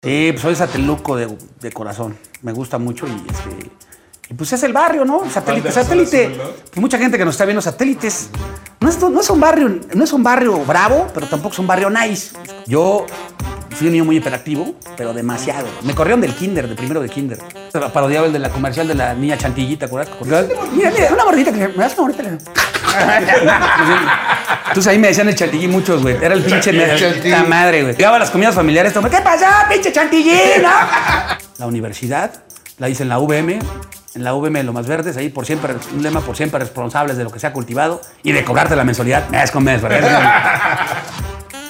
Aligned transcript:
Sí, 0.00 0.28
pues 0.30 0.42
soy 0.42 0.54
sateluco 0.54 1.16
de, 1.16 1.36
de 1.60 1.72
corazón. 1.72 2.16
Me 2.42 2.52
gusta 2.52 2.78
mucho 2.78 3.04
y 3.08 3.10
este. 3.10 3.70
Y 4.30 4.34
pues 4.34 4.52
es 4.52 4.62
el 4.62 4.72
barrio, 4.72 5.04
¿no? 5.04 5.28
Satélite. 5.28 5.72
Satélite. 5.72 6.36
Pues 6.70 6.76
mucha 6.76 6.98
gente 6.98 7.18
que 7.18 7.24
nos 7.24 7.34
está 7.34 7.44
viendo 7.44 7.60
satélites. 7.60 8.30
No 8.78 8.90
es, 8.90 9.00
no 9.00 9.20
es 9.20 9.28
un 9.28 9.40
barrio, 9.40 9.80
no 9.94 10.04
es 10.04 10.12
un 10.12 10.22
barrio 10.22 10.64
bravo, 10.64 11.08
pero 11.12 11.26
tampoco 11.26 11.54
es 11.54 11.58
un 11.58 11.66
barrio 11.66 11.90
nice. 11.90 12.36
Yo 12.68 13.06
fui 13.70 13.88
un 13.88 13.92
niño 13.94 14.04
muy 14.04 14.18
hiperactivo, 14.18 14.76
pero 14.96 15.12
demasiado. 15.12 15.66
Me 15.82 15.96
corrieron 15.96 16.20
del 16.20 16.32
kinder, 16.32 16.68
de 16.68 16.76
primero 16.76 17.00
de 17.00 17.08
kinder. 17.08 17.40
Parodiaba 17.92 18.28
el 18.28 18.32
de 18.32 18.38
la 18.38 18.50
comercial 18.50 18.86
de 18.86 18.94
la 18.94 19.14
niña 19.14 19.36
chantillita, 19.36 19.86
¿acuerdas? 19.86 20.14
Mira, 20.74 20.92
mira, 20.92 21.12
una 21.12 21.24
gordita 21.24 21.52
que 21.52 21.66
me 21.68 21.74
das 21.74 21.98
una 21.98 22.02
gordita. 22.12 22.38
Entonces 24.68 24.86
ahí 24.92 24.98
me 24.98 25.08
decían 25.08 25.28
el 25.28 25.34
chantilly 25.34 25.68
muchos, 25.68 26.02
güey. 26.02 26.16
Era 26.22 26.34
el 26.34 26.42
pinche 26.42 26.72
la 27.30 27.44
madre, 27.44 27.82
güey. 27.82 27.94
Llegaba 27.96 28.16
a 28.16 28.18
las 28.20 28.30
comidas 28.30 28.54
familiares, 28.54 28.92
todo, 28.92 29.08
¿qué 29.08 29.18
pasa, 29.22 29.66
pinche 29.68 29.92
chantilly? 29.92 30.60
no? 30.62 30.68
La 31.58 31.66
universidad 31.66 32.30
la 32.78 32.88
hice 32.88 33.02
en 33.02 33.08
la 33.08 33.18
VM, 33.18 33.58
en 34.14 34.24
la 34.24 34.32
VM 34.34 34.58
de 34.60 34.64
Lomas 34.64 34.86
Verdes, 34.86 35.16
ahí 35.16 35.28
por 35.30 35.46
siempre, 35.46 35.74
un 35.94 36.02
lema 36.02 36.20
por 36.20 36.36
siempre 36.36 36.60
responsables 36.60 37.16
de 37.16 37.24
lo 37.24 37.30
que 37.30 37.40
se 37.40 37.46
ha 37.46 37.52
cultivado 37.52 38.00
y 38.22 38.32
de 38.32 38.44
cobrarte 38.44 38.76
la 38.76 38.84
mensualidad 38.84 39.28
mes 39.30 39.50
con 39.50 39.64
mes, 39.64 39.82
¿verdad? 39.82 40.78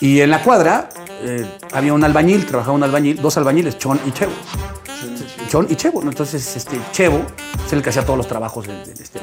Y 0.01 0.21
en 0.21 0.31
la 0.31 0.41
cuadra 0.43 0.89
eh, 1.23 1.47
había 1.73 1.93
un 1.95 2.05
albañil, 2.05 2.45
trabajaba 2.47 2.75
un 2.75 2.83
albañil, 2.85 3.21
dos 3.21 3.37
albañiles, 3.39 3.79
Chon 3.79 3.99
y 4.07 4.13
Chevo. 4.13 4.33
Chon 5.51 5.67
y 5.71 5.77
Chevo, 5.77 6.03
¿no? 6.03 6.11
Entonces, 6.11 6.57
este, 6.57 6.79
Chevo 6.93 7.25
es 7.67 7.73
el 7.73 7.83
que 7.83 7.89
hacía 7.89 8.05
todos 8.05 8.19
los 8.19 8.29
trabajos 8.29 8.67
de, 8.67 8.75
de- 8.85 8.93
de 8.95 9.03
este, 9.03 9.19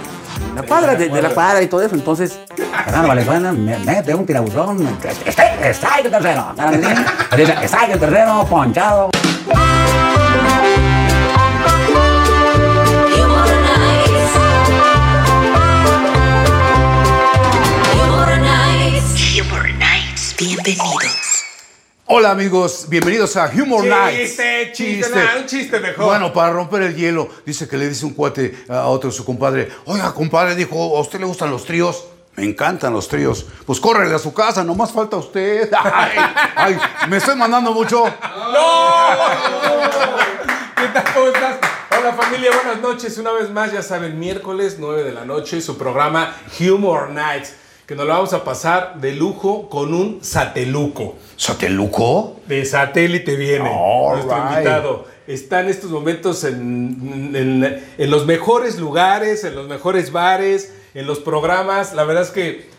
la 0.56 0.64
cuadra, 0.64 0.96
de, 0.96 1.10
de 1.10 1.22
la 1.22 1.30
cuadra 1.30 1.62
y 1.62 1.68
todo 1.68 1.82
eso. 1.82 1.96
Entonces, 1.96 2.40
Fernando 2.86 3.10
Valenzuela 3.10 3.52
me 3.52 3.78
mete 3.80 4.16
un 4.16 4.26
tirabuzón, 4.26 4.88
está, 5.26 5.44
está 5.68 6.00
el 6.00 6.10
tercero, 6.10 6.54
está 7.62 7.86
el 7.86 8.00
tercero, 8.00 8.46
ponchado. 8.50 9.10
Bienvenidos. 20.38 21.25
Hola 22.08 22.30
amigos, 22.30 22.86
bienvenidos 22.88 23.36
a 23.36 23.52
Humor 23.52 23.84
Nights. 23.84 24.30
Chiste, 24.30 24.72
chiste, 24.74 25.10
nada, 25.10 25.38
un 25.40 25.48
chiste 25.48 25.80
mejor. 25.80 26.06
Bueno, 26.06 26.32
para 26.32 26.54
romper 26.54 26.84
el 26.84 26.96
hielo, 26.96 27.28
dice 27.48 27.68
que 27.68 27.78
le 27.78 27.90
dice 27.90 28.06
un 28.06 28.14
cuate 28.14 28.64
a 28.70 28.86
otro 28.90 29.12
su 29.12 29.26
compadre, 29.26 29.72
oiga 29.86 30.14
compadre, 30.14 30.54
dijo, 30.54 30.96
¿a 30.96 31.02
usted 31.02 31.20
le 31.20 31.26
gustan 31.26 31.50
los 31.50 31.66
tríos? 31.66 32.06
Me 32.36 32.44
encantan 32.44 32.94
los 32.94 33.08
tríos. 33.08 33.48
Pues 33.66 33.80
córrele 33.80 34.14
a 34.14 34.20
su 34.20 34.36
casa, 34.36 34.64
nomás 34.64 34.92
falta 34.92 35.18
usted. 35.18 35.68
Ay, 35.84 36.12
ay, 36.56 36.78
me 37.10 37.18
estoy 37.18 37.36
mandando 37.36 37.74
mucho. 37.74 38.04
¿Qué 38.04 38.12
tal? 40.94 41.04
¿Cómo 41.12 41.28
estás? 41.28 41.58
Hola 41.98 42.14
familia, 42.14 42.52
buenas 42.52 42.82
noches. 42.84 43.18
Una 43.18 43.32
vez 43.32 43.50
más, 43.50 43.72
ya 43.72 43.82
saben, 43.82 44.20
miércoles 44.20 44.76
9 44.78 45.04
de 45.04 45.12
la 45.12 45.26
noche, 45.26 45.60
su 45.60 45.76
programa 45.76 46.36
Humor 46.60 47.10
Nights, 47.10 47.54
que 47.86 47.96
nos 47.96 48.06
lo 48.08 48.14
vamos 48.14 48.34
a 48.34 48.44
pasar 48.44 49.00
de 49.00 49.14
lujo 49.14 49.70
con 49.70 49.94
un 49.94 50.20
sateluco. 50.24 51.16
¿Sateluco? 51.36 52.40
De 52.48 52.66
satélite 52.66 53.36
viene 53.36 53.70
All 53.72 54.14
nuestro 54.16 54.36
right. 54.36 54.52
invitado. 54.54 55.06
Está 55.28 55.62
en 55.62 55.70
estos 55.70 55.90
momentos 55.92 56.44
en, 56.44 57.32
en- 57.36 57.84
en 57.98 58.10
los 58.12 58.26
mejores 58.26 58.78
lugares, 58.78 59.44
en 59.44 59.56
los 59.56 59.68
mejores 59.68 60.12
bares, 60.12 60.74
en 60.94 61.08
los 61.08 61.20
programas. 61.20 61.94
La 61.94 62.04
verdad 62.04 62.24
es 62.24 62.30
que 62.32 62.70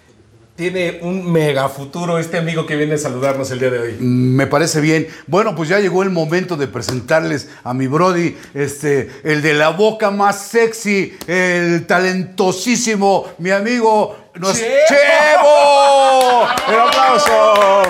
tiene 0.57 1.01
un 1.03 1.31
mega 1.31 1.69
futuro 1.69 2.19
este 2.19 2.39
amigo 2.39 2.65
que 2.67 2.77
viene 2.77 2.95
a 2.95 2.99
saludarnos 2.99 3.51
el 3.51 3.59
día 3.59 3.71
de 3.71 3.79
hoy. 3.79 3.97
Me 4.01 4.47
parece 4.47 4.81
bien. 4.81 5.07
Bueno, 5.27 5.55
pues 5.55 5.69
ya 5.69 5.79
llegó 5.81 6.03
el 6.03 6.09
momento 6.11 6.57
de 6.57 6.67
presentarles 6.67 7.51
a 7.63 7.75
mi 7.75 7.87
Brody, 7.87 8.37
este, 8.55 9.11
el 9.23 9.43
de 9.43 9.53
la 9.55 9.69
boca 9.71 10.11
más 10.11 10.41
sexy, 10.47 11.17
el 11.27 11.87
talentosísimo, 11.87 13.27
mi 13.39 13.51
amigo, 13.51 14.17
nos- 14.37 14.57
¡Chevo! 14.57 14.67
¡Chevo! 14.89 16.49
¡El 16.69 16.81
aplauso! 16.81 17.83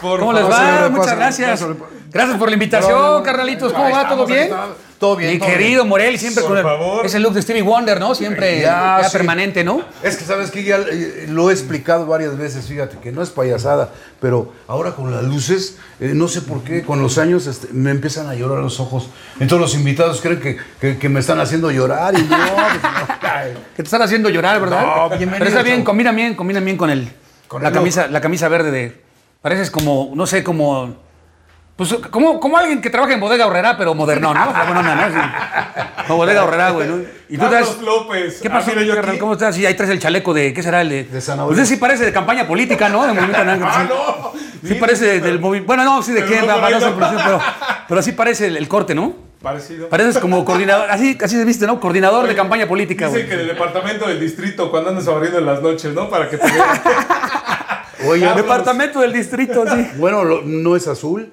¿Cómo 0.00 0.32
les 0.32 0.44
va? 0.44 0.88
Muchas 0.88 1.16
gracias. 1.16 1.64
Gracias 2.12 2.38
por 2.38 2.48
la 2.48 2.54
invitación, 2.54 2.92
No, 2.98 3.22
carnalitos. 3.22 3.72
¿Cómo 3.72 3.90
va? 3.90 4.08
¿Todo 4.08 4.26
bien? 4.26 4.50
Todo 4.98 5.14
bien. 5.16 5.32
Mi 5.32 5.38
todo 5.38 5.48
querido 5.48 5.82
bien. 5.82 5.88
Morel, 5.90 6.18
siempre 6.18 6.42
Por 6.42 6.50
con 6.52 6.58
el, 6.58 6.64
favor. 6.64 7.04
ese 7.04 7.18
look 7.20 7.34
de 7.34 7.42
Stevie 7.42 7.60
Wonder, 7.60 8.00
¿no? 8.00 8.14
Siempre 8.14 8.62
Ya, 8.62 9.00
ya, 9.02 9.08
sí. 9.10 9.16
permanente, 9.18 9.62
¿no? 9.62 9.82
Es 10.02 10.16
que 10.16 10.24
sabes 10.24 10.50
que 10.50 10.64
ya 10.64 10.76
eh, 10.90 11.26
lo 11.28 11.50
he 11.50 11.52
explicado 11.52 12.06
varias 12.06 12.38
veces, 12.38 12.66
fíjate 12.66 12.96
que 12.98 13.12
no 13.12 13.20
es 13.22 13.28
payasada, 13.28 13.90
pero 14.22 14.54
ahora 14.66 14.92
con 14.92 15.14
las 15.14 15.22
luces, 15.24 15.76
eh, 16.00 16.12
no 16.14 16.28
sé 16.28 16.40
por 16.40 16.62
qué, 16.62 16.82
con 16.82 17.02
los 17.02 17.18
años 17.18 17.46
este, 17.46 17.68
me 17.72 17.90
empiezan 17.90 18.26
a 18.28 18.34
llorar 18.34 18.60
los 18.62 18.80
ojos. 18.80 19.10
Entonces 19.38 19.58
los 19.60 19.74
invitados 19.74 20.22
creen 20.22 20.40
que, 20.40 20.56
que- 20.80 20.96
que 20.96 21.08
me 21.10 21.20
están 21.20 21.40
haciendo 21.40 21.70
llorar 21.70 22.14
y 22.18 22.22
no, 22.22 22.28
pues, 22.38 22.82
no. 22.82 23.60
Que 23.76 23.82
te 23.82 23.82
están 23.82 24.00
haciendo 24.00 24.30
llorar, 24.30 24.58
¿verdad? 24.62 24.80
No, 24.80 25.08
bienvenido, 25.10 25.38
Pero 25.40 25.50
está 25.50 25.62
bien, 25.62 25.84
combina 25.84 26.12
bien, 26.12 26.34
combina 26.34 26.60
bien 26.60 26.78
con 26.78 26.88
el 26.88 27.12
Con 27.48 27.62
la 27.62 27.68
el 27.68 27.74
camisa, 27.74 28.06
la 28.08 28.22
camisa 28.22 28.48
verde 28.48 28.70
de. 28.70 29.02
Pareces 29.42 29.70
como, 29.70 30.10
no 30.14 30.26
sé, 30.26 30.42
como. 30.42 31.04
Pues 31.76 31.92
como, 32.10 32.40
como 32.40 32.56
alguien 32.56 32.80
que 32.80 32.88
trabaja 32.88 33.12
en 33.12 33.20
bodega 33.20 33.46
horrera, 33.46 33.76
pero 33.76 33.94
moderno, 33.94 34.32
¿no? 34.32 34.48
O 34.48 34.52
sea, 34.52 34.64
bueno, 34.64 34.82
no, 34.82 34.94
no, 34.94 35.08
sí. 35.08 35.18
Como 36.06 36.16
bodega 36.16 36.42
horrera, 36.44 36.70
güey, 36.70 36.88
¿no? 36.88 36.96
Y 37.28 37.36
tú 37.36 37.42
Carlos 37.50 37.82
López. 37.82 38.38
¿Qué 38.40 38.48
pasó, 38.48 38.70
Ah, 38.74 38.80
yo 38.82 38.94
carnal? 38.94 39.10
aquí. 39.10 39.18
¿Cómo 39.18 39.34
estás? 39.34 39.58
Y 39.58 39.66
ahí 39.66 39.74
traes 39.74 39.90
el 39.92 39.98
chaleco 39.98 40.32
de. 40.32 40.54
¿Qué 40.54 40.62
será 40.62 40.80
el 40.80 40.88
de? 40.88 41.04
De 41.04 41.20
zanahoria. 41.20 41.54
Pues 41.54 41.58
ese 41.66 41.74
sí 41.74 41.80
parece 41.80 42.06
de 42.06 42.12
campaña 42.14 42.46
política, 42.46 42.88
¿no? 42.88 43.06
De 43.06 43.12
movimiento 43.12 43.42
Ah, 43.66 43.82
sí. 43.82 43.88
no. 44.62 44.68
Sí 44.68 44.74
parece 44.76 45.04
de- 45.04 45.20
del 45.20 45.38
movimiento. 45.38 45.66
Bueno, 45.66 45.84
no, 45.84 46.02
sí, 46.02 46.12
de 46.12 46.24
quién, 46.24 46.46
no 46.46 46.54
pero, 46.66 46.78
pero, 46.96 47.40
pero 47.88 48.02
sí 48.02 48.12
parece 48.12 48.46
el, 48.46 48.56
el 48.56 48.68
corte, 48.68 48.94
¿no? 48.94 49.14
Parecido. 49.42 49.90
Pareces 49.90 50.16
como 50.18 50.44
coordinador, 50.46 50.90
así, 50.90 51.18
así 51.22 51.36
se 51.36 51.44
viste, 51.44 51.66
¿no? 51.66 51.78
Coordinador 51.78 52.26
de 52.26 52.34
campaña 52.34 52.66
política, 52.66 53.08
Dicen 53.08 53.20
güey. 53.26 53.28
que 53.30 53.36
del 53.36 53.48
departamento 53.48 54.08
del 54.08 54.18
distrito, 54.18 54.70
cuando 54.70 54.88
andas 54.90 55.06
abriendo 55.08 55.38
en 55.38 55.44
las 55.46 55.60
noches, 55.60 55.92
¿no? 55.92 56.08
Para 56.08 56.30
que 56.30 56.38
te 56.38 56.50
vean. 56.50 56.68
Oye, 58.08 58.20
Carlos. 58.24 58.36
Departamento 58.42 59.00
del 59.00 59.12
distrito, 59.12 59.64
sí. 59.68 59.88
bueno, 59.98 60.24
lo- 60.24 60.40
no 60.42 60.74
es 60.74 60.88
azul. 60.88 61.32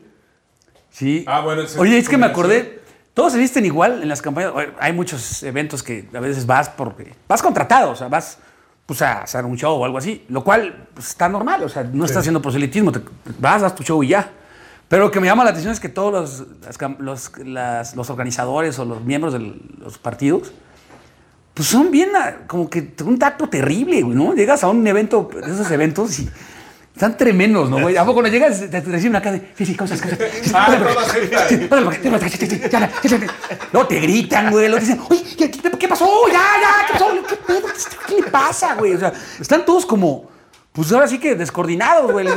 Sí. 0.94 1.26
Ah, 1.28 1.42
bueno, 1.42 1.64
ese 1.64 1.80
Oye, 1.80 1.98
es 1.98 2.08
que 2.08 2.18
me 2.18 2.28
acordé, 2.28 2.81
todos 3.16 3.34
se 3.34 3.40
visten 3.40 3.66
igual 3.66 4.02
en 4.04 4.08
las 4.08 4.22
campañas. 4.22 4.54
Hay 4.80 4.94
muchos 4.94 5.42
eventos 5.44 5.81
que 5.84 6.08
a 6.14 6.20
veces 6.20 6.46
vas 6.46 6.70
porque 6.70 7.14
vas 7.28 7.42
contratado, 7.42 7.92
o 7.92 7.96
sea, 7.96 8.08
vas 8.09 8.38
pues, 8.86 9.02
a 9.02 9.24
hacer 9.24 9.44
un 9.44 9.58
show 9.58 9.74
o 9.76 9.86
algo 9.86 9.98
así, 9.98 10.24
lo 10.30 10.44
cual 10.44 10.88
pues, 10.94 11.09
está 11.09 11.28
normal, 11.28 11.64
o 11.64 11.70
sea, 11.70 11.84
no 11.84 12.06
estás 12.06 12.20
haciendo 12.20 12.42
proselitismo, 12.42 12.92
te- 12.92 13.02
vas, 13.40 13.62
das 13.64 13.74
tu 13.76 13.84
show 13.84 14.04
y 14.04 14.09
ya. 14.09 14.30
Pero 14.88 15.06
lo 15.06 15.12
que 15.12 15.20
me 15.20 15.26
llama 15.26 15.44
la 15.44 15.50
atención 15.50 15.74
es 15.74 15.80
que 15.80 15.90
todos 15.90 16.14
los, 16.14 17.00
los, 17.00 17.31
las- 17.40 17.96
los 17.96 18.10
organizadores 18.12 18.78
o 18.78 18.86
los 18.86 19.02
miembros 19.04 19.34
de 19.34 19.56
los 19.80 19.98
partidos, 19.98 20.52
pues 21.56 21.68
son 21.68 21.90
bien, 21.90 22.10
como 22.48 22.70
que 22.70 22.94
un 23.04 23.18
tacto 23.18 23.48
terrible, 23.50 24.02
güey, 24.04 24.16
¿no? 24.16 24.34
Llegas 24.36 24.64
a 24.64 24.70
un 24.70 24.86
evento, 24.86 25.30
esos 25.44 25.70
eventos 25.72 26.20
y 26.20 26.30
están 26.94 27.18
tremendos, 27.18 27.70
¿no, 27.70 27.80
güey? 27.81 27.98
¿A 27.98 28.06
poco 28.06 28.22
no 28.22 28.28
llegas, 28.28 28.70
te, 28.70 28.81
reciben 28.81 29.16
acá 29.16 29.31
de, 29.31 29.52
sí, 29.58 29.66
sí, 29.66 29.76
cosas, 29.76 30.00
cosas. 30.00 30.20
Ah. 30.54 30.78
No, 33.72 33.88
te 33.88 34.00
gritan, 34.00 34.52
güey, 34.52 34.70
lo 34.70 34.78
dicen, 34.78 35.00
oye, 35.09 35.24
¿qué, 35.38 35.50
qué- 35.50 35.88
pasó? 35.88 36.08
Ya, 36.28 36.34
ya, 36.62 36.88
¿qué 36.88 36.94
pasó? 36.94 37.08
¿Qué 37.28 37.36
pedo? 37.36 37.68
¿Qué 38.08 38.16
le 38.22 38.24
pasa, 38.30 38.76
güey? 38.76 38.94
O 38.94 39.00
sea, 39.00 39.12
están 39.40 39.66
todos 39.66 39.86
como, 39.86 40.30
pues 40.72 40.92
ahora 40.92 41.08
sí 41.08 41.18
que 41.18 41.36
descoordinados, 41.36 42.12
güey. 42.12 42.28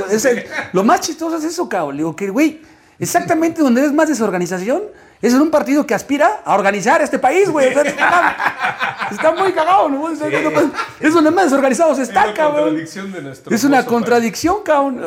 Lo 0.73 0.84
más 0.84 1.00
chistoso 1.00 1.37
es 1.37 1.44
eso, 1.44 1.69
cabrón. 1.69 1.97
Le 1.97 2.00
digo 2.00 2.17
que, 2.17 2.31
güey, 2.31 2.62
exactamente 2.99 3.61
donde 3.62 3.84
es 3.84 3.93
más 3.93 4.09
desorganización 4.09 4.83
es 5.22 5.32
en 5.34 5.41
un 5.41 5.50
partido 5.50 5.87
que 5.87 5.94
aspira 5.94 6.43
a 6.44 6.54
organizar 6.54 7.00
este 7.03 7.19
país, 7.19 7.49
güey. 7.49 7.69
O 7.69 7.72
sea, 7.72 7.82
está, 7.82 9.09
está 9.10 9.32
muy 9.32 9.53
cagado, 9.53 9.88
¿no? 9.88 10.09
No, 10.09 10.72
Es 11.00 11.15
donde 11.15 11.31
más 11.31 11.44
desorganizados 11.44 11.99
Es 11.99 12.09
está, 12.09 12.34
cabrón. 12.34 12.65
contradicción 12.65 13.12
de 13.12 13.22
nuestro 13.22 13.55
Es 13.55 13.65
una 13.65 13.84
contradicción, 13.84 14.62
cabrón. 14.62 15.00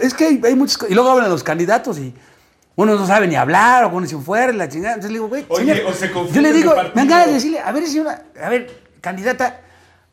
Es 0.00 0.14
que 0.14 0.26
hay, 0.26 0.40
hay 0.44 0.54
muchas 0.54 0.78
cosas. 0.78 0.90
Y 0.90 0.94
luego 0.94 1.10
hablan 1.10 1.30
los 1.30 1.42
candidatos 1.42 1.98
y 1.98 2.14
uno 2.76 2.94
no 2.94 3.06
sabe 3.06 3.26
ni 3.26 3.36
hablar 3.36 3.84
o 3.84 3.90
ponerse 3.90 4.14
un 4.14 4.22
fuera, 4.22 4.52
la 4.52 4.68
chingada. 4.68 4.94
Entonces 4.94 5.10
le 5.12 5.16
digo, 5.18 5.28
güey, 5.28 5.46
Oye, 5.48 5.74
señor, 5.74 5.90
o 5.90 5.94
se 5.94 6.12
yo 6.12 6.40
le 6.42 6.52
de 6.52 6.54
digo, 6.58 6.74
me 6.94 7.06
de 7.06 7.32
decirle, 7.32 7.58
a 7.58 7.72
ver, 7.72 7.86
señora, 7.86 8.22
a 8.42 8.48
ver, 8.50 8.82
candidata, 9.00 9.60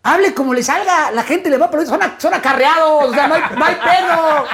hable 0.05 0.33
como 0.33 0.53
le 0.53 0.61
salga, 0.61 1.11
la 1.11 1.23
gente 1.23 1.49
le 1.49 1.57
va 1.57 1.65
a 1.65 1.67
aplaudir, 1.69 1.89
son, 1.89 2.03
a- 2.03 2.15
son 2.17 2.33
acarreados, 2.33 3.05
o 3.05 3.13
sea, 3.13 3.27
no 3.27 3.35
hay, 3.35 3.41
no 3.57 3.65
hay 3.65 3.75
pedo. 3.75 4.45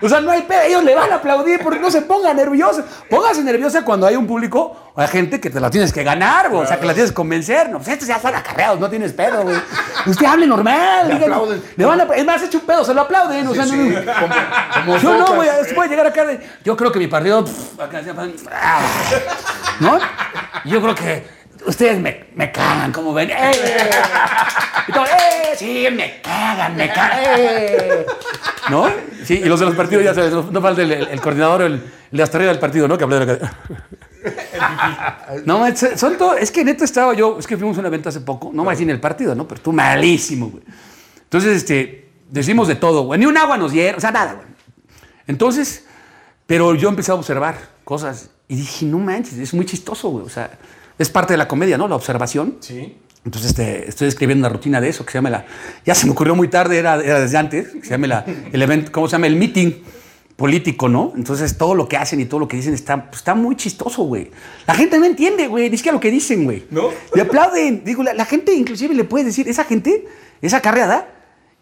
O 0.00 0.08
sea, 0.08 0.20
no 0.20 0.30
hay 0.30 0.42
pedo, 0.42 0.60
ellos 0.62 0.84
le 0.84 0.94
van 0.94 1.10
a 1.12 1.16
aplaudir 1.16 1.60
porque 1.62 1.78
no 1.80 1.90
se 1.90 2.02
ponga 2.02 2.32
nerviosa. 2.34 2.84
Póngase 3.08 3.42
nerviosa 3.42 3.84
cuando 3.84 4.06
hay 4.06 4.16
un 4.16 4.26
público 4.26 4.92
o 4.94 5.00
hay 5.00 5.08
gente 5.08 5.40
que 5.40 5.50
te 5.50 5.60
la 5.60 5.70
tienes 5.70 5.92
que 5.92 6.02
ganar, 6.04 6.50
güey, 6.50 6.62
o 6.62 6.66
sea, 6.66 6.78
que 6.78 6.86
la 6.86 6.94
tienes 6.94 7.10
que 7.12 7.14
convencer. 7.16 7.68
No, 7.68 7.78
pues 7.78 7.88
estos 7.88 8.08
ya 8.08 8.20
son 8.20 8.34
acarreados, 8.34 8.78
no 8.80 8.88
tienes 8.90 9.12
pedo, 9.12 9.42
güey. 9.42 9.56
Usted 10.06 10.26
hable 10.26 10.46
normal, 10.46 11.10
aplauden. 11.12 11.62
Le 11.76 11.84
van 11.84 12.00
a, 12.00 12.04
es 12.14 12.24
más, 12.26 12.42
hecho 12.42 12.58
un 12.58 12.66
pedo, 12.66 12.84
se 12.84 12.94
lo 12.94 13.02
aplauden, 13.02 13.46
o 13.46 13.54
sea, 13.54 13.66
no, 13.66 13.74
no. 13.74 14.12
Como, 14.20 14.34
como 14.74 14.98
Yo 14.98 15.16
no, 15.16 15.34
güey, 15.34 15.48
se 15.66 15.74
puede 15.74 15.88
llegar 15.90 16.06
acá 16.08 16.24
de. 16.24 16.48
Yo 16.64 16.76
creo 16.76 16.90
que 16.92 16.98
mi 16.98 17.06
partido. 17.06 17.44
pff, 17.44 17.80
acá, 17.80 18.00
ah, 18.52 18.80
¿No? 19.80 19.98
Yo 20.64 20.80
creo 20.82 20.94
que 20.94 21.37
ustedes 21.68 22.00
me, 22.00 22.24
me 22.34 22.50
cagan, 22.50 22.92
como 22.92 23.12
ven. 23.14 23.30
¡Eh! 23.30 23.50
Y 24.88 24.92
todo, 24.92 25.04
¡eh! 25.04 25.54
Sí, 25.56 25.86
me 25.92 26.20
cagan, 26.20 26.76
me 26.76 26.88
cagan. 26.92 27.18
¡eh! 27.38 28.06
¿No? 28.70 28.88
Sí, 29.24 29.40
y 29.42 29.44
los 29.46 29.60
de 29.60 29.66
los 29.66 29.74
partidos, 29.74 30.04
ya 30.04 30.14
sabes, 30.14 30.32
no, 30.32 30.60
falta 30.60 30.82
el, 30.82 30.92
el- 30.92 31.08
el 31.08 31.20
coordinador, 31.20 31.62
el, 31.62 31.72
el 32.10 32.16
de 32.16 32.22
hasta 32.22 32.38
arriba 32.38 32.52
del 32.52 32.60
partido, 32.60 32.86
¿no? 32.88 32.96
Que 32.96 33.04
habló 33.04 33.18
de 33.18 33.26
la 33.26 33.54
No, 35.44 35.66
es- 35.66 35.86
son 35.96 36.16
todo, 36.16 36.34
es 36.36 36.50
que 36.50 36.64
neta 36.64 36.84
estaba 36.84 37.14
yo, 37.14 37.38
es 37.38 37.46
que 37.46 37.56
fuimos 37.56 37.76
a 37.76 37.80
un 37.80 37.86
evento 37.86 38.08
hace 38.08 38.20
poco, 38.20 38.50
no 38.52 38.64
decir 38.68 38.84
en 38.84 38.90
el 38.90 39.00
partido, 39.00 39.34
¿no? 39.34 39.46
Pero 39.46 39.56
estuvo 39.58 39.74
malísimo, 39.74 40.48
güey. 40.48 40.62
Entonces, 41.24 41.56
este, 41.56 42.08
decimos 42.30 42.68
de 42.68 42.76
todo, 42.76 43.02
güey. 43.02 43.20
Ni 43.20 43.26
un 43.26 43.36
agua 43.36 43.56
nos 43.58 43.72
dieron, 43.72 43.98
o 43.98 44.00
sea, 44.00 44.10
nada, 44.10 44.34
güey. 44.34 44.46
Entonces, 45.26 45.84
pero 46.46 46.74
yo 46.74 46.88
empecé 46.88 47.10
a 47.10 47.14
observar 47.14 47.56
cosas 47.84 48.30
y 48.48 48.56
dije, 48.56 48.86
no 48.86 48.98
manches, 48.98 49.34
es 49.38 49.52
muy 49.54 49.66
chistoso, 49.66 50.08
güey. 50.08 50.24
O 50.24 50.30
sea, 50.30 50.50
es 50.98 51.08
parte 51.10 51.34
de 51.34 51.38
la 51.38 51.48
comedia, 51.48 51.78
¿no? 51.78 51.88
La 51.88 51.96
observación. 51.96 52.56
Sí. 52.60 52.96
Entonces 53.24 53.50
este, 53.50 53.88
estoy 53.88 54.08
escribiendo 54.08 54.46
una 54.46 54.54
rutina 54.54 54.80
de 54.80 54.88
eso 54.88 55.04
que 55.04 55.12
se 55.12 55.18
llama 55.18 55.30
la. 55.30 55.46
Ya 55.84 55.94
se 55.94 56.06
me 56.06 56.12
ocurrió 56.12 56.34
muy 56.34 56.48
tarde, 56.48 56.78
era, 56.78 56.94
era 57.02 57.20
desde 57.20 57.36
antes, 57.36 57.68
que 57.68 57.82
se 57.82 57.90
llama 57.90 58.06
la, 58.06 58.24
el 58.52 58.62
evento, 58.62 58.92
¿cómo 58.92 59.08
se 59.08 59.12
llama? 59.12 59.26
El 59.26 59.36
meeting 59.36 59.72
político, 60.36 60.88
¿no? 60.88 61.12
Entonces 61.16 61.58
todo 61.58 61.74
lo 61.74 61.88
que 61.88 61.96
hacen 61.96 62.20
y 62.20 62.24
todo 62.24 62.40
lo 62.40 62.48
que 62.48 62.56
dicen 62.56 62.72
está, 62.72 63.10
pues, 63.10 63.18
está 63.20 63.34
muy 63.34 63.56
chistoso, 63.56 64.04
güey. 64.04 64.30
La 64.66 64.74
gente 64.74 64.98
no 64.98 65.04
entiende, 65.04 65.48
güey, 65.48 65.68
ni 65.68 65.76
siquiera 65.76 65.94
lo 65.94 66.00
que 66.00 66.10
dicen, 66.10 66.44
güey. 66.44 66.64
¿No? 66.70 66.90
Le 67.14 67.22
aplauden. 67.22 67.82
Digo, 67.84 68.02
la, 68.02 68.14
la 68.14 68.24
gente 68.24 68.54
inclusive 68.54 68.94
le 68.94 69.04
puede 69.04 69.24
decir, 69.24 69.48
esa 69.48 69.64
gente, 69.64 70.06
esa 70.40 70.60
carreada, 70.60 71.08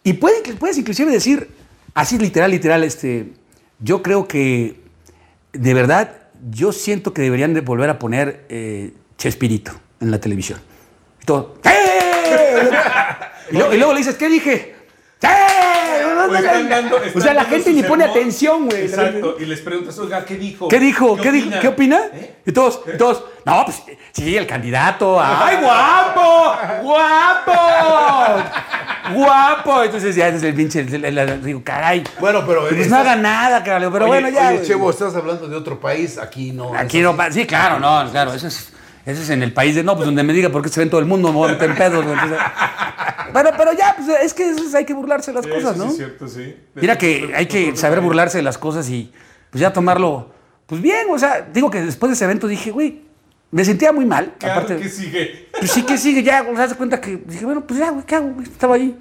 y 0.04 0.12
puede, 0.12 0.40
puedes 0.54 0.78
inclusive 0.78 1.10
decir, 1.10 1.48
así 1.94 2.16
literal, 2.16 2.52
literal, 2.52 2.84
este, 2.84 3.32
yo 3.80 4.04
creo 4.04 4.28
que, 4.28 4.76
de 5.52 5.74
verdad, 5.74 6.28
yo 6.50 6.70
siento 6.70 7.12
que 7.12 7.22
deberían 7.22 7.54
de 7.54 7.60
volver 7.60 7.90
a 7.90 7.98
poner 7.98 8.44
eh, 8.48 8.92
Chespirito 9.18 9.72
en 10.00 10.10
la 10.10 10.18
televisión. 10.20 10.60
Y 11.22 11.24
todo, 11.24 11.56
¡eh! 11.64 12.70
y, 13.50 13.56
luego, 13.56 13.72
y 13.74 13.76
luego 13.78 13.92
le 13.92 13.98
dices, 13.98 14.16
¿qué 14.16 14.28
dije? 14.28 14.74
¡Sí! 15.20 15.28
O 16.28 16.34
están 16.34 16.68
dando- 16.68 16.96
o 16.96 17.02
están 17.02 17.22
sea, 17.22 17.34
la 17.34 17.44
gente 17.44 17.72
ni 17.72 17.82
pone 17.82 18.04
sermón. 18.04 18.18
atención, 18.20 18.66
güey. 18.66 18.82
Exacto. 18.82 19.36
Y 19.38 19.44
les 19.46 19.60
preguntas, 19.60 19.96
oiga, 19.98 20.24
¿qué 20.24 20.36
dijo? 20.36 20.68
¿Qué 20.68 20.80
dijo? 20.80 21.16
¿Qué, 21.16 21.30
dijo? 21.30 21.46
opina? 21.46 21.60
¿Qué 21.60 21.68
opina? 21.68 22.00
¿Eh? 22.12 22.36
Y 22.46 22.52
todos, 22.52 22.82
y 22.92 22.96
todos, 22.96 23.24
no, 23.44 23.64
pues 23.64 23.82
sí, 24.12 24.36
el 24.36 24.46
candidato. 24.46 25.18
¡Ay, 25.22 25.58
guapo! 25.62 26.56
¡Guapo! 26.82 27.52
¡Guapo! 29.14 29.82
Entonces 29.84 30.16
ya 30.16 30.28
es 30.28 30.42
el 30.42 30.54
pinche. 30.54 30.82
digo, 30.84 31.62
caray. 31.64 32.02
Bueno, 32.18 32.44
pero 32.46 32.68
Pues 32.68 32.88
no 32.88 32.96
haga 32.96 33.14
nada, 33.16 33.62
cabrón. 33.62 33.92
Pero 33.92 34.06
Oye, 34.06 34.20
bueno, 34.20 34.28
ya. 34.36 34.48
oye. 34.48 34.62
Chevo, 34.62 34.90
estás 34.90 35.14
hablando 35.14 35.48
de 35.48 35.56
otro 35.56 35.78
país, 35.78 36.18
aquí 36.18 36.52
no. 36.52 36.74
Aquí 36.74 37.00
no 37.00 37.16
pasa. 37.16 37.32
Sí, 37.32 37.46
claro, 37.46 37.78
no, 37.78 38.10
claro. 38.10 38.34
Eso 38.34 38.48
es, 38.48 38.72
eso 39.06 39.22
es 39.22 39.30
en 39.30 39.42
el 39.42 39.52
país 39.52 39.74
de. 39.74 39.82
No, 39.82 39.94
pues 39.94 40.04
donde 40.06 40.22
me 40.22 40.32
diga 40.32 40.50
por 40.50 40.60
qué 40.62 40.68
se 40.68 40.80
ve 40.80 40.84
en 40.84 40.90
todo 40.90 41.00
el 41.00 41.06
mundo, 41.06 41.28
me 41.28 41.34
voy 41.34 41.48
a 41.48 41.52
meter 41.52 41.70
en 41.70 41.76
pedos. 41.76 42.04
entonces- 42.04 42.38
pero, 43.32 43.50
pero 43.56 43.72
ya, 43.72 43.94
pues 43.96 44.08
es 44.22 44.34
que 44.34 44.50
es- 44.50 44.74
hay 44.74 44.84
que 44.84 44.94
burlarse 44.94 45.30
de 45.30 45.36
las 45.36 45.44
Sí, 45.44 45.50
cosas, 45.50 45.76
¿no? 45.76 45.84
sí, 45.84 45.90
es 45.90 45.96
cierto, 45.96 46.28
sí. 46.28 46.56
Mira 46.74 46.98
que 46.98 47.32
hay 47.34 47.46
que 47.46 47.76
saber 47.76 48.00
burlarse 48.00 48.38
de 48.38 48.42
las 48.42 48.58
cosas 48.58 48.88
y 48.90 49.12
pues 49.50 49.60
ya 49.60 49.72
tomarlo, 49.72 50.30
pues 50.66 50.80
bien, 50.82 51.06
o 51.10 51.18
sea, 51.18 51.46
digo 51.52 51.70
que 51.70 51.80
después 51.82 52.10
de 52.10 52.14
ese 52.14 52.24
evento 52.24 52.46
dije, 52.48 52.70
güey, 52.70 53.02
me 53.52 53.64
sentía 53.64 53.92
muy 53.92 54.04
mal. 54.04 54.34
Claro 54.38 54.60
aparte, 54.60 54.76
que 54.82 54.88
sigue. 54.88 55.48
pues 55.58 55.70
sí 55.70 55.82
que 55.82 55.96
sigue, 55.98 56.22
ya, 56.22 56.42
o 56.42 56.56
sea, 56.56 56.68
se 56.68 56.74
cuenta 56.74 57.00
que 57.00 57.16
dije, 57.26 57.44
bueno, 57.44 57.64
pues 57.66 57.78
ya, 57.78 57.90
güey, 57.90 58.04
¿qué 58.04 58.16
hago? 58.16 58.34
Estaba 58.42 58.74
ahí, 58.74 58.98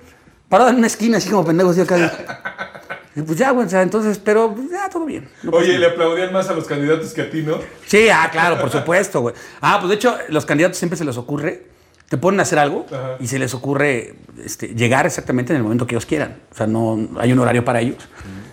parado 0.50 0.70
en 0.70 0.76
una 0.78 0.88
esquina, 0.88 1.18
así 1.18 1.30
como 1.30 1.44
pendejo, 1.46 1.72
así 1.72 1.82
acá. 1.82 2.75
Y 3.16 3.22
pues 3.22 3.38
ya, 3.38 3.52
güey, 3.52 3.66
o 3.66 3.70
sea, 3.70 3.82
entonces, 3.82 4.20
pero 4.20 4.54
pues, 4.54 4.70
ya, 4.70 4.90
todo 4.90 5.06
bien. 5.06 5.30
No 5.44 5.52
Oye, 5.52 5.80
le 5.80 5.88
aplaudían 5.88 6.34
más 6.34 6.50
a 6.50 6.54
los 6.54 6.66
candidatos 6.66 7.14
que 7.14 7.22
a 7.22 7.30
ti, 7.30 7.44
¿no? 7.44 7.60
Sí, 7.86 8.10
ah, 8.10 8.28
claro, 8.30 8.60
por 8.60 8.70
supuesto, 8.70 9.22
güey. 9.22 9.34
Ah, 9.62 9.78
pues 9.80 9.90
de 9.90 9.96
hecho, 9.96 10.18
los 10.28 10.46
candidatos 10.46 10.78
siempre 10.78 10.98
se 10.98 11.06
les 11.06 11.16
ocurre, 11.16 11.64
te 12.10 12.18
ponen 12.18 12.42
a 12.42 12.44
hacer 12.44 12.60
algo 12.60 12.86
Ajá. 12.92 13.16
y 13.20 13.28
se 13.28 13.40
les 13.40 13.54
ocurre 13.54 14.16
este, 14.44 14.76
llegar 14.76 15.06
exactamente 15.06 15.54
en 15.54 15.58
el 15.58 15.64
momento 15.64 15.88
que 15.88 15.96
ellos 15.96 16.06
quieran. 16.06 16.40
O 16.52 16.56
sea, 16.56 16.68
no 16.68 17.08
hay 17.18 17.32
un 17.32 17.40
horario 17.40 17.64
para 17.64 17.80
ellos. 17.80 17.98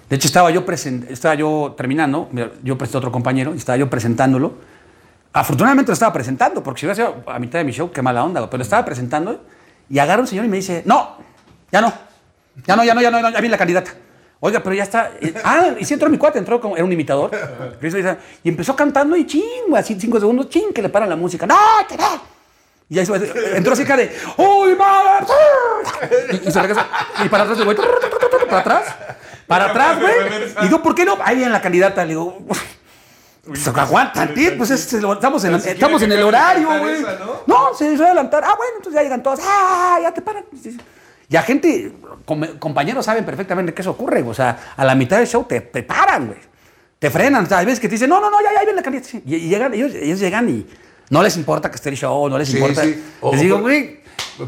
De 0.09 0.17
hecho, 0.17 0.29
estaba 0.29 0.51
yo, 0.51 0.65
estaba 1.09 1.35
yo 1.35 1.75
terminando, 1.77 2.29
yo 2.63 2.79
presenté 2.79 2.97
a 2.97 3.01
otro 3.01 3.13
compañero 3.13 3.55
y 3.55 3.57
estaba 3.59 3.77
yo 3.77 3.91
presentándolo. 3.91 4.55
Afortunadamente 5.33 5.91
lo 5.91 5.95
estaba 5.95 6.13
presentando, 6.13 6.63
porque 6.63 6.81
si 6.81 6.87
hubiera 6.87 6.95
sido 6.95 7.25
a 7.27 7.39
mitad 7.39 7.59
de 7.59 7.65
mi 7.65 7.73
show, 7.73 7.91
qué 7.91 8.03
mala 8.03 8.23
onda, 8.23 8.41
güey. 8.41 8.51
pero 8.51 8.59
lo 8.59 8.65
estaba 8.65 8.85
presentando 8.85 9.43
y 9.89 9.99
agarra 9.99 10.21
un 10.21 10.27
señor 10.29 10.45
y 10.45 10.49
me 10.49 10.59
dice, 10.59 10.83
no, 10.85 11.17
ya 11.73 11.81
no, 11.81 11.93
ya 12.67 12.77
no, 12.77 12.85
ya 12.85 12.95
no, 12.95 13.01
ya 13.01 13.11
no, 13.11 13.21
ya 13.21 13.41
viene 13.41 13.49
la 13.49 13.59
candidata. 13.59 13.95
Oiga, 14.45 14.61
pero 14.61 14.75
ya 14.75 14.83
está. 14.83 15.13
eh, 15.21 15.33
ah, 15.45 15.69
y 15.79 15.85
sí 15.85 15.95
entró 15.95 16.11
mi 16.11 16.19
cuate, 16.19 16.41
entró 16.41 16.61
como, 16.61 16.75
era 16.75 16.85
un 16.85 16.93
imitador. 16.93 17.31
Y 18.43 18.49
empezó 18.49 18.75
cantando 18.75 19.15
y 19.17 19.25
ching, 19.25 19.73
así 19.77 19.97
cinco 20.01 20.19
segundos, 20.19 20.49
ching, 20.49 20.73
que 20.73 20.83
le 20.83 20.89
paran 20.89 21.09
la 21.09 21.15
música. 21.15 21.47
¡No, 21.47 21.57
que 21.89 21.97
no! 21.97 22.21
Y 22.89 22.99
ahí 22.99 23.07
se- 23.07 23.57
entró 23.57 23.73
así 23.73 23.85
de, 23.85 24.13
¡Uy, 24.37 24.75
madre! 24.75 25.27
Y, 26.33 26.49
y 26.49 26.51
se 26.51 26.61
regresa. 26.61 26.87
Y 27.25 27.29
para 27.29 27.45
atrás 27.45 27.59
el 27.61 27.65
güey, 27.65 27.77
para 28.49 28.59
atrás. 28.59 28.95
Para 29.47 29.65
atrás, 29.71 30.01
güey. 30.01 30.15
Y 30.61 30.65
digo, 30.65 30.83
¿por 30.83 30.95
qué 30.97 31.05
no? 31.05 31.17
Ahí 31.25 31.37
viene 31.37 31.51
la 31.53 31.61
candidata. 31.63 32.03
Le 32.05 32.11
digo, 32.11 32.39
pues 33.47 33.69
aguanta, 33.69 34.27
tío, 34.35 34.57
pues 34.59 34.71
es- 34.73 34.93
estamos 34.93 35.45
en, 35.45 35.61
si 35.61 35.69
estamos 35.71 36.03
en 36.03 36.13
el 36.13 36.23
horario, 36.25 36.69
güey. 36.81 37.01
¿no? 37.03 37.43
No, 37.47 37.75
se 37.75 37.97
va 37.97 38.05
a 38.05 38.07
adelantar. 38.09 38.43
Ah, 38.45 38.55
bueno, 38.57 38.73
entonces 38.79 38.95
ya 38.99 39.03
llegan 39.05 39.23
todos. 39.23 39.39
Ah, 39.43 39.99
ya 40.03 40.13
te 40.13 40.21
paran. 40.21 40.45
Y 41.33 41.37
a 41.37 41.43
gente, 41.43 41.91
com- 42.27 42.59
compañeros 42.59 43.07
saben 43.07 43.25
perfectamente 43.25 43.73
que 43.73 43.81
eso 43.81 43.93
ocurre. 43.93 44.23
O 44.23 44.35
sea, 44.35 44.75
a 44.77 44.85
la 44.85 44.95
mitad 44.95 45.17
del 45.17 45.27
show 45.27 45.45
te, 45.49 45.63
te 45.63 45.83
paran, 45.83 46.27
güey. 46.27 46.39
Te 46.99 47.11
frenan. 47.11 47.45
O 47.45 47.49
sea, 47.49 47.59
hay 47.59 47.65
veces 47.67 47.81
que 47.81 47.89
te 47.89 47.95
dicen, 47.95 48.11
no, 48.11 48.21
no, 48.21 48.31
no, 48.31 48.37
ya, 48.43 48.51
ya 48.55 48.61
viene 48.61 48.77
la 48.77 48.83
candidata. 48.83 49.09
Sí. 49.09 49.23
Y, 49.25 49.37
y 49.37 49.49
llegan, 49.49 49.73
ellos, 49.73 49.93
ellos 49.95 50.21
llegan 50.21 50.49
y 50.51 50.67
no 51.09 51.23
les 51.23 51.37
importa 51.39 51.71
que 51.71 51.77
esté 51.77 51.89
el 51.89 51.97
show, 51.97 52.29
no 52.29 52.37
les 52.37 52.49
Sí, 52.49 52.59
importa. 52.59 52.83
sí. 52.85 53.03
O- 53.23 53.33
Les 53.33 53.41
digo, 53.41 53.61
güey, 53.61 54.01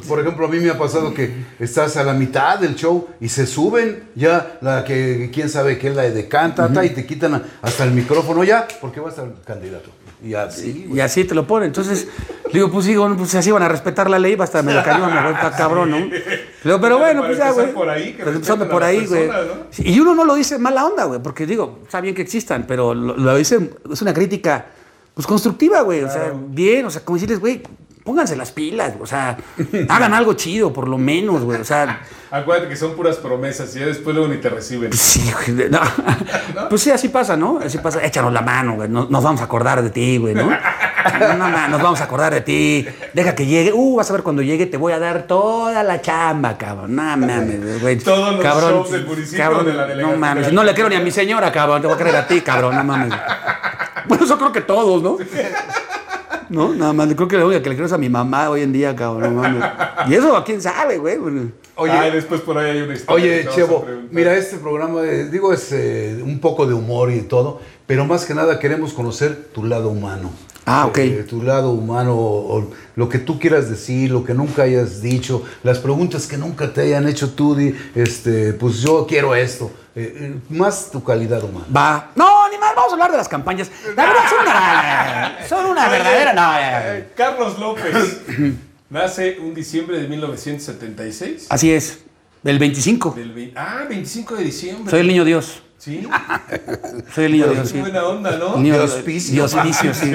Por 0.09 0.21
ejemplo, 0.21 0.47
a 0.47 0.49
mí 0.49 0.59
me 0.59 0.71
ha 0.71 0.79
pasado 0.79 1.13
que 1.13 1.45
estás 1.59 1.97
a 1.97 2.05
la 2.05 2.15
mitad 2.15 2.59
del 2.59 2.75
show 2.75 3.07
y 3.21 3.29
se 3.29 3.47
suben 3.47 4.05
ya 4.15 4.59
la 4.61 4.85
que 4.85 5.31
quién 5.33 5.49
sabe 5.49 5.79
qué 5.79 5.89
es 5.89 5.97
la 5.97 6.03
de 6.03 6.27
canta 6.27 6.69
y 6.85 6.91
te 6.91 7.07
quitan 7.07 7.43
hasta 7.61 7.85
el 7.85 7.91
micrófono 7.91 8.45
ya 8.45 8.67
porque 8.81 9.01
va 9.01 9.09
a 9.09 9.11
estar 9.11 9.31
candidato. 9.45 9.91
Y 10.25 10.35
así. 10.35 10.91
Y 10.93 11.01
así 11.01 11.25
te 11.25 11.35
lo 11.35 11.47
ponen. 11.47 11.67
Entonces, 11.67 12.09
digo, 12.51 12.71
pues 12.71 12.87
digo, 12.87 13.15
pues 13.15 13.35
así 13.35 13.51
van 13.51 13.63
a 13.63 13.69
respetar 13.69 14.09
la 14.09 14.19
ley, 14.19 14.37
hasta 14.41 14.63
me 14.63 14.73
la 14.73 14.83
cayó, 14.83 15.07
me 15.07 15.31
está 15.31 15.51
cabrón, 15.55 15.91
¿no? 15.91 15.99
Digo, 15.99 16.81
pero 16.81 16.99
bueno, 16.99 17.23
pues 17.27 17.37
ya, 17.37 17.51
güey. 17.51 17.73
por 17.73 17.91
ahí, 17.91 18.15
que 18.15 18.25
Pues 18.25 18.49
por 18.71 18.83
ahí, 18.83 19.05
güey. 19.07 19.29
Sí, 19.71 19.83
Y 19.85 20.01
uno 20.01 20.15
no 20.15 20.25
lo 20.25 20.35
dice 20.35 20.59
mala 20.59 20.87
onda, 20.87 21.05
güey, 21.05 21.21
porque 21.21 21.47
digo, 21.47 21.81
está 21.83 22.01
bien 22.01 22.15
que 22.15 22.23
existan, 22.23 22.65
pero 22.67 22.95
lo, 22.95 23.17
lo 23.17 23.37
dicen, 23.37 23.71
es 23.93 24.01
una 24.01 24.15
crítica, 24.15 24.65
pues 25.13 25.27
constructiva, 25.27 25.83
güey. 25.83 26.03
O 26.05 26.11
sea, 26.11 26.33
bien, 26.35 26.87
o 26.87 26.91
sea, 26.91 27.05
como 27.05 27.17
decirles, 27.17 27.39
güey, 27.39 27.63
pónganse 28.05 28.37
las 28.37 28.53
pilas, 28.53 28.93
o 29.01 29.07
sea, 29.07 29.37
hagan 29.89 30.15
algo 30.15 30.35
chido, 30.35 30.73
por 30.73 30.87
lo 30.89 30.99
menos, 30.99 31.43
güey. 31.43 31.61
O 31.61 31.65
sea, 31.65 32.03
Acuérdate 32.31 32.69
que 32.69 32.77
son 32.77 32.95
puras 32.97 33.17
promesas 33.17 33.75
y 33.77 33.79
ya 33.81 33.87
después 33.87 34.15
luego 34.15 34.31
ni 34.33 34.39
te 34.41 34.49
reciben. 34.51 34.91
pues 34.91 35.01
sí, 35.01 35.33
güey, 35.47 35.69
no. 35.71 35.81
Pues 36.69 36.83
sí, 36.83 36.91
así 36.91 37.09
pasa, 37.09 37.37
¿no? 37.37 37.61
Así 37.65 37.79
pasa. 37.79 38.05
Échanos 38.05 38.33
la 38.33 38.43
mano, 38.43 38.75
güey. 38.75 38.89
Nos, 38.89 39.09
nos 39.09 39.23
vamos 39.23 39.41
a 39.41 39.45
acordar 39.45 39.83
de 39.83 39.91
ti, 39.91 40.19
güey, 40.19 40.35
¿no? 40.35 40.47
No, 40.51 41.35
no, 41.37 41.49
no, 41.49 41.69
nos 41.69 41.81
vamos 41.83 42.01
a 42.01 42.05
acordar 42.05 42.35
de 42.35 42.41
ti. 42.41 42.87
Deja 43.13 43.35
que 43.37 43.47
llegue. 43.47 43.73
Uh, 43.73 43.97
vas 43.97 44.11
a 44.11 44.15
ver 44.15 44.23
cuando 44.25 44.43
llegue, 44.43 44.67
te 44.67 44.77
voy 44.77 44.93
a 44.93 44.99
dar 44.99 45.29
toda 45.29 45.83
la 45.85 46.01
chamba, 46.01 46.59
cabrón. 46.59 46.97
No 46.97 47.03
mames, 47.03 47.81
güey. 47.81 47.99
Todos 47.99 48.35
los 48.35 48.43
cabrón, 48.43 48.71
shows 48.73 48.91
del 48.91 49.07
municipio 49.07 49.63
de 49.63 49.73
la 49.73 49.83
No 49.83 49.87
delegación. 49.87 50.21
mames. 50.21 50.53
No 50.53 50.65
le 50.65 50.75
creo 50.75 50.89
ni 50.89 50.97
a 50.97 51.01
mi 51.01 51.13
señora, 51.13 51.53
cabrón. 51.53 51.81
Te 51.83 51.87
voy 51.87 51.95
a 51.95 51.99
creer 51.99 52.17
a 52.17 52.27
ti, 52.27 52.41
cabrón. 52.41 52.75
No 52.75 52.83
mames. 52.85 53.13
Bueno, 54.09 54.25
eso 54.25 54.37
creo 54.39 54.51
que 54.53 54.61
todos, 54.63 55.03
¿no? 55.03 55.19
No, 56.55 56.75
nada 56.75 56.93
más. 56.93 57.13
Creo 57.15 57.29
que 57.29 57.37
la 57.37 57.47
única 57.47 57.63
que 57.63 57.71
le 57.71 57.75
creo 57.75 57.87
es 57.87 57.93
a 57.93 57.99
mi 57.99 58.09
mamá 58.09 58.49
hoy 58.51 58.63
en 58.63 58.73
día, 58.73 58.95
cabrón. 58.95 59.37
Mames. 59.37 59.65
Y 60.09 60.15
eso, 60.15 60.37
¿a 60.37 60.45
quién 60.45 60.63
sabe, 60.63 60.99
güey? 60.99 61.19
Oye, 61.77 61.93
Ay, 61.93 62.13
después 62.13 62.41
por 62.41 62.57
ahí 62.57 62.71
hay 62.71 62.83
una 62.83 62.95
historia. 62.95 63.15
Oye, 63.25 63.49
Chevo, 63.53 63.85
mira, 64.11 64.37
este 64.37 64.59
programa, 64.59 65.03
digo, 65.03 65.53
es 65.53 65.73
eh, 65.73 66.21
un 66.23 66.39
poco 66.39 66.67
de 66.67 66.75
humor 66.75 67.11
y 67.11 67.23
todo, 67.23 67.61
pero 67.87 68.05
más 68.05 68.25
que 68.25 68.35
nada 68.35 68.61
queremos 68.61 68.93
conocer 68.93 69.49
tu 69.53 69.65
lado 69.65 69.89
humano. 69.89 70.31
Ah, 70.67 70.87
ok. 70.87 70.99
Eh, 70.99 71.27
tu 71.29 71.43
lado 71.43 71.73
humano, 71.73 72.15
o, 72.15 72.59
o 72.59 72.71
lo 72.97 73.09
que 73.09 73.19
tú 73.19 73.39
quieras 73.39 73.69
decir, 73.69 74.11
lo 74.11 74.25
que 74.25 74.35
nunca 74.35 74.63
hayas 74.63 75.03
dicho, 75.03 75.43
las 75.63 75.79
preguntas 75.79 76.27
que 76.27 76.39
nunca 76.39 76.73
te 76.73 76.83
hayan 76.83 77.09
hecho 77.09 77.31
tú, 77.31 77.55
di, 77.55 77.75
este, 77.95 78.53
pues 78.53 78.81
yo 78.81 79.07
quiero 79.07 79.35
esto. 79.35 79.71
Eh, 79.97 80.35
más 80.51 80.91
tu 80.91 81.05
calidad 81.05 81.43
humana. 81.45 81.67
Va. 81.75 82.11
No. 82.17 82.34
Vamos 82.75 82.91
a 82.91 82.95
hablar 82.95 83.11
de 83.11 83.17
las 83.17 83.29
campañas. 83.29 83.71
La 83.97 84.05
verdad, 84.07 84.23
son 84.29 84.41
una, 84.43 85.49
son 85.49 85.67
una 85.67 85.89
verdadera. 85.89 86.33
No, 86.33 86.41
ya. 86.53 86.97
Eh, 86.97 87.09
Carlos 87.17 87.59
López 87.59 88.21
nace 88.91 89.39
un 89.41 89.55
diciembre 89.55 89.99
de 90.01 90.09
1976. 90.09 91.47
Así 91.51 91.73
es. 91.73 92.01
El 92.45 92.59
25. 92.59 93.15
Del 93.17 93.53
ah, 93.57 93.85
25 93.89 94.37
de 94.37 94.45
diciembre. 94.45 94.91
Soy 94.91 95.01
el 95.01 95.07
niño 95.09 95.25
Dios. 95.25 95.63
Sí. 95.79 96.07
Soy 97.15 97.25
el 97.27 97.33
niño 97.33 97.47
Dios, 97.49 97.73
Qué 97.73 97.81
buena 97.81 98.05
onda, 98.05 98.37
¿no? 98.39 98.57
Niño 98.57 98.75
De 98.75 98.79
Dios. 98.81 98.93
auspicio. 98.95 99.35
Dios 99.35 99.55
inicio, 99.55 99.95
sí. 99.95 100.13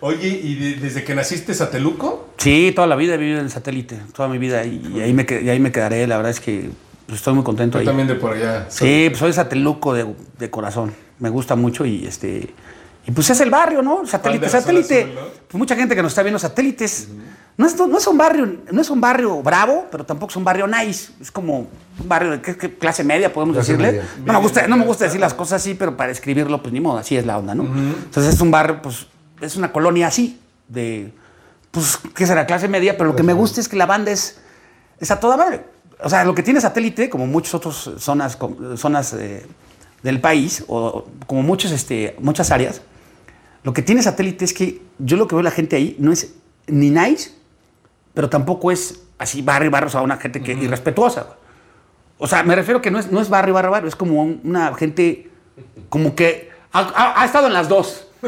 Oye, 0.00 0.28
¿y 0.28 0.54
de- 0.56 0.80
desde 0.80 1.04
que 1.04 1.14
naciste 1.14 1.54
Sateluco? 1.54 2.30
Sí, 2.38 2.72
toda 2.74 2.88
la 2.88 2.96
vida 2.96 3.14
he 3.14 3.18
vivido 3.18 3.38
en 3.38 3.44
el 3.44 3.50
satélite. 3.50 3.98
Toda 4.14 4.28
mi 4.28 4.38
vida. 4.38 4.64
Y, 4.64 4.82
y 4.96 5.00
ahí, 5.00 5.12
me, 5.12 5.24
y 5.42 5.48
ahí 5.48 5.60
me 5.60 5.70
quedaré. 5.70 6.06
La 6.06 6.16
verdad 6.16 6.30
es 6.32 6.40
que 6.40 6.70
pues, 7.06 7.18
estoy 7.18 7.34
muy 7.34 7.44
contento 7.44 7.78
Yo 7.78 7.80
ahí. 7.80 7.86
también 7.86 8.08
de 8.08 8.14
por 8.14 8.34
allá. 8.34 8.66
Sí, 8.68 9.06
pues 9.08 9.18
soy 9.18 9.32
sateluco 9.32 9.94
de, 9.94 10.14
de 10.38 10.50
corazón. 10.50 10.92
Me 11.18 11.30
gusta 11.30 11.54
mucho 11.56 11.84
y 11.84 12.06
este. 12.06 12.54
Y 13.06 13.10
pues 13.10 13.28
es 13.30 13.40
el 13.40 13.50
barrio, 13.50 13.82
¿no? 13.82 14.06
Satélite, 14.06 14.48
satélite. 14.48 15.02
azul, 15.02 15.14
¿no? 15.14 15.20
Pues 15.48 15.58
mucha 15.58 15.74
gente 15.74 15.94
que 15.96 16.02
nos 16.02 16.12
está 16.12 16.22
viendo 16.22 16.38
satélites. 16.38 17.08
no, 17.56 17.66
es, 17.66 17.76
no 17.76 17.98
es 17.98 18.06
un 18.06 18.16
barrio, 18.16 18.58
no 18.70 18.80
es 18.80 18.90
un 18.90 19.00
barrio 19.00 19.42
bravo, 19.42 19.86
pero 19.90 20.04
tampoco 20.04 20.30
es 20.30 20.36
un 20.36 20.44
barrio 20.44 20.66
nice. 20.68 21.12
Es 21.20 21.30
como 21.32 21.58
un 21.58 21.68
barrio 22.08 22.30
de 22.32 22.40
¿qué- 22.40 22.56
qué 22.56 22.74
clase 22.74 23.02
media, 23.02 23.32
podemos 23.32 23.56
Clase 23.56 23.72
decirle. 23.72 23.92
media. 24.02 24.08
No 24.24 24.32
me, 24.34 24.38
gusta, 24.38 24.66
no 24.68 24.76
me 24.76 24.84
gusta 24.84 25.04
decir 25.06 25.20
las 25.20 25.34
cosas 25.34 25.60
así, 25.62 25.74
pero 25.74 25.96
para 25.96 26.08
describirlo, 26.10 26.62
pues 26.62 26.72
ni 26.72 26.80
modo, 26.80 26.98
así 26.98 27.16
es 27.16 27.26
la 27.26 27.38
onda, 27.38 27.54
¿no? 27.56 27.64
Entonces 27.64 28.34
es 28.34 28.40
un 28.40 28.50
barrio, 28.52 28.80
pues, 28.82 29.06
es 29.40 29.56
una 29.56 29.72
colonia 29.72 30.06
así, 30.06 30.38
de, 30.68 31.12
pues, 31.72 31.98
¿qué 32.14 32.24
será? 32.26 32.46
Clase 32.46 32.68
media, 32.68 32.96
pero 32.96 33.10
lo 33.10 33.16
que 33.16 33.24
me 33.24 33.32
gusta 33.32 33.60
es 33.60 33.68
que 33.68 33.76
la 33.76 33.86
banda 33.86 34.12
es, 34.12 34.38
es 35.00 35.10
a 35.10 35.18
toda 35.18 35.36
madre. 35.36 35.64
O 36.04 36.08
sea, 36.10 36.24
lo 36.24 36.34
que 36.34 36.42
tiene 36.42 36.60
satélite, 36.60 37.08
como 37.10 37.26
muchas 37.26 37.54
otras 37.54 37.90
zonas, 37.98 38.38
zonas 38.76 39.12
eh, 39.14 39.46
del 40.02 40.20
país, 40.20 40.64
o 40.68 41.06
como 41.26 41.42
muchos, 41.42 41.70
este, 41.72 42.16
muchas 42.20 42.50
áreas, 42.50 42.82
lo 43.62 43.72
que 43.72 43.82
tiene 43.82 44.02
satélite 44.02 44.44
es 44.44 44.52
que 44.52 44.82
yo 44.98 45.16
lo 45.16 45.28
que 45.28 45.34
veo 45.36 45.42
la 45.42 45.50
gente 45.50 45.76
ahí 45.76 45.96
no 45.98 46.12
es 46.12 46.34
ni 46.66 46.90
nice, 46.90 47.30
pero 48.14 48.28
tampoco 48.28 48.70
es 48.72 49.00
así 49.18 49.42
barrio, 49.42 49.70
barrio, 49.70 49.86
o 49.88 49.90
sea, 49.90 50.00
una 50.02 50.16
gente 50.16 50.42
que 50.42 50.52
irrespetuosa. 50.52 51.26
O 52.18 52.26
sea, 52.26 52.42
me 52.42 52.54
refiero 52.56 52.80
que 52.82 52.90
no 52.90 52.98
es, 52.98 53.10
no 53.10 53.20
es 53.20 53.28
barrio, 53.28 53.54
barrio, 53.54 53.70
barrio, 53.70 53.88
es 53.88 53.96
como 53.96 54.22
un- 54.22 54.40
una 54.44 54.74
gente 54.74 55.30
como 55.88 56.14
que 56.14 56.50
ha, 56.72 56.80
ha- 56.80 57.22
ha 57.22 57.24
estado 57.24 57.46
en 57.46 57.52
las 57.52 57.68
dos. 57.68 58.06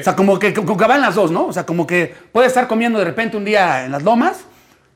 O 0.00 0.04
sea, 0.04 0.16
como 0.16 0.38
que, 0.38 0.54
como 0.54 0.76
que 0.76 0.86
va 0.86 0.94
en 0.96 1.02
las 1.02 1.14
dos, 1.14 1.30
¿no? 1.30 1.46
O 1.46 1.52
sea, 1.52 1.66
como 1.66 1.86
que 1.86 2.14
puede 2.32 2.46
estar 2.46 2.66
comiendo 2.68 2.98
de 2.98 3.04
repente 3.04 3.36
un 3.36 3.44
día 3.44 3.84
en 3.84 3.92
las 3.92 4.02
lomas, 4.02 4.38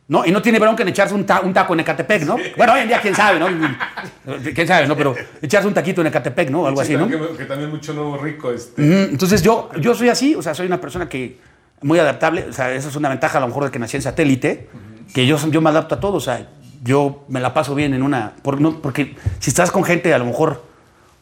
¿no? 0.09 0.27
Y 0.27 0.31
no 0.31 0.43
tiene 0.43 0.59
bronca 0.59 0.83
en 0.83 0.89
echarse 0.91 1.15
un, 1.15 1.25
ta- 1.25 1.41
un 1.41 1.53
taco 1.55 1.75
en 1.75 1.81
Ecatepec, 1.81 2.25
¿no? 2.25 2.37
Bueno, 2.57 2.73
hoy 2.75 2.81
en 2.81 2.89
día 2.89 3.01
quién 3.01 3.15
sabe, 3.15 3.39
¿no? 3.39 3.47
Quién 4.55 4.67
sabe, 4.67 4.87
¿no? 4.87 4.97
Pero 4.97 5.15
echarse 5.41 5.67
un 5.69 5.75
taquito 5.75 6.01
en 6.01 6.09
Ecatepec, 6.09 6.51
¿no? 6.51 6.67
Algo 6.67 6.81
así, 6.81 6.97
¿no? 6.97 7.09
Que, 7.09 7.37
que 7.39 7.45
también 7.45 7.71
mucho 7.71 7.93
nuevo 7.95 8.19
rico. 8.19 8.51
Este. 8.53 9.05
Entonces 9.05 9.43
yo, 9.43 9.71
yo 9.81 9.95
soy 9.95 10.09
así, 10.09 10.35
o 10.35 10.43
sea, 10.43 10.55
soy 10.55 10.67
una 10.67 10.81
persona 10.81 11.09
que 11.09 11.39
muy 11.83 11.99
adaptable, 11.99 12.47
o 12.49 12.53
sea, 12.53 12.73
esa 12.73 12.89
es 12.89 12.97
una 12.97 13.09
ventaja 13.09 13.39
a 13.39 13.41
lo 13.41 13.49
mejor 13.49 13.65
de 13.65 13.71
que 13.71 13.79
nací 13.79 13.97
en 13.97 14.03
satélite, 14.03 14.69
que 15.15 15.27
yo, 15.27 15.37
yo 15.51 15.61
me 15.61 15.71
adapto 15.71 15.97
a 15.97 16.01
todo, 16.01 16.15
o 16.17 16.21
sea, 16.21 16.49
yo 16.85 17.25
me 17.29 17.41
la 17.41 17.53
paso 17.55 17.75
bien 17.75 17.93
en 17.95 18.03
una, 18.03 18.35
por- 18.43 18.61
no- 18.61 18.81
porque 18.81 19.17
si 19.41 19.51
estás 19.51 19.71
con 19.71 19.83
gente 19.85 20.13
a 20.15 20.19
lo 20.19 20.25
mejor, 20.25 20.63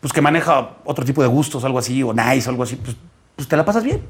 pues 0.00 0.12
que 0.12 0.20
maneja 0.20 0.76
otro 0.84 1.04
tipo 1.04 1.22
de 1.22 1.28
gustos, 1.28 1.64
algo 1.64 1.78
así, 1.78 2.02
o 2.02 2.12
nice, 2.12 2.48
algo 2.48 2.62
así, 2.62 2.76
pues, 2.76 2.96
pues 3.36 3.48
te 3.48 3.56
la 3.56 3.64
pasas 3.64 3.84
bien, 3.84 4.02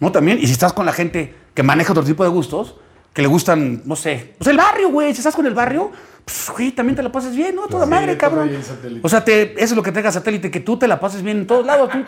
¿no? 0.00 0.10
También, 0.12 0.38
y 0.40 0.46
si 0.46 0.52
estás 0.52 0.72
con 0.72 0.86
la 0.86 0.92
gente 0.92 1.34
que 1.54 1.62
maneja 1.62 1.92
otro 1.92 2.04
tipo 2.04 2.22
de 2.24 2.30
gustos, 2.30 2.76
que 3.12 3.22
le 3.22 3.28
gustan, 3.28 3.82
no 3.84 3.96
sé, 3.96 4.34
pues 4.38 4.48
el 4.48 4.56
barrio, 4.56 4.90
güey, 4.90 5.12
si 5.12 5.18
estás 5.20 5.34
con 5.34 5.46
el 5.46 5.54
barrio, 5.54 5.90
pues, 6.24 6.50
güey, 6.56 6.70
también 6.70 6.94
te 6.96 7.02
la 7.02 7.10
pasas 7.10 7.34
bien, 7.34 7.54
¿no? 7.56 7.66
Toda 7.66 7.84
Sí, 7.84 7.90
madre, 7.90 8.16
cabrón. 8.16 8.50
O 9.02 9.08
sea, 9.08 9.24
te, 9.24 9.52
eso 9.54 9.64
es 9.64 9.72
lo 9.72 9.82
que 9.82 9.90
te 9.92 9.98
haga 9.98 10.12
satélite, 10.12 10.50
que 10.52 10.60
tú 10.60 10.76
te 10.78 10.86
la 10.86 11.00
pases 11.00 11.20
bien 11.22 11.38
en 11.38 11.46
todos 11.48 11.66
lados, 11.66 11.90
tú, 11.90 11.98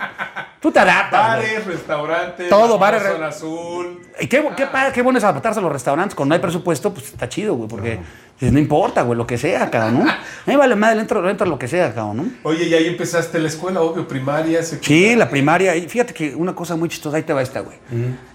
tú 0.61 0.71
te 0.71 0.79
adaptas. 0.79 1.21
Bares, 1.37 1.67
restaurantes, 1.67 2.49
Todo, 2.49 2.79
bares, 2.79 3.03
re- 3.03 3.13
zona 3.13 3.27
azul. 3.29 4.01
Y 4.21 4.29
qué, 4.29 4.47
qué, 4.57 4.67
padre, 4.67 4.93
qué 4.93 5.03
bueno 5.03 5.19
es 5.19 5.25
adaptarse 5.25 5.59
a 5.59 5.63
los 5.63 5.73
restaurantes. 5.73 6.15
Cuando 6.15 6.31
no 6.33 6.37
hay 6.37 6.41
presupuesto, 6.41 6.95
pues 6.95 7.07
está 7.09 7.29
chido, 7.29 7.55
güey, 7.57 7.69
porque 7.69 7.99
dices, 8.39 8.53
no 8.53 8.61
importa, 8.61 9.03
güey, 9.03 9.19
lo 9.19 9.27
que 9.27 9.37
sea, 9.37 9.69
cabrón, 9.69 10.05
¿no? 10.05 10.11
A 10.11 10.17
mí 10.47 10.55
vale 10.57 10.77
madre, 10.77 11.01
entro, 11.01 11.29
entro 11.29 11.45
lo 11.47 11.59
que 11.59 11.67
sea, 11.67 11.93
cabrón, 11.93 12.17
¿no? 12.19 12.25
Oye, 12.45 12.67
y 12.69 12.75
ahí 12.75 12.87
empezaste 12.87 13.41
la 13.41 13.49
escuela, 13.49 13.81
obvio, 13.81 14.07
primaria, 14.07 14.63
secundaria. 14.63 15.11
Sí, 15.11 15.17
la 15.17 15.29
primaria. 15.29 15.75
Y 15.75 15.89
fíjate 15.89 16.15
que 16.15 16.37
una 16.37 16.55
cosa 16.55 16.77
muy 16.77 16.89
chistosa, 16.89 17.17
ahí 17.17 17.25
te 17.25 17.33
va 17.33 17.43
esta, 17.43 17.61
güey. 17.61 17.77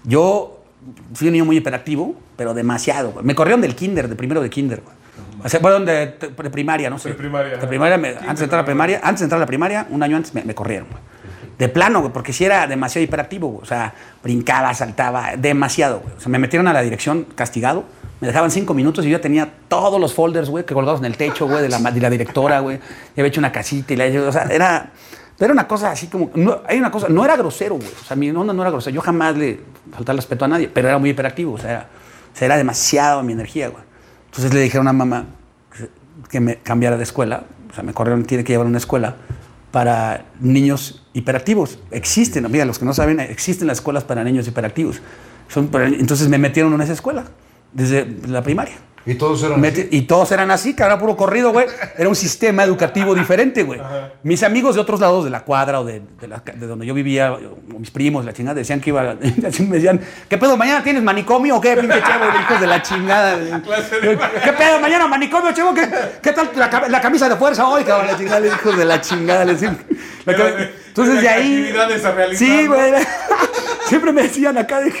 Yo 0.04 0.59
fui 1.14 1.28
un 1.28 1.32
niño 1.32 1.44
muy 1.44 1.56
hiperactivo, 1.58 2.14
pero 2.36 2.54
demasiado, 2.54 3.12
güey. 3.12 3.24
Me 3.24 3.34
corrieron 3.34 3.60
del 3.60 3.74
kinder, 3.74 4.08
de 4.08 4.16
primero 4.16 4.40
de 4.42 4.50
kinder, 4.50 4.80
güey. 4.82 4.96
O 5.44 5.48
sea, 5.48 5.60
bueno, 5.60 5.80
de, 5.80 6.06
de 6.18 6.50
primaria, 6.50 6.90
no 6.90 6.98
sé. 6.98 7.10
De 7.10 7.14
primaria, 7.14 7.96
me- 7.98 8.08
Kinder, 8.08 8.28
antes 8.28 8.38
de 8.40 8.44
entrar 8.44 8.58
a 8.58 8.62
la 8.62 8.66
primaria. 8.66 8.96
primaria, 8.96 9.00
antes 9.08 9.20
de 9.20 9.24
entrar 9.24 9.38
a 9.38 9.40
la 9.40 9.46
primaria, 9.46 9.86
un 9.90 10.02
año 10.02 10.16
antes 10.16 10.34
me, 10.34 10.42
me 10.44 10.54
corrieron, 10.54 10.88
güey. 10.90 11.02
De 11.58 11.68
plano, 11.68 12.00
güey, 12.00 12.12
porque 12.12 12.32
si 12.32 12.44
era 12.44 12.66
demasiado 12.66 13.04
hiperactivo, 13.04 13.48
güey. 13.48 13.62
O 13.62 13.66
sea, 13.66 13.94
brincaba, 14.22 14.72
saltaba, 14.74 15.36
demasiado, 15.36 16.00
güey. 16.00 16.14
O 16.16 16.20
sea, 16.20 16.30
me 16.30 16.38
metieron 16.38 16.68
a 16.68 16.72
la 16.72 16.82
dirección 16.82 17.24
castigado, 17.34 17.84
me 18.20 18.28
dejaban 18.28 18.50
cinco 18.50 18.74
minutos 18.74 19.04
y 19.06 19.10
yo 19.10 19.16
ya 19.18 19.22
tenía 19.22 19.50
todos 19.68 20.00
los 20.00 20.14
folders, 20.14 20.48
güey, 20.50 20.64
que 20.64 20.74
colgados 20.74 21.00
en 21.00 21.06
el 21.06 21.16
techo, 21.16 21.46
güey, 21.46 21.62
de 21.62 21.68
la, 21.70 21.78
de 21.78 22.00
la 22.00 22.10
directora, 22.10 22.60
güey. 22.60 22.78
Ya 22.78 22.84
había 23.22 23.26
hecho 23.28 23.40
una 23.40 23.52
casita 23.52 23.92
y 23.92 23.96
la... 23.96 24.04
O 24.28 24.32
sea, 24.32 24.42
era... 24.50 24.90
Pero 25.40 25.54
era 25.54 25.62
una 25.62 25.66
cosa 25.66 25.90
así 25.90 26.08
como... 26.08 26.30
No, 26.34 26.60
hay 26.68 26.78
una 26.78 26.90
cosa... 26.90 27.08
No 27.08 27.24
era 27.24 27.34
grosero, 27.34 27.76
güey. 27.76 27.88
O 27.88 28.04
sea, 28.04 28.14
mi 28.14 28.28
onda 28.28 28.52
no 28.52 28.60
era 28.60 28.70
grosero. 28.70 28.94
Yo 28.94 29.00
jamás 29.00 29.34
le 29.38 29.58
faltaba 29.90 30.16
respeto 30.16 30.44
a 30.44 30.48
nadie, 30.48 30.68
pero 30.68 30.88
era 30.88 30.98
muy 30.98 31.08
hiperactivo. 31.08 31.54
O 31.54 31.58
sea, 31.58 31.70
era, 31.70 31.88
era 32.38 32.56
demasiado 32.58 33.22
mi 33.22 33.32
energía, 33.32 33.68
güey. 33.70 33.82
Entonces 34.26 34.52
le 34.52 34.60
dijeron 34.60 34.86
a 34.86 34.92
mamá 34.92 35.24
que- 36.28 36.40
me 36.40 36.58
cambiara 36.58 36.98
de 36.98 37.04
escuela. 37.04 37.44
O 37.70 37.74
sea, 37.74 37.82
me 37.82 37.94
corrieron, 37.94 38.24
tiene 38.24 38.44
que 38.44 38.52
llevar 38.52 38.66
a 38.66 38.68
una 38.68 38.76
escuela 38.76 39.16
para 39.70 40.26
niños 40.40 41.06
hiperactivos. 41.14 41.78
Existen, 41.90 42.46
mira, 42.50 42.66
los 42.66 42.78
que 42.78 42.84
no 42.84 42.92
saben, 42.92 43.18
existen 43.18 43.66
las 43.66 43.78
escuelas 43.78 44.04
para 44.04 44.22
niños 44.22 44.46
hiperactivos. 44.46 45.00
Son 45.48 45.70
entonces 45.74 46.28
me 46.28 46.36
metieron 46.36 46.74
en 46.74 46.82
esa 46.82 46.92
escuela, 46.92 47.24
desde 47.72 48.04
la 48.28 48.42
primaria. 48.42 48.74
Y 49.06 49.14
todos 49.14 49.42
eran 49.42 49.62
Meti- 49.62 49.88
y 49.90 50.02
todos 50.02 50.30
eran 50.30 50.50
así, 50.50 50.76
era 50.78 50.98
puro 50.98 51.16
corrido, 51.16 51.52
güey. 51.52 51.66
Era 51.96 52.08
un 52.08 52.14
sistema 52.14 52.64
educativo 52.64 53.14
diferente, 53.14 53.62
güey. 53.62 53.80
Mis 54.22 54.42
amigos 54.42 54.74
de 54.74 54.82
otros 54.82 55.00
lados 55.00 55.24
de 55.24 55.30
la 55.30 55.40
cuadra 55.40 55.80
o 55.80 55.84
de, 55.84 56.02
de 56.20 56.28
la- 56.28 56.42
de 56.54 56.66
donde 56.66 56.84
yo 56.84 56.92
vivía, 56.92 57.32
o 57.32 57.78
mis 57.78 57.90
primos, 57.90 58.26
la 58.26 58.34
chingada, 58.34 58.56
decían 58.56 58.78
que 58.80 58.90
iba. 58.90 59.16
así 59.48 59.62
me 59.64 59.76
decían, 59.76 60.00
¿qué 60.28 60.36
pedo? 60.36 60.56
¿Mañana 60.58 60.82
tienes 60.84 61.02
manicomio 61.02 61.56
o 61.56 61.60
qué, 61.62 61.76
pinche 61.78 62.00
chavo? 62.02 62.24
Hijos 62.42 62.60
de 62.60 62.66
la 62.66 62.82
chingada. 62.82 63.38
¿Qué 64.44 64.52
pedo? 64.52 64.80
¿Mañana 64.80 65.06
manicomio, 65.08 65.50
chavo? 65.54 65.72
¿Qué, 65.72 65.88
qué 66.22 66.32
tal 66.32 66.50
la, 66.54 66.84
la 66.88 67.00
camisa 67.00 67.26
de 67.28 67.36
fuerza 67.36 67.66
hoy, 67.68 67.84
cabrón? 67.84 68.06
La 68.08 68.18
chingada, 68.18 68.46
hijos 68.46 68.76
de 68.76 68.84
la 68.84 69.00
chingada. 69.00 69.44
les. 69.46 69.62
La 69.62 70.34
de- 70.34 70.74
Entonces 70.88 71.22
de 71.22 71.28
ahí. 71.28 71.72
Sí, 72.36 72.66
güey. 72.66 72.92
Siempre 73.86 74.12
me 74.12 74.22
decían 74.24 74.58
acá 74.58 74.80
de. 74.80 74.92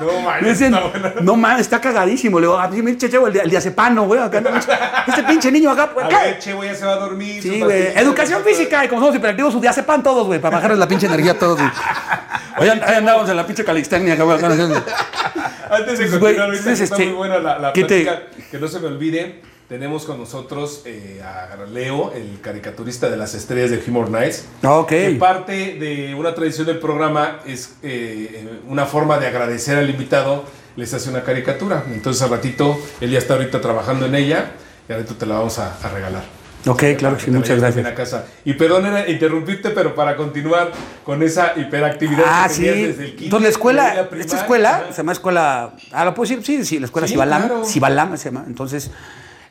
No, 0.00 0.20
man, 0.22 0.42
Me 0.42 0.48
decían, 0.48 0.74
está 0.74 0.86
buena. 0.88 1.12
no 1.20 1.36
mames, 1.36 1.60
está 1.60 1.80
cagadísimo. 1.80 2.40
Le 2.40 2.46
digo, 2.46 2.58
a 2.58 2.68
mí 2.68 2.80
me 2.82 2.96
chechevo 2.96 3.26
el, 3.26 3.36
el 3.38 3.50
diazepano, 3.50 4.04
güey. 4.04 4.20
Acá, 4.20 4.40
no, 4.40 4.50
este 4.56 5.22
pinche 5.28 5.52
niño 5.52 5.70
acá. 5.70 5.90
pues, 5.92 6.06
A 6.06 6.08
¿qué? 6.08 6.16
ver, 6.16 6.38
che, 6.38 6.52
güey, 6.54 6.70
ya 6.70 6.74
se 6.74 6.86
va 6.86 6.92
a 6.92 6.96
dormir. 6.96 7.42
Sí, 7.42 7.60
güey. 7.60 7.88
Educación 7.96 8.42
física. 8.42 8.84
Y 8.84 8.88
como 8.88 9.00
somos 9.02 9.16
hiperactivos, 9.16 9.52
su 9.52 9.60
diazepam 9.60 10.02
todos, 10.02 10.26
güey. 10.26 10.40
Para 10.40 10.56
bajarles 10.56 10.78
la 10.78 10.88
pinche 10.88 11.06
energía 11.06 11.32
a 11.32 11.38
todos, 11.38 11.58
güey. 11.58 11.70
And- 12.70 12.82
ahí 12.82 12.94
andábamos 12.96 13.28
en 13.30 13.36
la 13.36 13.46
pinche 13.46 13.64
calistenia, 13.64 14.16
cabrón. 14.16 14.44
Antes 14.44 15.98
de 15.98 16.06
Pues, 16.06 16.10
continuar, 16.10 16.18
güey, 16.20 16.38
ahorita 16.40 16.72
está 16.72 16.84
este, 16.84 17.04
muy 17.06 17.14
buena 17.14 17.38
la, 17.38 17.58
la 17.58 17.72
¿qué 17.72 17.84
te- 17.84 18.02
plática, 18.02 18.26
que 18.50 18.58
no 18.58 18.68
se 18.68 18.80
me 18.80 18.88
olvide, 18.88 19.40
tenemos 19.70 20.04
con 20.04 20.18
nosotros 20.18 20.82
eh, 20.84 21.22
a 21.24 21.54
Leo, 21.64 22.12
el 22.12 22.40
caricaturista 22.40 23.08
de 23.08 23.16
las 23.16 23.34
estrellas 23.34 23.70
de 23.70 23.80
Humor 23.86 24.10
Nights. 24.10 24.44
Ok. 24.64 24.88
Que 24.88 25.10
parte 25.16 25.74
de 25.78 26.12
una 26.16 26.34
tradición 26.34 26.66
del 26.66 26.80
programa 26.80 27.38
es 27.46 27.76
eh, 27.84 28.48
una 28.68 28.84
forma 28.84 29.18
de 29.20 29.28
agradecer 29.28 29.78
al 29.78 29.88
invitado, 29.88 30.42
les 30.74 30.92
hace 30.92 31.08
una 31.08 31.22
caricatura. 31.22 31.84
Entonces 31.92 32.20
al 32.20 32.30
ratito, 32.30 32.76
él 33.00 33.12
ya 33.12 33.18
está 33.18 33.34
ahorita 33.34 33.60
trabajando 33.60 34.06
en 34.06 34.16
ella 34.16 34.50
y 34.88 34.92
ahorita 34.92 35.14
te 35.14 35.24
la 35.24 35.36
vamos 35.36 35.60
a, 35.60 35.76
a 35.80 35.88
regalar. 35.88 36.24
Ok, 36.66 36.82
claro 36.98 37.16
que 37.16 37.26
sí. 37.26 37.30
Muchas 37.30 37.60
gracias. 37.60 37.86
a 37.86 37.94
casa. 37.94 38.26
Y 38.44 38.54
perdón 38.54 38.86
era 38.86 39.08
interrumpirte, 39.08 39.70
pero 39.70 39.94
para 39.94 40.16
continuar 40.16 40.72
con 41.04 41.22
esa 41.22 41.52
hiperactividad 41.56 42.24
Ah, 42.26 42.46
que 42.48 42.54
sí. 42.54 42.64
desde 42.64 43.04
el 43.04 43.10
Entonces 43.22 43.42
la 43.42 43.48
escuela, 43.48 44.08
la 44.10 44.18
esta 44.18 44.36
escuela, 44.36 44.84
se 44.90 44.96
llama 44.96 45.12
escuela, 45.12 45.74
ah, 45.92 46.04
¿lo 46.04 46.12
puedo 46.12 46.28
decir? 46.28 46.44
Sí, 46.44 46.64
sí, 46.64 46.80
la 46.80 46.86
escuela 46.86 47.06
Sí, 47.06 47.12
Sibalam, 47.14 47.46
claro. 47.46 48.16
Se 48.16 48.24
llama. 48.24 48.44
Entonces, 48.48 48.90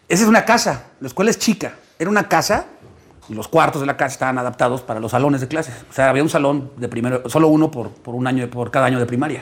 esa 0.10 0.24
es 0.24 0.28
una 0.30 0.44
casa, 0.46 0.88
la 1.00 1.08
escuela 1.08 1.32
es 1.32 1.40
chica, 1.40 1.74
era 1.98 2.10
una 2.10 2.28
casa, 2.28 2.66
y 3.30 3.36
los 3.36 3.48
cuartos 3.48 3.80
de 3.82 3.86
la 3.88 3.96
casa 3.96 4.14
estaban 4.14 4.38
adaptados 4.40 4.82
para 4.82 5.00
los 5.00 5.12
salones 5.12 5.40
de 5.40 5.48
clases. 5.48 5.76
O 5.90 5.94
sea, 5.94 6.10
había 6.10 6.24
un 6.24 6.30
salón 6.30 6.72
de 6.78 6.88
primero, 6.88 7.30
solo 7.30 7.48
uno 7.48 7.70
por, 7.70 7.92
por 7.92 8.16
un 8.16 8.26
año, 8.26 8.48
por 8.50 8.72
cada 8.72 8.88
año 8.88 8.98
de 9.00 9.06
primaria. 9.06 9.42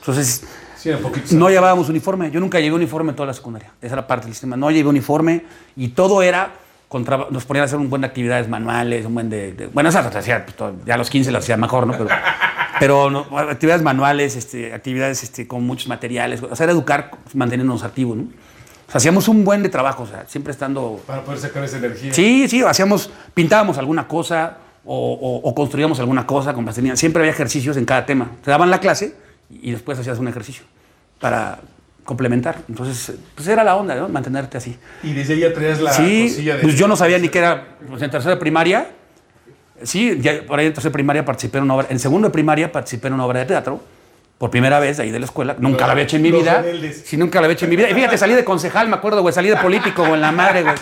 Entonces, 0.00 0.44
Sí, 0.76 0.90
no 1.36 1.48
llevábamos 1.48 1.88
uniforme. 1.88 2.30
Yo 2.30 2.40
nunca 2.40 2.60
llevé 2.60 2.74
uniforme 2.76 3.10
en 3.10 3.16
toda 3.16 3.28
la 3.28 3.32
secundaria. 3.32 3.70
Esa 3.80 3.94
era 3.94 4.06
parte 4.06 4.26
del 4.26 4.34
sistema. 4.34 4.54
No 4.54 4.70
llevé 4.70 4.86
uniforme 4.90 5.46
y 5.76 5.88
todo 5.88 6.22
era. 6.22 6.52
Contra, 6.88 7.26
nos 7.30 7.46
ponían 7.46 7.62
a 7.62 7.64
hacer 7.64 7.78
un 7.78 7.88
buen 7.88 8.02
de 8.02 8.08
actividades 8.08 8.48
manuales, 8.50 9.06
un 9.06 9.14
buen 9.14 9.30
de. 9.30 9.52
de- 9.54 9.66
bueno, 9.68 9.88
esas 9.88 10.04
las 10.04 10.14
hacía, 10.14 10.44
pues, 10.44 10.72
ya 10.84 10.94
a 10.94 10.98
los 10.98 11.08
15 11.08 11.32
las 11.32 11.44
hacía 11.44 11.56
mejor, 11.56 11.86
¿no? 11.86 11.94
Pero, 11.94 12.08
pero 12.78 13.10
no, 13.10 13.26
actividades 13.38 13.82
manuales, 13.82 14.36
este, 14.36 14.74
actividades 14.74 15.22
este, 15.22 15.48
con 15.48 15.64
muchos 15.66 15.88
materiales. 15.88 16.42
O 16.42 16.54
sea, 16.54 16.64
era 16.64 16.72
educar 16.72 17.12
manteniéndonos 17.32 17.82
activos, 17.82 18.18
¿no? 18.18 18.24
Sea, 18.94 18.98
hacíamos 18.98 19.28
un 19.28 19.44
buen 19.44 19.62
de 19.62 19.68
trabajo, 19.68 20.04
o 20.04 20.06
sea, 20.06 20.24
siempre 20.28 20.52
estando 20.52 21.00
Para 21.06 21.22
poder 21.22 21.40
sacar 21.40 21.64
esa 21.64 21.78
energía. 21.78 22.12
Sí, 22.14 22.46
sí, 22.48 22.62
hacíamos, 22.62 23.10
pintábamos 23.34 23.76
alguna 23.78 24.06
cosa 24.08 24.58
o, 24.84 25.14
o- 25.14 25.48
o 25.48 25.54
construíamos 25.54 25.98
alguna 26.00 26.26
cosa 26.26 26.52
con 26.54 26.64
plastilina. 26.64 26.94
Siempre 26.96 27.20
había 27.22 27.32
ejercicios 27.32 27.76
en 27.76 27.84
cada 27.84 28.06
tema. 28.06 28.30
Te 28.44 28.50
daban 28.50 28.70
la 28.70 28.78
clase 28.80 29.14
y 29.50 29.70
después 29.72 29.98
hacías 29.98 30.18
un 30.18 30.28
ejercicio 30.28 30.64
para 31.20 31.58
complementar. 32.04 32.58
Entonces, 32.68 33.14
pues 33.34 33.48
era 33.48 33.64
la 33.64 33.76
onda, 33.76 33.94
¿no? 33.94 34.08
Mantenerte 34.08 34.58
así. 34.58 34.76
Y 35.02 35.12
desde 35.14 35.34
ahí 35.34 35.40
ya 35.40 35.52
traías 35.54 35.80
la 35.80 35.92
sí, 35.92 36.28
cosilla 36.28 36.56
de. 36.56 36.62
pues 36.62 36.76
yo 36.78 36.86
no 36.86 36.96
sabía 36.96 37.18
ni 37.18 37.28
qué 37.30 37.38
era. 37.38 37.76
Pues 37.88 38.02
en 38.02 38.10
tercera 38.10 38.38
primaria, 38.38 38.88
sí, 39.82 40.18
ya 40.20 40.42
por 40.46 40.58
ahí 40.58 40.66
en 40.66 40.74
tercera 40.74 40.92
primaria 40.92 41.24
participé 41.24 41.58
en 41.58 41.64
una 41.64 41.74
obra. 41.76 41.86
En 41.90 41.98
segundo 41.98 42.28
de 42.28 42.32
primaria 42.32 42.70
participé 42.70 43.08
en 43.08 43.14
una 43.14 43.24
obra 43.26 43.40
de 43.40 43.46
teatro. 43.46 43.80
Por 44.38 44.50
primera 44.50 44.80
vez 44.80 44.98
ahí 44.98 45.10
de 45.10 45.18
la 45.20 45.26
escuela. 45.26 45.54
Nunca 45.58 45.78
Los- 45.80 45.86
la 45.86 45.92
había 45.92 46.04
hecho 46.04 46.16
en 46.16 46.22
mi 46.22 46.32
vida. 46.32 46.60
rebeldes. 46.60 47.02
Sí, 47.06 47.16
nunca 47.16 47.40
la 47.40 47.46
había 47.46 47.54
hecho 47.54 47.64
en 47.66 47.70
mi 47.70 47.76
vida. 47.76 47.88
Y 47.88 47.94
fíjate, 47.94 48.18
salí 48.18 48.34
de 48.34 48.44
concejal, 48.44 48.88
me 48.88 48.96
acuerdo, 48.96 49.22
güey. 49.22 49.32
Salí 49.32 49.48
de 49.48 49.56
político, 49.56 50.02
güey, 50.02 50.14
en 50.14 50.20
la 50.20 50.32
madre, 50.32 50.62
güey. 50.62 50.74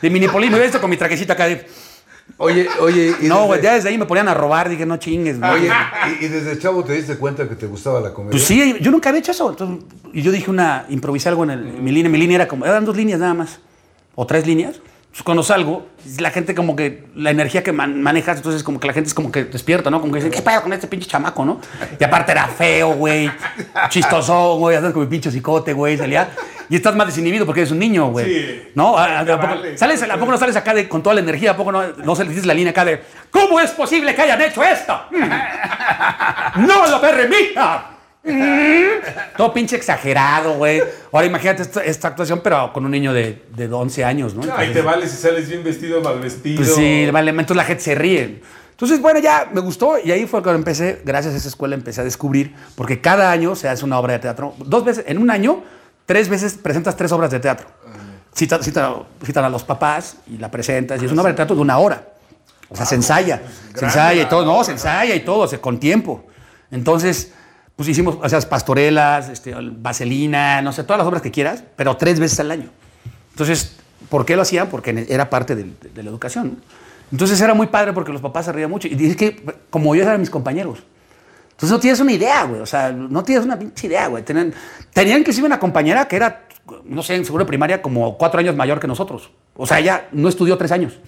De 0.00 0.10
mini 0.10 0.28
político. 0.28 0.50
Me 0.52 0.56
había 0.58 0.66
visto 0.66 0.80
con 0.80 0.90
mi 0.90 0.96
traquecita 0.96 1.32
acá 1.32 1.46
de... 1.46 1.66
Oye, 2.36 2.68
oye. 2.80 3.14
y 3.22 3.26
No, 3.26 3.36
desde- 3.36 3.46
güey, 3.46 3.62
ya 3.62 3.74
desde 3.74 3.88
ahí 3.88 3.96
me 3.98 4.04
ponían 4.04 4.28
a 4.28 4.34
robar, 4.34 4.68
dije, 4.68 4.84
no 4.84 4.98
chingues, 4.98 5.40
güey. 5.40 5.50
Oye, 5.50 5.70
y, 6.20 6.24
y 6.26 6.28
desde 6.28 6.58
chavo 6.58 6.84
te 6.84 6.92
diste 6.92 7.16
cuenta 7.16 7.48
que 7.48 7.54
te 7.54 7.66
gustaba 7.66 8.00
la 8.00 8.12
comedia. 8.12 8.32
Pues 8.32 8.44
sí, 8.44 8.76
yo 8.80 8.90
nunca 8.90 9.08
había 9.08 9.20
hecho 9.20 9.32
eso. 9.32 9.48
Entonces, 9.50 9.84
y 10.12 10.20
yo 10.22 10.30
dije 10.30 10.50
una, 10.50 10.84
improvisé 10.90 11.30
algo 11.30 11.44
en, 11.44 11.50
el, 11.50 11.66
en 11.66 11.82
mi 11.82 11.90
línea. 11.90 12.10
Mi 12.10 12.18
línea 12.18 12.36
era 12.36 12.46
como, 12.46 12.66
eran 12.66 12.84
dos 12.84 12.94
líneas 12.96 13.18
nada 13.18 13.32
más, 13.32 13.58
o 14.14 14.26
tres 14.26 14.46
líneas. 14.46 14.76
Entonces, 15.08 15.24
cuando 15.24 15.42
salgo, 15.42 15.86
la 16.20 16.30
gente 16.30 16.54
como 16.54 16.76
que, 16.76 17.04
la 17.16 17.30
energía 17.30 17.62
que 17.64 17.72
man- 17.72 18.00
manejas, 18.02 18.36
entonces 18.36 18.62
como 18.62 18.78
que 18.78 18.86
la 18.86 18.92
gente 18.92 19.08
es 19.08 19.14
como 19.14 19.32
que 19.32 19.44
despierta, 19.44 19.90
¿no? 19.90 20.00
Como 20.00 20.12
que 20.12 20.18
dicen, 20.18 20.30
¿qué 20.30 20.42
pedo 20.42 20.62
con 20.62 20.72
este 20.72 20.86
pinche 20.86 21.06
chamaco, 21.08 21.44
no? 21.44 21.60
Y 21.98 22.04
aparte 22.04 22.32
era 22.32 22.46
feo, 22.46 22.90
güey, 22.94 23.28
chistoso, 23.88 24.56
güey, 24.56 24.76
andas 24.76 24.92
con 24.92 25.02
mi 25.02 25.08
pinche 25.08 25.30
cicote, 25.30 25.72
güey, 25.72 25.96
salía. 25.96 26.28
Y 26.70 26.76
estás 26.76 26.94
más 26.94 27.06
desinhibido 27.06 27.46
porque 27.46 27.62
eres 27.62 27.72
un 27.72 27.78
niño, 27.78 28.08
güey. 28.10 28.26
Sí. 28.26 28.62
¿No? 28.74 28.98
¿A, 28.98 29.20
a- 29.20 29.24
Te 29.24 29.32
a 29.32 29.40
poco, 29.40 29.54
vale. 29.54 29.78
sales, 29.78 30.02
¿A 30.02 30.16
poco 30.18 30.30
no 30.30 30.36
sales 30.38 30.54
acá 30.56 30.74
de, 30.74 30.86
con 30.88 31.02
toda 31.02 31.14
la 31.14 31.20
energía? 31.22 31.52
¿A 31.52 31.56
poco 31.56 31.72
no, 31.72 31.82
no 32.04 32.14
se 32.14 32.24
le 32.24 32.28
dices 32.30 32.44
la 32.46 32.52
línea 32.54 32.70
acá 32.72 32.84
de, 32.84 33.02
¿cómo 33.30 33.58
es 33.58 33.70
posible 33.70 34.14
que 34.14 34.22
hayan 34.22 34.40
hecho 34.42 34.62
esto? 34.62 35.00
¡No 36.56 36.86
lo 36.86 37.00
permita! 37.00 37.86
Todo 39.36 39.52
pinche 39.52 39.76
exagerado, 39.76 40.54
güey. 40.54 40.82
Ahora 41.12 41.26
imagínate 41.26 41.62
esta, 41.62 41.84
esta 41.84 42.08
actuación, 42.08 42.40
pero 42.42 42.72
con 42.72 42.84
un 42.84 42.90
niño 42.90 43.12
de, 43.12 43.44
de 43.54 43.72
11 43.72 44.04
años, 44.04 44.34
¿no? 44.34 44.42
Ahí 44.54 44.72
te 44.72 44.82
vale 44.82 45.08
si 45.08 45.16
sales 45.16 45.48
bien 45.48 45.62
vestido, 45.64 46.00
mal 46.00 46.18
vestido. 46.20 46.56
pues 46.58 46.74
sí, 46.74 47.08
vale, 47.10 47.30
entonces 47.30 47.56
la 47.56 47.64
gente 47.64 47.82
se 47.82 47.94
ríe. 47.94 48.42
Entonces, 48.70 49.00
bueno, 49.00 49.18
ya 49.18 49.48
me 49.52 49.60
gustó 49.60 49.98
y 49.98 50.12
ahí 50.12 50.26
fue 50.26 50.42
cuando 50.42 50.58
empecé, 50.58 51.02
gracias 51.04 51.34
a 51.34 51.36
esa 51.36 51.48
escuela, 51.48 51.74
empecé 51.74 52.00
a 52.00 52.04
descubrir, 52.04 52.54
porque 52.76 53.00
cada 53.00 53.30
año 53.32 53.56
se 53.56 53.68
hace 53.68 53.84
una 53.84 53.98
obra 53.98 54.12
de 54.14 54.18
teatro. 54.20 54.54
Dos 54.58 54.84
veces, 54.84 55.04
en 55.08 55.18
un 55.18 55.30
año, 55.30 55.64
tres 56.06 56.28
veces 56.28 56.54
presentas 56.54 56.96
tres 56.96 57.10
obras 57.12 57.30
de 57.30 57.40
teatro. 57.40 57.66
Citan, 58.36 58.60
citan- 58.60 59.04
citan 59.24 59.44
a 59.44 59.48
los 59.48 59.64
papás 59.64 60.18
y 60.28 60.38
la 60.38 60.48
presentas 60.50 61.02
y 61.02 61.06
es 61.06 61.12
una 61.12 61.22
obra 61.22 61.32
de 61.32 61.36
teatro 61.36 61.56
de 61.56 61.62
una 61.62 61.78
hora. 61.78 62.06
O 62.68 62.76
sea, 62.76 62.84
se 62.86 62.94
ensaya, 62.94 63.42
se 63.74 63.84
ensaya 63.86 64.22
y 64.22 64.26
todo, 64.28 64.44
no, 64.44 64.62
se 64.62 64.72
ensaya 64.72 65.14
y 65.14 65.20
todo, 65.20 65.48
se, 65.48 65.58
con 65.58 65.80
tiempo. 65.80 66.24
Entonces, 66.70 67.32
pues 67.78 67.88
hicimos, 67.88 68.18
o 68.20 68.28
sea, 68.28 68.40
pastorelas, 68.40 69.28
este, 69.28 69.54
vaselina, 69.54 70.60
no 70.62 70.72
sé, 70.72 70.82
todas 70.82 70.98
las 70.98 71.06
obras 71.06 71.22
que 71.22 71.30
quieras, 71.30 71.62
pero 71.76 71.96
tres 71.96 72.18
veces 72.18 72.40
al 72.40 72.50
año. 72.50 72.70
Entonces, 73.30 73.76
¿por 74.08 74.26
qué 74.26 74.34
lo 74.34 74.42
hacían? 74.42 74.66
Porque 74.68 75.06
era 75.08 75.30
parte 75.30 75.54
del- 75.54 75.76
de, 75.94 76.02
la 76.02 76.10
educación. 76.10 76.60
Entonces 77.12 77.40
era 77.40 77.54
muy 77.54 77.68
padre 77.68 77.92
porque 77.92 78.10
los 78.10 78.20
papás 78.20 78.46
se 78.46 78.52
reían 78.52 78.68
mucho. 78.68 78.88
Y 78.88 78.96
dije 78.96 79.14
que, 79.14 79.44
como 79.70 79.94
yo 79.94 80.02
eran 80.02 80.18
mis 80.18 80.28
compañeros. 80.28 80.82
Entonces 81.52 81.70
no 81.70 81.78
tienes 81.78 82.00
una 82.00 82.10
idea, 82.12 82.42
güey. 82.46 82.60
O 82.60 82.66
sea, 82.66 82.90
no 82.90 83.22
tienes 83.22 83.44
una 83.44 83.56
pinche 83.56 83.86
idea, 83.86 84.08
güey. 84.08 84.24
Tenían, 84.24 84.52
tenían 84.92 85.20
inclusive 85.20 85.46
una 85.46 85.60
compañera 85.60 86.08
que 86.08 86.16
era, 86.16 86.46
no 86.84 87.04
sé, 87.04 87.14
en 87.14 87.24
seguro 87.24 87.44
de 87.44 87.48
primaria, 87.48 87.80
como 87.80 88.18
cuatro 88.18 88.40
años 88.40 88.56
mayor 88.56 88.80
que 88.80 88.88
nosotros. 88.88 89.30
O 89.54 89.68
sea, 89.68 89.78
ella 89.78 90.08
no 90.10 90.28
estudió 90.28 90.58
tres 90.58 90.72
años. 90.72 90.98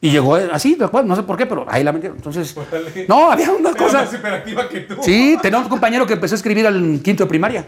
Y 0.00 0.10
llegó 0.10 0.36
así, 0.36 0.76
de 0.76 0.84
acuerdo, 0.84 1.08
no 1.08 1.16
sé 1.16 1.24
por 1.24 1.36
qué, 1.36 1.44
pero 1.46 1.66
ahí 1.68 1.82
la 1.82 1.92
metieron. 1.92 2.16
Entonces, 2.18 2.56
Órale. 2.56 3.06
no, 3.08 3.30
había 3.32 3.50
una 3.50 3.70
Era 3.70 3.78
cosa. 3.78 3.98
más 4.04 4.14
hiperactiva 4.14 4.68
que 4.68 4.80
tú. 4.82 4.96
Sí, 5.02 5.36
tenía 5.42 5.58
un 5.58 5.68
compañero 5.68 6.06
que 6.06 6.12
empezó 6.12 6.34
a 6.34 6.36
escribir 6.36 6.66
al 6.66 7.00
quinto 7.02 7.24
de 7.24 7.28
primaria. 7.28 7.64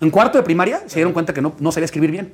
En 0.00 0.10
cuarto 0.10 0.38
de 0.38 0.44
primaria 0.44 0.82
se 0.86 0.96
dieron 0.96 1.12
cuenta 1.12 1.34
que 1.34 1.40
no, 1.42 1.54
no 1.58 1.72
sabía 1.72 1.86
escribir 1.86 2.10
bien. 2.12 2.32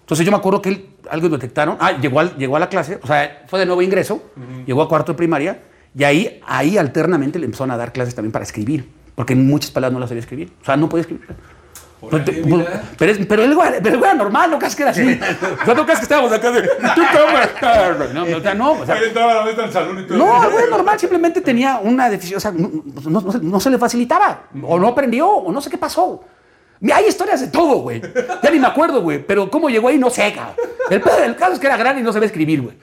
Entonces 0.00 0.24
yo 0.24 0.32
me 0.32 0.38
acuerdo 0.38 0.62
que 0.62 0.68
él, 0.70 0.86
algo 1.10 1.28
detectaron. 1.28 1.76
Ah, 1.80 1.92
llegó, 2.00 2.20
al- 2.20 2.36
llegó 2.36 2.56
a 2.56 2.58
la 2.60 2.68
clase, 2.68 2.98
o 3.02 3.06
sea, 3.06 3.44
fue 3.48 3.58
de 3.58 3.66
nuevo 3.66 3.82
ingreso, 3.82 4.22
llegó 4.64 4.80
a 4.82 4.88
cuarto 4.88 5.12
de 5.12 5.16
primaria 5.18 5.60
y 5.94 6.04
ahí, 6.04 6.40
ahí 6.46 6.78
alternamente 6.78 7.38
le 7.38 7.46
empezaron 7.46 7.72
a 7.72 7.76
dar 7.76 7.92
clases 7.92 8.14
también 8.14 8.32
para 8.32 8.44
escribir. 8.44 8.88
Porque 9.14 9.34
muchas 9.34 9.70
palabras 9.70 9.92
no 9.94 9.98
las 10.00 10.08
sabía 10.10 10.20
escribir. 10.20 10.52
O 10.60 10.64
sea, 10.64 10.76
no 10.76 10.88
podía 10.88 11.02
escribir. 11.02 11.26
Pero, 12.98 13.12
es- 13.12 13.18
pero 13.26 13.42
él, 13.42 13.54
güey, 13.54 13.70
pero 13.82 13.98
güey, 13.98 14.10
era 14.10 14.14
normal, 14.18 14.50
no 14.50 14.58
creas 14.58 14.76
que 14.76 14.82
era 14.82 14.90
así. 14.92 15.18
No, 15.66 15.74
no 15.74 15.84
creas 15.84 15.98
que 15.98 16.04
estábamos 16.04 16.30
acá 16.32 16.50
de. 16.50 16.62
¿Tú 16.62 17.02
cómo 17.12 17.38
estás? 17.38 18.12
No, 18.14 18.22
o 18.24 18.40
sea, 18.40 18.54
no. 18.54 18.72
O 18.72 18.86
sea, 18.86 18.94
Ahí 18.96 19.04
entraba 19.08 19.34
la 19.34 19.42
maestra 19.42 19.64
al 19.64 19.72
salón 19.72 20.00
y 20.00 20.02
todo. 20.06 20.18
no, 20.18 20.50
güey, 20.50 20.70
normal, 20.70 20.98
simplemente 20.98 21.40
tenía 21.40 21.78
una 21.82 22.08
deficiencia, 22.10 22.50
o 22.50 22.52
sea, 22.52 22.60
no, 22.60 22.70
no- 23.10 23.20
no 23.20 23.32
se- 23.32 23.40
no 23.40 23.60
se 23.60 23.70
le 23.70 23.78
facilitaba, 23.78 24.42
o 24.62 24.78
no 24.78 24.88
aprendió, 24.88 25.28
o 25.28 25.50
no 25.52 25.60
sé 25.60 25.70
qué 25.70 25.78
pasó. 25.78 26.22
Hay 26.94 27.06
historias 27.06 27.40
de 27.40 27.48
todo, 27.48 27.76
güey. 27.78 28.02
Ya 28.42 28.50
ni 28.50 28.58
me 28.60 28.66
acuerdo, 28.66 29.00
güey, 29.00 29.24
pero 29.26 29.50
cómo 29.50 29.70
llegó 29.70 29.88
ahí 29.88 29.98
no 29.98 30.10
sé, 30.10 30.32
cabrón. 30.34 30.54
El, 30.90 31.00
pedo 31.00 31.16
del 31.20 31.34
caso 31.34 31.54
es 31.54 31.58
que 31.58 31.66
era 31.66 31.76
grande 31.78 32.02
y 32.02 32.04
no 32.04 32.12
sabía 32.12 32.26
escribir, 32.26 32.60
güey. 32.60 32.76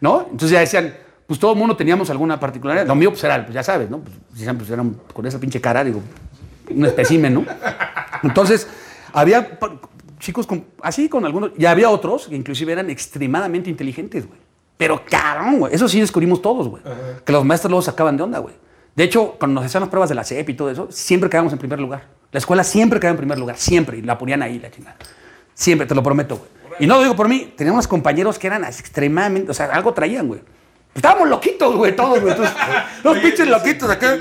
¿No? 0.00 0.22
Entonces 0.30 0.50
ya 0.50 0.60
decían, 0.60 0.94
pues 1.26 1.40
todo 1.40 1.52
el 1.52 1.58
mundo 1.58 1.74
teníamos 1.76 2.10
alguna 2.10 2.38
particularidad. 2.38 2.86
Lo 2.86 2.94
mío, 2.94 3.10
pues 3.10 3.24
era, 3.24 3.42
pues 3.42 3.54
ya 3.54 3.62
sabes, 3.62 3.88
¿no? 3.88 4.00
Pues, 4.00 4.14
pues 4.56 4.70
eran 4.70 4.94
con 5.12 5.24
esa 5.26 5.38
pinche 5.40 5.60
cara, 5.60 5.82
digo, 5.82 6.02
un 6.70 6.84
espécimen, 6.84 7.32
¿no? 7.34 7.44
Entonces, 8.22 8.68
había 9.12 9.58
chicos 10.18 10.46
con, 10.46 10.66
así 10.82 11.08
con 11.08 11.24
algunos, 11.24 11.52
y 11.58 11.64
había 11.66 11.90
otros 11.90 12.28
que 12.28 12.36
inclusive 12.36 12.72
eran 12.72 12.90
extremadamente 12.90 13.70
inteligentes, 13.70 14.26
güey. 14.26 14.38
Pero 14.76 15.02
carón, 15.04 15.58
güey. 15.58 15.74
Eso 15.74 15.88
sí 15.88 16.00
descubrimos 16.00 16.40
todos, 16.40 16.68
güey. 16.68 16.82
Que 17.24 17.32
los 17.32 17.44
maestros 17.44 17.70
luego 17.70 17.82
sacaban 17.82 18.16
de 18.16 18.22
onda, 18.22 18.38
güey. 18.38 18.54
De 18.94 19.04
hecho, 19.04 19.36
cuando 19.38 19.60
nos 19.60 19.66
hacían 19.66 19.82
las 19.82 19.90
pruebas 19.90 20.08
de 20.08 20.14
la 20.14 20.24
CEP 20.24 20.50
y 20.50 20.54
todo 20.54 20.70
eso, 20.70 20.88
siempre 20.90 21.28
quedábamos 21.28 21.52
en 21.52 21.58
primer 21.58 21.80
lugar. 21.80 22.08
La 22.32 22.38
escuela 22.38 22.64
siempre 22.64 22.98
quedaba 22.98 23.12
en 23.12 23.18
primer 23.18 23.38
lugar, 23.38 23.56
siempre. 23.58 23.98
Y 23.98 24.02
la 24.02 24.16
ponían 24.16 24.42
ahí, 24.42 24.58
la 24.58 24.70
chingada. 24.70 24.96
Siempre, 25.54 25.86
te 25.86 25.94
lo 25.94 26.02
prometo, 26.02 26.36
güey. 26.36 26.48
Y 26.80 26.86
no 26.86 26.94
lo 26.96 27.02
digo 27.02 27.14
por 27.14 27.28
mí, 27.28 27.52
teníamos 27.56 27.86
compañeros 27.86 28.38
que 28.38 28.46
eran 28.46 28.64
extremadamente, 28.64 29.50
o 29.50 29.54
sea, 29.54 29.66
algo 29.66 29.92
traían, 29.92 30.26
güey. 30.26 30.40
Estábamos 30.94 31.28
loquitos, 31.28 31.76
güey, 31.76 31.94
todos, 31.94 32.20
güey. 32.20 32.32
Entonces, 32.32 32.54
Los 33.04 33.18
pinches 33.18 33.46
loquitos 33.48 33.88
acá. 33.88 34.16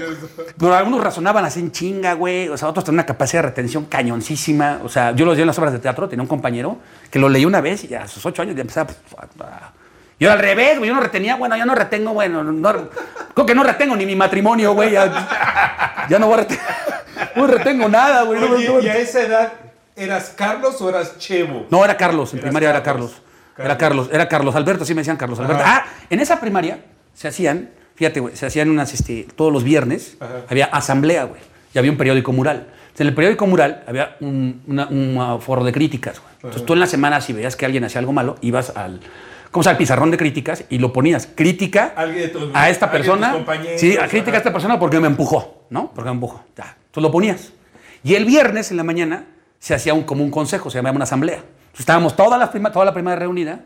Pero 0.57 0.75
algunos 0.75 1.03
razonaban 1.03 1.43
así 1.43 1.59
en 1.59 1.71
chinga, 1.71 2.13
güey. 2.13 2.47
O 2.49 2.57
sea, 2.57 2.67
otros 2.69 2.85
tenían 2.85 2.97
una 2.99 3.05
capacidad 3.05 3.41
de 3.41 3.49
retención 3.49 3.85
cañoncísima. 3.85 4.79
O 4.83 4.89
sea, 4.89 5.11
yo 5.11 5.25
los 5.25 5.35
vi 5.35 5.41
en 5.41 5.47
las 5.47 5.57
obras 5.57 5.73
de 5.73 5.79
teatro. 5.79 6.07
Tenía 6.07 6.21
un 6.21 6.27
compañero 6.29 6.77
que 7.09 7.17
lo 7.19 7.27
leí 7.27 7.43
una 7.45 7.59
vez 7.61 7.83
y 7.89 7.95
a 7.95 8.07
sus 8.07 8.23
ocho 8.25 8.41
años 8.43 8.55
ya 8.55 8.61
empezaba. 8.61 8.87
pues, 8.87 9.01
a- 9.49 9.71
Yo 10.19 10.31
al 10.31 10.37
revés, 10.39 10.77
güey. 10.77 10.89
Yo 10.89 10.93
no 10.95 11.01
retenía, 11.01 11.35
bueno, 11.37 11.57
yo 11.57 11.65
no 11.65 11.73
retengo, 11.73 12.13
bueno. 12.13 12.43
No, 12.43 12.89
creo 13.33 13.45
que 13.47 13.55
no 13.55 13.63
retengo 13.63 13.95
ni 13.95 14.05
mi 14.05 14.15
matrimonio, 14.15 14.73
güey. 14.73 14.91
Ya, 14.91 16.05
ya 16.09 16.19
no 16.19 16.27
voy 16.27 16.35
a 16.35 16.37
retener. 16.37 16.63
No 17.35 17.47
retengo 17.47 17.89
nada, 17.89 18.21
güey. 18.23 18.39
No, 18.39 18.47
Oye, 18.55 18.67
no- 18.67 18.79
¿y 18.79 18.87
a 18.87 18.95
esa 18.97 19.21
edad 19.21 19.53
eras 19.95 20.33
Carlos 20.37 20.79
o 20.81 20.87
eras 20.89 21.17
Chevo? 21.17 21.65
no, 21.69 21.83
era 21.83 21.97
Carlos. 21.97 22.33
En 22.33 22.39
primaria 22.39 22.69
era 22.69 22.81
Carlos. 22.83 23.21
Carlos. 23.59 23.65
Era 23.65 23.77
Carlos. 23.77 24.09
Era 24.11 24.27
Carlos 24.29 24.55
Alberto. 24.55 24.85
Sí 24.85 24.93
me 24.93 25.01
decían 25.01 25.17
Carlos 25.17 25.39
Alberto. 25.39 25.63
Ajá. 25.63 25.83
Ah, 25.85 25.91
en 26.09 26.19
esa 26.19 26.39
primaria 26.39 26.79
se 27.13 27.27
hacían, 27.27 27.69
fíjate, 27.95 28.19
güey, 28.19 28.35
se 28.35 28.45
hacían 28.45 28.69
unas, 28.69 28.93
este, 28.93 29.27
todos 29.35 29.51
los 29.51 29.63
viernes, 29.63 30.17
Ajá. 30.19 30.41
había 30.49 30.65
asamblea, 30.65 31.25
güey. 31.25 31.41
Y 31.73 31.77
había 31.79 31.91
un 31.91 31.97
periódico 31.97 32.31
mural. 32.31 32.67
Entonces, 32.67 33.01
en 33.01 33.07
el 33.07 33.13
periódico 33.13 33.45
mural 33.47 33.83
había 33.87 34.15
un, 34.21 34.61
una- 34.67 34.87
un, 34.87 35.41
foro 35.41 35.63
de 35.63 35.71
críticas, 35.71 36.19
güey. 36.19 36.33
Entonces 36.35 36.65
tú 36.65 36.73
en 36.73 36.79
la 36.79 36.87
semana, 36.87 37.21
si 37.21 37.33
veías 37.33 37.55
que 37.55 37.65
alguien 37.65 37.83
hacía 37.83 37.99
algo 37.99 38.13
malo, 38.13 38.37
ibas 38.41 38.75
al, 38.75 38.99
¿cómo 39.51 39.61
se 39.63 39.67
llama? 39.67 39.71
Al 39.73 39.77
pizarrón 39.77 40.11
de 40.11 40.17
críticas 40.17 40.63
y 40.69 40.79
lo 40.79 40.91
ponías. 40.93 41.27
Crítica 41.35 41.93
tus- 42.33 42.49
a 42.53 42.69
esta 42.69 42.89
persona. 42.89 43.35
Sí, 43.77 43.97
a 43.97 44.07
crítica 44.07 44.29
ajá. 44.31 44.37
a 44.37 44.37
esta 44.37 44.53
persona 44.53 44.79
porque 44.79 44.99
me 44.99 45.07
empujó, 45.07 45.65
¿no? 45.69 45.91
Porque 45.93 46.09
me 46.09 46.15
empujó. 46.15 46.43
Ya. 46.57 46.75
Entonces 46.87 47.03
lo 47.03 47.11
ponías. 47.11 47.51
Y 48.03 48.15
el 48.15 48.25
viernes 48.25 48.71
en 48.71 48.77
la 48.77 48.83
mañana 48.83 49.25
se 49.59 49.75
hacía 49.75 49.93
un, 49.93 50.03
como 50.03 50.23
un 50.23 50.31
consejo, 50.31 50.69
se 50.71 50.77
llamaba 50.77 50.95
una 50.95 51.03
asamblea. 51.03 51.43
Estábamos 51.79 52.15
toda 52.15 52.37
la, 52.37 52.51
prima, 52.51 52.71
toda 52.71 52.85
la 52.85 52.93
primaria 52.93 53.19
reunida 53.19 53.61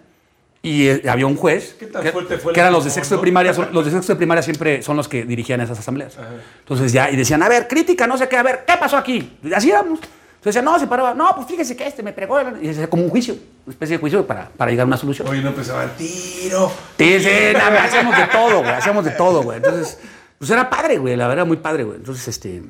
y 0.61 0.87
eh, 0.87 1.03
había 1.09 1.25
un 1.27 1.35
juez, 1.35 1.75
¿Qué 1.77 1.87
tan 1.87 2.01
que, 2.03 2.11
fuerte 2.11 2.37
fue 2.37 2.51
el 2.51 2.53
que 2.53 2.59
eran 2.61 2.71
los 2.71 2.85
de 2.85 2.89
sexto 2.91 3.15
de 3.15 3.21
primaria, 3.21 3.53
son- 3.53 3.69
los 3.73 3.83
de 3.85 3.91
sexto 3.91 4.13
de 4.13 4.17
primaria 4.17 4.41
siempre 4.43 4.81
son 4.81 4.95
los 4.95 5.07
que 5.09 5.25
dirigían 5.25 5.59
esas 5.59 5.79
asambleas. 5.79 6.17
Entonces 6.59 6.93
ya, 6.93 7.09
y 7.11 7.15
decían, 7.17 7.43
a 7.43 7.49
ver, 7.49 7.67
crítica, 7.67 8.07
no 8.07 8.17
sé 8.17 8.29
qué, 8.29 8.37
a 8.37 8.43
ver, 8.43 8.63
¿qué 8.65 8.73
pasó 8.79 8.95
aquí? 8.95 9.37
Y 9.43 9.51
así 9.53 9.69
íbamos. 9.69 9.99
Entonces 9.99 10.55
decían, 10.61 10.65
no, 10.65 10.77
se 10.79 10.87
paraba, 10.87 11.13
no, 11.13 11.33
pues 11.35 11.47
fíjese 11.47 11.75
que 11.75 11.87
este 11.87 12.03
me 12.03 12.13
pregó, 12.13 12.37
y 12.61 12.69
hacía 12.69 12.89
como 12.89 13.03
un 13.03 13.09
juicio, 13.09 13.33
una 13.65 13.73
especie 13.73 13.97
de 13.97 13.99
juicio 14.01 14.27
para, 14.27 14.49
para 14.49 14.71
llegar 14.71 14.83
a 14.83 14.87
una 14.87 14.97
solución. 14.97 15.27
Oye, 15.27 15.41
no 15.41 15.49
empezaban 15.49 15.91
tiro. 15.97 16.71
Sí, 16.97 17.19
sí, 17.19 17.29
nada, 17.53 17.83
hacíamos 17.83 18.15
de 18.15 18.25
todo, 18.27 18.59
güey, 18.59 18.71
hacíamos 18.73 19.05
de 19.05 19.11
todo, 19.11 19.41
güey. 19.43 19.57
Entonces, 19.57 19.97
pues 20.37 20.51
era 20.51 20.69
padre, 20.69 20.97
güey, 20.97 21.15
la 21.15 21.27
verdad, 21.27 21.45
muy 21.45 21.57
padre, 21.57 21.83
güey. 21.85 21.97
Entonces, 21.97 22.27
este, 22.27 22.61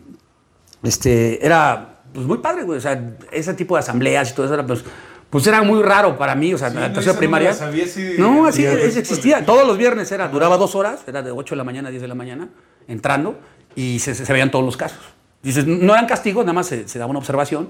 este, 0.84 1.46
era, 1.46 1.96
pues 2.14 2.26
muy 2.26 2.38
padre, 2.40 2.64
güey. 2.64 2.78
O 2.78 2.82
sea, 2.82 3.00
ese 3.32 3.54
tipo 3.54 3.76
de 3.76 3.80
asambleas 3.80 4.32
y 4.32 4.36
todo 4.36 4.46
eso 4.46 4.54
era, 4.56 4.66
pues, 4.66 4.84
pues 5.34 5.48
era 5.48 5.62
muy 5.64 5.82
raro 5.82 6.18
para 6.18 6.36
mí, 6.36 6.54
o 6.54 6.58
sea, 6.58 6.70
Sí, 6.70 6.76
la 6.76 6.88
no, 6.88 6.94
tercera 6.94 7.14
no 7.14 7.20
primaria. 7.20 7.50
la 7.50 7.56
sabía 7.56 7.86
de- 7.86 8.16
no, 8.20 8.46
así 8.46 8.64
es- 8.66 8.96
existía. 8.96 9.44
Todos 9.46 9.68
los 9.68 9.78
viernes 9.78 10.10
era, 10.12 10.28
duraba 10.30 10.58
dos 10.58 10.76
horas, 10.76 11.02
era 11.08 11.22
de 11.22 11.32
8 11.32 11.56
de 11.56 11.58
la 11.58 11.64
mañana 11.64 11.88
a 11.88 11.92
10 11.92 12.02
de 12.04 12.08
la 12.08 12.16
mañana, 12.16 12.50
entrando, 12.88 13.38
y 13.76 13.98
se, 14.00 14.14
se- 14.16 14.26
se 14.26 14.32
veían 14.32 14.52
todos 14.52 14.64
los 14.64 14.78
casos. 14.78 15.00
Dices, 15.42 15.66
no 15.68 15.92
eran 15.94 16.06
castigos, 16.06 16.46
nada 16.46 16.54
más 16.54 16.68
se, 16.68 16.88
se 16.88 17.00
daba 17.00 17.10
una 17.10 17.20
observación. 17.20 17.70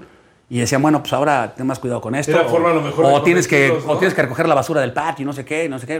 Y 0.50 0.58
decían, 0.58 0.82
bueno, 0.82 1.00
pues 1.02 1.10
ahora 1.14 1.54
ten 1.56 1.66
más 1.66 1.78
cuidado 1.78 2.02
con 2.02 2.14
esto. 2.14 2.30
Era 2.32 2.42
o- 2.42 2.48
forma 2.50 2.70
a 2.70 2.74
lo 2.74 2.82
mejor 2.82 3.06
o 3.06 3.22
tienes 3.22 3.48
que, 3.48 3.68
corregirlos, 3.68 3.84
o 3.90 3.94
¿no? 3.94 3.98
tienes 3.98 4.14
que 4.14 4.22
recoger 4.22 4.46
la 4.46 4.54
basura 4.54 4.82
del 4.82 4.92
patio, 4.92 5.24
no 5.24 5.32
sé 5.32 5.42
qué, 5.42 5.70
no 5.70 5.78
sé 5.78 5.86
qué, 5.86 5.94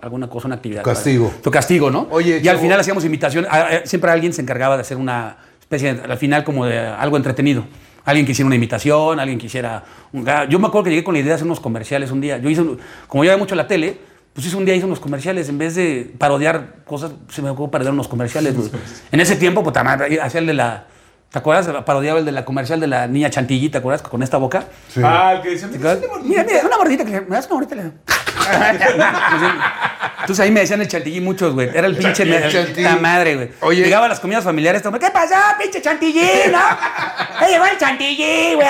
alguna 0.00 0.26
cosa, 0.30 0.46
una 0.48 0.56
actividad. 0.56 0.82
Castigo. 0.82 1.30
Tu 1.42 1.50
castigo, 1.50 1.90
¿no? 1.90 2.08
Oye, 2.10 2.30
y 2.42 2.48
al 2.48 2.54
chavo. 2.54 2.60
final 2.60 2.80
hacíamos 2.80 3.04
invitación, 3.04 3.46
a- 3.48 3.60
a- 3.60 3.86
siempre 3.86 4.10
alguien 4.10 4.32
se 4.32 4.40
encargaba 4.40 4.76
de 4.76 4.80
hacer 4.80 4.96
una 4.96 5.36
especie, 5.60 5.90
al 5.90 6.16
final 6.16 6.44
como 6.44 6.64
de 6.64 6.78
algo 6.78 7.18
entretenido. 7.18 7.66
Alguien 8.04 8.26
que 8.26 8.32
hiciera 8.32 8.46
una 8.46 8.56
imitación, 8.56 9.18
alguien 9.18 9.38
que 9.38 9.46
hiciera 9.46 9.82
un... 10.12 10.26
Yo 10.50 10.58
me 10.58 10.66
acuerdo 10.66 10.84
que 10.84 10.90
llegué 10.90 11.04
con 11.04 11.14
la 11.14 11.20
idea 11.20 11.30
de 11.30 11.34
hacer 11.36 11.46
unos 11.46 11.60
comerciales 11.60 12.10
un 12.10 12.20
día. 12.20 12.38
Yo 12.38 12.50
hice, 12.50 12.62
como 13.08 13.24
yo 13.24 13.30
veía 13.30 13.38
mucho 13.38 13.54
la 13.54 13.66
tele, 13.66 13.98
pues 14.34 14.46
hice 14.46 14.56
un 14.56 14.64
día 14.64 14.74
hice 14.74 14.84
unos 14.84 15.00
comerciales. 15.00 15.48
En 15.48 15.56
vez 15.56 15.74
de 15.74 16.12
parodiar 16.18 16.82
cosas, 16.84 17.12
se 17.30 17.40
me 17.40 17.50
ocurrió 17.50 17.70
parodiar 17.70 17.94
unos 17.94 18.08
comerciales. 18.08 18.54
En 19.12 19.20
ese 19.20 19.36
tiempo, 19.36 19.62
pues 19.62 19.72
también 19.72 20.20
hacía 20.20 20.40
el 20.40 20.46
de 20.46 20.54
la... 20.54 20.86
¿Te 21.34 21.40
acuerdas? 21.40 21.66
Parodiaba 21.84 22.20
el 22.20 22.24
de 22.24 22.30
la 22.30 22.44
comercial 22.44 22.78
de 22.78 22.86
la 22.86 23.08
niña 23.08 23.28
chantilly, 23.28 23.68
¿te 23.68 23.78
acuerdas? 23.78 24.02
Con 24.02 24.22
esta 24.22 24.36
boca. 24.36 24.66
Sí. 24.88 25.00
Ah, 25.02 25.32
el 25.34 25.42
que 25.42 25.50
decía, 25.50 25.68
¿Te 25.68 25.78
mira? 25.78 25.98
Mira, 26.22 26.44
una 26.64 26.76
mordita 26.78 27.04
que 27.04 27.10
le- 27.10 27.20
me 27.22 27.34
das 27.34 27.46
una 27.46 27.54
mordita. 27.56 27.74
le- 27.74 27.82
Entonces 30.20 30.44
ahí 30.44 30.52
me 30.52 30.60
decían 30.60 30.80
el 30.80 30.86
chantilly 30.86 31.20
muchos, 31.20 31.52
güey. 31.52 31.70
Era 31.74 31.88
el 31.88 31.96
pinche 31.96 32.24
puta 32.24 32.96
madre, 32.98 33.34
güey. 33.34 33.50
Oye. 33.62 33.82
Llegaba 33.82 34.06
a 34.06 34.10
las 34.10 34.20
comidas 34.20 34.44
familiares, 34.44 34.80
todo, 34.80 34.96
¿qué 34.96 35.10
pasó, 35.10 35.34
pinche 35.60 35.82
chantilly, 35.82 36.20
no? 36.52 36.58
¡Ya 37.40 37.48
llegó 37.48 37.64
el 37.64 37.78
chantilly, 37.78 38.54
güey! 38.54 38.68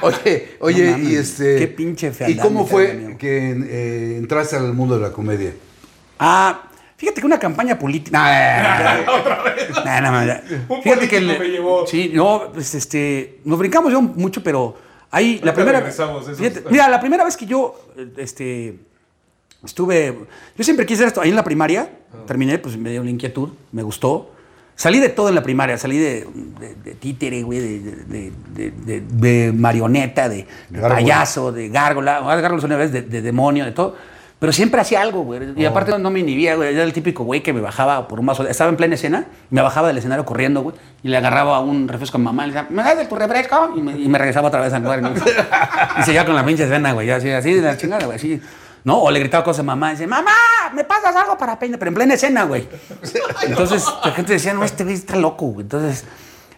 Oye, 0.00 0.56
oye, 0.60 0.84
No 0.84 0.90
mames, 0.92 1.08
y 1.08 1.16
este. 1.16 1.56
qué 1.56 1.66
pinche 1.66 2.06
¿Y 2.06 2.10
fealdad 2.12 2.44
cómo 2.44 2.62
me 2.62 2.70
fue 2.70 3.16
que 3.18 3.50
eh, 3.50 4.16
entraste 4.16 4.54
al 4.54 4.72
mundo 4.74 4.94
de 4.96 5.02
la 5.02 5.10
comedia? 5.12 5.50
Ah, 6.20 6.60
fíjate 6.96 7.20
que 7.20 7.26
una 7.26 7.38
campaña 7.38 7.78
política. 7.78 9.02
No, 9.06 9.12
otra 9.20 9.42
vez. 9.42 9.68
No, 9.70 10.24
ya. 10.26 10.42
Un 10.68 10.82
Fíjate 10.82 11.08
que. 11.08 11.16
político 11.16 11.42
me 11.42 11.48
llevó. 11.48 11.86
Sí, 11.86 12.10
no, 12.14 12.50
pues 12.52 12.74
este. 12.74 13.40
Nos 13.44 13.58
brincamos 13.58 13.92
yo 13.92 14.00
mucho, 14.02 14.42
pero 14.42 14.76
ahí 15.10 15.40
la 15.42 15.54
primera. 15.54 15.86
está- 15.88 16.70
mira, 16.70 16.88
la 16.88 17.00
primera 17.00 17.24
vez 17.24 17.36
que 17.36 17.46
yo. 17.46 17.74
Este. 18.16 18.78
Estuve. 19.64 20.18
Yo 20.56 20.64
siempre 20.64 20.84
quise 20.84 20.98
hacer 21.00 21.08
esto. 21.08 21.20
Ahí 21.22 21.30
en 21.30 21.36
la 21.36 21.44
primaria, 21.44 21.88
terminé, 22.26 22.58
pues 22.58 22.76
me 22.76 22.90
dio 22.90 23.02
la 23.02 23.10
inquietud, 23.10 23.48
me 23.72 23.82
gustó. 23.82 24.30
Salí 24.76 24.98
de 24.98 25.08
todo 25.08 25.28
en 25.28 25.36
la 25.36 25.42
primaria, 25.42 25.78
salí 25.78 25.98
de, 25.98 26.26
de, 26.58 26.74
de 26.74 26.94
títere, 26.96 27.44
güey, 27.44 27.60
de, 27.60 28.32
de, 29.08 29.52
marioneta, 29.52 30.28
de, 30.28 30.46
payaso, 30.72 31.52
de 31.52 31.68
gárgola, 31.68 32.20
gárgola 32.20 32.64
una 32.64 32.76
vez, 32.76 32.90
de 32.90 33.02
demonio, 33.22 33.64
de 33.64 33.70
todo. 33.70 33.94
Pero 34.44 34.52
siempre 34.52 34.78
hacía 34.78 35.00
algo, 35.00 35.22
güey. 35.22 35.40
Y 35.56 35.64
aparte 35.64 35.90
no, 35.92 35.96
no 35.96 36.10
me 36.10 36.20
inhibía, 36.20 36.54
güey. 36.54 36.74
Era 36.74 36.84
el 36.84 36.92
típico 36.92 37.24
güey 37.24 37.42
que 37.42 37.54
me 37.54 37.62
bajaba 37.62 38.06
por 38.06 38.20
un 38.20 38.26
vaso. 38.26 38.46
Estaba 38.46 38.68
en 38.68 38.76
plena 38.76 38.94
escena, 38.94 39.24
me 39.48 39.62
bajaba 39.62 39.88
del 39.88 39.96
escenario 39.96 40.26
corriendo, 40.26 40.60
güey. 40.60 40.76
Y 41.02 41.08
le 41.08 41.16
agarraba 41.16 41.60
un 41.60 41.88
refresco 41.88 42.18
a 42.18 42.20
mi 42.20 42.26
mamá. 42.26 42.44
Y 42.44 42.50
le 42.50 42.52
decía, 42.52 42.68
¿me 42.68 42.82
das 42.82 42.98
de 42.98 43.06
tu 43.06 43.16
refresco? 43.16 43.72
Y 43.74 43.80
me, 43.80 43.92
y 43.92 44.06
me 44.06 44.18
regresaba 44.18 44.48
otra 44.48 44.60
vez 44.60 44.70
al 44.74 44.82
lugar. 44.82 45.00
¿no? 45.00 45.14
y 45.98 46.02
seguía 46.02 46.26
con 46.26 46.34
la 46.34 46.44
pinche 46.44 46.64
escena, 46.64 46.92
güey. 46.92 47.10
Así, 47.10 47.30
así 47.30 47.54
de 47.54 47.62
la 47.62 47.78
chingada, 47.78 48.04
güey. 48.04 48.18
Así. 48.18 48.38
¿No? 48.84 48.98
O 48.98 49.10
le 49.10 49.18
gritaba 49.18 49.42
cosas 49.44 49.60
a 49.60 49.62
mamá. 49.62 49.88
Y 49.88 49.92
dice, 49.92 50.06
mamá, 50.06 50.30
¿me 50.74 50.84
pasas 50.84 51.16
algo 51.16 51.38
para 51.38 51.58
peinar? 51.58 51.78
Pero 51.78 51.88
en 51.88 51.94
plena 51.94 52.12
escena, 52.12 52.44
güey. 52.44 52.68
Entonces 53.44 53.82
la 54.04 54.10
gente 54.10 54.34
decía, 54.34 54.52
no, 54.52 54.62
este 54.62 54.84
güey 54.84 54.96
está 54.96 55.16
loco, 55.16 55.46
güey. 55.46 55.62
Entonces, 55.62 56.04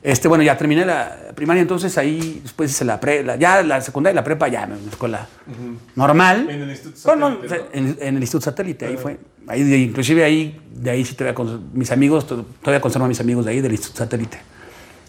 este, 0.02 0.28
bueno, 0.28 0.44
ya 0.44 0.56
terminé 0.56 0.85
la 0.85 1.16
primaria, 1.35 1.61
entonces 1.62 1.96
ahí 1.98 2.40
después 2.42 2.70
hice 2.70 2.85
la 2.85 3.00
pre, 3.00 3.22
la- 3.24 3.37
ya 3.37 3.62
la 3.62 3.80
secundaria 3.80 4.14
y 4.14 4.16
la 4.16 4.24
prepa, 4.24 4.48
ya 4.48 4.64
en 4.64 4.70
la 4.70 4.90
escuela 4.90 5.26
normal. 5.94 6.46
En 6.50 6.62
el 6.62 6.70
Instituto 6.70 6.96
Satélite, 7.46 7.78
en, 7.78 7.98
en 8.00 8.16
el 8.16 8.22
Instituto 8.22 8.44
Satélite, 8.44 8.87
ahí 8.87 8.96
fue. 8.96 9.18
Ahí, 9.48 9.74
inclusive 9.74 10.24
ahí, 10.24 10.61
de 10.74 10.90
ahí 10.90 11.04
sí 11.04 11.14
todavía 11.14 11.35
con 11.35 11.70
mis 11.72 11.90
amigos, 11.92 12.26
to- 12.26 12.44
todavía 12.62 12.80
conservo 12.80 13.04
a 13.04 13.09
mis 13.09 13.20
amigos 13.20 13.44
de 13.44 13.52
ahí, 13.52 13.61
del 13.61 13.72
Instituto 13.72 13.98
Satélite. 13.98 14.38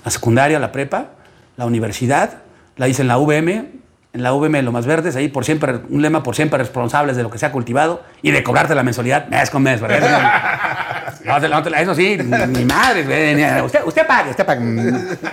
La 0.05 0.11
secundaria, 0.11 0.59
la 0.59 0.71
prepa, 0.71 1.11
la 1.57 1.65
universidad, 1.65 2.39
la 2.75 2.87
hice 2.87 3.01
en 3.01 3.07
la 3.07 3.17
VM, 3.17 3.71
en 4.13 4.23
la 4.23 4.33
VM 4.33 4.57
de 4.57 4.63
Lomas 4.63 4.85
Verdes, 4.85 5.15
ahí 5.15 5.27
por 5.27 5.45
siempre, 5.45 5.79
un 5.89 6.01
lema 6.01 6.23
por 6.23 6.35
siempre 6.35 6.57
responsables 6.57 7.15
de 7.17 7.23
lo 7.23 7.29
que 7.29 7.37
se 7.37 7.45
ha 7.45 7.51
cultivado 7.51 8.01
y 8.21 8.31
de 8.31 8.43
cobrarte 8.43 8.73
la 8.73 8.83
mensualidad 8.83 9.27
mes 9.27 9.49
con 9.49 9.61
mes, 9.63 9.79
¿verdad? 9.81 11.13
Eso 11.77 11.93
sí, 11.93 12.17
mi 12.17 12.65
madre, 12.65 13.03
güey, 13.03 13.61
usted, 13.65 13.81
usted 13.85 14.07
pague, 14.07 14.31
usted 14.31 14.45
pague. 14.45 14.61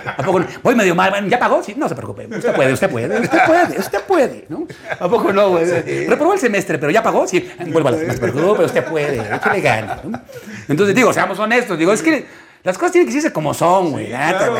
¿A 0.05 0.23
poco 0.23 0.39
no? 0.41 0.45
Voy 0.61 0.75
medio 0.75 0.93
mal, 0.93 1.09
bueno, 1.09 1.27
¿ya 1.27 1.39
pagó? 1.39 1.63
Sí, 1.63 1.73
no 1.77 1.87
se 1.87 1.95
preocupe, 1.95 2.27
usted 2.27 2.53
puede, 2.53 2.73
usted 2.73 2.89
puede, 2.89 3.19
usted 3.19 3.39
puede, 3.45 3.79
usted 3.79 4.01
puede, 4.01 4.45
¿no? 4.49 4.67
¿A 4.99 5.07
poco 5.07 5.31
no, 5.31 5.51
güey? 5.51 5.65
Reprobó 6.07 6.33
el 6.33 6.39
semestre, 6.39 6.77
pero 6.77 6.91
¿ya 6.91 7.01
pagó? 7.01 7.25
Sí, 7.27 7.49
vuelva, 7.67 7.91
no 7.91 8.13
se 8.13 8.19
preocupe, 8.19 8.65
usted 8.65 8.83
puede, 8.83 9.35
échale 9.35 9.61
ganas, 9.61 10.03
¿no? 10.03 10.19
Entonces 10.67 10.93
digo, 10.95 11.13
seamos 11.13 11.39
honestos, 11.39 11.77
digo, 11.77 11.93
es 11.93 12.01
que 12.01 12.25
las 12.63 12.77
cosas 12.77 12.91
tienen 12.91 13.07
que 13.07 13.13
decirse 13.13 13.31
como 13.31 13.53
son, 13.53 13.91
güey, 13.91 14.07
claro. 14.07 14.57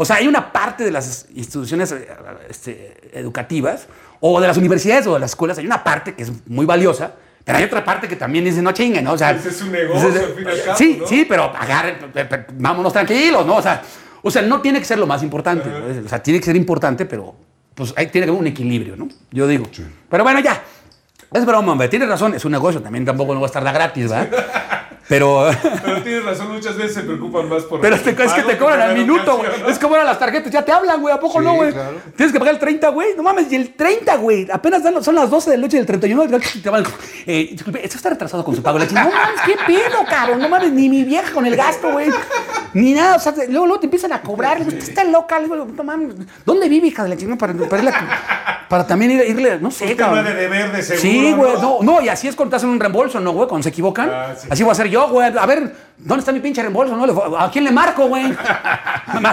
O 0.00 0.04
sea, 0.04 0.16
hay 0.16 0.28
una 0.28 0.52
parte 0.52 0.84
de 0.84 0.92
las 0.92 1.26
instituciones 1.34 1.90
eh, 1.90 2.06
este, 2.48 2.96
educativas 3.18 3.88
o 4.20 4.40
de 4.40 4.46
las 4.46 4.56
universidades 4.56 5.08
o 5.08 5.14
de 5.14 5.18
las 5.18 5.32
escuelas, 5.32 5.58
hay 5.58 5.66
una 5.66 5.82
parte 5.82 6.14
que 6.14 6.22
es 6.22 6.30
muy 6.46 6.64
valiosa, 6.66 7.14
pero 7.44 7.58
hay 7.58 7.64
otra 7.64 7.84
parte 7.84 8.06
que 8.06 8.14
también 8.14 8.44
dice, 8.44 8.62
no 8.62 8.70
chinguen, 8.70 9.02
¿no? 9.02 9.14
O 9.14 9.18
sea, 9.18 9.32
Ese 9.32 9.48
es 9.48 9.60
un 9.60 9.72
negocio, 9.72 10.08
al 10.08 10.34
fin 10.34 10.46
y 10.46 10.50
al 10.50 10.62
cabo, 10.62 10.78
Sí, 10.78 10.98
¿no? 11.00 11.06
sí, 11.08 11.26
pero 11.28 11.44
agarren, 11.44 11.96
vámonos 12.58 12.92
tranquilos, 12.92 13.44
¿no? 13.44 13.56
O 13.56 13.62
sea, 13.62 13.82
o 14.22 14.30
sea, 14.30 14.42
no 14.42 14.60
tiene 14.60 14.78
que 14.78 14.84
ser 14.84 15.00
lo 15.00 15.06
más 15.08 15.24
importante, 15.24 15.68
¿no? 15.68 16.04
O 16.04 16.08
sea, 16.08 16.22
tiene 16.22 16.38
que 16.38 16.46
ser 16.46 16.54
importante, 16.54 17.04
pero 17.04 17.34
pues 17.74 17.92
ahí 17.96 18.06
tiene 18.06 18.26
que 18.26 18.30
haber 18.30 18.40
un 18.40 18.46
equilibrio, 18.46 18.94
¿no? 18.94 19.08
Yo 19.32 19.48
digo. 19.48 19.66
Pero 20.08 20.22
bueno, 20.22 20.38
ya. 20.38 20.62
Es 21.32 21.44
broma, 21.44 21.72
hombre. 21.72 21.88
Tienes 21.88 22.08
razón, 22.08 22.34
es 22.34 22.44
un 22.44 22.52
negocio, 22.52 22.80
también 22.80 23.04
tampoco 23.04 23.34
no 23.34 23.40
va 23.40 23.46
a 23.46 23.48
estar 23.48 23.64
de 23.64 23.72
gratis, 23.72 24.08
¿verdad? 24.08 24.28
Pero... 25.08 25.50
Pero 25.84 26.02
tienes 26.02 26.24
razón, 26.24 26.52
muchas 26.52 26.76
veces 26.76 26.94
se 26.94 27.00
preocupan 27.02 27.48
más 27.48 27.62
por. 27.62 27.80
Pero 27.80 27.98
te- 27.98 28.10
es 28.10 28.32
que 28.32 28.42
te 28.42 28.58
cobran 28.58 28.80
al 28.82 28.94
minuto, 28.94 29.38
güey. 29.38 29.48
Es 29.68 29.78
como 29.78 29.94
eran 29.94 30.06
las 30.06 30.18
tarjetas, 30.18 30.52
ya 30.52 30.62
te 30.64 30.70
hablan, 30.72 31.00
güey. 31.00 31.14
¿A 31.14 31.18
poco 31.20 31.38
Sí, 31.38 31.44
no, 31.46 31.54
güey? 31.54 31.72
claro. 31.72 31.96
Tienes 32.16 32.32
que 32.32 32.38
pagar 32.38 32.54
el 32.54 32.60
30, 32.60 32.88
güey. 32.90 33.08
No 33.16 33.22
mames, 33.22 33.50
y 33.50 33.56
el 33.56 33.74
30, 33.74 34.16
güey. 34.16 34.46
Apenas 34.52 34.82
dan- 34.82 35.02
son 35.02 35.14
las 35.14 35.30
12 35.30 35.50
de 35.50 35.56
la 35.56 35.62
noche 35.62 35.76
del 35.78 35.86
31. 35.86 36.24
y 36.24 36.58
Te 36.60 36.68
van, 36.70 36.84
eh, 37.26 37.48
disculpe, 37.52 37.82
esto 37.84 37.96
está 37.96 38.10
retrasado 38.10 38.44
con 38.44 38.54
su 38.54 38.62
pago. 38.62 38.78
Le 38.78 38.84
dicen, 38.86 39.02
no 39.02 39.10
mames, 39.10 39.40
qué 39.46 39.54
pedo, 39.66 40.04
cabrón. 40.08 40.40
No 40.40 40.48
mames, 40.48 40.72
ni 40.72 40.88
mi 40.88 41.04
vieja 41.04 41.32
con 41.32 41.46
el 41.46 41.56
gasto, 41.56 41.90
güey. 41.92 42.10
Ni 42.74 42.92
nada. 42.92 43.16
O 43.16 43.18
sea, 43.20 43.32
te- 43.32 43.48
luego, 43.48 43.66
luego 43.66 43.80
te 43.80 43.86
empiezan 43.86 44.12
a 44.12 44.20
cobrar. 44.20 44.58
Digo, 44.64 44.70
Está 44.76 45.04
loca. 45.04 45.38
Le 45.38 45.44
digo, 45.44 45.56
no 45.74 45.84
mames. 45.84 46.14
¿Dónde 46.44 46.68
vive, 46.68 46.88
hija 46.88 47.02
de 47.04 47.08
la 47.10 47.16
chingada? 47.16 47.38
Para, 47.38 47.54
para, 47.54 47.78
irle 47.82 47.92
para 48.68 48.86
también 48.86 49.12
ir- 49.12 49.24
irle, 49.26 49.58
no 49.60 49.70
sé, 49.70 49.96
cabrón. 49.96 50.24
tema 50.24 50.28
de 50.34 50.42
deber 50.42 50.72
de 50.72 50.82
seguro. 50.82 51.00
Sí, 51.00 51.32
güey, 51.32 51.52
¿no? 51.54 51.60
no, 51.60 51.78
no, 51.82 52.00
y 52.02 52.08
así 52.10 52.28
es 52.28 52.36
cuando 52.36 52.50
te 52.50 52.56
hacen 52.56 52.68
un 52.68 52.78
reembolso, 52.78 53.18
¿no, 53.20 53.32
güey? 53.32 53.48
Cuando 53.48 53.62
se 53.62 53.70
equivocan. 53.70 54.10
Ah, 54.12 54.34
sí. 54.38 54.46
Así 54.50 54.62
voy 54.62 54.70
a 54.70 54.72
hacer 54.72 54.88
yo, 54.88 54.97
güey. 55.06 55.32
A 55.38 55.46
ver, 55.46 55.72
¿dónde 55.96 56.20
está 56.20 56.32
mi 56.32 56.40
pinche 56.40 56.60
reembolso? 56.62 56.96
¿No? 56.96 57.38
¿A 57.38 57.50
quién 57.50 57.64
le 57.64 57.70
marco, 57.70 58.06
güey? 58.08 58.24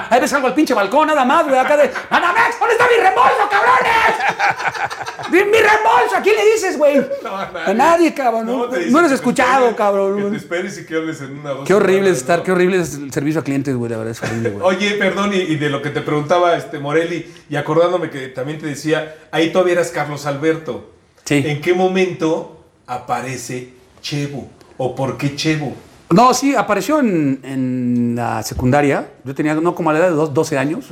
Ahí 0.09 0.19
ves 0.21 0.31
algo 0.33 0.47
al 0.47 0.53
pinche 0.53 0.73
balcón, 0.73 1.07
nada 1.07 1.25
más, 1.25 1.45
güey. 1.47 1.57
Acá 1.57 1.75
de. 1.77 1.89
¡Anamex! 2.09 2.59
¿Dónde 2.59 2.73
está 2.75 2.85
mi 2.87 3.01
reembolso, 3.01 3.49
cabrones? 3.49 5.29
¡Mi, 5.31 5.39
reembolso! 5.39 6.15
¿A 6.17 6.21
quién 6.21 6.35
le 6.35 6.45
dices, 6.53 6.77
güey? 6.77 6.97
a 7.65 7.73
nadie, 7.73 8.13
cabrón. 8.13 8.45
No, 8.45 8.69
te 8.69 8.77
no 8.77 8.83
dicen 8.85 8.99
eres 8.99 9.11
escuchado, 9.13 9.69
esperes- 9.69 9.71
Que 9.71 9.75
cabrón. 9.77 10.31
te 10.31 10.37
esperes 10.37 10.77
y 10.79 10.85
que 10.85 10.95
hables 10.95 11.19
en 11.21 11.39
una 11.39 11.49
dos 11.51 11.67
Qué 11.67 11.73
horrible 11.73 12.11
es 12.11 12.17
estar, 12.17 12.39
¿no? 12.39 12.43
qué 12.43 12.51
horrible 12.51 12.81
es 12.81 12.93
el 12.95 13.11
servicio 13.11 13.41
a 13.41 13.43
clientes, 13.43 13.75
güey. 13.75 13.91
La 13.91 13.97
verdad 13.97 14.11
es 14.11 14.21
horrible, 14.21 14.49
güey. 14.51 14.63
Oye, 14.75 14.91
perdón, 14.95 15.33
y, 15.33 15.37
y 15.37 15.55
de 15.57 15.69
lo 15.69 15.81
que 15.81 15.89
te 15.89 16.01
preguntaba 16.01 16.55
este 16.55 16.79
Morelli, 16.79 17.33
y 17.49 17.55
acordándome 17.55 18.09
que 18.09 18.27
también 18.29 18.59
te 18.59 18.67
decía, 18.67 19.15
ahí 19.31 19.51
todavía 19.51 19.73
eras 19.73 19.89
Carlos 19.91 20.25
Alberto. 20.25 20.91
Sí. 21.25 21.43
¿En 21.45 21.59
qué 21.61 21.73
momento 21.73 22.63
aparece 22.85 23.73
Chevo? 24.01 24.49
¿O 24.77 24.95
por 24.95 25.17
qué 25.17 25.35
Chevo? 25.35 25.73
No, 26.11 26.33
sí, 26.33 26.53
apareció 26.55 26.99
en, 26.99 27.39
en 27.43 28.13
la 28.15 28.43
secundaria. 28.43 29.09
Yo 29.23 29.33
tenía, 29.33 29.55
no, 29.55 29.73
como 29.73 29.89
a 29.89 29.93
la 29.93 29.99
edad 29.99 30.09
de 30.09 30.15
dos- 30.15 30.33
12 30.33 30.57
años. 30.57 30.85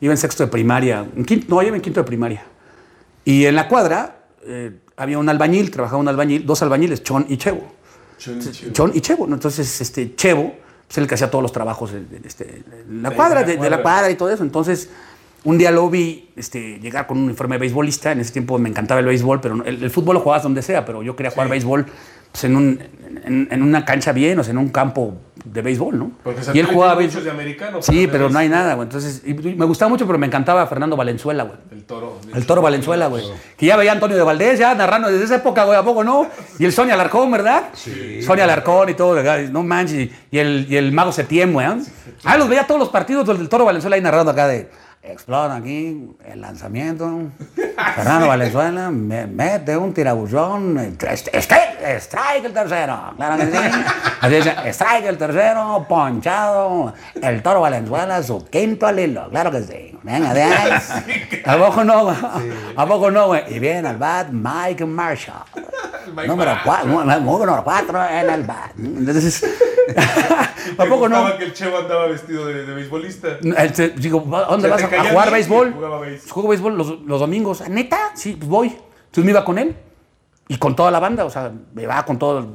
Iba 0.00 0.12
en 0.12 0.16
sexto 0.16 0.44
de 0.44 0.50
primaria. 0.50 1.06
En 1.16 1.24
quinto, 1.24 1.46
no, 1.54 1.62
iba 1.62 1.76
en 1.76 1.82
quinto 1.82 2.00
de 2.00 2.04
primaria. 2.04 2.42
Y 3.24 3.44
en 3.44 3.54
la 3.56 3.68
cuadra 3.68 4.16
eh, 4.46 4.72
había 4.96 5.18
un 5.18 5.28
albañil, 5.28 5.70
trabajaba 5.70 6.00
un 6.00 6.08
albañil, 6.08 6.46
dos 6.46 6.62
albañiles, 6.62 7.02
Chon 7.02 7.26
y 7.28 7.36
Chevo. 7.36 7.62
Chon 8.72 8.92
y 8.94 9.00
Chevo. 9.00 9.26
¿no? 9.26 9.34
Entonces, 9.34 9.80
este, 9.80 10.14
Chevo, 10.14 10.54
pues 10.86 10.98
el 10.98 11.06
que 11.06 11.14
hacía 11.14 11.30
todos 11.30 11.42
los 11.42 11.52
trabajos 11.52 11.92
en, 11.92 12.08
este, 12.24 12.62
en 12.88 13.02
la 13.02 13.10
cuadra, 13.10 13.40
la 13.42 13.46
de, 13.46 13.56
de 13.56 13.70
la 13.70 13.82
cuadra. 13.82 14.10
y 14.10 14.14
todo 14.14 14.30
eso. 14.30 14.42
Entonces, 14.42 14.88
un 15.44 15.58
día 15.58 15.70
lo 15.70 15.88
vi 15.90 16.30
este, 16.36 16.78
llegar 16.80 17.06
con 17.06 17.18
un 17.18 17.24
uniforme 17.24 17.56
de 17.56 17.60
beisbolista. 17.60 18.12
En 18.12 18.20
ese 18.20 18.32
tiempo 18.32 18.58
me 18.58 18.68
encantaba 18.70 19.00
el 19.00 19.06
béisbol, 19.06 19.40
pero 19.40 19.62
el, 19.64 19.82
el 19.82 19.90
fútbol 19.90 20.14
lo 20.14 20.20
jugabas 20.20 20.42
donde 20.44 20.62
sea, 20.62 20.84
pero 20.84 21.02
yo 21.02 21.14
quería 21.14 21.30
jugar 21.30 21.48
béisbol 21.48 21.86
pues, 22.32 22.44
en, 22.44 22.56
un, 22.56 22.80
en, 23.24 23.48
en 23.50 23.62
una 23.62 23.84
cancha 23.84 24.12
bien, 24.12 24.38
o 24.38 24.44
sea, 24.44 24.50
en 24.52 24.58
un 24.58 24.68
campo 24.68 25.16
de 25.44 25.62
béisbol, 25.62 25.98
¿no? 25.98 26.10
Porque 26.22 26.40
y 26.52 26.58
él 26.58 26.66
jugaba 26.66 27.00
muchos 27.00 27.24
de 27.24 27.30
americano, 27.30 27.80
Sí, 27.80 28.06
pero 28.10 28.28
no 28.28 28.38
hay 28.38 28.48
nada, 28.50 28.74
güey. 28.74 28.86
Entonces, 28.86 29.22
y 29.24 29.32
me 29.32 29.64
gustaba 29.64 29.88
mucho, 29.88 30.06
pero 30.06 30.18
me 30.18 30.26
encantaba 30.26 30.66
Fernando 30.66 30.94
Valenzuela, 30.96 31.44
güey. 31.44 31.56
El 31.72 31.84
toro. 31.84 32.18
El 32.34 32.44
toro 32.44 32.60
Valenzuela, 32.60 33.06
güey. 33.06 33.24
Que 33.56 33.64
ya 33.66 33.76
veía 33.76 33.92
a 33.92 33.94
Antonio 33.94 34.16
de 34.16 34.22
Valdés, 34.22 34.58
ya 34.58 34.74
narrando 34.74 35.08
desde 35.08 35.24
esa 35.24 35.36
época, 35.36 35.64
güey, 35.64 35.78
¿a 35.78 35.82
poco 35.82 36.04
no? 36.04 36.26
Y 36.58 36.64
el 36.66 36.72
Sonia 36.72 36.94
Alarcón, 36.94 37.30
¿verdad? 37.30 37.70
Sí. 37.72 38.20
Sonia 38.22 38.44
Alarcón 38.44 38.90
y 38.90 38.94
todo, 38.94 39.14
¿verdad? 39.14 39.38
no 39.50 39.62
manches. 39.62 40.10
y- 40.30 40.38
el, 40.38 40.66
y 40.68 40.76
el 40.76 40.92
Mago 40.92 41.12
Septiembre, 41.12 41.66
güey. 41.66 41.78
¿eh? 41.78 41.84
Ah, 42.24 42.36
los 42.36 42.48
veía 42.48 42.66
todos 42.66 42.80
los 42.80 42.90
partidos 42.90 43.26
del 43.26 43.48
toro 43.48 43.64
Valenzuela 43.64 43.96
ahí 43.96 44.02
narrando 44.02 44.30
acá 44.32 44.48
de. 44.48 44.68
Explora 45.10 45.56
aquí 45.56 46.08
el 46.26 46.40
lanzamiento. 46.40 47.22
Fernando 47.94 48.28
Valenzuela 48.28 48.90
me- 48.90 49.26
mete 49.26 49.76
un 49.76 49.92
tirabullón. 49.94 50.96
Strike, 51.00 52.00
strike 52.00 52.44
el 52.44 52.52
tercero. 52.52 53.14
Claro 53.16 53.36
que 53.38 53.46
sí. 53.46 53.58
Así 54.20 54.34
dice, 54.34 54.54
strike 54.72 55.06
el 55.06 55.18
tercero, 55.18 55.86
ponchado. 55.88 56.92
El 57.20 57.42
toro 57.42 57.60
Valenzuela, 57.62 58.22
su 58.22 58.44
quinto 58.48 58.86
al 58.86 58.98
hilo. 58.98 59.28
Claro 59.30 59.50
que 59.50 59.62
sí. 59.62 59.98
Venga, 60.02 60.32
de 60.34 60.42
ahí. 60.42 60.72
¿A 61.44 61.56
poco 61.56 61.84
no, 61.84 62.04
güey? 62.04 62.16
¿A 62.76 62.86
poco 62.86 63.10
no, 63.10 63.26
güey? 63.28 63.42
Y 63.54 63.58
viene 63.58 63.88
al 63.88 63.96
bat 63.96 64.28
Mike 64.30 64.84
Marshall. 64.84 65.42
Número 66.26 66.56
número 67.20 67.62
cuatro 67.62 68.02
en 68.08 68.30
el 68.30 68.42
bat. 68.44 68.70
Entonces, 68.78 69.44
¿a 70.78 70.82
¿Te 70.82 70.88
poco 70.88 71.06
no? 71.08 71.36
que 71.36 71.44
el 71.44 71.52
Chevo 71.52 71.78
andaba 71.78 72.06
vestido 72.06 72.46
de, 72.46 72.64
de 72.64 72.74
beisbolista? 72.74 73.28
Digo, 73.96 74.24
¿a 74.34 74.40
¿dónde 74.50 74.68
vas 74.68 74.82
a, 74.84 74.88
a 74.98 75.10
jugar 75.10 75.30
béisbol? 75.30 75.74
béis. 76.02 76.30
Juego 76.30 76.48
béisbol 76.48 76.76
los, 76.76 77.00
los 77.02 77.20
domingos. 77.20 77.60
¿Ah, 77.60 77.68
¿Neta? 77.68 78.10
Sí, 78.14 78.34
pues 78.38 78.48
voy. 78.48 78.66
Entonces 78.68 79.24
me 79.24 79.30
iba 79.30 79.44
con 79.44 79.58
él 79.58 79.74
y 80.48 80.56
con 80.56 80.74
toda 80.76 80.90
la 80.90 80.98
banda. 81.00 81.24
O 81.24 81.30
sea, 81.30 81.50
me 81.74 81.82
llevaba 81.82 82.04
con 82.04 82.18
todo, 82.18 82.46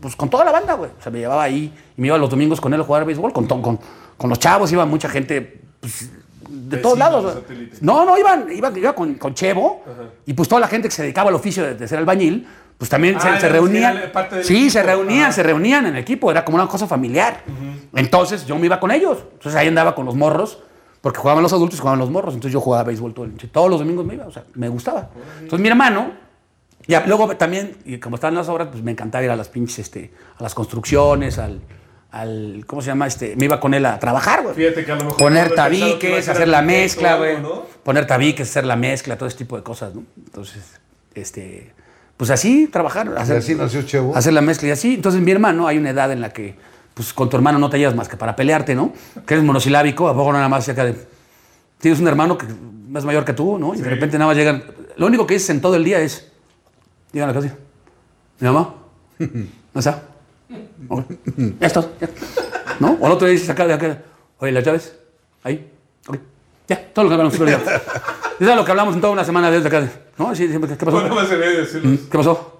pues 0.00 0.16
con 0.16 0.28
toda 0.30 0.44
la 0.44 0.52
banda, 0.52 0.74
güey. 0.74 0.90
O 0.98 1.02
sea, 1.02 1.10
me 1.12 1.18
llevaba 1.20 1.42
ahí 1.42 1.72
y 1.96 2.00
me 2.00 2.06
iba 2.08 2.18
los 2.18 2.30
domingos 2.30 2.60
con 2.60 2.72
él 2.74 2.80
a 2.80 2.84
jugar 2.84 3.04
béisbol. 3.04 3.32
Con, 3.32 3.46
con, 3.46 3.78
con 4.16 4.30
los 4.30 4.38
chavos 4.38 4.70
iba 4.72 4.84
mucha 4.86 5.08
gente, 5.08 5.60
pues, 5.80 6.10
de 6.48 6.76
Vecinos, 6.76 6.82
todos 6.82 6.98
lados. 6.98 7.38
No, 7.80 8.04
no, 8.04 8.18
iban, 8.18 8.46
iban, 8.52 8.76
iba 8.76 8.92
con, 8.94 9.14
con 9.14 9.34
Chevo 9.34 9.82
y 10.26 10.32
pues 10.34 10.48
toda 10.48 10.60
la 10.60 10.68
gente 10.68 10.88
que 10.88 10.94
se 10.94 11.02
dedicaba 11.02 11.28
al 11.30 11.36
oficio 11.36 11.62
de, 11.64 11.74
de 11.74 11.86
ser 11.88 11.98
albañil, 11.98 12.46
pues 12.76 12.88
también 12.90 13.16
Ah, 13.16 13.20
se, 13.20 13.28
se 13.40 13.46
era- 13.46 13.48
reunían. 13.54 14.00
sí, 14.42 14.54
equipo. 14.56 14.70
se 14.70 14.82
reunían, 14.82 15.22
Ajá. 15.24 15.32
se 15.32 15.42
reunían 15.42 15.86
en 15.86 15.94
el 15.94 16.00
equipo, 16.02 16.30
era 16.30 16.44
como 16.44 16.56
una 16.56 16.66
cosa 16.66 16.86
familiar. 16.86 17.42
Entonces 17.94 18.46
yo 18.46 18.56
me 18.58 18.66
iba 18.66 18.80
con 18.80 18.90
ellos. 18.90 19.18
Entonces 19.34 19.54
ahí 19.54 19.68
andaba 19.68 19.94
con 19.94 20.06
los 20.06 20.14
morros, 20.16 20.58
porque 21.00 21.18
jugaban 21.18 21.42
los 21.42 21.52
adultos 21.52 21.78
y 21.78 21.80
jugaban 21.80 21.98
los 21.98 22.10
morros. 22.10 22.34
Entonces 22.34 22.52
yo 22.52 22.60
jugaba 22.60 22.84
béisbol 22.84 23.14
todo 23.14 23.24
el- 23.24 23.32
todos 23.50 23.70
los 23.70 23.80
domingos 23.80 24.04
me 24.06 24.14
iba, 24.14 24.26
o 24.26 24.30
sea, 24.32 24.44
me 24.54 24.68
gustaba. 24.68 25.10
Entonces 25.40 25.60
mi 25.60 25.68
hermano, 25.68 26.12
ya 26.86 27.04
luego 27.06 27.36
también, 27.36 27.76
y 27.84 27.98
como 27.98 28.16
estaban 28.16 28.34
las 28.34 28.48
obras, 28.48 28.68
pues 28.70 28.82
me 28.82 28.90
encantaba 28.90 29.24
ir 29.24 29.30
a 29.30 29.36
las 29.36 29.48
pinches, 29.48 29.78
este, 29.80 30.12
a 30.38 30.42
las 30.42 30.54
construcciones, 30.54 31.38
al, 31.38 31.60
al, 32.10 32.64
¿cómo 32.66 32.82
se 32.82 32.88
llama? 32.88 33.06
Este, 33.06 33.36
me 33.36 33.44
iba 33.44 33.60
con 33.60 33.72
él 33.74 33.86
a 33.86 33.98
trabajar, 33.98 34.42
güey. 34.42 34.54
Fíjate 34.54 34.84
que 34.84 34.92
a 34.92 34.96
lo 34.96 35.04
mejor 35.04 35.16
Poner 35.18 35.54
tabiques, 35.54 36.28
hacer 36.28 36.48
la 36.48 36.60
mezcla, 36.62 37.16
güey. 37.16 37.40
¿no? 37.40 37.62
Poner 37.84 38.06
tabiques, 38.06 38.48
hacer 38.50 38.64
la 38.66 38.76
mezcla, 38.76 39.16
todo 39.16 39.28
ese 39.28 39.38
tipo 39.38 39.56
de 39.56 39.62
cosas, 39.62 39.94
¿no? 39.94 40.02
Entonces, 40.16 40.80
este, 41.14 41.72
pues 42.16 42.30
así 42.30 42.66
trabajar, 42.66 43.14
hacer, 43.16 43.38
así 43.38 43.54
nació 43.54 43.82
Chevo. 43.82 44.14
hacer 44.16 44.32
la 44.32 44.40
mezcla 44.42 44.68
y 44.68 44.70
así. 44.72 44.94
Entonces, 44.94 45.20
mi 45.22 45.30
hermano, 45.30 45.66
hay 45.66 45.78
una 45.78 45.90
edad 45.90 46.10
en 46.12 46.20
la 46.20 46.32
que, 46.32 46.56
pues 47.00 47.14
con 47.14 47.30
tu 47.30 47.36
hermano 47.38 47.58
no 47.58 47.70
te 47.70 47.78
llevas 47.78 47.94
más 47.94 48.10
que 48.10 48.18
para 48.18 48.36
pelearte, 48.36 48.74
¿no? 48.74 48.92
Que 49.26 49.32
eres 49.32 49.42
monosilábico, 49.42 50.06
a 50.06 50.12
poco 50.12 50.34
nada 50.34 50.50
más 50.50 50.68
acá 50.68 50.84
de. 50.84 50.94
Tienes 51.78 51.98
un 51.98 52.06
hermano 52.08 52.36
que 52.36 52.44
más 52.90 53.06
mayor 53.06 53.24
que 53.24 53.32
tú, 53.32 53.58
¿no? 53.58 53.74
Y 53.74 53.80
de 53.80 53.88
repente 53.88 54.18
nada 54.18 54.28
más 54.28 54.36
llegan. 54.36 54.62
Lo 54.96 55.06
único 55.06 55.26
que 55.26 55.32
dices 55.32 55.48
en 55.48 55.62
todo 55.62 55.76
el 55.76 55.84
día 55.84 55.98
es. 55.98 56.30
Llegan 57.12 57.30
a 57.30 57.32
la 57.32 57.40
casa. 57.40 57.56
Mi 58.38 58.48
mamá. 58.48 58.74
¿No 59.18 59.78
está? 59.78 60.02
Ok. 60.88 61.06
Ya 61.58 61.66
está. 61.68 61.88
ya. 61.98 62.10
¿No? 62.80 62.98
O 63.00 63.06
el 63.06 63.12
otro 63.12 63.26
día 63.26 63.32
dices 63.32 63.48
acá 63.48 63.66
de 63.66 63.72
acá. 63.72 64.02
Oye, 64.36 64.52
las 64.52 64.62
llaves. 64.62 64.94
Ahí. 65.42 65.70
Ok. 66.06 66.18
Ya, 66.68 66.92
todo 66.92 67.04
lo 67.04 67.08
que 67.08 67.14
hablamos 67.14 67.32
todo 67.32 67.44
el 67.44 67.56
día. 67.56 67.80
Es 68.40 68.46
lo 68.46 68.62
que 68.62 68.70
hablamos 68.72 68.94
en 68.94 69.00
toda 69.00 69.14
una 69.14 69.24
semana 69.24 69.50
desde 69.50 69.68
acá. 69.68 69.88
¿No? 70.18 70.34
Sí, 70.34 70.48
siempre, 70.48 70.76
¿qué 70.76 70.84
pasó? 70.84 71.00
Decirlo. 71.00 71.98
¿Qué 72.10 72.18
pasó? 72.18 72.59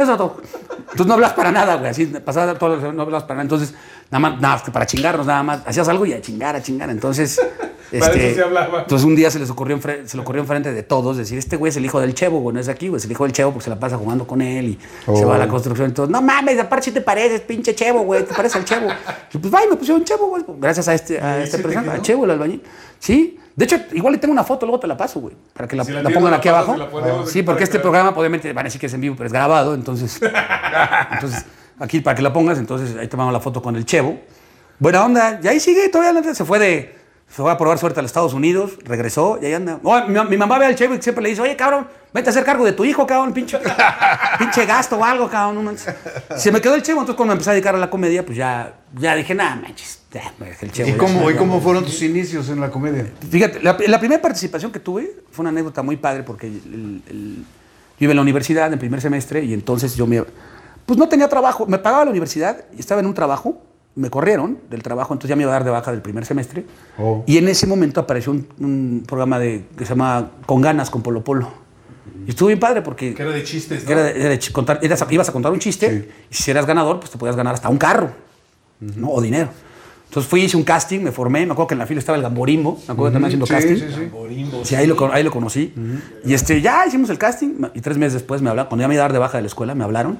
Eso 0.00 0.12
es 0.12 0.18
todo. 0.18 0.36
Entonces 0.78 1.06
no 1.06 1.14
hablas 1.14 1.32
para 1.34 1.52
nada, 1.52 1.76
güey. 1.76 1.90
Así 1.90 2.06
pasaba 2.06 2.54
todo, 2.54 2.92
no 2.92 3.02
hablas 3.02 3.22
para 3.24 3.34
nada. 3.36 3.42
Entonces, 3.42 3.74
nada 4.10 4.20
más, 4.20 4.40
nada, 4.40 4.54
más 4.54 4.62
que 4.62 4.70
para 4.70 4.86
chingarnos, 4.86 5.26
nada 5.26 5.42
más. 5.42 5.60
Hacías 5.66 5.88
algo 5.88 6.06
y 6.06 6.12
a 6.12 6.20
chingar, 6.20 6.56
a 6.56 6.62
chingar. 6.62 6.90
Entonces, 6.90 7.40
Para 7.98 8.12
este, 8.12 8.26
eso 8.28 8.36
se 8.36 8.42
hablaba. 8.44 8.82
entonces 8.82 9.04
un 9.04 9.16
día 9.16 9.30
se 9.30 9.40
les 9.40 9.50
ocurrió, 9.50 9.78
se 9.80 10.16
le 10.16 10.22
ocurrió 10.22 10.42
enfrente 10.42 10.72
de 10.72 10.82
todos 10.84 11.16
decir, 11.16 11.38
este 11.38 11.56
güey 11.56 11.70
es 11.70 11.76
el 11.76 11.84
hijo 11.84 12.00
del 12.00 12.14
Chevo, 12.14 12.38
güey, 12.38 12.54
no 12.54 12.60
es 12.60 12.68
aquí, 12.68 12.86
güey, 12.86 12.98
es 12.98 13.04
el 13.04 13.10
hijo 13.10 13.24
del 13.24 13.32
Chevo 13.32 13.50
porque 13.50 13.64
se 13.64 13.70
la 13.70 13.80
pasa 13.80 13.96
jugando 13.96 14.28
con 14.28 14.40
él 14.42 14.68
y 14.68 14.78
se 15.16 15.24
va 15.24 15.34
a 15.34 15.38
la 15.38 15.48
construcción. 15.48 15.88
Entonces, 15.88 16.12
no 16.12 16.22
mames, 16.22 16.58
aparte 16.60 16.84
si 16.84 16.90
te 16.92 17.00
pareces, 17.00 17.40
pinche 17.40 17.74
Chevo, 17.74 18.02
güey, 18.02 18.24
te 18.24 18.32
pareces 18.32 18.56
al 18.56 18.64
Chevo. 18.64 18.88
Y 19.32 19.38
pues, 19.38 19.50
vaya, 19.50 19.66
me 19.68 19.76
pusieron 19.76 20.04
Chevo, 20.04 20.28
güey, 20.28 20.44
gracias 20.60 20.86
a 20.86 20.94
este, 20.94 21.20
a 21.20 21.40
¿Y 21.40 21.42
este 21.42 21.58
personaje, 21.58 21.98
a? 21.98 22.02
Chevo, 22.02 22.24
el 22.26 22.30
albañil. 22.30 22.62
Sí, 23.00 23.40
de 23.56 23.64
hecho, 23.64 23.76
igual 23.92 24.12
le 24.12 24.18
tengo 24.18 24.32
una 24.32 24.44
foto, 24.44 24.64
luego 24.66 24.80
te 24.80 24.86
la 24.86 24.96
paso, 24.96 25.20
güey, 25.20 25.34
para 25.52 25.68
que 25.68 25.76
la, 25.76 25.84
Si 25.84 25.90
la 25.90 26.02
la 26.02 26.08
tienes, 26.08 26.18
pongan 26.18 26.30
la 26.30 26.36
aquí 26.38 26.48
abajo. 26.48 27.26
Sí, 27.26 27.42
porque 27.42 27.64
este 27.64 27.78
programa, 27.78 28.10
obviamente, 28.10 28.52
van 28.52 28.64
a 28.64 28.68
decir 28.68 28.80
que 28.80 28.86
es 28.86 28.94
en 28.94 29.00
vivo, 29.00 29.14
pero 29.16 29.26
es 29.26 29.32
grabado, 29.32 29.74
entonces, 29.74 30.20
entonces, 31.12 31.44
aquí 31.78 32.00
para 32.00 32.14
que 32.14 32.22
la 32.22 32.32
pongas, 32.32 32.58
entonces 32.58 32.96
ahí 32.96 33.08
tomamos 33.08 33.32
la 33.32 33.40
foto 33.40 33.60
con 33.60 33.76
el 33.76 33.84
Chevo. 33.84 34.18
Buena 34.78 35.04
onda, 35.04 35.40
y 35.42 35.48
ahí 35.48 35.60
sigue, 35.60 35.88
todavía 35.88 36.34
se 36.34 36.44
fue 36.44 36.58
de, 36.58 36.99
se 37.30 37.36
fue 37.42 37.50
a 37.52 37.56
probar 37.56 37.78
suerte 37.78 38.00
a 38.00 38.02
los 38.02 38.10
Estados 38.10 38.34
Unidos, 38.34 38.72
regresó, 38.84 39.38
y 39.40 39.46
ahí 39.46 39.54
anda. 39.54 39.78
Oh, 39.84 40.00
mi, 40.08 40.18
mi 40.28 40.36
mamá 40.36 40.58
ve 40.58 40.66
al 40.66 40.74
Chevo 40.74 40.94
y 40.94 41.00
siempre 41.02 41.22
le 41.22 41.30
dice, 41.30 41.40
oye, 41.42 41.54
cabrón, 41.56 41.86
vete 42.12 42.28
a 42.28 42.32
hacer 42.32 42.44
cargo 42.44 42.64
de 42.64 42.72
tu 42.72 42.84
hijo, 42.84 43.06
cabrón, 43.06 43.32
pinche, 43.32 43.56
pinche 44.38 44.66
gasto 44.66 44.96
o 44.98 45.04
algo, 45.04 45.28
cabrón. 45.30 45.54
no 45.54 45.62
manches". 45.62 45.94
Se 46.36 46.50
me 46.50 46.60
quedó 46.60 46.74
el 46.74 46.82
Chevo, 46.82 47.00
entonces 47.00 47.16
cuando 47.16 47.30
me 47.32 47.34
empecé 47.34 47.50
a 47.50 47.52
dedicar 47.52 47.74
a 47.74 47.78
la 47.78 47.88
comedia, 47.88 48.26
pues 48.26 48.36
ya, 48.36 48.74
ya 48.98 49.14
dije, 49.14 49.34
nada, 49.34 49.54
manches, 49.56 50.00
ya, 50.12 50.32
me 50.38 50.46
dejé 50.46 50.66
el 50.66 50.72
Chevo. 50.72 50.88
¿Y 50.88 50.92
ya". 50.92 50.98
cómo, 50.98 51.30
¿Y 51.30 51.34
cómo 51.36 51.60
fueron 51.60 51.84
tus 51.84 52.02
inicios 52.02 52.48
en 52.48 52.60
la 52.60 52.68
comedia? 52.70 53.06
Fíjate, 53.30 53.60
la, 53.62 53.76
la 53.86 53.98
primera 54.00 54.20
participación 54.20 54.72
que 54.72 54.80
tuve 54.80 55.12
fue 55.30 55.42
una 55.44 55.50
anécdota 55.50 55.82
muy 55.82 55.96
padre 55.96 56.24
porque 56.24 56.48
el- 56.48 57.02
el- 57.08 57.36
yo 57.98 58.04
iba 58.04 58.12
en 58.12 58.16
la 58.16 58.22
universidad 58.22 58.72
en 58.72 58.78
primer 58.78 59.00
semestre 59.00 59.44
y 59.44 59.52
entonces 59.54 59.94
yo 59.94 60.06
me... 60.06 60.24
Pues 60.86 60.98
no 60.98 61.08
tenía 61.08 61.28
trabajo, 61.28 61.66
me 61.66 61.78
pagaba 61.78 62.04
la 62.06 62.10
universidad 62.10 62.64
y 62.76 62.80
estaba 62.80 63.00
en 63.00 63.06
un 63.06 63.14
trabajo, 63.14 63.62
me 63.96 64.08
corrieron 64.10 64.58
del 64.70 64.82
trabajo, 64.82 65.12
entonces 65.12 65.30
ya 65.30 65.36
me 65.36 65.42
iba 65.42 65.50
a 65.50 65.54
dar 65.54 65.64
de 65.64 65.70
baja 65.70 65.90
del 65.90 66.00
primer 66.02 66.24
semestre. 66.24 66.64
Oh. 66.98 67.24
Y 67.26 67.38
en 67.38 67.48
ese 67.48 67.66
momento 67.66 68.00
apareció 68.00 68.32
un, 68.32 68.46
un 68.60 69.04
programa 69.06 69.38
de, 69.38 69.64
que 69.76 69.84
se 69.84 69.90
llama 69.90 70.30
Con 70.46 70.60
ganas 70.60 70.90
con 70.90 71.02
Polo 71.02 71.22
Polo. 71.24 71.50
Y 72.26 72.30
estuvo 72.30 72.48
bien 72.48 72.60
padre 72.60 72.82
porque... 72.82 73.14
Que 73.14 73.22
era 73.22 73.32
de 73.32 73.42
chistes, 73.42 73.82
¿no? 73.82 73.86
que 73.86 73.92
era 73.92 74.02
de- 74.04 74.20
era 74.20 74.28
de 74.30 74.38
ch- 74.38 74.52
contar- 74.52 74.78
eras- 74.82 75.04
ibas 75.10 75.28
a 75.28 75.32
contar 75.32 75.52
un 75.52 75.58
chiste 75.58 76.10
y 76.30 76.34
si 76.34 76.50
eras 76.50 76.66
ganador, 76.66 77.00
pues 77.00 77.10
te 77.10 77.18
podías 77.18 77.36
ganar 77.36 77.54
hasta 77.54 77.68
un 77.68 77.78
carro 77.78 78.10
¿no? 78.80 79.10
o 79.10 79.20
dinero. 79.20 79.48
Entonces 80.08 80.28
fui, 80.28 80.42
hice 80.42 80.56
un 80.56 80.64
casting, 80.64 81.00
me 81.00 81.12
formé, 81.12 81.46
me 81.46 81.52
acuerdo 81.52 81.68
que 81.68 81.74
en 81.74 81.78
la 81.78 81.86
fila 81.86 82.00
estaba 82.00 82.16
el 82.16 82.22
Gamborimbo, 82.22 82.80
me 82.88 82.92
acuerdo 82.92 83.12
también 83.12 83.26
haciendo 83.26 83.46
Sí, 83.46 83.52
casting. 83.52 83.76
sí, 83.76 83.86
sí. 83.94 84.04
Borimbo, 84.10 84.64
Sí, 84.64 84.74
ahí 84.74 84.86
lo, 84.86 85.12
ahí 85.12 85.22
lo 85.22 85.30
conocí. 85.30 85.72
Y 86.24 86.34
este, 86.34 86.60
ya 86.60 86.84
hicimos 86.86 87.10
el 87.10 87.18
casting. 87.18 87.50
Y 87.74 87.80
tres 87.80 87.96
meses 87.96 88.14
después 88.14 88.42
me 88.42 88.50
hablaron, 88.50 88.68
cuando 88.68 88.82
ya 88.82 88.88
me 88.88 88.94
iba 88.94 89.02
a 89.02 89.06
dar 89.06 89.12
de 89.12 89.18
baja 89.20 89.36
de 89.38 89.42
la 89.42 89.46
escuela, 89.48 89.74
me 89.76 89.84
hablaron. 89.84 90.18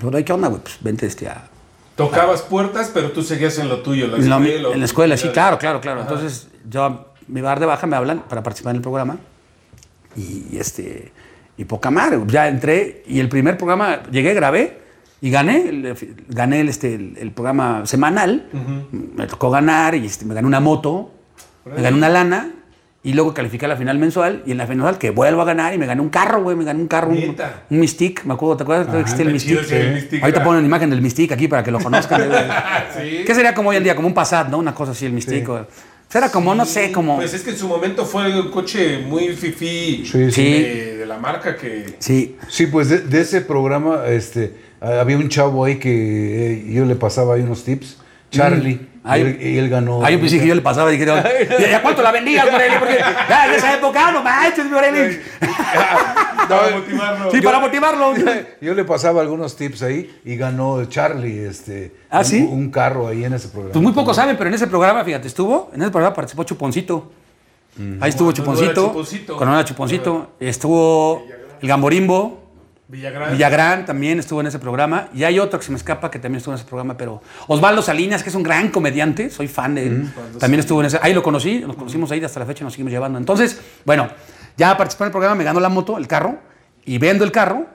Pero, 0.00 0.24
¿qué 0.24 0.32
onda, 0.32 0.48
güey? 0.48 0.60
Pues 0.60 0.78
vente 0.80 1.06
este, 1.06 1.28
a, 1.28 1.48
Tocabas 1.96 2.42
puertas, 2.42 2.90
pero 2.92 3.10
tú 3.10 3.22
seguías 3.22 3.58
en 3.58 3.68
lo 3.68 3.78
tuyo, 3.80 4.04
en 4.04 4.10
la 4.10 4.16
en 4.16 4.22
escuela. 4.22 4.68
en 4.72 4.78
la 4.78 4.84
escuela, 4.84 5.16
sí, 5.16 5.28
claro, 5.30 5.58
claro, 5.58 5.80
claro. 5.80 6.02
Entonces, 6.02 6.48
yo 6.68 7.06
me 7.26 7.40
iba 7.40 7.48
a 7.48 7.52
dar 7.52 7.60
de 7.60 7.66
baja, 7.66 7.86
me 7.86 7.96
hablan 7.96 8.20
para 8.28 8.42
participar 8.42 8.72
en 8.72 8.76
el 8.76 8.82
programa. 8.82 9.16
Y, 10.14 10.56
este, 10.58 11.12
y 11.56 11.64
poca 11.64 11.90
madre. 11.90 12.20
Ya 12.26 12.48
entré 12.48 13.02
y 13.06 13.18
el 13.18 13.28
primer 13.28 13.56
programa, 13.56 14.02
llegué, 14.10 14.34
grabé 14.34 14.78
y 15.20 15.30
gané. 15.30 15.94
gané 16.28 16.60
el, 16.60 16.68
este, 16.68 16.94
el, 16.94 17.16
el 17.18 17.32
programa 17.32 17.86
semanal. 17.86 18.48
Me 18.92 19.26
tocó 19.26 19.50
ganar 19.50 19.94
y 19.94 20.04
este, 20.06 20.24
me 20.26 20.34
gané 20.34 20.46
una 20.46 20.60
moto, 20.60 21.10
me 21.64 21.80
gané 21.80 21.96
una 21.96 22.08
lana. 22.08 22.52
Y 23.06 23.12
luego 23.12 23.32
califiqué 23.32 23.66
a 23.66 23.68
la 23.68 23.76
final 23.76 23.98
mensual 23.98 24.42
y 24.46 24.50
en 24.50 24.58
la 24.58 24.66
final 24.66 24.98
que 24.98 25.10
vuelvo 25.10 25.40
a 25.40 25.44
ganar 25.44 25.72
y 25.72 25.78
me 25.78 25.86
gané 25.86 26.00
un 26.02 26.08
carro, 26.08 26.42
güey, 26.42 26.56
me 26.56 26.64
gané 26.64 26.80
un 26.80 26.88
carro, 26.88 27.10
un, 27.10 27.36
un 27.70 27.78
Mystique, 27.78 28.22
me 28.24 28.34
acuerdo, 28.34 28.56
¿te 28.56 28.62
acuerdas? 28.64 28.88
que 28.88 28.98
existía 29.00 29.24
el 29.26 29.36
ese 29.36 29.90
Mystique, 29.94 30.20
Ahorita 30.22 30.42
ponen 30.42 30.62
la 30.62 30.66
imagen 30.66 30.90
del 30.90 31.00
Mystique 31.00 31.32
aquí 31.32 31.46
para 31.46 31.62
que 31.62 31.70
lo 31.70 31.78
conozcan. 31.78 32.22
Sí. 32.98 33.22
¿Qué 33.24 33.32
sería 33.34 33.54
como 33.54 33.68
hoy 33.70 33.76
en 33.76 33.84
día? 33.84 33.94
Como 33.94 34.08
un 34.08 34.14
Passat, 34.14 34.48
¿no? 34.48 34.58
Una 34.58 34.74
cosa 34.74 34.90
así, 34.90 35.06
el 35.06 35.12
Mystique. 35.12 35.46
o- 35.48 35.66
Era 36.12 36.30
como, 36.32 36.52
no 36.54 36.64
sé, 36.64 36.90
como... 36.90 37.14
Pues 37.16 37.32
es 37.34 37.42
que 37.42 37.50
en 37.50 37.56
su 37.58 37.68
momento 37.68 38.04
fue 38.04 38.40
un 38.40 38.50
coche 38.50 38.98
muy 38.98 39.28
fifí 39.36 40.04
Sí, 40.04 40.30
sí. 40.32 40.42
de, 40.62 40.96
de 40.96 41.06
la 41.06 41.18
marca 41.18 41.56
que. 41.56 41.94
Sí. 42.00 42.36
Sí, 42.48 42.66
pues 42.66 42.88
de, 42.88 42.98
de 43.00 43.20
ese 43.20 43.40
programa 43.42 44.06
este, 44.08 44.52
había 44.80 45.16
un 45.16 45.28
chavo 45.28 45.64
ahí 45.64 45.76
que 45.76 46.54
eh, 46.54 46.72
yo 46.72 46.84
le 46.86 46.94
pasaba 46.96 47.34
ahí 47.36 47.42
unos 47.42 47.62
tips, 47.64 47.98
Charlie, 48.36 48.80
Ay. 49.02 49.20
y, 49.20 49.24
él, 49.24 49.38
y 49.40 49.58
él 49.58 49.68
ganó. 49.68 50.04
Ah, 50.04 50.10
yo 50.10 50.20
pensé 50.20 50.38
que 50.38 50.46
yo 50.46 50.54
le 50.54 50.62
pasaba 50.62 50.92
y 50.92 50.98
dije, 50.98 51.10
¿y 51.70 51.72
a 51.72 51.82
cuánto 51.82 52.02
la 52.02 52.12
vendías, 52.12 52.50
Morelli? 52.50 52.76
Porque 52.78 52.98
ya 53.28 53.46
en 53.46 53.52
esa 53.54 53.74
época, 53.74 54.12
no 54.12 54.22
manches, 54.22 54.66
Morelli. 54.66 55.18
Para 56.48 56.70
motivarlo. 56.76 57.30
Sí, 57.30 57.40
para 57.40 57.58
motivarlo. 57.58 58.14
Yo 58.60 58.74
le 58.74 58.84
pasaba 58.84 59.20
algunos 59.20 59.56
tips 59.56 59.82
ahí 59.82 60.20
y 60.24 60.36
ganó 60.36 60.84
Charlie 60.84 61.44
este, 61.44 61.92
¿Ah, 62.08 62.20
un, 62.20 62.24
sí? 62.24 62.40
un 62.40 62.70
carro 62.70 63.08
ahí 63.08 63.24
en 63.24 63.34
ese 63.34 63.48
programa. 63.48 63.72
Pues 63.72 63.82
muy 63.82 63.92
pocos 63.92 64.14
saben, 64.14 64.36
pero 64.36 64.48
en 64.48 64.54
ese 64.54 64.68
programa, 64.68 65.04
fíjate, 65.04 65.26
estuvo, 65.26 65.70
en 65.74 65.82
ese 65.82 65.90
programa 65.90 66.14
participó 66.14 66.44
Chuponcito. 66.44 67.10
Ahí 68.00 68.10
estuvo 68.10 68.32
Chuponcito. 68.32 68.86
Chuponcito. 68.88 69.36
Cuando 69.36 69.52
no 69.52 69.58
era 69.58 69.68
Chuponcito. 69.68 70.30
Estuvo 70.40 71.26
el 71.60 71.68
Gamborimbo. 71.68 72.45
Villagrán. 72.88 73.32
Villagrán 73.32 73.84
también 73.84 74.18
estuvo 74.20 74.40
en 74.40 74.46
ese 74.46 74.58
programa. 74.58 75.08
Y 75.14 75.24
hay 75.24 75.38
otro 75.38 75.58
que 75.58 75.64
se 75.64 75.72
me 75.72 75.76
escapa 75.76 76.10
que 76.10 76.18
también 76.18 76.38
estuvo 76.38 76.54
en 76.54 76.60
ese 76.60 76.66
programa, 76.68 76.96
pero 76.96 77.20
Osvaldo 77.48 77.82
Salinas, 77.82 78.22
que 78.22 78.28
es 78.28 78.34
un 78.34 78.42
gran 78.44 78.68
comediante, 78.70 79.28
soy 79.30 79.48
fan 79.48 79.74
de 79.74 79.86
él. 79.86 80.12
También 80.38 80.60
estuvo 80.60 80.80
en 80.80 80.86
ese. 80.86 80.98
Ahí 81.02 81.12
lo 81.12 81.22
conocí, 81.22 81.60
nos 81.60 81.76
conocimos 81.76 82.10
ahí 82.12 82.22
hasta 82.24 82.38
la 82.40 82.46
fecha, 82.46 82.62
nos 82.64 82.72
seguimos 82.74 82.92
llevando. 82.92 83.18
Entonces, 83.18 83.60
bueno, 83.84 84.08
ya 84.56 84.76
participé 84.76 85.04
en 85.04 85.06
el 85.08 85.12
programa, 85.12 85.34
me 85.34 85.44
ganó 85.44 85.58
la 85.60 85.68
moto, 85.68 85.98
el 85.98 86.06
carro, 86.06 86.38
y 86.84 86.98
vendo 86.98 87.24
el 87.24 87.32
carro. 87.32 87.66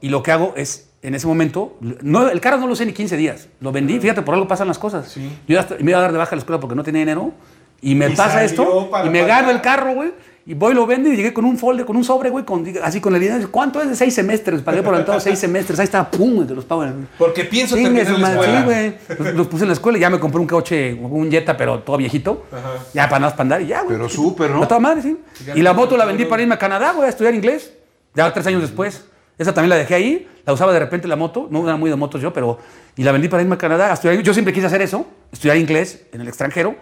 Y 0.00 0.08
lo 0.08 0.22
que 0.22 0.32
hago 0.32 0.52
es, 0.56 0.90
en 1.02 1.14
ese 1.14 1.26
momento, 1.28 1.78
no, 1.80 2.28
el 2.28 2.40
carro 2.40 2.58
no 2.58 2.66
lo 2.66 2.74
sé 2.74 2.84
ni 2.86 2.92
15 2.92 3.16
días. 3.16 3.48
Lo 3.60 3.70
vendí, 3.72 4.00
fíjate, 4.00 4.22
por 4.22 4.34
algo 4.34 4.48
pasan 4.48 4.66
las 4.68 4.78
cosas. 4.78 5.14
Yo 5.14 5.22
ya 5.46 5.60
hasta- 5.60 5.76
me 5.80 5.92
iba 5.92 5.98
a 5.98 6.02
dar 6.02 6.12
de 6.12 6.18
baja 6.18 6.32
a 6.32 6.36
la 6.36 6.40
escuela 6.40 6.58
porque 6.60 6.74
no 6.74 6.82
tenía 6.82 7.00
dinero. 7.00 7.32
Y 7.80 7.94
me 7.94 8.08
Y 8.08 8.16
pasa 8.16 8.42
esto, 8.42 8.90
y 9.04 9.10
me 9.10 9.24
gano 9.24 9.50
el 9.50 9.60
carro, 9.60 9.94
güey. 9.94 10.12
Y 10.48 10.54
voy, 10.54 10.74
lo 10.74 10.86
vendo 10.86 11.08
y 11.08 11.16
llegué 11.16 11.34
con 11.34 11.44
un 11.44 11.58
folder, 11.58 11.84
con 11.84 11.96
un 11.96 12.04
sobre, 12.04 12.30
güey, 12.30 12.44
con, 12.44 12.64
así 12.80 13.00
con 13.00 13.12
el 13.16 13.20
dinero. 13.20 13.48
¿Cuánto 13.50 13.82
es 13.82 13.88
de 13.88 13.96
seis 13.96 14.14
semestres? 14.14 14.62
Pagué 14.62 14.80
por 14.80 14.94
adelantado 14.94 15.18
seis 15.18 15.40
semestres. 15.40 15.80
Ahí 15.80 15.84
está, 15.86 16.08
pum, 16.08 16.46
que 16.46 16.54
los 16.54 16.64
pago. 16.64 16.86
Porque 17.18 17.44
pienso 17.44 17.74
Chingue 17.74 18.04
terminar 18.04 18.20
la 18.20 18.30
escuela. 18.30 18.60
Sí, 18.60 18.64
güey. 18.64 18.94
Los, 19.18 19.34
los 19.34 19.46
puse 19.48 19.64
en 19.64 19.70
la 19.70 19.74
escuela 19.74 19.98
y 19.98 20.02
ya 20.02 20.08
me 20.08 20.20
compré 20.20 20.40
un 20.40 20.46
coche, 20.46 20.94
un 20.94 21.28
Jetta, 21.32 21.56
pero 21.56 21.80
todo 21.80 21.96
viejito. 21.96 22.46
Ya 22.94 23.08
para 23.08 23.18
nada 23.18 23.32
para 23.32 23.42
andar 23.42 23.62
y 23.62 23.66
ya, 23.66 23.82
güey. 23.82 23.96
Pero 23.96 24.08
súper, 24.08 24.50
¿no? 24.52 24.62
A 24.62 24.68
toda 24.68 24.78
madre, 24.78 25.02
sí. 25.02 25.18
Y 25.52 25.62
la 25.62 25.72
moto 25.72 25.96
la 25.96 26.04
vendí 26.04 26.26
para 26.26 26.42
irme 26.42 26.54
a 26.54 26.58
Canadá, 26.58 26.92
güey, 26.92 27.06
a 27.06 27.10
estudiar 27.10 27.34
inglés. 27.34 27.72
Ya 28.14 28.32
tres 28.32 28.46
años 28.46 28.62
después. 28.62 29.04
Esa 29.38 29.52
también 29.52 29.70
la 29.70 29.76
dejé 29.76 29.96
ahí. 29.96 30.28
La 30.44 30.52
usaba 30.52 30.72
de 30.72 30.78
repente 30.78 31.08
la 31.08 31.16
moto. 31.16 31.48
No 31.50 31.64
era 31.64 31.76
muy 31.76 31.90
de 31.90 31.96
motos 31.96 32.22
yo, 32.22 32.32
pero... 32.32 32.60
Y 32.94 33.02
la 33.02 33.10
vendí 33.10 33.26
para 33.26 33.42
irme 33.42 33.56
a 33.56 33.58
Canadá 33.58 33.90
a 33.90 33.94
estudiar. 33.94 34.22
Yo 34.22 34.32
siempre 34.32 34.54
quise 34.54 34.66
hacer 34.66 34.80
eso. 34.80 35.06
Estudiar 35.32 35.56
inglés 35.56 36.06
en 36.12 36.20
el 36.20 36.28
extranjero. 36.28 36.76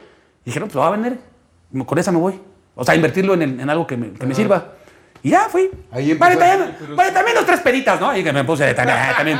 Y 0.44 0.50
dije, 0.50 0.60
no, 0.60 0.66
pues 0.66 0.74
lo 0.74 0.82
voy 0.82 0.88
a 0.88 0.92
vender. 0.92 1.18
Con 1.86 1.98
esa 1.98 2.12
me 2.12 2.18
voy. 2.18 2.38
O 2.74 2.84
sea, 2.84 2.94
invertirlo 2.94 3.34
en, 3.34 3.42
el- 3.42 3.60
en 3.60 3.70
algo 3.70 3.86
que 3.86 3.96
me, 3.96 4.10
que 4.12 4.26
me 4.26 4.34
sirva. 4.34 4.72
Y 5.22 5.30
ya 5.30 5.48
fui. 5.48 5.70
Ahí 5.90 6.12
vale, 6.14 6.36
también, 6.36 6.76
vale, 6.94 7.10
también 7.12 7.34
dos, 7.36 7.46
tres 7.46 7.60
peditas, 7.60 7.98
¿no? 7.98 8.14
Y 8.14 8.22
que 8.22 8.30
me 8.32 8.44
puse 8.44 8.74
también. 8.74 8.98
ah, 9.00 9.14
también 9.16 9.38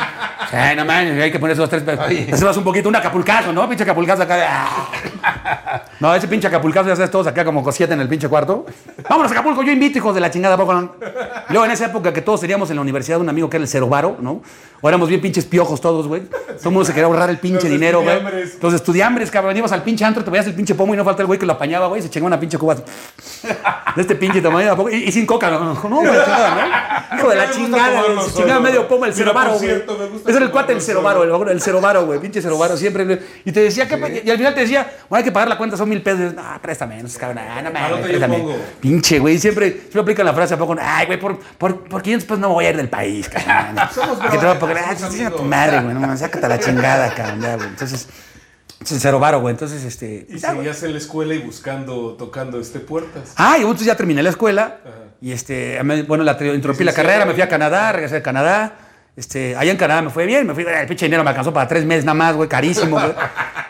ay, 0.53 0.77
no 0.77 0.85
mames, 0.87 1.23
hay 1.23 1.31
que 1.31 1.39
poner 1.39 1.53
esos 1.55 1.69
tres 1.69 1.83
peditas. 1.83 2.35
Hacemos 2.35 2.57
un 2.57 2.65
poquito, 2.65 2.89
un 2.89 2.97
acapulcazo, 2.97 3.53
¿no? 3.53 3.69
Pinche 3.69 3.83
acapulcazo 3.85 4.23
acá 4.23 4.37
de. 4.37 4.45
ah. 4.49 4.89
No, 6.01 6.15
ese 6.15 6.29
pinche 6.29 6.49
Acapulcazo, 6.49 6.89
ya 6.89 6.97
sabes, 6.97 7.11
todos 7.11 7.27
acá 7.27 7.45
como 7.45 7.63
cosiete 7.63 7.95
en 7.95 8.01
el 8.01 8.09
pinche 8.09 8.29
cuarto. 8.29 8.67
Vámonos 9.09 9.31
a 9.31 9.35
Acapulco, 9.35 9.63
yo 9.63 9.73
invito, 9.73 9.99
hijos 9.99 10.15
de 10.15 10.21
la 10.21 10.31
chingada, 10.31 10.55
¿a 10.55 10.59
poco 10.59 10.75
no? 10.75 10.97
Luego 11.49 11.65
en 11.65 11.71
esa 11.71 11.87
época 11.87 12.13
que 12.13 12.21
todos 12.21 12.41
teníamos 12.41 12.69
en 12.71 12.77
la 12.77 12.83
universidad 12.83 13.21
un 13.21 13.29
amigo 13.29 13.49
que 13.49 13.57
era 13.57 13.63
el 13.65 13.69
Cerobaro, 13.69 14.17
¿no? 14.21 14.43
O 14.81 14.89
éramos 14.89 15.09
bien 15.09 15.21
pinches 15.21 15.47
piojos 15.47 15.81
todos, 15.81 16.07
güey. 16.09 16.23
Todo 16.23 16.59
el 16.65 16.71
mundo 16.71 16.85
se 16.85 16.93
quería 16.93 17.07
ahorrar 17.07 17.31
el 17.31 17.39
pinche 17.39 17.63
Los 17.63 17.71
dinero, 17.71 18.03
güey. 18.03 18.21
Los 18.61 18.75
estudiambres, 18.75 19.31
cabrón, 19.31 19.57
ibas 19.57 19.73
al 19.73 19.83
pinche 19.83 20.05
antro, 20.05 20.23
te 20.23 20.31
veías 20.31 20.47
el 20.47 20.55
pinche 20.55 20.75
pomo 20.75 20.93
y 20.93 20.97
no 20.97 21.05
falta 21.05 21.23
el 21.23 21.27
güey 21.27 21.39
que 21.39 21.47
lo 21.47 21.55
apañaba, 21.55 21.87
güey, 21.87 22.03
se 22.03 22.11
chingaba 22.11 22.27
una 22.27 22.41
pinche 22.41 22.59
cuba 22.59 22.75
así. 22.75 22.83
de 23.97 24.03
este 24.03 24.15
pinche 24.15 24.43
tamaño. 24.43 24.77
Y, 24.91 24.97
y 24.97 25.13
sin 25.13 25.25
coca, 25.25 25.51
no, 25.51 25.61
no, 25.61 25.75
güey, 25.75 26.13
chingada, 26.25 26.55
¿no? 26.55 27.17
Hijo 27.17 27.29
de 27.31 27.37
la 27.37 27.51
chingada, 27.51 28.03
se 28.27 28.35
chingaba 28.35 28.61
medio 28.61 28.87
pomo 28.87 29.07
el 29.07 29.15
Cerobaro, 29.15 29.55
güey. 29.55 29.71
Ese 29.71 30.37
era 30.37 30.45
el 30.45 30.51
cuate 30.51 30.75
tomarlo 30.75 30.83
Cerobaro, 30.83 31.43
el, 31.45 31.49
el 31.49 31.63
Cerobaro, 31.63 32.07
güey, 32.07 32.19
pinche 32.21 32.43
Cerobaro, 32.43 32.77
siempre. 32.77 33.21
Y 33.45 33.53
te 33.53 33.61
decía 33.61 33.89
que, 33.89 34.23
y 34.25 34.31
al 34.31 34.37
final 34.37 34.55
te 34.55 34.61
decía, 34.61 34.87
bueno, 35.09 35.21
hay 35.21 35.25
que 35.25 35.33
pagar 35.35 35.49
la 35.49 35.59
cuenta, 35.59 35.77
son 35.77 35.89
mil 35.91 36.01
pesos. 36.01 36.33
Ah, 36.39 36.59
préstame, 36.63 37.03
no 37.03 37.09
cabrón, 37.19 37.45
ah, 37.47 37.61
no 37.61 37.71
mames, 37.71 38.07
préstame. 38.07 38.45
Pinche, 38.81 39.19
güey, 39.19 39.39
siempre, 39.39 39.71
siempre 39.71 40.01
aplican 40.01 40.25
la 40.25 40.33
frase 40.33 40.55
a 40.55 40.57
poco, 40.57 40.75
ay, 40.81 41.05
güey, 41.05 41.21
por, 41.21 41.39
por, 41.39 41.85
por 41.85 42.01
500 42.01 42.27
pesos 42.27 42.39
no 42.39 42.49
voy 42.49 42.65
a 42.65 42.71
ir 42.71 42.77
del 42.79 42.89
país, 42.89 43.29
cabrón. 43.29 43.85
Somos 43.95 44.19
Que 44.19 44.39
te 44.39 44.47
voy 44.47 44.57
a 44.57 44.59
pagar, 44.59 44.85
ah, 44.89 44.97
sí, 44.97 45.23
a 45.23 45.31
tu 45.31 45.43
madre, 45.43 45.83
güey, 45.83 45.93
no 45.93 46.01
mames, 46.01 46.21
sácate 46.21 46.47
a 46.47 46.49
la 46.49 46.59
chingada, 46.59 47.15
cabrón, 47.15 47.43
ya, 47.43 47.57
güey. 47.57 47.69
Entonces, 47.69 48.09
ese 48.81 48.97
es 48.97 49.03
Cerobaro, 49.03 49.41
güey, 49.41 49.53
entonces, 49.53 49.85
este. 49.85 50.27
Y 50.29 50.39
seguías 50.39 50.83
en 50.83 50.93
la 50.93 50.99
escuela 50.99 51.35
y 51.35 51.39
buscando, 51.39 52.15
tocando 52.15 52.61
este 52.61 52.81
puertas. 52.81 53.35
Ah, 53.37 53.57
y 53.59 53.63
entonces 53.63 53.87
ya 53.87 53.97
terminé 53.97 54.23
la 54.23 54.31
escuela. 54.31 54.79
Y 55.21 55.33
este, 55.33 55.81
bueno, 56.07 56.23
la, 56.23 56.33
interrumpí 56.33 56.85
la 56.85 56.91
Licenciado 56.91 56.95
carrera, 56.95 57.25
me 57.25 57.33
fui 57.33 57.43
a 57.43 57.49
Canadá, 57.49 57.93
regresé 57.93 58.17
de 58.17 58.23
Canadá. 58.23 58.84
Este, 59.17 59.55
allá 59.55 59.71
en 59.71 59.77
Canadá 59.77 60.03
me 60.03 60.11
fue 60.11 60.27
bien, 60.27 60.47
me 60.47 60.55
fui, 60.55 60.65
el 60.65 60.87
pinche 60.89 61.07
dinero 61.07 61.23
me 61.23 61.31
alcanzó 61.31 61.53
para 61.53 61.69
tres 61.69 61.85
meses 61.85 62.05
nada 62.05 62.15
más, 62.15 62.35
güey, 62.35 62.49
carísimo, 62.49 62.99
güey. 62.99 63.13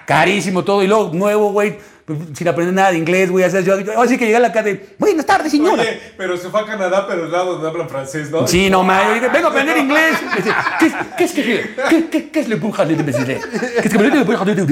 carísimo 0.06 0.64
todo. 0.64 0.82
Y 0.82 0.86
luego 0.86 1.10
nuevo, 1.12 1.52
güey, 1.52 1.78
pues, 2.04 2.18
sin 2.34 2.48
aprender 2.48 2.74
nada 2.74 2.90
de 2.90 2.98
inglés, 2.98 3.30
güey. 3.30 3.44
Así, 3.44 3.62
yo, 3.64 3.78
yo- 3.80 4.00
así 4.00 4.18
que 4.18 4.24
llegué 4.26 4.36
a 4.36 4.40
la 4.40 4.52
casa 4.52 4.64
de, 4.64 4.94
buenas 4.98 5.24
tardes, 5.24 5.50
señora. 5.50 5.82
Oye, 5.82 6.00
pero 6.16 6.36
se 6.36 6.48
fue 6.50 6.60
a 6.60 6.66
Canadá, 6.66 7.06
pero 7.08 7.24
el 7.24 7.32
lado 7.32 7.54
donde 7.54 7.68
hablan 7.68 7.88
francés, 7.88 8.30
¿no? 8.30 8.46
Sí, 8.46 8.68
no, 8.68 8.82
ma, 8.82 9.04
yo 9.08 9.14
dije, 9.14 9.28
vengo 9.28 9.46
a 9.48 9.50
aprender 9.50 9.76
inglés. 9.78 10.16
Me 10.30 10.36
dice, 10.36 10.50
¿Qué, 10.78 10.92
qué 11.16 11.24
es 11.24 11.32
qué, 11.32 12.06
qué, 12.10 12.30
qué 12.30 12.40
es 12.40 12.48
le 12.48 12.56
bruja 12.56 12.84
de 12.84 12.96
decirle? 12.96 13.40
¿Qué 13.50 13.88
es 13.88 13.92
que 13.92 13.98
le 13.98 14.24
bruja 14.24 14.44
de 14.44 14.64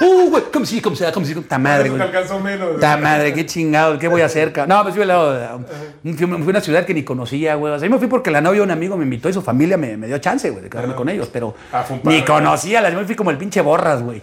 Oh, 0.00 0.28
güey, 0.30 0.42
como 0.52 0.66
si, 0.66 0.80
como 0.80 0.96
si, 0.96 1.04
como 1.12 1.24
si, 1.26 1.34
ta 1.42 1.58
madre, 1.58 1.88
güey. 1.90 2.00
alcanzó 2.02 2.40
menos. 2.40 2.80
Ta 2.80 2.96
madre, 2.96 3.32
qué 3.32 3.46
chingado, 3.46 3.98
¿qué 3.98 4.08
voy 4.08 4.22
a 4.22 4.26
hacer? 4.26 4.52
No, 4.66 4.82
pues 4.82 4.94
fui 4.94 5.02
al 5.02 5.08
lado 5.08 5.32
de- 5.32 6.14
fui, 6.14 6.24
a 6.30 6.36
una 6.36 6.60
ciudad 6.60 6.84
que 6.84 6.94
ni 6.94 7.02
conocía, 7.04 7.54
güey. 7.54 7.72
O 7.74 7.78
sea, 7.78 7.86
yo 7.88 7.92
me 7.92 7.98
fui 7.98 8.08
porque 8.08 8.30
la 8.30 8.40
novia 8.40 8.60
de 8.60 8.64
un 8.64 8.70
amigo 8.70 8.96
me 8.96 9.04
invitó 9.04 9.28
y 9.28 9.32
su 9.32 9.42
familia 9.42 9.76
me, 9.76 9.96
me 9.96 10.06
dio 10.06 10.18
chance, 10.18 10.50
güey, 10.50 10.64
de 10.64 10.70
quedarme 10.70 10.94
con 10.94 11.08
ellos, 11.08 11.28
pero 11.32 11.54
Ah, 11.72 11.84
ni 12.04 12.22
conocía, 12.24 12.80
la 12.80 12.90
yo 12.90 12.98
me 12.98 13.04
fui 13.04 13.14
como 13.14 13.30
el 13.30 13.38
pinche 13.38 13.60
borras, 13.60 14.02
güey. 14.02 14.22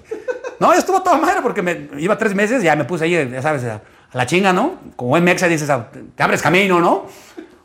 No, 0.59 0.71
estuvo 0.73 1.01
toda 1.01 1.17
madre 1.17 1.39
porque 1.41 1.63
me 1.63 1.87
iba 2.03 2.17
tres 2.17 2.35
meses, 2.35 2.63
ya 2.63 2.75
me 2.75 2.85
puse 2.85 3.05
ahí, 3.05 3.29
ya 3.31 3.41
sabes, 3.41 3.63
a, 3.65 3.81
la 4.13 4.25
chinga, 4.25 4.51
¿no? 4.53 4.75
Como 4.95 5.09
buen 5.11 5.23
mexa 5.23 5.47
dices, 5.47 5.69
te 6.15 6.23
abres 6.23 6.41
camino, 6.41 6.79
¿no? 6.79 7.05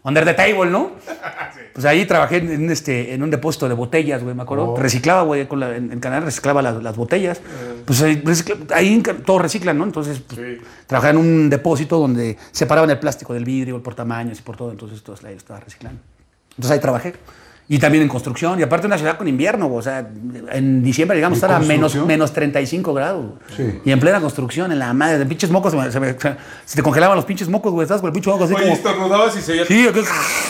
Under 0.04 0.24
the 0.24 0.34
table, 0.34 0.70
¿no? 0.70 0.92
Pues 1.76 1.84
ahí 1.84 2.06
trabajé 2.06 2.38
en, 2.38 2.50
en 2.50 2.70
este, 2.70 3.12
en 3.12 3.22
un 3.22 3.30
depósito 3.30 3.68
de 3.68 3.74
botellas, 3.74 4.22
güey, 4.22 4.34
me 4.34 4.44
acuerdo. 4.44 4.70
Oh. 4.72 4.76
Reciclaba, 4.78 5.20
güey, 5.24 5.46
con 5.46 5.60
la- 5.60 5.76
en, 5.76 5.92
en 5.92 6.00
Canadá 6.00 6.24
reciclaba 6.24 6.62
las, 6.62 6.82
las 6.82 6.96
botellas. 6.96 7.36
Eh. 7.36 7.82
Pues 7.84 8.00
ahí, 8.00 8.22
ahí 8.74 8.94
en 8.94 9.02
todo 9.02 9.38
reciclan, 9.40 9.76
¿no? 9.76 9.84
Entonces, 9.84 10.20
pues, 10.20 10.40
Sí. 10.40 10.64
trabajaba 10.86 11.10
en 11.10 11.18
un 11.18 11.50
depósito 11.50 11.98
donde 11.98 12.38
separaban 12.50 12.88
el 12.88 12.98
plástico 12.98 13.34
del 13.34 13.44
vidrio, 13.44 13.82
por 13.82 13.94
tamaños 13.94 14.38
y 14.38 14.42
por 14.42 14.56
todo. 14.56 14.70
Entonces, 14.70 15.02
todo 15.02 15.16
ahí 15.26 15.34
estaba 15.34 15.60
reciclando. 15.60 16.00
Entonces 16.52 16.70
ahí 16.70 16.80
trabajé. 16.80 17.12
Y 17.68 17.80
también 17.80 18.02
en 18.02 18.08
construcción. 18.08 18.60
Y 18.60 18.62
aparte 18.62 18.86
una 18.86 18.96
ciudad 18.96 19.16
con 19.18 19.26
invierno, 19.26 19.66
güey, 19.66 19.80
o 19.80 19.82
sea, 19.82 20.06
en 20.52 20.84
diciembre 20.84 21.16
llegamos 21.16 21.42
a 21.42 21.46
¿En 21.46 21.50
estar 21.52 21.62
a 21.62 21.66
menos, 21.66 21.96
menos 21.96 22.32
35 22.32 22.94
grados. 22.94 23.24
güey. 23.26 23.38
Sí. 23.72 23.80
Y 23.84 23.90
en 23.90 23.98
plena 23.98 24.20
construcción, 24.20 24.70
en 24.70 24.78
la 24.78 24.92
madre, 24.92 25.18
de 25.18 25.26
pinches 25.26 25.50
mocos, 25.50 25.72
se, 25.72 25.76
me- 25.78 25.90
se 25.90 25.98
me- 25.98 26.12
se- 26.12 26.36
se 26.64 26.76
te 26.76 26.82
congelaban 26.82 27.16
los 27.16 27.24
pinches 27.24 27.48
mocos, 27.48 27.72
güey, 27.72 27.82
estás 27.84 28.00
con 28.00 28.06
el 28.08 28.12
pinche 28.12 28.30
moco 28.30 28.44
así 28.44 28.54
Oye, 28.54 28.62
como... 28.64 28.74
estornudabas 28.76 29.36
y 29.36 29.40
se. 29.42 29.64
Sí, 29.64 29.88
acá, 29.88 30.00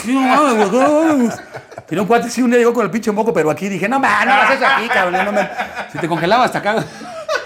sí, 0.03 0.13
no 0.13 0.21
mames, 0.21 0.69
güey, 0.69 1.99
un 1.99 2.05
cuate 2.05 2.29
sí 2.29 2.41
un 2.43 2.51
día 2.51 2.59
llegó 2.59 2.73
con 2.73 2.85
el 2.85 2.91
pinche 2.91 3.11
moco, 3.11 3.33
pero 3.33 3.49
aquí 3.49 3.67
dije, 3.69 3.87
no 3.89 3.99
mames, 3.99 4.25
no 4.27 4.33
hagas 4.33 4.51
eso 4.57 4.65
aquí, 4.67 4.87
cabrón. 4.89 5.25
No 5.25 5.31
me... 5.31 5.49
Si 5.91 5.97
te 5.97 6.07
congelaba 6.07 6.43
hasta 6.43 6.59
acá. 6.59 6.85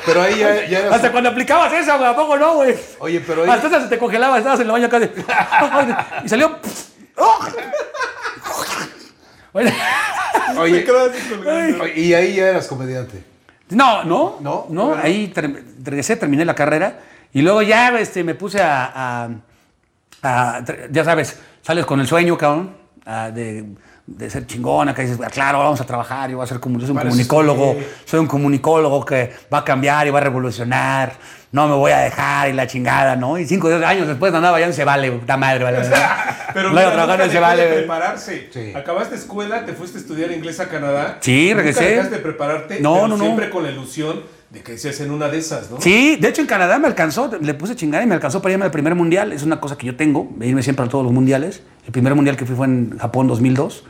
Pero 0.06 0.22
ahí 0.24 0.38
ya, 0.40 0.66
ya 0.68 0.80
eras- 0.80 0.94
Hasta 0.96 1.12
cuando 1.12 1.30
aplicabas 1.30 1.72
eso, 1.72 1.96
güey, 1.98 2.10
¿a 2.10 2.16
poco 2.16 2.38
no, 2.38 2.56
güey? 2.56 2.76
Oye, 3.00 3.22
pero 3.26 3.44
ahí- 3.44 3.50
Hasta 3.52 3.82
se 3.82 3.88
te 3.88 3.98
congelaba, 3.98 4.38
estabas 4.40 4.60
en 4.60 4.66
el 4.66 4.72
baño 4.74 4.88
acá 4.88 5.00
de... 5.00 5.12
Y 6.26 6.28
salió... 6.30 6.58
¡Oh! 7.18 7.40
Bueno, 9.54 9.72
Oye, 10.58 10.86
y 11.96 12.14
ahí 12.14 12.36
ya 12.36 12.50
eras 12.50 12.68
comediante. 12.68 13.24
No, 13.70 14.04
no, 14.04 14.38
¿No? 14.42 14.66
no, 14.70 14.96
ahí 14.96 15.32
regresé, 15.84 16.16
terminé 16.18 16.44
la 16.46 16.56
carrera 16.56 17.00
y 17.34 17.42
luego 17.42 17.62
ya 17.62 17.98
este, 18.00 18.24
me 18.24 18.36
puse 18.36 18.62
a, 18.62 18.92
a- 18.94 19.30
a- 20.24 20.64
ya 20.92 21.04
sabes, 21.06 21.40
sales 21.62 21.86
con 21.86 22.00
el 22.00 22.08
sueño, 22.08 22.38
cabrón, 22.38 22.76
de, 23.34 23.66
de 24.18 24.30
ser 24.30 24.46
chingona, 24.48 24.94
que 24.94 25.04
dices, 25.04 25.20
"Ah, 25.24 25.30
claro, 25.30 25.60
vamos 25.60 25.80
a 25.82 25.86
trabajar, 25.86 26.30
yo 26.30 26.38
voy 26.38 26.44
a 26.44 26.48
ser 26.48 26.60
como, 26.60 26.80
yo 26.80 26.88
soy 26.88 26.96
un 26.96 27.02
comunicólogo, 27.02 27.66
estudié". 27.72 27.88
soy 28.06 28.20
un 28.20 28.28
comunicólogo 28.28 29.06
que 29.06 29.32
va 29.54 29.60
a 29.60 29.64
cambiar 29.66 30.08
y 30.08 30.10
va 30.10 30.20
a 30.20 30.24
revolucionar, 30.24 31.14
no 31.52 31.68
me 31.68 31.76
voy 31.76 31.92
a 31.92 32.00
dejar 32.00 32.50
y 32.50 32.54
la 32.54 32.66
chingada, 32.68 33.16
¿no? 33.16 33.38
Y 33.38 33.46
cinco 33.46 33.68
o 33.68 33.70
diez 33.70 33.84
años 33.84 34.08
después 34.08 34.34
andaba 34.34 34.60
ya 34.60 34.68
en 34.68 34.74
Se 34.74 34.86
Vale, 34.86 35.12
puta 35.12 35.36
madre, 35.38 35.64
vale. 35.64 35.80
Pero 36.54 36.70
Luego 36.70 36.90
mira, 36.90 36.92
trabajando 36.94 37.24
en 37.26 37.30
Se 37.30 37.36
de 37.36 37.42
Vale. 37.42 37.68
prepararse. 37.68 38.50
Sí. 38.54 38.74
Acabaste 38.76 39.16
escuela, 39.16 39.66
te 39.66 39.74
fuiste 39.74 39.98
a 39.98 40.02
estudiar 40.02 40.32
inglés 40.32 40.60
a 40.60 40.68
Canadá. 40.70 41.18
Sí, 41.22 41.48
Nunca 41.50 41.58
regresé. 41.58 41.84
dejaste 41.86 42.16
de 42.16 42.22
prepararte, 42.22 42.80
No, 42.82 42.94
pero 42.96 43.08
no, 43.08 43.18
no. 43.18 43.24
siempre 43.24 43.50
con 43.50 43.64
la 43.64 43.72
ilusión 43.72 44.22
de 44.50 44.62
que 44.62 44.78
seas 44.78 45.00
en 45.00 45.12
una 45.12 45.30
de 45.30 45.38
esas, 45.38 45.72
¿no? 45.72 45.80
Sí, 45.80 46.18
de 46.18 46.28
hecho 46.28 46.42
en 46.42 46.48
Canadá 46.48 46.78
me 46.78 46.88
alcanzó, 46.88 47.32
le 47.40 47.54
puse 47.54 47.74
chingada 47.78 48.04
y 48.04 48.08
me 48.08 48.16
alcanzó 48.16 48.42
para 48.42 48.52
irme 48.52 48.66
al 48.66 48.72
primer 48.72 48.96
mundial. 48.96 49.32
Es 49.32 49.44
una 49.44 49.62
cosa 49.62 49.78
que 49.78 49.88
yo 49.88 49.96
tengo, 49.96 50.30
irme 50.42 50.62
siempre 50.62 50.86
a 50.86 50.90
todos 50.90 51.06
los 51.06 51.14
mundiales. 51.14 51.64
El 51.86 51.92
primer 51.94 52.16
mundial 52.16 52.36
que 52.36 52.46
fui 52.46 52.56
fue 52.56 52.68
en 52.68 52.98
Japón 53.00 53.28
2002. 53.28 53.86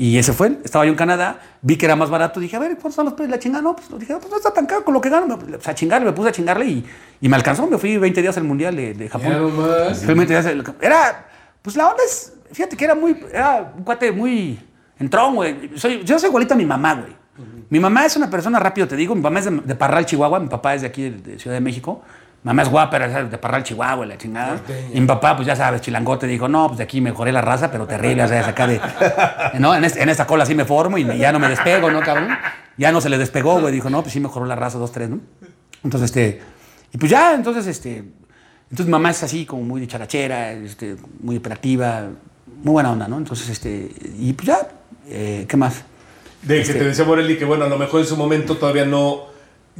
Y 0.00 0.16
ese 0.16 0.32
fue, 0.32 0.58
estaba 0.64 0.86
yo 0.86 0.92
en 0.92 0.96
Canadá, 0.96 1.40
vi 1.60 1.76
que 1.76 1.84
era 1.84 1.94
más 1.94 2.08
barato, 2.08 2.40
dije, 2.40 2.56
a 2.56 2.58
ver, 2.58 2.70
¿cuántos 2.72 2.94
son 2.94 3.04
los 3.04 3.12
precios 3.12 3.32
la 3.32 3.38
chingada? 3.38 3.60
No, 3.62 3.76
pues 3.76 3.86
dije, 4.00 4.16
pues 4.16 4.30
no 4.30 4.36
está 4.38 4.50
tan 4.50 4.64
caro 4.64 4.82
con 4.82 4.94
lo 4.94 5.00
que 5.00 5.10
gano. 5.10 5.36
Me, 5.36 5.56
o 5.56 5.60
sea, 5.60 5.74
chingarle, 5.74 6.06
me 6.06 6.12
puse 6.14 6.30
a 6.30 6.32
chingarle 6.32 6.64
y, 6.64 6.86
y 7.20 7.28
me 7.28 7.36
alcanzó. 7.36 7.66
Me 7.66 7.76
fui 7.76 7.98
20 7.98 8.22
días 8.22 8.34
al 8.38 8.44
mundial 8.44 8.74
de, 8.74 8.94
de 8.94 9.08
Japón. 9.10 9.30
Nomás. 9.32 9.98
Fui 10.02 10.14
20 10.14 10.32
días 10.32 10.46
al- 10.46 10.64
era, 10.80 11.28
pues 11.60 11.76
la 11.76 11.88
onda 11.90 12.02
es, 12.02 12.32
fíjate 12.50 12.78
que 12.78 12.84
era 12.86 12.94
muy, 12.94 13.14
era 13.30 13.74
un 13.76 13.84
cuate 13.84 14.10
muy 14.10 14.58
entrón, 14.98 15.34
güey. 15.34 15.72
Soy, 15.76 16.02
yo 16.02 16.18
soy 16.18 16.28
igualito 16.30 16.54
a 16.54 16.56
mi 16.56 16.64
mamá, 16.64 16.94
güey. 16.94 17.20
Mi 17.68 17.78
mamá 17.78 18.06
es 18.06 18.16
una 18.16 18.30
persona, 18.30 18.58
rápido 18.58 18.88
te 18.88 18.96
digo, 18.96 19.14
mi 19.14 19.20
mamá 19.20 19.38
es 19.40 19.44
de, 19.44 19.50
de 19.64 19.74
Parral, 19.74 20.06
Chihuahua, 20.06 20.40
mi 20.40 20.48
papá 20.48 20.74
es 20.74 20.80
de 20.80 20.86
aquí, 20.88 21.10
de, 21.10 21.18
de 21.32 21.38
Ciudad 21.38 21.56
de 21.56 21.60
México. 21.60 22.02
Mamá 22.42 22.62
es 22.62 22.68
guapa, 22.70 22.96
era 22.96 23.24
de 23.24 23.36
Parral, 23.38 23.62
Chihuahua, 23.62 24.06
la 24.06 24.16
chingada. 24.16 24.60
Y 24.94 25.00
mi 25.00 25.06
papá, 25.06 25.36
pues 25.36 25.46
ya 25.46 25.54
sabes, 25.54 25.82
chilangote, 25.82 26.26
dijo, 26.26 26.48
no, 26.48 26.68
pues 26.68 26.78
de 26.78 26.84
aquí 26.84 27.00
mejoré 27.02 27.32
la 27.32 27.42
raza, 27.42 27.70
pero 27.70 27.86
terrible, 27.86 28.22
o 28.24 28.28
sea, 28.28 28.46
acá 28.48 28.66
de... 28.66 28.80
No, 29.60 29.74
en, 29.74 29.84
este- 29.84 30.02
en 30.02 30.08
esta 30.08 30.26
cola 30.26 30.46
sí 30.46 30.54
me 30.54 30.64
formo 30.64 30.96
y 30.96 31.04
ya 31.18 31.32
no 31.32 31.38
me 31.38 31.48
despego, 31.50 31.90
¿no, 31.90 32.00
cabrón? 32.00 32.28
Ya 32.78 32.92
no 32.92 33.00
se 33.02 33.10
le 33.10 33.18
despegó, 33.18 33.60
güey, 33.60 33.74
dijo, 33.74 33.90
no, 33.90 34.00
pues 34.00 34.14
sí 34.14 34.20
mejoró 34.20 34.46
la 34.46 34.56
raza, 34.56 34.78
dos, 34.78 34.90
tres, 34.90 35.10
¿no? 35.10 35.20
Entonces, 35.84 36.10
este... 36.10 36.40
Y 36.92 36.98
pues 36.98 37.10
ya, 37.10 37.34
entonces, 37.34 37.66
este... 37.66 38.04
Entonces 38.70 38.86
mamá 38.86 39.10
es 39.10 39.22
así, 39.22 39.44
como 39.44 39.62
muy 39.62 39.80
dicharachera, 39.80 40.52
este, 40.52 40.96
muy 41.22 41.36
operativa, 41.36 42.04
muy 42.62 42.72
buena 42.72 42.92
onda, 42.92 43.06
¿no? 43.06 43.18
Entonces, 43.18 43.50
este... 43.50 43.90
Y 44.18 44.32
pues 44.32 44.46
ya, 44.46 44.58
eh, 45.08 45.44
¿qué 45.46 45.56
más? 45.58 45.82
De 46.42 46.58
Este 46.60 46.72
que 46.72 46.78
te 46.78 46.84
decía 46.86 47.04
Morelli 47.04 47.36
que, 47.36 47.44
bueno, 47.44 47.66
a 47.66 47.68
lo 47.68 47.76
mejor 47.76 48.00
en 48.00 48.06
su 48.06 48.16
momento 48.16 48.56
todavía 48.56 48.86
no. 48.86 49.28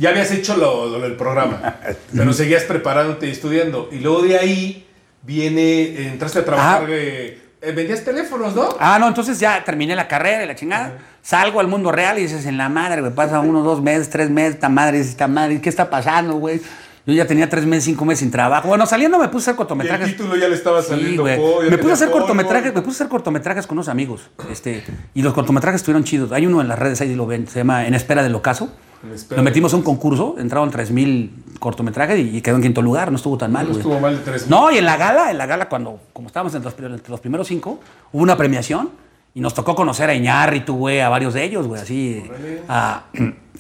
Ya 0.01 0.09
habías 0.11 0.31
hecho 0.33 0.57
lo, 0.57 0.87
lo 0.87 0.99
del 1.01 1.15
programa, 1.15 1.77
pero 2.17 2.33
seguías 2.33 2.65
preparándote 2.65 3.27
y 3.29 3.31
estudiando. 3.31 3.89
Y 3.93 3.99
luego 3.99 4.23
de 4.23 4.39
ahí 4.39 4.87
viene, 5.23 6.07
entraste 6.09 6.39
a 6.41 6.45
trabajar. 6.45 6.87
Eh, 6.89 7.39
vendías 7.77 8.03
teléfonos, 8.03 8.55
¿no? 8.55 8.71
Ah, 8.81 8.99
no, 8.99 9.07
entonces 9.09 9.39
ya 9.39 9.63
terminé 9.63 9.95
la 9.95 10.09
carrera 10.09 10.43
y 10.45 10.47
la 10.47 10.55
chingada. 10.55 10.99
Salgo 11.23 11.61
al 11.61 11.69
mundo 11.69 11.93
real 11.93 12.19
y 12.19 12.23
dices, 12.23 12.47
en 12.47 12.57
la 12.57 12.71
madre, 12.71 13.03
güey, 13.03 13.13
pasa 13.13 13.41
uno, 13.41 13.63
dos 13.63 13.83
meses, 13.83 14.09
tres 14.09 14.31
meses, 14.31 14.55
esta 14.55 14.71
madre, 14.71 15.01
esta 15.01 15.29
madre, 15.29 15.61
¿qué 15.61 15.69
está 15.69 15.91
pasando, 15.91 16.35
güey? 16.37 16.61
Yo 17.07 17.15
ya 17.15 17.27
tenía 17.27 17.49
tres 17.51 17.67
meses, 17.67 17.85
cinco 17.85 18.05
meses 18.07 18.21
sin 18.21 18.31
trabajo. 18.31 18.69
Bueno, 18.69 18.87
saliendo 18.87 19.19
me 19.19 19.29
puse 19.29 19.51
a 19.51 19.53
hacer 19.53 19.53
Y 19.53 19.53
el 19.53 19.57
cortometrajes. 19.59 20.07
título 20.17 20.37
ya 20.37 20.49
le 20.49 20.55
estaba 20.55 20.81
Sí, 20.83 20.89
saliendo. 20.91 21.25
pollo, 21.25 21.71
Me 21.71 21.77
puse 21.79 21.91
a 21.91 21.95
hacer 21.95 22.09
polvo. 22.09 22.21
cortometrajes, 22.27 22.75
me 22.75 22.81
puse 22.83 22.91
a 22.91 22.97
hacer 22.97 23.09
cortometrajes 23.09 23.67
con 23.67 23.77
unos 23.77 23.89
amigos. 23.89 24.31
Este, 24.51 24.83
y 25.13 25.21
los 25.23 25.35
cortometrajes 25.35 25.81
estuvieron 25.83 26.05
chidos. 26.05 26.33
Hay 26.33 26.47
uno 26.47 26.61
en 26.63 26.69
las 26.69 26.79
redes 26.79 27.01
ahí 27.03 27.15
lo 27.15 27.27
ven, 27.27 27.47
se 27.47 27.59
llama 27.61 27.87
En 27.87 27.93
espera 27.95 28.23
del 28.23 28.35
ocaso. 28.35 28.73
Lo 29.31 29.43
metimos 29.43 29.73
a 29.73 29.77
un 29.77 29.83
concurso, 29.83 30.37
entraron 30.39 30.71
3000 30.71 31.45
cortometrajes 31.59 32.19
y, 32.19 32.37
y 32.37 32.41
quedó 32.43 32.57
en 32.57 32.63
quinto 32.63 32.83
lugar, 32.83 33.11
no 33.11 33.17
estuvo 33.17 33.39
tan 33.39 33.53
mal. 33.53 33.67
No 33.69 33.77
estuvo 33.77 33.99
mal 33.99 34.17
de 34.17 34.23
tres 34.23 34.49
No, 34.49 34.71
y 34.71 34.79
en 34.79 34.85
la 34.85 34.97
gala, 34.97 35.31
en 35.31 35.39
la 35.39 35.47
gala 35.47 35.69
cuando 35.69 36.01
como 36.13 36.27
estábamos 36.27 36.55
entre 36.55 36.71
los, 36.71 36.93
entre 36.93 37.11
los 37.11 37.21
primeros 37.21 37.47
cinco, 37.49 37.81
hubo 38.13 38.23
una 38.23 38.37
premiación 38.37 38.91
y 39.35 39.41
nos 39.41 39.55
tocó 39.55 39.75
conocer 39.75 40.11
a 40.11 40.15
Iñárritu, 40.15 40.75
güey, 40.75 41.01
a 41.01 41.09
varios 41.09 41.35
de 41.35 41.45
ellos, 41.45 41.67
güey, 41.67 41.81
así 41.81 42.23
a 42.69 43.05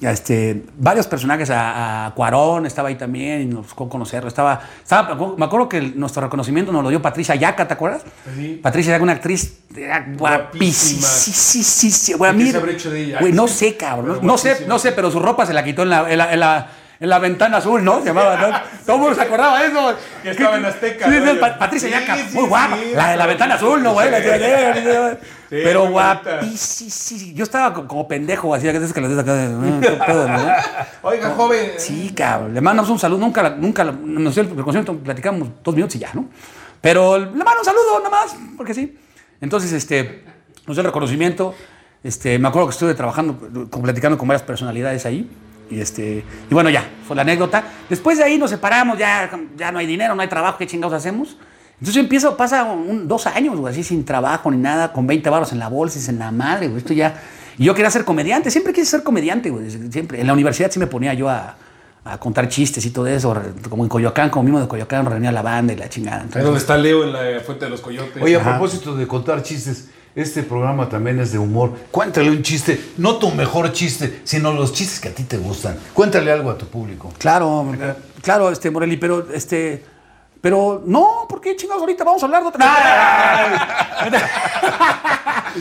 este 0.01 0.64
varios 0.78 1.07
personajes, 1.07 1.51
a, 1.51 2.07
a 2.07 2.14
Cuarón 2.14 2.64
estaba 2.66 2.88
ahí 2.88 2.94
también 2.94 3.42
y 3.42 3.46
nos 3.46 3.66
tocó 3.68 3.88
conocerlo. 3.88 4.28
Estaba, 4.28 4.61
estaba 4.82 5.14
me 5.36 5.44
acuerdo 5.44 5.68
que 5.68 5.78
el- 5.78 5.98
nuestro 6.01 6.22
reconocimiento 6.22 6.72
nos 6.72 6.82
lo 6.82 6.88
dio 6.88 7.03
Patricia 7.03 7.34
Yaca, 7.34 7.68
¿te 7.68 7.74
acuerdas? 7.74 8.03
Sí. 8.36 8.59
Patricia 8.62 8.92
Yaca, 8.92 9.03
una 9.03 9.12
actriz 9.12 9.59
era 9.76 10.07
guapísima. 10.16 11.03
Sí, 11.07 11.32
sí, 11.32 11.62
sí, 11.62 11.90
sí, 11.90 12.12
güey, 12.14 12.30
a 12.30 12.34
¿Y 12.34 12.38
qué 12.38 12.44
mí- 12.44 12.51
se 12.51 12.57
habrá 12.57 12.72
hecho 12.72 12.90
de 12.90 13.01
ella? 13.05 13.18
Güey, 13.20 13.32
no 13.32 13.46
sé, 13.48 13.76
cabrón. 13.76 14.20
No 14.22 14.38
sé, 14.38 14.64
no 14.66 14.78
sé, 14.78 14.92
pero 14.92 15.11
su 15.11 15.18
ropa 15.20 15.44
se 15.46 15.53
la 15.53 15.62
quitó 15.64 15.82
en 15.82 15.90
la, 15.90 16.11
en 16.11 16.18
la, 16.18 16.32
en 16.32 16.40
la- 16.40 16.70
en 17.01 17.09
la 17.09 17.18
ventana 17.18 17.57
azul, 17.57 17.82
¿no? 17.82 18.01
Se 18.01 18.07
llamaba, 18.07 18.36
¿no? 18.36 18.48
Todo 18.84 18.96
el 18.96 19.03
mundo 19.03 19.14
se 19.16 19.22
acordaba 19.22 19.59
de 19.61 19.68
eso. 19.68 19.94
Que 20.22 20.30
estaba 20.30 20.57
en 20.59 20.64
Azteca, 20.66 21.07
Sí, 21.11 21.18
Patricia 21.59 21.88
Sí, 21.88 21.94
Yaca, 21.94 22.16
sí, 22.16 22.24
muy 22.34 22.46
guapa. 22.46 22.76
la 22.94 23.11
de 23.12 23.16
la 23.16 23.26
ventana 23.26 23.55
azul, 23.55 23.82
¿no, 23.82 23.94
güey? 23.94 24.09
sí. 24.09 25.18
Pero 25.48 25.88
guapísima. 25.88 27.32
Yo 27.34 27.42
estaba 27.44 27.74
co- 27.74 27.86
como 27.88 28.07
pendejo, 28.07 28.55
así, 28.55 28.68
a 28.68 28.72
veces 28.72 28.92
que 28.92 29.01
des 29.01 29.18
acá. 29.18 29.32
"Ah, 29.34 29.78
qué 29.80 29.90
pedo", 29.90 30.28
¿no? 30.28 30.38
Oiga, 31.03 31.30
joven. 31.30 31.72
Sí, 31.78 32.12
cabrón. 32.14 32.55
Le 32.55 32.61
mandamos 32.61 32.90
un 32.90 32.98
saludo. 32.98 33.18
Nunca, 33.20 33.51
nunca, 33.51 33.84
no 33.84 34.30
sé, 34.30 34.42
el 34.42 34.48
concierto 34.62 34.94
platicamos 34.96 35.48
dos 35.64 35.74
minutos 35.74 35.96
y 35.96 35.98
ya, 36.01 36.11
¿no? 36.14 36.26
Pero 36.80 37.18
le 37.18 37.26
mando 37.44 37.59
un 37.61 37.64
saludo 37.64 38.01
nomás, 38.03 38.36
porque 38.57 38.74
sí. 38.74 38.96
Entonces, 39.40 39.72
este, 39.72 40.24
nos 40.66 40.76
dio 40.76 40.80
el 40.82 40.86
reconocimiento. 40.86 41.55
Este, 42.05 42.38
me 42.38 42.48
acuerdo 42.48 42.68
que 42.68 42.72
estuve 42.74 42.94
trabajando, 42.94 43.36
platicando 43.82 44.16
con 44.16 44.28
varias 44.28 44.42
personalidades 44.42 45.05
ahí. 45.05 45.28
Y, 45.70 45.80
este, 45.80 46.24
y 46.50 46.54
bueno, 46.54 46.68
ya, 46.70 46.84
fue 47.06 47.14
la 47.16 47.22
anécdota. 47.22 47.62
Después 47.88 48.18
de 48.18 48.24
ahí 48.24 48.38
nos 48.38 48.50
separamos, 48.50 48.98
ya, 48.98 49.30
ya 49.56 49.70
no 49.72 49.78
hay 49.78 49.86
dinero, 49.86 50.14
no 50.14 50.22
hay 50.22 50.28
trabajo, 50.28 50.58
¿qué 50.58 50.66
chingados 50.66 50.94
hacemos? 50.94 51.36
Entonces 51.74 51.94
yo 51.94 52.00
empiezo, 52.00 52.36
pasa 52.36 52.64
un- 52.64 53.08
dos 53.08 53.26
años, 53.26 53.56
güey, 53.56 53.72
así 53.72 53.82
sin 53.82 54.04
trabajo 54.04 54.50
ni 54.50 54.56
nada, 54.58 54.92
con 54.92 55.06
20 55.06 55.30
baros 55.30 55.52
en 55.52 55.58
la 55.58 55.68
bolsa 55.68 55.98
y 56.04 56.10
en 56.10 56.18
la 56.18 56.30
madre, 56.30 56.66
güey, 56.68 56.78
esto 56.78 56.92
ya... 56.92 57.20
Y 57.56 57.64
yo 57.64 57.74
quería 57.74 57.90
ser 57.90 58.04
comediante, 58.04 58.50
siempre 58.50 58.72
quise 58.72 58.86
ser 58.86 59.02
comediante, 59.02 59.50
güey, 59.50 59.70
siempre. 59.90 60.20
En 60.20 60.26
la 60.26 60.32
universidad 60.32 60.70
sí 60.70 60.78
me 60.78 60.86
ponía 60.86 61.12
yo 61.14 61.28
a, 61.28 61.56
a 62.04 62.18
contar 62.18 62.48
chistes 62.48 62.84
y 62.86 62.90
todo 62.90 63.06
eso, 63.06 63.34
como 63.68 63.82
en 63.84 63.88
Coyoacán, 63.88 64.30
como 64.30 64.44
mismo 64.44 64.60
de 64.60 64.66
Coyoacán, 64.68 65.04
reunía 65.06 65.30
la 65.30 65.42
banda 65.42 65.72
y 65.72 65.76
la 65.76 65.88
chingada. 65.88 66.18
Entonces, 66.22 66.42
donde 66.44 66.58
está 66.58 66.76
Leo 66.78 67.04
en 67.04 67.12
la 67.12 67.40
Fuente 67.40 67.66
de 67.66 67.70
los 67.70 67.80
Coyotes. 67.80 68.22
Oye, 68.22 68.36
a 68.36 68.42
propósito 68.42 68.94
de 68.96 69.06
contar 69.06 69.42
chistes, 69.42 69.90
este 70.20 70.42
programa 70.42 70.88
también 70.88 71.20
es 71.20 71.32
de 71.32 71.38
humor. 71.38 71.72
Cuéntale 71.90 72.30
un 72.30 72.42
chiste, 72.42 72.92
no 72.98 73.16
tu 73.16 73.30
mejor 73.30 73.72
chiste, 73.72 74.20
sino 74.24 74.52
los 74.52 74.72
chistes 74.72 75.00
que 75.00 75.08
a 75.08 75.14
ti 75.14 75.24
te 75.24 75.36
gustan. 75.38 75.78
Cuéntale 75.94 76.30
algo 76.32 76.50
a 76.50 76.58
tu 76.58 76.66
público. 76.66 77.12
Claro, 77.18 77.72
claro, 78.22 78.50
este, 78.50 78.70
Morelli, 78.70 78.96
pero 78.96 79.26
este. 79.32 79.84
Pero 80.40 80.82
no, 80.86 81.26
¿por 81.28 81.40
qué 81.40 81.54
chingados 81.54 81.82
ahorita 81.82 82.02
vamos 82.02 82.22
a 82.22 82.26
hablar 82.26 82.42
de 82.42 82.48
otra? 82.48 82.66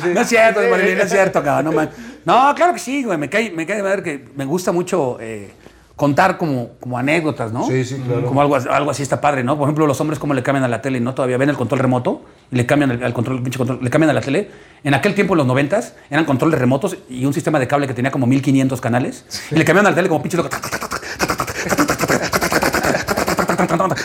no 0.14 0.22
es 0.22 0.28
cierto, 0.28 0.62
Morelli, 0.70 0.96
no 0.96 1.04
es 1.04 1.12
cierto, 1.12 1.44
cabrón. 1.44 1.76
No, 1.76 1.82
no, 2.24 2.56
claro 2.56 2.74
que 2.74 2.80
sí, 2.80 3.04
güey. 3.04 3.18
Me 3.18 3.30
cae, 3.30 3.52
me 3.52 3.66
cae 3.66 3.78
de 3.78 3.84
madre 3.84 4.04
que 4.04 4.30
me 4.36 4.46
gusta 4.46 4.72
mucho 4.72 5.18
eh, 5.20 5.52
contar 5.98 6.38
como, 6.38 6.70
como 6.80 6.98
anécdotas, 6.98 7.52
¿no? 7.52 7.66
Sí, 7.66 7.84
sí, 7.84 8.02
claro. 8.06 8.28
Como 8.28 8.40
algo, 8.40 8.56
algo 8.56 8.92
así 8.92 9.04
está 9.04 9.20
padre, 9.20 9.44
¿no? 9.44 9.58
Por 9.58 9.68
ejemplo, 9.68 9.86
los 9.86 10.00
hombres 10.00 10.18
cómo 10.18 10.34
le 10.34 10.44
cambian 10.44 10.64
a 10.64 10.70
la 10.70 10.82
tele, 10.82 11.02
¿no? 11.02 11.14
Todavía 11.14 11.38
ven 11.38 11.50
el 11.50 11.58
control 11.58 11.80
remoto 11.80 12.22
y 12.52 12.56
le 12.56 12.66
cambian 12.66 12.92
el, 12.92 13.04
al 13.04 13.14
control, 13.14 13.42
pinche 13.44 13.58
control, 13.58 13.80
le 13.82 13.90
cambian 13.90 14.10
a 14.10 14.14
la 14.14 14.22
tele. 14.22 14.50
En 14.84 14.94
aquel 14.94 15.14
tiempo, 15.14 15.34
en 15.34 15.40
los 15.40 15.48
noventas, 15.48 15.94
eran 16.10 16.26
controles 16.26 16.60
remotos 16.60 16.98
y 17.10 17.26
un 17.26 17.34
sistema 17.34 17.60
de 17.60 17.68
cable 17.68 17.88
que 17.88 17.94
tenía 17.94 18.12
como 18.12 18.26
1500 18.26 18.80
canales. 18.82 19.26
Y 19.52 19.56
le 19.56 19.66
cambian 19.66 19.86
a 19.86 19.90
la 19.90 19.96
tele 19.96 20.08
como 20.08 20.22
pinche 20.22 20.38
loco. 20.38 20.50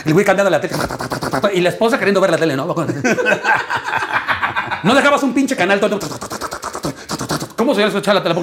El 0.05 0.13
güey 0.13 0.25
cambiando 0.25 0.49
la 0.49 0.61
tele. 0.61 0.75
Y 1.53 1.61
la 1.61 1.69
esposa 1.69 1.97
queriendo 1.97 2.21
ver 2.21 2.31
la 2.31 2.37
tele, 2.37 2.55
¿no? 2.55 2.67
No 4.83 4.93
dejabas 4.93 5.23
un 5.23 5.33
pinche 5.33 5.55
canal 5.55 5.79
todo. 5.79 5.97
¿Cómo 7.55 7.73
se 7.73 7.79
llama 7.81 7.89
escuchar 7.89 8.15
la 8.15 8.21
tele? 8.21 8.35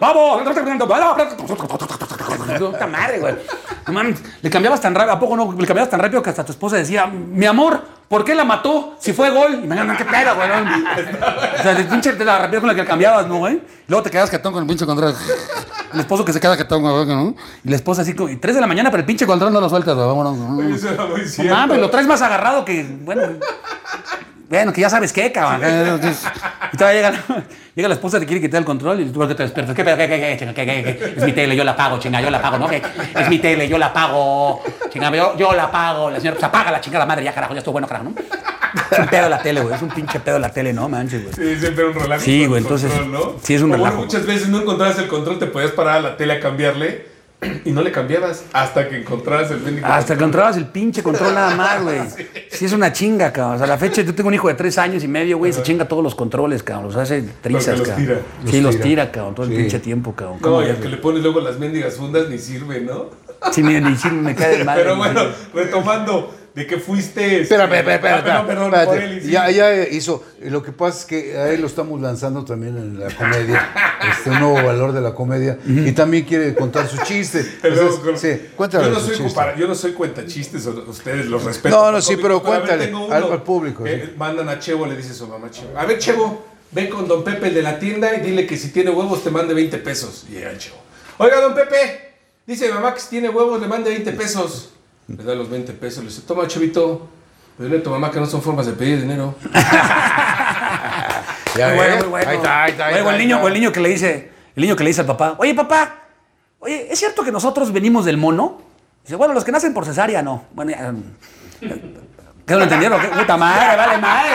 ¡Vamos! 0.00 0.42
Puta 2.58 2.86
madre, 2.86 3.18
güey. 3.18 3.34
No 3.86 3.92
mames, 3.92 4.20
le 4.40 4.50
cambiabas 4.50 4.80
tan 4.80 4.94
rápido, 4.94 5.14
¿a 5.14 5.20
poco 5.20 5.36
no? 5.36 5.52
Le 5.52 5.66
cambiabas 5.66 5.90
tan 5.90 6.00
rápido 6.00 6.22
que 6.22 6.30
hasta 6.30 6.44
tu 6.44 6.52
esposa 6.52 6.76
decía, 6.76 7.06
mi 7.06 7.46
amor, 7.46 7.82
¿por 8.08 8.24
qué 8.24 8.34
la 8.34 8.44
mató 8.44 8.94
si 9.00 9.12
fue 9.12 9.30
gol? 9.30 9.54
Y 9.64 9.66
me 9.66 9.74
dijeron, 9.74 9.96
qué 9.96 10.04
pedo, 10.04 10.36
güey. 10.36 10.50
O 10.50 11.62
sea, 11.62 11.74
de 11.74 11.84
pinche 11.84 12.12
de 12.12 12.24
la 12.24 12.38
rapidez 12.38 12.60
con 12.60 12.68
la 12.68 12.74
que 12.74 12.84
cambiabas, 12.84 13.26
¿no, 13.26 13.38
güey? 13.38 13.60
Luego 13.88 14.02
te 14.04 14.10
quedas 14.10 14.30
catón 14.30 14.52
con 14.52 14.62
el 14.62 14.68
pinche 14.68 14.86
control. 14.86 15.14
El 15.92 16.00
esposo 16.00 16.24
que 16.24 16.32
se 16.32 16.40
queda 16.40 16.56
catón, 16.56 16.82
güey, 16.82 17.06
¿no? 17.06 17.34
Y 17.64 17.70
la 17.70 17.76
esposa 17.76 18.02
así 18.02 18.14
como, 18.14 18.28
y 18.28 18.36
3 18.36 18.54
de 18.54 18.60
la 18.60 18.66
mañana, 18.66 18.90
pero 18.90 19.00
el 19.00 19.06
pinche 19.06 19.26
control 19.26 19.52
no 19.52 19.60
lo 19.60 19.68
sueltas, 19.68 19.94
güey. 19.94 20.06
Vámonos. 20.06 20.58
Oye, 20.58 20.74
eso 20.76 20.90
era 20.90 21.06
muy 21.06 21.22
No 21.48 21.54
mames, 21.54 21.78
lo 21.78 21.90
traes 21.90 22.06
más 22.06 22.22
agarrado 22.22 22.64
que, 22.64 22.86
bueno, 23.02 23.22
bueno, 24.58 24.72
que 24.72 24.80
ya 24.80 24.90
sabes 24.90 25.12
qué, 25.12 25.32
cabrón. 25.32 26.00
Y 26.72 26.76
todavía 26.76 27.10
llega, 27.10 27.44
llega 27.74 27.88
la 27.88 27.94
esposa, 27.94 28.18
te 28.20 28.26
quiere 28.26 28.40
quitar 28.40 28.58
el 28.60 28.64
control 28.64 29.00
y 29.00 29.06
tú 29.06 29.12
¿por 29.18 29.28
qué 29.28 29.34
te 29.34 29.42
despiertas. 29.42 29.74
¿Qué? 29.74 29.84
¿Qué, 29.84 30.54
qué, 30.54 30.54
qué? 30.54 31.14
Es 31.16 31.24
mi 31.24 31.32
tele, 31.32 31.54
yo 31.56 31.64
la 31.64 31.76
pago, 31.76 31.98
chinga, 31.98 32.20
yo 32.20 32.30
la 32.30 32.40
pago, 32.40 32.58
¿no? 32.58 32.68
Es 32.70 33.28
mi 33.28 33.38
tele, 33.38 33.68
yo 33.68 33.78
la 33.78 33.92
pago, 33.92 34.62
chinga, 34.90 35.10
yo, 35.14 35.36
yo 35.36 35.52
la 35.54 35.70
pago. 35.70 36.10
La 36.10 36.18
señora, 36.18 36.36
pues 36.36 36.44
apaga 36.44 36.70
la 36.70 36.80
chingada 36.80 37.04
madre, 37.06 37.24
ya 37.24 37.32
carajo, 37.34 37.52
ya 37.54 37.58
estuvo 37.58 37.72
bueno, 37.72 37.86
carajo, 37.88 38.10
¿no? 38.10 38.14
Es 38.90 38.98
un 38.98 39.06
pedo 39.06 39.28
la 39.28 39.38
tele, 39.38 39.60
güey, 39.60 39.74
es 39.74 39.82
un 39.82 39.90
pinche 39.90 40.20
pedo 40.20 40.38
la 40.38 40.50
tele, 40.50 40.72
¿no? 40.72 40.88
Manches, 40.88 41.22
güey. 41.24 41.34
Sí, 41.34 41.60
siempre 41.60 41.84
un 41.84 41.94
relajo. 41.94 42.22
Sí, 42.22 42.46
güey, 42.46 42.62
entonces, 42.62 42.90
control, 42.90 43.12
¿no? 43.12 43.36
sí, 43.42 43.54
es 43.54 43.60
un 43.62 43.68
O 43.72 43.76
bueno, 43.76 43.84
relajo. 43.84 44.02
muchas 44.04 44.24
veces 44.26 44.48
no 44.48 44.60
encontrabas 44.62 44.98
el 44.98 45.08
control, 45.08 45.38
te 45.38 45.46
podías 45.46 45.72
parar 45.72 45.96
a 45.98 46.00
la 46.00 46.16
tele 46.16 46.34
a 46.34 46.40
cambiarle 46.40 47.11
y 47.64 47.72
no 47.72 47.82
le 47.82 47.90
cambiabas 47.90 48.44
hasta 48.52 48.88
que 48.88 48.98
encontraras 49.00 49.50
el 49.50 49.58
bendigo. 49.58 49.86
Hasta 49.86 50.14
que 50.14 50.20
encontrabas 50.20 50.56
el 50.56 50.66
pinche 50.66 51.02
control 51.02 51.34
nada 51.34 51.54
más, 51.56 51.82
güey. 51.82 52.00
Sí, 52.52 52.66
es 52.66 52.72
una 52.74 52.92
chinga, 52.92 53.32
cabrón. 53.32 53.54
O 53.54 53.58
sea, 53.58 53.64
a 53.64 53.68
la 53.70 53.78
fecha 53.78 54.02
yo 54.02 54.14
tengo 54.14 54.28
un 54.28 54.34
hijo 54.34 54.46
de 54.46 54.54
tres 54.54 54.76
años 54.76 55.02
y 55.02 55.08
medio, 55.08 55.38
güey, 55.38 55.52
se 55.54 55.62
chinga 55.62 55.88
todos 55.88 56.02
los 56.04 56.14
controles, 56.14 56.62
cabrón. 56.62 56.86
Los 56.88 56.96
hace 56.96 57.22
trizas, 57.40 57.78
los 57.78 57.88
cabrón. 57.88 58.06
tira. 58.06 58.20
Sí, 58.44 58.60
Los 58.60 58.74
los 58.74 58.82
tira. 58.84 59.10
cabrón, 59.10 59.34
todo 59.34 59.46
el 59.46 59.52
pinche 59.56 59.78
tiempo, 59.78 60.14
cabrón. 60.14 60.36
No, 60.40 60.48
¿Cómo 60.48 60.62
y 60.62 60.68
al 60.68 60.76
que 60.78 60.88
le 60.90 60.98
pones 60.98 61.22
luego 61.22 61.40
las 61.40 61.58
mendigas 61.58 61.94
fundas 61.94 62.28
ni 62.28 62.38
sirve, 62.38 62.80
¿no? 62.82 63.06
Sí, 63.50 63.62
mira, 63.62 63.80
ni 63.80 63.96
sí 63.96 64.08
me 64.10 64.34
cae 64.34 64.58
de 64.58 64.64
madre. 64.64 64.82
Pero 64.82 64.96
bueno, 64.96 65.22
retomando, 65.54 66.34
de 66.54 66.66
que 66.66 66.76
fuiste. 66.78 67.40
este- 67.40 67.54
Espérame, 67.54 67.74
espérame, 67.88 68.28
Ah, 68.30 68.44
perdón. 68.46 68.72
Ya, 69.24 69.50
ya 69.50 69.88
hizo. 69.88 70.22
Lo 70.42 70.62
que 70.62 70.72
pasa 70.72 70.98
es 71.00 71.04
que 71.06 71.36
a 71.38 71.48
él 71.50 71.60
lo 71.62 71.66
estamos 71.66 72.00
lanzando 72.00 72.44
también 72.44 72.76
en 72.76 73.00
la 73.00 73.10
comedia. 73.14 73.70
este, 74.10 74.30
un 74.30 74.40
nuevo 74.40 74.54
valor 74.66 74.92
de 74.92 75.00
la 75.00 75.14
comedia. 75.14 75.58
Y 75.66 75.92
también 75.92 76.24
quiere 76.24 76.54
contar 76.54 76.86
su 76.88 76.98
chiste. 77.04 77.40
Entonces, 77.62 78.00
con- 78.00 78.18
sí, 78.18 78.48
cuéntale 78.56 78.84
yo, 78.84 78.90
no 78.90 78.96
su 79.00 79.06
soy 79.06 79.16
chiste. 79.16 79.28
compara- 79.28 79.56
yo 79.56 79.66
no 79.68 79.74
soy 79.74 79.92
cuenta 79.92 80.26
chistes, 80.26 80.66
ustedes 80.66 81.26
los 81.26 81.42
respeto. 81.44 81.74
No, 81.74 81.92
no, 81.92 82.02
sí, 82.02 82.16
pero 82.16 82.40
ver, 82.40 82.48
cuéntale 82.48 82.92
al- 83.10 83.42
público, 83.42 83.84
sí. 83.86 84.12
Mandan 84.16 84.48
a 84.48 84.58
Chevo, 84.58 84.86
le 84.86 84.96
dice 84.96 85.12
a 85.12 85.14
su 85.14 85.26
mamá 85.26 85.50
Chevo. 85.50 85.76
A 85.78 85.86
ver, 85.86 85.98
Chevo, 85.98 86.44
ven 86.70 86.88
con 86.90 87.08
don 87.08 87.24
Pepe 87.24 87.48
el 87.48 87.54
de 87.54 87.62
la 87.62 87.78
tienda 87.78 88.14
y 88.14 88.20
dile 88.20 88.46
que 88.46 88.56
si 88.56 88.68
tiene 88.72 88.90
huevos 88.90 89.24
te 89.24 89.30
mande 89.30 89.54
20 89.54 89.78
pesos. 89.78 90.26
Y 90.28 90.32
llega 90.34 90.50
el 90.50 90.58
Chevo. 90.58 90.76
Oiga, 91.18 91.40
don 91.40 91.54
Pepe, 91.54 92.12
dice 92.46 92.68
mamá 92.70 92.92
que 92.94 93.00
si 93.00 93.08
tiene 93.08 93.28
huevos 93.30 93.60
le 93.60 93.66
mande 93.68 93.90
20 93.90 94.12
pesos. 94.12 94.71
Le 95.08 95.22
da 95.24 95.34
los 95.34 95.48
20 95.50 95.72
pesos, 95.74 96.02
le 96.04 96.10
dice, 96.10 96.22
toma, 96.22 96.46
Chevito. 96.46 97.08
Pero 97.56 97.68
dile 97.68 97.80
a 97.80 97.82
tu 97.82 97.90
mamá 97.90 98.10
que 98.10 98.18
no 98.20 98.26
son 98.26 98.40
formas 98.42 98.66
de 98.66 98.72
pedir 98.72 99.00
dinero. 99.02 99.34
Ya 101.54 101.68
Muy 101.68 101.76
bueno, 101.76 101.94
ves. 101.94 102.00
muy 102.04 102.08
bueno. 102.10 102.30
Ahí 102.30 102.36
está, 102.36 102.62
ahí 102.64 102.70
está. 102.70 102.86
ahí 102.86 102.94
o 102.94 102.98
el 103.10 103.14
ahí 103.14 103.18
niño, 103.18 103.36
está. 103.36 103.44
o 103.44 103.48
el 103.48 103.54
niño 103.54 103.72
que 103.72 103.80
le 103.80 103.88
dice, 103.90 104.32
el 104.56 104.62
niño 104.62 104.74
que 104.74 104.84
le 104.84 104.88
dice 104.88 105.02
al 105.02 105.06
papá, 105.06 105.34
oye 105.36 105.52
papá, 105.54 105.96
oye, 106.60 106.90
¿es 106.90 106.98
cierto 106.98 107.22
que 107.22 107.30
nosotros 107.30 107.70
venimos 107.72 108.06
del 108.06 108.16
mono? 108.16 108.62
Dice, 109.04 109.16
bueno, 109.16 109.34
los 109.34 109.44
que 109.44 109.52
nacen 109.52 109.74
por 109.74 109.84
cesárea 109.84 110.22
no. 110.22 110.44
Bueno, 110.54 110.70
ya, 110.70 110.94
¿Qué 112.44 112.54
no 112.54 112.58
lo 112.58 112.64
entendieron? 112.64 113.00
¿Qué? 113.00 113.06
Puta 113.08 113.36
madre, 113.36 113.76
vale 113.76 113.98
madre. 113.98 114.30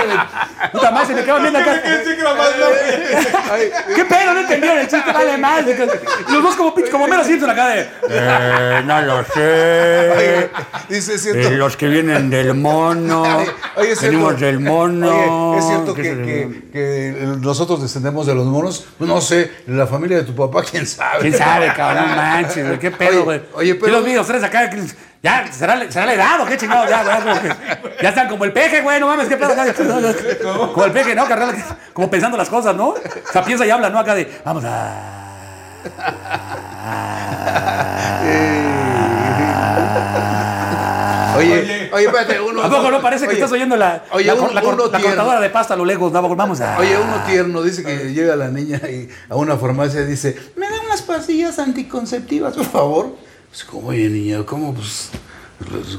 Puta 0.72 0.91
madre, 0.91 1.08
se 1.08 1.14
me 1.16 1.24
quedan 1.26 1.41
viendo 1.41 1.60
acá. 1.60 1.82
¿Qué 3.95 4.05
pedo? 4.05 4.34
No 4.34 4.39
entendieron 4.39 4.80
el 4.80 4.88
chiste, 4.88 5.12
vale 5.12 5.38
madre. 5.38 5.88
Los 6.30 6.43
dos 6.43 6.55
como 6.55 6.74
pinche, 6.74 6.91
como 6.91 7.08
mero 7.08 7.24
Simpson 7.24 7.49
acá 7.49 7.68
de. 7.68 7.82
Eh, 8.10 8.82
no 8.86 9.01
lo 9.01 9.24
sé. 9.26 10.12
Oye, 10.16 10.49
Dice, 10.89 11.16
es 11.16 11.22
cierto. 11.24 11.47
Eh, 11.49 11.58
los 11.58 11.76
que 11.76 11.88
vienen 11.88 12.30
del 12.30 12.53
mono. 12.53 13.24
Oye, 13.39 13.49
oye, 13.76 13.91
es 13.91 13.99
cierto. 13.99 14.18
venimos 14.18 14.39
del 14.39 14.60
mono. 14.62 15.49
Oye, 15.51 15.60
es 15.60 15.68
cierto 15.68 15.93
que, 15.93 16.01
¿Qué 16.03 16.10
se- 16.10 16.24
que- 16.24 16.70
que 16.72 17.26
nosotros 17.41 17.82
descendemos 17.82 18.26
de 18.26 18.36
los 18.36 18.45
monos. 18.45 18.86
No 18.99 19.20
sé, 19.22 19.51
la 19.68 19.86
familia 19.88 20.18
de 20.18 20.24
tu 20.24 20.36
papá, 20.36 20.64
quién 20.70 20.86
sabe. 20.88 21.20
¿Quién 21.22 21.38
sabe, 21.38 21.74
cabrón? 21.74 22.16
Manches. 22.16 22.80
¿Qué 22.80 22.91
pedo, 22.91 23.10
Oye, 23.10 23.20
güey? 23.24 23.41
oye, 23.53 23.76
pero- 23.76 23.88
Yo 23.88 23.93
los 23.97 24.05
vi, 24.05 24.14
los 24.14 24.28
tres 24.28 24.43
acá. 24.43 24.70
Ya, 25.24 25.51
¿será, 25.51 25.91
será 25.91 26.05
la 26.05 26.13
edad 26.13 26.41
o 26.41 26.45
qué 26.45 26.57
chingados? 26.57 26.89
Ya, 26.89 27.03
güey, 27.03 27.18
como 27.22 27.41
que- 27.41 27.55
ya 28.03 28.09
están 28.09 28.28
como 28.30 28.45
el 28.45 28.53
peje, 28.53 28.82
güey. 28.82 28.99
No 28.99 29.07
mames, 29.07 29.28
¿qué 29.28 29.36
pedo? 29.38 29.53
Como 30.74 30.86
el 30.86 30.91
peje, 30.91 31.15
¿no? 31.15 31.26
Carnal? 31.28 31.55
Como 31.93 32.09
pensando 32.09 32.38
las 32.38 32.49
cosas, 32.49 32.76
¿no? 32.76 32.89
O 32.89 32.95
sea, 33.32 33.43
piensa 33.43 33.65
y 33.65 33.72
habla, 33.72 33.89
¿no? 33.89 33.99
Acá 33.99 34.13
de, 34.15 34.39
vamos 34.45 34.63
a... 34.65 34.91
Oye, 41.38 41.89
oye, 41.93 42.05
espérate, 42.05 42.41
uno. 42.41 42.63
¿A 42.63 42.70
poco 42.70 42.89
no 42.89 42.99
parece 43.01 43.26
que 43.26 43.30
oye, 43.30 43.38
estás 43.39 43.51
oyendo 43.51 43.76
la, 43.76 44.03
oye, 44.11 44.26
la, 44.26 44.34
uno- 44.34 44.43
cor- 44.45 44.53
la 44.55 44.61
cor- 44.61 44.74
uno 44.74 44.84
la 44.86 44.89
tierno. 44.97 45.07
cortadora 45.15 45.39
de 45.39 45.49
pasta 45.51 45.74
a 45.76 45.78
lo 45.78 45.86
lejos? 45.86 46.11
No, 46.11 46.36
vamos 46.36 46.61
a... 46.61 46.78
Oye, 46.80 46.97
uno 46.97 47.13
tierno 47.28 47.61
dice 47.61 47.84
que 47.84 48.11
llega 48.13 48.36
la 48.36 48.47
niña 48.47 48.82
y 48.89 49.07
a 49.30 49.36
una 49.36 49.55
farmacia 49.57 50.01
y 50.01 50.05
dice, 50.05 50.36
¿me 50.55 50.68
dan 50.68 50.80
unas 50.88 51.03
pastillas 51.03 51.59
anticonceptivas, 51.59 52.55
por 52.55 52.65
favor? 52.65 53.15
Pues, 53.50 53.64
¿cómo, 53.64 53.89
oye, 53.89 54.10
niña? 54.10 54.45
¿Cómo? 54.45 54.74
Pues, 54.74 55.12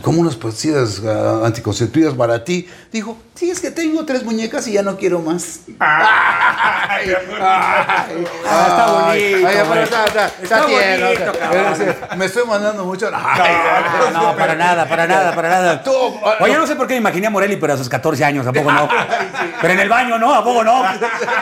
como 0.03 0.21
unas 0.21 0.37
pastillas 0.37 1.03
ah, 1.05 1.43
anticonceptivas 1.45 2.15
para 2.15 2.45
ti. 2.45 2.69
Dijo, 2.93 3.19
sí, 3.35 3.51
es 3.51 3.61
que 3.61 3.71
tengo 3.73 4.05
tres 4.05 4.23
muñecas 4.23 4.69
y 4.69 4.73
ya 4.73 4.83
no 4.83 4.97
quiero 4.97 5.21
más. 5.21 5.61
Ay, 5.81 7.01
ay, 7.01 7.11
está 8.69 8.93
bonito, 8.93 9.49
ay, 9.49 9.57
está, 10.43 12.17
Me 12.17 12.27
estoy 12.27 12.47
mandando 12.47 12.85
mucho. 12.85 13.11
Ay, 13.13 13.57
No, 14.13 14.23
no, 14.23 14.37
para 14.37 14.55
nada, 14.55 14.89
para 14.89 15.07
nada, 15.07 15.35
para 15.35 15.49
nada. 15.49 15.83
Tú, 15.83 15.93
ah, 16.25 16.37
Oye, 16.41 16.55
no 16.55 16.67
sé 16.67 16.77
por 16.77 16.87
qué 16.87 16.95
me 16.95 17.01
imaginé 17.01 17.27
a 17.27 17.31
Morelli, 17.31 17.57
pero 17.57 17.75
a 17.75 17.77
sus 17.77 17.89
14 17.89 18.25
años, 18.25 18.47
¿a 18.47 18.53
poco 18.53 18.71
no? 18.71 18.89
Pero 19.61 19.75
en 19.75 19.81
el 19.81 19.89
baño, 19.89 20.19
¿no? 20.19 20.33
¿A 20.33 20.45
poco 20.45 20.63
no? 20.63 20.85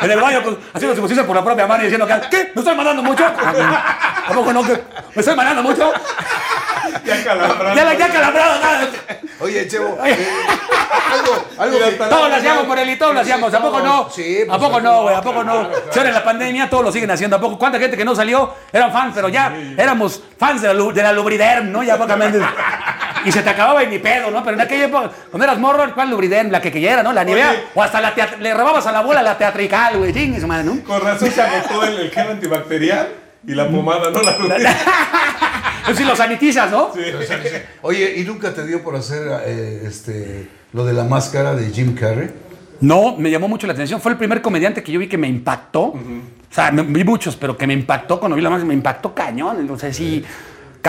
En 0.01 0.11
el 0.11 0.19
baño, 0.19 0.41
pues, 0.43 0.57
haciendo 0.73 0.97
su 0.97 1.27
por 1.27 1.37
la 1.37 1.45
propia 1.45 1.67
mano 1.67 1.83
y 1.83 1.87
diciendo, 1.87 2.07
que, 2.07 2.15
¿qué? 2.31 2.53
¿Me 2.55 2.63
estoy 2.63 2.75
mandando 2.75 3.03
mucho? 3.03 3.27
¿A 3.27 4.33
poco 4.33 4.53
no? 4.55 4.63
¿Que 4.63 4.73
¿Me 5.15 5.21
estoy 5.21 5.37
mandando 5.37 5.63
mucho? 5.63 5.93
Ya 7.05 7.25
calambrando. 7.25 7.75
Ya 7.77 7.85
la 7.85 7.95
ya 7.95 8.09
calambrado, 8.09 8.61
nada. 8.61 8.89
Oye, 9.41 9.69
Chevo, 9.69 9.99
eh, 10.05 10.17
algo, 11.13 11.45
algo 11.59 11.79
que- 11.79 11.93
Todos 11.97 12.29
lo 12.31 12.37
hacíamos, 12.37 12.67
Morelli, 12.67 12.97
todos 12.97 13.15
lo 13.15 13.21
hacíamos. 13.21 13.53
¿A 13.55 13.61
poco 13.61 13.81
no? 13.81 14.09
Sí, 14.11 14.39
pues, 14.47 14.57
¿A 14.57 14.61
poco 14.61 14.81
no, 14.81 15.03
güey? 15.03 15.15
¿A 15.15 15.21
poco 15.23 15.45
no? 15.45 15.69
claro, 15.69 15.85
Si 15.93 15.99
ahora 15.99 16.09
en 16.11 16.15
la 16.15 16.25
pandemia 16.25 16.71
todos 16.71 16.85
lo 16.85 16.93
siguen 16.93 17.11
haciendo. 17.11 17.37
¿A 17.37 17.41
poco? 17.41 17.59
¿Cuánta 17.59 17.79
gente 17.79 17.97
que 17.97 18.05
no 18.05 18.15
salió 18.15 18.55
eran 18.73 18.93
fans, 18.93 19.13
pero 19.15 19.29
ya 19.29 19.55
éramos 19.77 20.23
fans 20.39 20.63
de 20.63 20.73
la, 20.73 20.93
de 20.93 21.03
la 21.03 21.13
Lubriderm, 21.13 21.71
¿no? 21.71 21.83
Ya 21.83 21.97
pocamente. 21.99 22.41
Y 23.25 23.33
se 23.33 23.43
te 23.43 23.51
acababa 23.51 23.83
y 23.83 23.89
ni 23.89 23.99
pedo, 23.99 24.31
¿no? 24.31 24.43
Pero 24.45 24.55
en 24.57 24.61
aquella 24.63 24.85
época, 24.87 25.11
cuando 25.31 25.45
eras 25.45 25.59
morro, 25.59 25.93
¿cuál 25.95 26.11
Lubriderm? 26.11 26.51
La 26.51 26.61
que 26.61 26.71
queyera, 26.73 27.03
¿no? 27.03 27.13
La 27.13 27.25
Nivea. 27.25 27.51
Oye. 27.51 27.65
O 27.75 27.83
hasta 27.83 28.01
la 28.01 28.15
le 28.41 28.55
robabas 28.55 28.87
a 28.87 28.93
la 28.93 28.99
abuela 29.01 29.23
la 29.23 29.37
teatrical, 29.37 29.99
güey. 29.99 30.13
Madre, 30.47 30.65
¿no? 30.65 30.83
Con 30.85 31.01
razón 31.01 31.31
se 31.31 31.43
agotó 31.43 31.85
el, 31.85 31.99
el 31.99 32.11
gel 32.11 32.31
antibacterial 32.31 33.09
y 33.47 33.55
la 33.55 33.69
pomada, 33.69 34.11
no 34.11 34.23
la 34.23 34.37
Pues 35.87 35.99
si 35.99 36.05
lo 36.05 36.17
sanitizas, 36.17 36.71
¿no? 36.71 36.91
Oye, 37.83 38.15
¿y 38.19 38.25
nunca 38.25 38.53
te 38.53 38.67
dio 38.67 38.83
por 38.83 38.97
hacer 38.97 39.23
eh, 39.47 39.83
este, 39.87 40.49
lo 40.73 40.85
de 40.85 40.93
la 40.93 41.05
máscara 41.05 41.55
de 41.55 41.71
Jim 41.71 41.95
Carrey? 41.95 42.31
No, 42.81 43.17
me 43.17 43.31
llamó 43.31 43.47
mucho 43.49 43.67
la 43.67 43.73
atención. 43.73 44.01
Fue 44.01 44.11
el 44.13 44.19
primer 44.19 44.43
comediante 44.43 44.83
que 44.83 44.91
yo 44.93 44.99
vi 44.99 45.09
que 45.09 45.17
me 45.17 45.29
impactó. 45.29 45.83
O 45.85 45.99
sea, 46.51 46.73
me- 46.73 46.83
vi 46.83 47.05
muchos, 47.05 47.37
pero 47.37 47.57
que 47.57 47.67
me 47.67 47.73
impactó 47.75 48.19
cuando 48.19 48.35
vi 48.37 48.43
la 48.43 48.51
más, 48.51 48.65
me 48.65 48.75
impactó 48.75 49.15
cañón. 49.15 49.59
Entonces, 49.61 49.97
sí, 49.97 50.25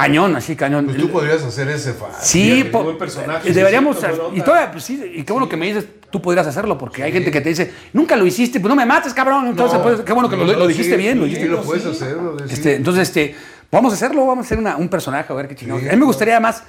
cañón, 0.02 0.36
así, 0.36 0.56
cañón. 0.56 0.86
Pues 0.86 0.98
tú 0.98 1.10
podrías 1.10 1.44
hacer 1.44 1.68
ese 1.70 1.94
fácil. 1.94 2.18
Sí, 2.22 2.64
po- 2.72 2.98
personaje, 2.98 3.50
eh, 3.50 3.54
deberíamos. 3.54 3.98
y 4.34 4.42
todavía, 4.42 4.72
pues 4.72 4.84
sí, 4.84 5.02
y 5.16 5.24
qué 5.24 5.34
bueno 5.34 5.50
que 5.50 5.58
me 5.58 5.66
dices, 5.68 5.86
tú 6.12 6.22
podrías 6.22 6.46
hacerlo, 6.46 6.78
porque 6.78 7.02
hay 7.02 7.12
gente 7.12 7.32
que 7.32 7.42
te 7.42 7.50
dice, 7.50 7.72
nunca 7.94 8.16
lo 8.16 8.26
hiciste, 8.28 8.60
pues 8.60 8.70
no 8.70 8.76
me 8.76 8.86
mates, 8.86 9.14
cabrón. 9.14 9.48
Entonces, 9.48 9.80
pues, 9.82 10.02
qué 10.02 10.14
bueno 10.14 10.30
que 10.30 10.38
lo, 10.38 10.46
lo 10.46 10.68
dijiste 10.68 10.92
Sí, 10.96 10.98
bien, 10.98 11.20
lo 11.20 11.26
dijiste 11.26 11.48
lo 11.48 11.64
puedes 11.64 11.86
hacer. 11.86 12.16
lo 12.16 12.38
este, 12.46 12.76
entonces, 12.76 13.08
este, 13.08 13.36
vamos 13.72 13.92
a 13.92 13.96
hacerlo, 13.96 14.26
vamos 14.28 14.46
a 14.46 14.48
hacer 14.48 14.60
una- 14.60 14.78
un 14.78 14.88
personaje, 14.88 15.34
a 15.34 15.36
ver 15.36 15.48
qué 15.48 15.56
chingados. 15.56 15.84
A 15.84 15.92
mí 15.92 15.98
me 15.98 16.06
gustaría 16.06 16.40
más, 16.40 16.64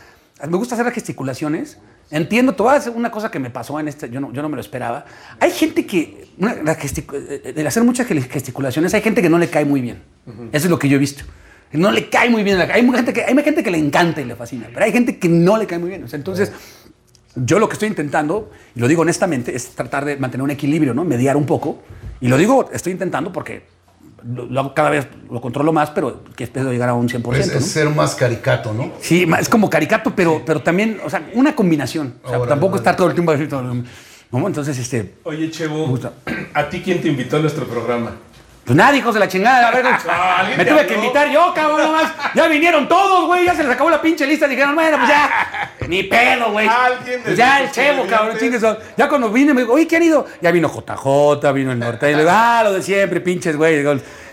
me 0.49 0.57
gusta 0.57 0.75
hacer 0.75 0.87
las 0.87 0.95
gesticulaciones. 0.95 1.77
Entiendo, 2.11 2.55
te 2.55 2.63
voy 2.63 2.73
a 2.73 2.77
hacer 2.77 2.95
una 2.97 3.11
cosa 3.11 3.31
que 3.31 3.39
me 3.39 3.51
pasó 3.51 3.79
en 3.79 3.89
este, 3.89 4.09
yo 4.09 4.19
no, 4.19 4.33
yo 4.33 4.41
no 4.41 4.49
me 4.49 4.55
lo 4.57 4.63
esperaba. 4.63 5.05
Hay 5.41 5.51
gente 5.51 5.85
que, 5.85 6.29
una- 6.39 6.55
la 6.55 6.73
eh, 6.73 7.53
el 7.55 7.67
hacer 7.67 7.85
muchas 7.85 8.07
gesticulaciones, 8.07 8.95
hay 8.95 9.03
gente 9.03 9.21
que 9.21 9.29
no 9.29 9.39
le 9.39 9.49
cae 9.51 9.67
muy 9.67 9.83
bien. 9.83 10.03
Eso 10.53 10.67
es 10.67 10.71
lo 10.71 10.79
que 10.79 10.89
yo 10.89 10.97
he 10.97 10.99
visto. 11.01 11.25
No 11.73 11.91
le 11.91 12.09
cae 12.09 12.31
muy 12.31 12.43
bien. 12.43 12.61
Hay 12.61 12.87
gente 12.91 13.13
que, 13.13 13.25
hay 13.25 13.35
gente 13.43 13.63
que 13.63 13.71
le 13.71 13.79
encanta 13.79 14.21
y 14.21 14.25
le 14.25 14.35
fascina, 14.37 14.69
pero 14.73 14.85
hay 14.85 14.93
gente 14.93 15.19
que 15.19 15.29
no 15.29 15.57
le 15.59 15.67
cae 15.67 15.79
muy 15.79 15.91
bien. 15.91 16.05
O 16.05 16.09
sea, 16.09 16.17
entonces, 16.17 16.53
yo 17.35 17.59
lo 17.59 17.69
que 17.69 17.75
estoy 17.75 17.89
intentando, 17.89 18.51
y 18.75 18.81
lo 18.81 18.89
digo 18.89 19.03
honestamente, 19.03 19.55
es 19.55 19.71
tratar 19.71 20.05
de 20.05 20.17
mantener 20.17 20.43
un 20.43 20.51
equilibrio, 20.51 20.95
¿no? 20.95 21.05
Mediar 21.05 21.37
un 21.37 21.47
poco. 21.47 21.83
Y 22.21 22.29
lo 22.29 22.37
digo, 22.37 22.71
estoy 22.73 22.93
intentando 22.93 23.33
porque 23.33 23.63
lo, 24.25 24.47
lo 24.47 24.61
hago 24.61 24.75
cada 24.75 24.91
vez 24.91 25.07
lo 25.31 25.41
controlo 25.41 25.73
más, 25.73 25.91
pero 25.91 26.25
que 26.35 26.45
espero 26.45 26.73
llegar 26.73 26.89
a 26.89 26.95
un 26.95 27.09
100%. 27.09 27.35
Es, 27.37 27.53
¿no? 27.53 27.59
es 27.59 27.67
ser 27.67 27.91
más 27.91 28.15
caricato, 28.15 28.73
¿no? 28.73 28.93
Sí, 29.01 29.27
es 29.39 29.49
como 29.49 29.71
caricato, 29.71 30.15
pero, 30.17 30.43
pero 30.45 30.63
también, 30.63 30.99
o 31.05 31.11
sea, 31.11 31.29
una 31.35 31.55
combinación. 31.55 32.15
O 32.25 32.29
sea, 32.29 32.37
Ahora, 32.39 32.49
tampoco 32.49 32.77
estar 32.77 32.97
todo 32.97 33.09
el 33.09 33.15
tiempo 33.15 33.33
así, 33.33 33.47
todo 33.47 33.61
el- 33.73 33.85
¿no? 34.33 34.47
Entonces, 34.47 34.79
este, 34.79 35.15
Oye, 35.25 35.51
Chevo, 35.51 35.87
gusta. 35.87 36.13
¿a 36.55 36.69
ti 36.69 36.81
quién 36.81 37.01
te 37.01 37.09
invitó 37.09 37.37
a 37.37 37.41
nuestro 37.41 37.67
programa? 37.67 38.17
Pues 38.69 38.77
nada, 38.77 38.95
hijos 38.95 39.15
de 39.15 39.21
la 39.21 39.29
chingada. 39.29 39.69
A 39.69 39.71
ver, 39.71 39.87
me 40.59 40.65
tuve 40.67 40.87
que 40.87 40.95
invitar 40.97 41.31
yo, 41.31 41.55
cabrón, 41.55 41.81
nomás. 41.81 42.13
Ya 42.35 42.49
vinieron 42.49 42.87
todos, 42.87 43.25
güey, 43.25 43.47
ya 43.47 43.55
se 43.55 43.63
les 43.63 43.73
acabó 43.73 43.89
la 43.89 44.03
pinche 44.03 44.27
lista. 44.27 44.47
Dijeron, 44.47 44.75
bueno, 44.75 44.99
pues 44.99 45.09
ya, 45.09 45.73
ni 45.89 46.03
pedo, 46.03 46.53
güey. 46.53 46.69
Pues 47.25 47.35
ya 47.35 47.63
el 47.63 47.71
chevo, 47.71 48.07
cabrón, 48.07 48.37
chingues. 48.39 48.63
Ya 48.95 49.09
cuando 49.09 49.31
vine, 49.31 49.55
me 49.55 49.63
dijo, 49.63 49.73
oye, 49.73 49.87
¿quién 49.87 50.03
ha 50.03 50.05
ido? 50.05 50.27
Ya 50.43 50.51
vino 50.51 50.69
JJ, 50.69 51.51
vino 51.55 51.73
el 51.73 51.79
norte. 51.79 52.11
Y 52.11 52.13
le 52.13 52.19
digo, 52.19 52.31
ah, 52.31 52.61
lo 52.63 52.75
de 52.75 52.83
siempre, 52.83 53.23
pinches, 53.23 53.57
güey. 53.57 53.83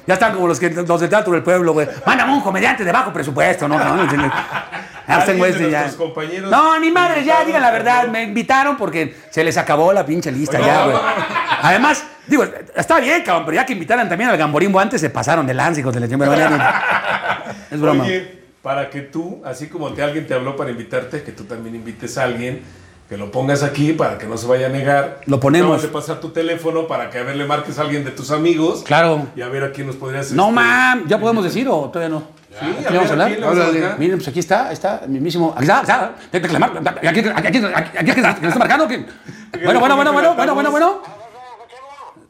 Ya 0.05 0.15
están 0.15 0.33
como 0.33 0.49
los, 0.49 0.59
que, 0.59 0.69
los 0.69 0.99
del 0.99 1.09
teatro 1.09 1.31
del 1.31 1.41
pueblo, 1.41 1.71
güey. 1.71 1.87
Mándame 2.05 2.33
un 2.33 2.41
comediante 2.41 2.83
de 2.83 2.91
bajo 2.91 3.13
presupuesto, 3.13 3.69
¿no? 3.69 3.77
cabrón? 3.77 4.01
¿Entiendes? 4.01 4.31
Ah, 4.33 5.13
pues 5.15 5.25
tengo 5.27 5.45
¿Alguien 5.45 5.71
de 5.71 5.77
este 5.77 5.91
ya. 5.93 5.97
compañeros 5.97 6.51
No, 6.51 6.77
ni 6.77 6.91
madre, 6.91 7.23
ya, 7.23 7.45
digan 7.45 7.61
la 7.61 7.71
verdad. 7.71 8.09
Me 8.09 8.23
invitaron 8.23 8.75
porque 8.75 9.15
se 9.29 9.45
les 9.45 9.55
acabó 9.55 9.93
la 9.93 10.05
pinche 10.05 10.29
lista 10.29 10.59
ya, 10.59 10.79
no, 10.79 10.83
güey. 10.85 10.97
no, 10.97 11.01
no. 11.01 11.25
Además, 11.61 12.03
digo, 12.27 12.43
está 12.75 12.99
bien, 12.99 13.23
cabrón, 13.23 13.45
pero 13.45 13.55
ya 13.55 13.65
que 13.65 13.73
invitaran 13.73 14.07
también 14.09 14.29
al 14.29 14.37
Gamborimbo 14.37 14.79
antes, 14.79 15.01
se 15.01 15.09
pasaron 15.09 15.45
de 15.45 15.53
lanza, 15.53 15.79
hijos 15.79 15.93
de 15.93 15.99
la 15.99 16.07
chingada. 16.07 17.43
Es 17.71 17.79
broma. 17.79 18.03
Oye, 18.03 18.43
para 18.61 18.89
que 18.89 19.01
tú, 19.01 19.41
así 19.45 19.67
como 19.67 19.93
te, 19.93 20.01
alguien 20.01 20.25
te 20.25 20.33
habló 20.33 20.55
para 20.55 20.71
invitarte, 20.71 21.21
que 21.23 21.31
tú 21.31 21.43
también 21.43 21.75
invites 21.75 22.17
a 22.17 22.23
alguien, 22.23 22.61
que 23.07 23.17
lo 23.17 23.29
pongas 23.29 23.61
aquí 23.61 23.93
para 23.93 24.17
que 24.17 24.25
no 24.25 24.37
se 24.37 24.47
vaya 24.47 24.65
a 24.65 24.69
negar. 24.69 25.21
Lo 25.27 25.39
ponemos. 25.39 25.67
Acabas 25.67 25.83
de 25.83 25.89
pasar 25.89 26.19
tu 26.19 26.29
teléfono 26.29 26.87
para 26.87 27.11
que 27.11 27.19
a 27.19 27.23
ver 27.23 27.35
le 27.35 27.45
marques 27.45 27.77
a 27.77 27.83
alguien 27.83 28.03
de 28.03 28.11
tus 28.11 28.31
amigos. 28.31 28.81
Claro. 28.83 29.27
Y 29.35 29.41
a 29.41 29.49
ver 29.49 29.63
a 29.63 29.71
quién 29.71 29.85
nos 29.85 29.95
podrías. 29.97 30.31
No, 30.31 30.45
este, 30.45 30.55
mam, 30.55 31.07
¿ya 31.07 31.19
podemos 31.19 31.43
decir 31.43 31.67
o 31.69 31.91
todavía 31.91 32.09
no? 32.09 32.23
Sí, 32.49 32.65
¿Aquí 32.65 32.87
a 32.87 32.91
vamos 32.91 33.09
a 33.09 33.11
hablar? 33.13 33.27
¿quién 33.27 33.41
le 33.41 33.45
vamos 33.45 33.63
a? 33.63 33.97
Miren, 33.97 34.17
pues 34.17 34.27
aquí 34.29 34.39
está, 34.39 34.71
está, 34.71 35.01
el 35.03 35.09
mismísimo. 35.09 35.53
Aquí 35.55 35.65
está, 35.65 35.81
está. 35.81 36.15
Aquí, 36.33 36.37
aquí, 36.37 36.47
aquí, 36.47 37.29
aquí, 37.29 37.57
aquí, 37.57 38.09
aquí, 38.09 38.21
aquí, 38.21 38.45
está 38.47 38.59
marcando. 38.59 38.87
Bueno, 38.87 39.79
bueno, 39.79 39.95
bueno, 39.95 40.13
bueno, 40.13 40.33
bueno, 40.33 40.55
bueno, 40.55 40.71
bueno. 40.71 41.24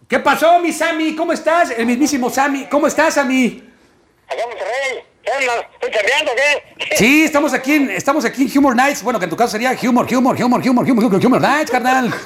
¿Qué 0.07 0.19
pasó, 0.19 0.59
mi 0.59 0.71
Sammy? 0.71 1.15
¿Cómo 1.15 1.33
estás? 1.33 1.71
El 1.71 1.85
mismísimo 1.87 2.29
Sammy. 2.29 2.65
¿Cómo 2.69 2.87
estás, 2.87 3.15
Sammy? 3.15 3.63
Acá 4.27 4.41
en 4.43 4.49
Monterrey. 4.49 5.03
¿Estoy 5.73 5.91
chambeando 5.91 6.31
o 6.31 6.35
qué? 6.35 6.95
Sí, 6.97 7.23
estamos 7.23 7.53
aquí, 7.53 7.73
en, 7.73 7.89
estamos 7.89 8.23
aquí 8.25 8.43
en 8.49 8.57
Humor 8.57 8.75
Nights. 8.75 9.01
Bueno, 9.03 9.17
que 9.19 9.25
en 9.25 9.29
tu 9.31 9.35
caso 9.35 9.51
sería 9.51 9.71
Humor, 9.83 10.05
Humor, 10.13 10.35
Humor, 10.41 10.61
Humor, 10.61 10.85
Humor, 10.89 11.03
Humor, 11.05 11.25
Humor 11.25 11.41
Nights, 11.41 11.71
carnal. 11.71 12.13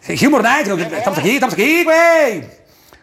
Sí, 0.00 0.26
Humor 0.26 0.42
Nights. 0.42 0.68
Estamos 0.68 1.18
aquí, 1.18 1.30
estamos 1.34 1.54
aquí, 1.54 1.82
güey. 1.84 2.44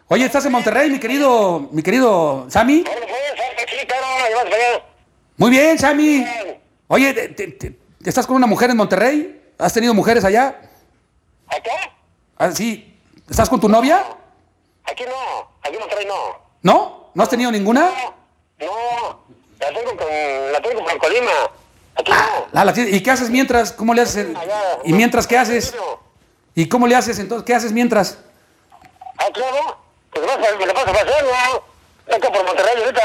Oye, 0.08 0.26
¿estás 0.26 0.46
en 0.46 0.52
Monterrey, 0.52 0.90
mi 0.90 1.00
querido, 1.00 1.68
mi 1.72 1.82
querido 1.82 2.46
Sammy? 2.50 2.84
Pues. 2.84 4.82
Muy 5.38 5.50
bien, 5.50 5.80
Sammy. 5.80 6.26
Oye, 6.88 7.14
te- 7.14 7.30
te- 7.30 7.48
te- 7.48 7.80
¿estás 8.06 8.28
con 8.28 8.36
una 8.36 8.46
mujer 8.46 8.70
en 8.70 8.78
Monterrey? 8.78 9.42
¿Has 9.58 9.74
tenido 9.74 9.94
mujeres 9.96 10.24
allá? 10.26 10.62
¿Acá? 11.48 11.72
Ah, 12.38 12.52
sí. 12.52 12.91
¿Estás 13.32 13.50
con 13.50 13.60
tu 13.62 13.70
novia? 13.70 14.04
Aquí 14.86 15.04
no. 15.06 15.48
Aquí 15.64 15.74
en 15.76 15.80
Monterrey 15.80 16.06
no. 16.06 16.14
¿No? 16.64 17.10
¿No 17.14 17.24
has 17.24 17.30
tenido 17.30 17.50
ninguna? 17.52 17.90
No. 18.60 19.20
La 19.60 19.68
tengo 19.70 19.96
con, 19.96 20.52
la 20.52 20.62
tengo 20.62 20.84
con 20.84 20.98
Colima. 21.00 21.32
Aquí 21.96 22.12
no. 22.12 22.18
Ah, 22.54 22.66
la 22.66 22.74
tienes- 22.74 22.94
¿Y 22.94 23.02
qué 23.02 23.12
haces 23.12 23.30
mientras? 23.30 23.72
¿Cómo 23.72 23.94
le 23.94 24.02
haces? 24.02 24.36
Allá. 24.36 24.60
¿Y 24.84 24.92
mientras 24.94 25.26
qué 25.28 25.38
haces? 25.38 25.74
¿Y 26.56 26.68
cómo 26.68 26.88
le 26.88 26.96
haces 26.96 27.18
entonces? 27.20 27.46
¿Qué 27.46 27.56
haces 27.56 27.72
mientras? 27.72 28.18
Ah, 29.18 29.28
claro. 29.34 29.78
Pues 30.12 30.26
vas 30.28 30.36
a, 30.36 30.58
me 30.58 30.66
la 30.66 30.74
paso 30.74 30.88
paseando. 30.88 31.32
Acá 32.14 32.32
por 32.32 32.46
Monterrey 32.46 32.84
ahorita. 32.84 33.02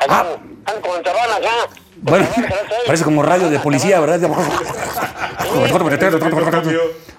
Acá, 0.00 0.26
Ah. 0.66 0.72
como 0.80 0.96
en 0.96 1.02
Chavana 1.04 1.36
acá. 1.36 1.50
Bueno, 1.96 2.26
parece 2.86 3.04
como 3.04 3.22
radio 3.22 3.50
de 3.50 3.58
policía, 3.58 4.00
¿verdad? 4.00 4.30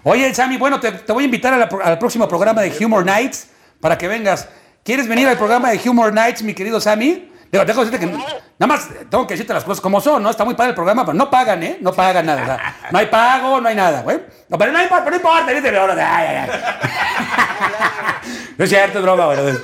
Oye, 0.03 0.33
Sammy, 0.33 0.57
bueno, 0.57 0.79
te, 0.79 0.91
te 0.91 1.13
voy 1.13 1.23
a 1.23 1.25
invitar 1.25 1.53
a 1.53 1.57
la 1.57 1.69
pro- 1.69 1.83
al 1.83 1.97
próximo 1.97 2.27
programa 2.27 2.61
de 2.61 2.85
Humor 2.85 3.05
Nights 3.05 3.47
para 3.79 3.97
que 3.97 4.07
vengas. 4.07 4.47
¿Quieres 4.83 5.07
venir 5.07 5.27
al 5.27 5.37
programa 5.37 5.71
de 5.71 5.89
Humor 5.89 6.11
Nights, 6.13 6.43
mi 6.43 6.53
querido 6.53 6.81
Sammy? 6.81 7.31
Digo, 7.51 7.65
tengo 7.65 7.81
que 7.83 7.91
decirte 7.91 7.99
que 7.99 8.11
nada 8.11 8.67
más 8.67 8.89
tengo 9.09 9.27
que 9.27 9.35
decirte 9.35 9.53
las 9.53 9.63
cosas 9.63 9.79
como 9.79 10.01
son, 10.01 10.23
¿no? 10.23 10.29
Está 10.31 10.43
muy 10.43 10.55
padre 10.55 10.69
el 10.71 10.75
programa, 10.75 11.05
pero 11.05 11.15
no 11.15 11.29
pagan, 11.29 11.61
¿eh? 11.63 11.77
No 11.81 11.93
pagan 11.93 12.25
nada. 12.25 12.41
o 12.41 12.45
sea, 12.45 12.75
no 12.91 12.97
hay 12.99 13.05
pago, 13.05 13.61
no 13.61 13.69
hay 13.69 13.75
nada, 13.75 14.01
güey. 14.01 14.19
No, 14.49 14.57
pero 14.57 14.71
no 14.71 14.81
importa, 14.81 15.09
no 15.09 15.15
importa, 15.15 15.47
dice, 15.51 15.61
pero 15.61 15.81
ahora, 15.81 16.15
ay, 16.17 16.27
ay, 16.27 16.49
ay. 16.49 16.49
No 18.57 18.63
es 18.65 18.69
cierto, 18.69 18.97
es 18.99 19.03
broma, 19.03 19.25
güey. 19.27 19.55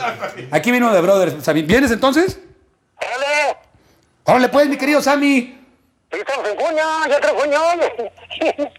Aquí 0.52 0.72
vino 0.72 0.92
de 0.94 1.02
Brothers, 1.02 1.44
Sammy. 1.44 1.64
¿Vienes 1.64 1.92
entonces? 1.92 2.40
¡Órale! 2.98 3.58
Órale, 4.24 4.50
pues, 4.50 4.70
mi 4.70 4.78
querido 4.78 5.02
Sammy. 5.02 5.59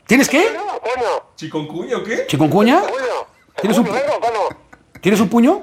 ¿Tienes 0.07 0.29
qué? 0.29 0.49
¿Chiconcuña 1.37 1.97
o 1.99 2.05
qué? 2.05 2.27
Julio. 2.81 3.27
¿Tienes 3.61 3.79
un- 3.79 3.87
¿Junio 3.87 4.01
vengo, 4.03 4.21
cuándo? 4.21 4.41
¿Tienes 5.01 5.21
un 5.21 5.29
puño? 5.29 5.63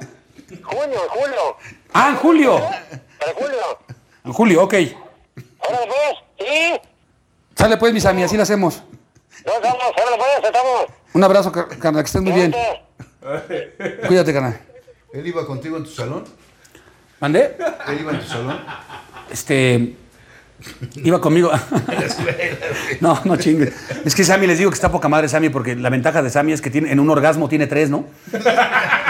Junio, 0.63 0.99
julio. 1.09 1.57
Ah, 1.93 2.09
en 2.11 2.15
julio. 2.17 2.57
Para 3.19 3.33
julio. 3.33 3.79
En 4.25 4.33
julio, 4.33 4.63
ok. 4.63 4.73
Ahora 5.59 5.79
pues, 5.87 6.47
¿sí? 6.49 6.79
Sale 7.55 7.77
pues, 7.77 7.93
mis 7.93 8.05
amigos, 8.05 8.29
así 8.29 8.37
lo 8.37 8.43
hacemos. 8.43 8.81
No 9.45 9.53
estamos, 9.53 9.81
ahora 9.81 10.17
pues, 10.17 10.43
estamos. 10.43 10.85
Un 11.13 11.23
abrazo, 11.23 11.51
car- 11.51 11.67
carnal, 11.79 12.03
que 12.03 12.07
estés 12.07 12.21
muy 12.21 12.31
bien. 12.31 12.55
Cuídate, 14.07 14.33
carnal. 14.33 14.59
¿Él 15.13 15.27
iba 15.27 15.45
contigo 15.45 15.77
en 15.77 15.83
tu 15.83 15.89
salón? 15.89 16.23
¿Mandé? 17.19 17.57
¿Él 17.87 17.99
iba 18.01 18.11
en 18.11 18.19
tu 18.19 18.27
salón? 18.27 18.63
Este. 19.29 19.95
Iba 20.95 21.21
conmigo. 21.21 21.51
no, 23.01 23.19
no 23.25 23.35
chingues. 23.37 23.73
Es 24.05 24.15
que 24.15 24.23
Sammy 24.23 24.47
les 24.47 24.57
digo 24.57 24.71
que 24.71 24.75
está 24.75 24.91
poca 24.91 25.07
madre 25.07 25.29
Sammy 25.29 25.49
porque 25.49 25.75
la 25.75 25.89
ventaja 25.89 26.21
de 26.21 26.29
Sammy 26.29 26.53
es 26.53 26.61
que 26.61 26.69
tiene, 26.69 26.91
en 26.91 26.99
un 26.99 27.09
orgasmo 27.09 27.47
tiene 27.47 27.67
tres, 27.67 27.89
¿no? 27.89 28.05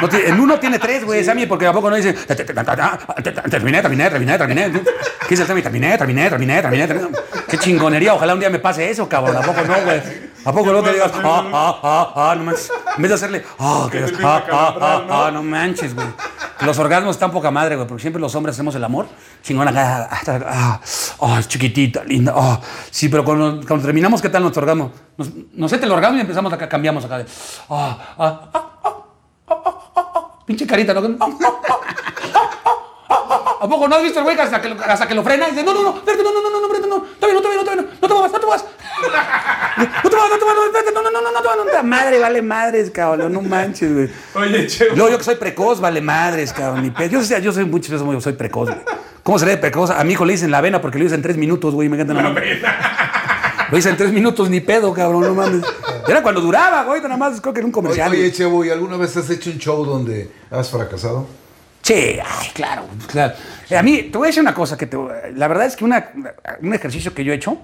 No 0.02 0.10
tiene- 0.10 0.28
en 0.28 0.40
uno 0.40 0.60
tiene 0.60 0.78
tres, 0.80 1.06
güey, 1.06 1.24
Sammy, 1.24 1.46
porque 1.46 1.66
a 1.68 1.74
poco 1.74 1.90
no 1.90 1.96
dice. 1.96 2.14
Terminé, 2.14 3.82
terminé, 3.82 4.10
terminé, 4.10 4.38
terminé. 4.38 4.72
¿Qué 4.72 5.30
dice 5.30 5.44
el 5.44 5.48
Sammy? 5.48 5.62
Terminé, 5.62 5.98
terminé, 5.98 6.30
terminé, 6.30 6.62
terminé. 6.62 6.88
terminé. 6.88 7.18
Qué 7.48 7.58
chingonería. 7.58 8.14
Ojalá 8.14 8.34
un 8.34 8.40
día 8.40 8.50
me 8.50 8.60
pase 8.60 8.90
eso, 8.90 9.08
cabrón. 9.08 9.38
¿A 9.38 9.42
poco 9.42 9.62
no, 9.62 9.82
güey? 9.86 10.02
¿A 10.46 10.52
poco 10.54 10.72
no 10.72 10.82
te 10.82 10.94
digas? 10.94 11.12
Ah, 11.24 11.44
ah, 11.54 11.80
ah, 11.84 12.14
ah, 12.16 12.36
no 12.36 12.44
manches. 12.46 12.72
En 12.96 13.02
vez 13.02 13.10
de 13.10 13.16
hacerle. 13.16 13.44
Ah, 13.60 13.88
que 13.92 14.00
ah, 14.24 14.44
ah, 14.52 14.76
ah, 14.80 15.06
ah, 15.10 15.32
no 15.32 15.44
manches, 15.44 15.94
güey. 15.94 16.08
Los 16.62 16.80
orgasmos 16.80 17.16
están 17.16 17.32
poca 17.32 17.52
madre, 17.52 17.76
güey, 17.76 17.88
porque 17.88 18.02
siempre 18.02 18.22
los 18.22 18.34
hombres 18.34 18.56
hacemos 18.56 18.74
el 18.76 18.84
amor. 18.84 19.08
Chingón 19.44 19.68
acá. 19.68 20.10
Ah, 20.10 20.80
ah, 21.20 21.37
ah, 21.38 21.44
chiquitita, 21.44 22.04
linda. 22.04 22.34
ah. 22.36 22.60
Sí, 22.90 23.10
pero 23.10 23.24
cuando, 23.24 23.60
terminamos, 23.82 24.22
¿qué 24.22 24.30
tal 24.30 24.42
nuestro 24.42 24.62
orgasmo? 24.62 24.92
Nos, 25.18 25.30
nos 25.54 25.74
el 25.74 25.92
orgasmo 25.92 26.18
y 26.18 26.22
empezamos 26.22 26.52
acá, 26.54 26.68
cambiamos 26.68 27.06
acá 27.06 27.20
de. 27.20 27.26
Ah. 27.70 28.74
Pinche 30.46 30.66
carita, 30.66 30.94
¿no? 30.94 31.18
Ah, 31.20 31.28
ah, 31.44 31.54
ah, 31.68 31.80
ah, 32.34 32.46
ah, 33.10 33.28
ah. 33.30 33.47
¿A 33.60 33.68
poco 33.68 33.88
no 33.88 33.96
has 33.96 34.04
visto 34.04 34.20
el 34.20 34.24
güey 34.26 34.38
hasta 34.40 34.62
que, 34.62 34.70
lo- 34.70 34.82
hasta 34.84 35.08
que 35.08 35.16
lo 35.16 35.24
frena 35.24 35.48
y 35.48 35.52
dice, 35.52 35.64
no, 35.64 35.74
no, 35.74 35.82
no, 35.84 35.98
espérate, 35.98 36.24
no, 36.24 36.32
no, 36.32 36.42
no, 36.42 36.50
no, 36.50 36.60
no, 36.60 36.66
espérate, 36.68 36.88
no, 36.90 37.02
todavía 37.20 37.34
no, 37.34 37.42
todavía 37.42 37.58
no, 37.58 37.64
todavía 37.64 37.84
no, 37.84 37.90
no 38.02 38.08
te 38.08 38.14
muevas, 38.14 38.32
no 38.32 38.40
te 38.40 38.46
muevas. 38.46 38.66
No 39.78 40.10
te 40.10 40.16
muevas, 40.16 40.30
no 40.32 40.38
te 40.40 40.46
muevas, 40.46 40.56
no, 40.58 40.66
espérate, 40.66 40.92
no, 40.94 41.02
no, 41.04 41.12
no, 41.12 41.22
no, 41.22 41.32
no, 41.32 41.38
te 41.42 41.48
muevas, 41.48 41.66
no, 41.66 41.72
te- 41.72 41.84
madre, 41.84 42.20
vale 42.20 42.42
madres, 42.42 42.92
cabrón, 42.92 43.32
no 43.34 43.42
manches, 43.42 43.94
güey. 43.94 44.10
Oye, 44.36 44.68
Chevo. 44.68 44.96
Luego 44.96 45.10
yo 45.12 45.18
que 45.18 45.24
soy 45.24 45.36
precoz, 45.36 45.80
vale 45.80 46.02
madres, 46.02 46.52
cabrón. 46.54 46.82
Ni 46.84 46.90
pe- 46.92 47.10
yo, 47.10 47.22
sé- 47.24 47.42
yo 47.42 47.52
soy 47.52 47.66
muchas 47.66 47.92
veces 47.92 48.06
muy, 48.06 48.20
soy 48.22 48.34
precoz, 48.34 48.70
güey. 48.70 48.82
¿Cómo 49.24 49.38
seré 49.40 49.52
de 49.52 49.58
precoz? 49.58 49.90
A 49.92 50.04
mi 50.04 50.14
hijo 50.14 50.24
le 50.26 50.34
dicen 50.34 50.52
la 50.52 50.60
avena 50.60 50.80
porque 50.82 50.98
lo 51.00 51.06
hice 51.06 51.16
en 51.16 51.22
tres 51.22 51.36
minutos, 51.38 51.74
güey. 51.74 51.90
Me 51.90 51.96
encanta 51.98 52.14
nada 52.14 52.30
más. 52.30 52.44
Lo 53.72 53.78
hice 53.78 53.90
en 53.90 53.98
tres 53.98 54.12
minutos, 54.14 54.50
ni 54.50 54.62
pedo, 54.62 54.94
cabrón, 54.94 55.24
no 55.24 55.34
mames. 55.34 55.62
Era 56.08 56.24
cuando 56.24 56.40
duraba, 56.42 56.84
güey, 56.86 57.02
nada 57.02 57.18
más, 57.18 57.42
creo 57.42 57.54
que 57.54 57.60
era 57.60 57.66
un 57.66 57.72
comercial. 57.74 58.10
oye. 58.12 58.32
Chevo, 58.32 58.64
¿y 58.64 58.70
alguna 58.70 58.96
vez 58.98 59.16
has 59.18 59.30
hecho 59.30 59.50
un 59.50 59.58
show 59.60 59.84
donde 59.86 60.32
has 60.50 60.70
fracasado? 60.72 61.28
Sí, 61.88 62.20
ay, 62.22 62.50
claro, 62.54 62.84
claro. 63.08 63.34
A 63.78 63.82
mí, 63.82 64.04
te 64.12 64.18
voy 64.18 64.26
a 64.26 64.30
decir 64.30 64.42
una 64.42 64.54
cosa, 64.54 64.78
que 64.78 64.88
te- 64.88 64.98
la 65.36 65.48
verdad 65.48 65.68
es 65.68 65.78
que 65.78 65.86
una- 65.86 66.10
un 66.62 66.74
ejercicio 66.74 67.14
que 67.14 67.24
yo 67.24 67.32
he 67.32 67.36
hecho, 67.38 67.60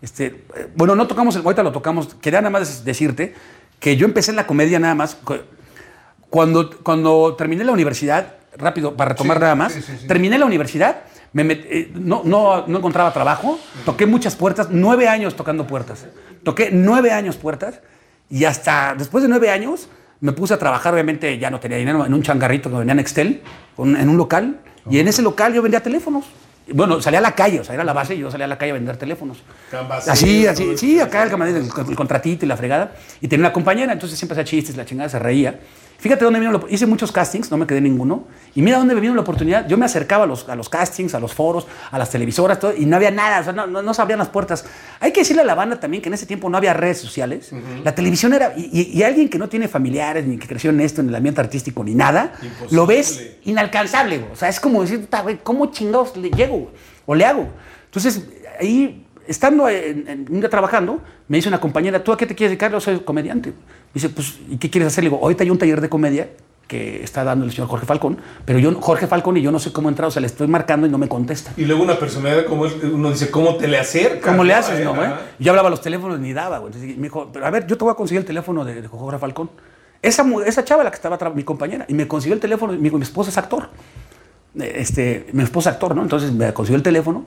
este, 0.00 0.44
bueno, 0.74 0.94
no 0.96 1.06
tocamos, 1.06 1.36
el, 1.36 1.42
ahorita 1.42 1.62
lo 1.62 1.72
tocamos, 1.72 2.14
quería 2.14 2.40
nada 2.40 2.48
más 2.50 2.86
decirte 2.86 3.34
que 3.78 3.96
yo 3.98 4.06
empecé 4.06 4.30
en 4.30 4.36
la 4.36 4.46
comedia 4.46 4.78
nada 4.78 4.94
más, 4.94 5.14
cu- 5.16 5.40
cuando, 6.30 6.70
cuando 6.82 7.34
terminé 7.36 7.64
la 7.64 7.72
universidad, 7.72 8.32
rápido, 8.56 8.96
para 8.96 9.10
retomar 9.10 9.36
Sí, 9.36 9.40
nada 9.42 9.54
más, 9.54 9.72
sí, 9.74 9.82
sí, 9.82 9.92
sí. 10.00 10.06
terminé 10.06 10.38
la 10.38 10.46
universidad, 10.46 11.00
me 11.34 11.44
met- 11.44 11.66
eh, 11.68 11.90
no, 11.94 12.22
no, 12.24 12.66
no 12.66 12.78
encontraba 12.78 13.12
trabajo, 13.12 13.58
toqué 13.84 14.06
muchas 14.06 14.36
puertas, 14.36 14.68
nueve 14.70 15.06
años 15.06 15.36
tocando 15.36 15.66
puertas, 15.66 16.06
toqué 16.44 16.70
nueve 16.72 17.12
años 17.12 17.36
puertas 17.36 17.80
y 18.30 18.46
hasta 18.46 18.94
después 18.96 19.20
de 19.22 19.28
nueve 19.28 19.50
años 19.50 19.88
me 20.20 20.32
puse 20.32 20.54
a 20.54 20.58
trabajar, 20.58 20.94
obviamente 20.94 21.38
ya 21.38 21.50
no 21.50 21.60
tenía 21.60 21.78
dinero, 21.78 22.04
en 22.06 22.14
un 22.14 22.22
changarrito 22.22 22.70
que 22.70 22.76
venía 22.76 22.92
en 22.92 23.00
Excel, 23.00 23.42
en 23.78 24.08
un 24.08 24.16
local, 24.16 24.60
y 24.88 24.98
en 24.98 25.08
ese 25.08 25.22
local 25.22 25.52
yo 25.52 25.62
vendía 25.62 25.82
teléfonos. 25.82 26.24
Bueno, 26.72 27.00
salía 27.00 27.20
a 27.20 27.22
la 27.22 27.32
calle, 27.32 27.60
o 27.60 27.64
sea, 27.64 27.74
era 27.74 27.84
la 27.84 27.92
base 27.92 28.16
y 28.16 28.18
yo 28.18 28.30
salía 28.30 28.46
a 28.46 28.48
la 28.48 28.58
calle 28.58 28.72
a 28.72 28.74
vender 28.74 28.96
teléfonos. 28.96 29.38
Así, 30.08 30.46
así, 30.48 30.76
sí, 30.76 30.98
acá 30.98 31.22
el 31.22 31.30
camarero, 31.30 31.58
el, 31.58 31.64
el 31.64 31.96
contratito 31.96 32.44
y 32.44 32.48
la 32.48 32.56
fregada. 32.56 32.92
Y 33.20 33.28
tenía 33.28 33.46
una 33.46 33.52
compañera, 33.52 33.92
entonces 33.92 34.18
siempre 34.18 34.34
hacía 34.34 34.44
chistes, 34.44 34.76
la 34.76 34.84
chingada 34.84 35.08
se 35.08 35.18
reía. 35.20 35.60
Fíjate 35.98 36.24
dónde 36.24 36.38
vino, 36.40 36.52
la- 36.52 36.60
hice 36.68 36.86
muchos 36.86 37.10
castings, 37.10 37.50
no 37.50 37.56
me 37.56 37.66
quedé 37.66 37.80
ninguno. 37.80 38.24
Y 38.54 38.62
mira 38.62 38.78
dónde 38.78 38.94
me 38.94 39.00
vino 39.00 39.14
la 39.14 39.22
oportunidad. 39.22 39.66
Yo 39.66 39.76
me 39.78 39.86
acercaba 39.86 40.24
a 40.24 40.26
los, 40.26 40.48
a 40.48 40.54
los 40.54 40.68
castings, 40.68 41.14
a 41.14 41.20
los 41.20 41.32
foros, 41.34 41.66
a 41.90 41.98
las 41.98 42.10
televisoras, 42.10 42.58
todo, 42.60 42.74
y 42.76 42.84
no 42.86 42.96
había 42.96 43.10
nada, 43.10 43.40
o 43.40 43.44
sea, 43.44 43.52
no, 43.52 43.66
no, 43.66 43.82
no 43.82 43.94
se 43.94 44.02
abrían 44.02 44.18
las 44.18 44.28
puertas. 44.28 44.64
Hay 45.00 45.12
que 45.12 45.20
decirle 45.20 45.42
a 45.42 45.44
la 45.44 45.54
banda 45.54 45.80
también 45.80 46.02
que 46.02 46.08
en 46.08 46.14
ese 46.14 46.26
tiempo 46.26 46.48
no 46.50 46.56
había 46.58 46.74
redes 46.74 46.98
sociales. 46.98 47.50
La 47.84 47.94
televisión 47.94 48.34
era, 48.34 48.52
y, 48.56 48.68
y- 48.72 48.98
y 48.98 49.02
alguien 49.02 49.28
que 49.28 49.38
no 49.38 49.48
tiene 49.48 49.68
familiares, 49.68 50.26
ni 50.26 50.36
que 50.38 50.46
creció 50.46 50.70
en 50.70 50.80
esto, 50.80 51.00
en 51.00 51.08
el 51.08 51.14
ambiente 51.14 51.40
artístico, 51.40 51.82
ni 51.82 51.94
nada, 51.94 52.32
Imposible. 52.42 52.76
lo 52.76 52.86
ves 52.86 53.36
inalcanzable, 53.44 54.18
güey. 54.18 54.32
O 54.32 54.36
sea, 54.36 54.48
es 54.48 54.60
como 54.60 54.82
decir, 54.82 55.00
"Puta, 55.00 55.22
güey, 55.22 55.38
¿cómo 55.42 55.66
chingados 55.72 56.16
le 56.16 56.30
llego 56.30 56.56
güey? 56.58 56.68
o 57.06 57.14
le 57.14 57.24
hago? 57.24 57.48
Entonces, 57.86 58.22
ahí, 58.60 59.05
estando 59.26 59.68
en, 59.68 60.06
en- 60.08 60.26
un 60.30 60.40
día 60.40 60.48
trabajando, 60.50 61.00
me 61.28 61.36
dice 61.38 61.48
una 61.48 61.60
compañera, 61.60 62.02
¿tú 62.02 62.12
a 62.12 62.16
qué 62.16 62.26
te 62.26 62.34
quieres 62.34 62.50
dedicar? 62.50 62.72
Yo 62.72 62.80
soy 62.80 63.00
comediante. 63.00 63.50
Me 63.50 63.54
dice, 63.94 64.08
pues, 64.08 64.38
¿y 64.48 64.56
qué 64.58 64.70
quieres 64.70 64.88
hacer? 64.88 65.04
Le 65.04 65.10
digo, 65.10 65.22
ahorita 65.22 65.44
hay 65.44 65.50
un 65.50 65.58
taller 65.58 65.80
de 65.80 65.88
comedia 65.88 66.28
que 66.66 67.04
está 67.04 67.22
dando 67.22 67.44
el 67.44 67.52
señor 67.52 67.68
Jorge 67.68 67.86
Falcón, 67.86 68.18
pero 68.44 68.58
yo, 68.58 68.74
Jorge 68.80 69.06
Falcón, 69.06 69.36
y 69.36 69.42
yo 69.42 69.52
no 69.52 69.60
sé 69.60 69.72
cómo 69.72 69.88
entrar, 69.88 70.08
o 70.08 70.10
sea, 70.10 70.20
le 70.20 70.26
estoy 70.26 70.48
marcando 70.48 70.84
y 70.86 70.90
no 70.90 70.98
me 70.98 71.08
contesta. 71.08 71.52
Y 71.56 71.64
luego 71.64 71.84
una 71.84 71.96
personalidad 71.96 72.44
como 72.46 72.66
él, 72.66 72.72
uno 72.92 73.10
dice, 73.12 73.30
¿cómo 73.30 73.54
te 73.56 73.68
le 73.68 73.78
acercas? 73.78 74.32
¿Cómo 74.32 74.42
le 74.42 74.52
haces, 74.52 74.84
no? 74.84 74.90
Ajá. 74.92 75.20
Yo 75.38 75.52
hablaba 75.52 75.70
los 75.70 75.80
teléfonos 75.80 76.18
ni 76.18 76.32
daba, 76.32 76.58
güey. 76.58 76.72
Entonces 76.72 76.96
me 76.96 77.04
dijo, 77.04 77.30
pero 77.32 77.46
a 77.46 77.50
ver, 77.50 77.68
yo 77.68 77.76
te 77.78 77.84
voy 77.84 77.92
a 77.92 77.94
conseguir 77.94 78.20
el 78.20 78.26
teléfono 78.26 78.64
de, 78.64 78.82
de 78.82 78.88
Jorge 78.88 79.18
Falcón. 79.18 79.48
Esa, 80.02 80.26
esa 80.44 80.64
chava 80.64 80.82
la 80.82 80.90
que 80.90 80.96
estaba 80.96 81.16
mi 81.30 81.44
compañera, 81.44 81.84
y 81.88 81.94
me 81.94 82.08
consiguió 82.08 82.34
el 82.34 82.40
teléfono, 82.40 82.74
y 82.74 82.78
mi, 82.78 82.90
mi 82.90 83.02
esposa 83.02 83.30
es 83.30 83.38
actor. 83.38 83.70
Eh, 84.58 84.72
Este, 84.78 85.26
mi 85.32 85.44
esposa 85.44 85.70
es 85.70 85.74
actor, 85.74 85.94
¿no? 85.94 86.02
Entonces 86.02 86.32
me 86.32 86.52
consiguió 86.52 86.76
el 86.78 86.82
teléfono 86.82 87.26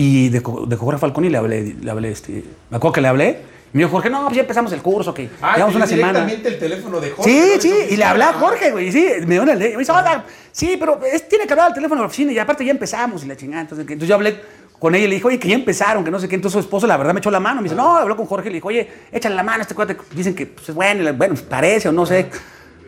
y 0.00 0.28
de, 0.28 0.40
de 0.40 0.76
Jorge 0.76 0.98
Falcón 1.00 1.24
y 1.24 1.28
le 1.28 1.38
hablé, 1.38 1.74
le 1.80 1.90
hablé, 1.90 2.10
este, 2.12 2.44
me 2.70 2.76
acuerdo 2.76 2.92
que 2.92 3.00
le 3.00 3.08
hablé. 3.08 3.40
Y 3.72 3.76
me 3.76 3.82
dijo, 3.82 3.90
Jorge, 3.96 4.08
no, 4.08 4.22
pues 4.26 4.36
ya 4.36 4.42
empezamos 4.42 4.72
el 4.72 4.80
curso, 4.80 5.12
que 5.12 5.28
Ah, 5.42 5.54
llevamos 5.56 5.74
una 5.74 5.86
semana. 5.86 6.26
el 6.30 6.58
teléfono 6.58 7.00
de 7.00 7.10
Jorge. 7.10 7.58
Sí, 7.60 7.68
sí, 7.68 7.74
y 7.90 7.96
le 7.96 8.04
hablé 8.04 8.24
a. 8.24 8.32
Jorge, 8.32 8.70
güey, 8.70 8.90
sí, 8.92 9.06
me 9.26 9.34
dio 9.34 9.42
una 9.42 9.54
ley. 9.56 9.72
Me 9.72 9.78
dice, 9.80 9.90
oiga, 9.92 10.24
sí, 10.52 10.76
pero 10.78 11.00
es- 11.04 11.28
tiene 11.28 11.46
que 11.46 11.52
hablar 11.52 11.66
al 11.66 11.74
teléfono 11.74 12.00
de 12.00 12.04
la 12.04 12.06
oficina 12.06 12.32
y 12.32 12.38
aparte 12.38 12.64
ya 12.64 12.70
empezamos 12.70 13.24
y 13.24 13.26
la 13.26 13.36
chingada. 13.36 13.62
Entonces, 13.62 13.82
entonces 13.86 14.08
yo 14.08 14.14
hablé 14.14 14.40
con 14.78 14.94
ella 14.94 15.04
y 15.04 15.08
le 15.08 15.14
dije, 15.16 15.26
oye, 15.26 15.38
que 15.40 15.48
ya 15.48 15.56
empezaron, 15.56 16.04
que 16.04 16.10
no 16.10 16.18
sé 16.20 16.28
qué. 16.28 16.36
Entonces 16.36 16.54
su 16.54 16.60
esposo, 16.60 16.86
la 16.86 16.96
verdad, 16.96 17.12
me 17.12 17.18
echó 17.18 17.30
la 17.30 17.40
mano. 17.40 17.60
Me 17.60 17.64
dice, 17.64 17.74
no, 17.74 17.96
habló 17.96 18.16
con 18.16 18.24
Jorge 18.26 18.48
y 18.48 18.52
le 18.52 18.56
dijo, 18.58 18.68
oye, 18.68 18.88
échale 19.12 19.34
la 19.34 19.42
mano 19.42 19.58
a 19.58 19.62
este 19.62 19.74
cuate. 19.74 19.96
Dicen 20.14 20.34
que 20.34 20.46
pues, 20.46 20.68
es 20.68 20.74
bueno, 20.74 21.12
bueno, 21.14 21.34
parece 21.50 21.88
o 21.88 21.92
no 21.92 22.06
sé. 22.06 22.30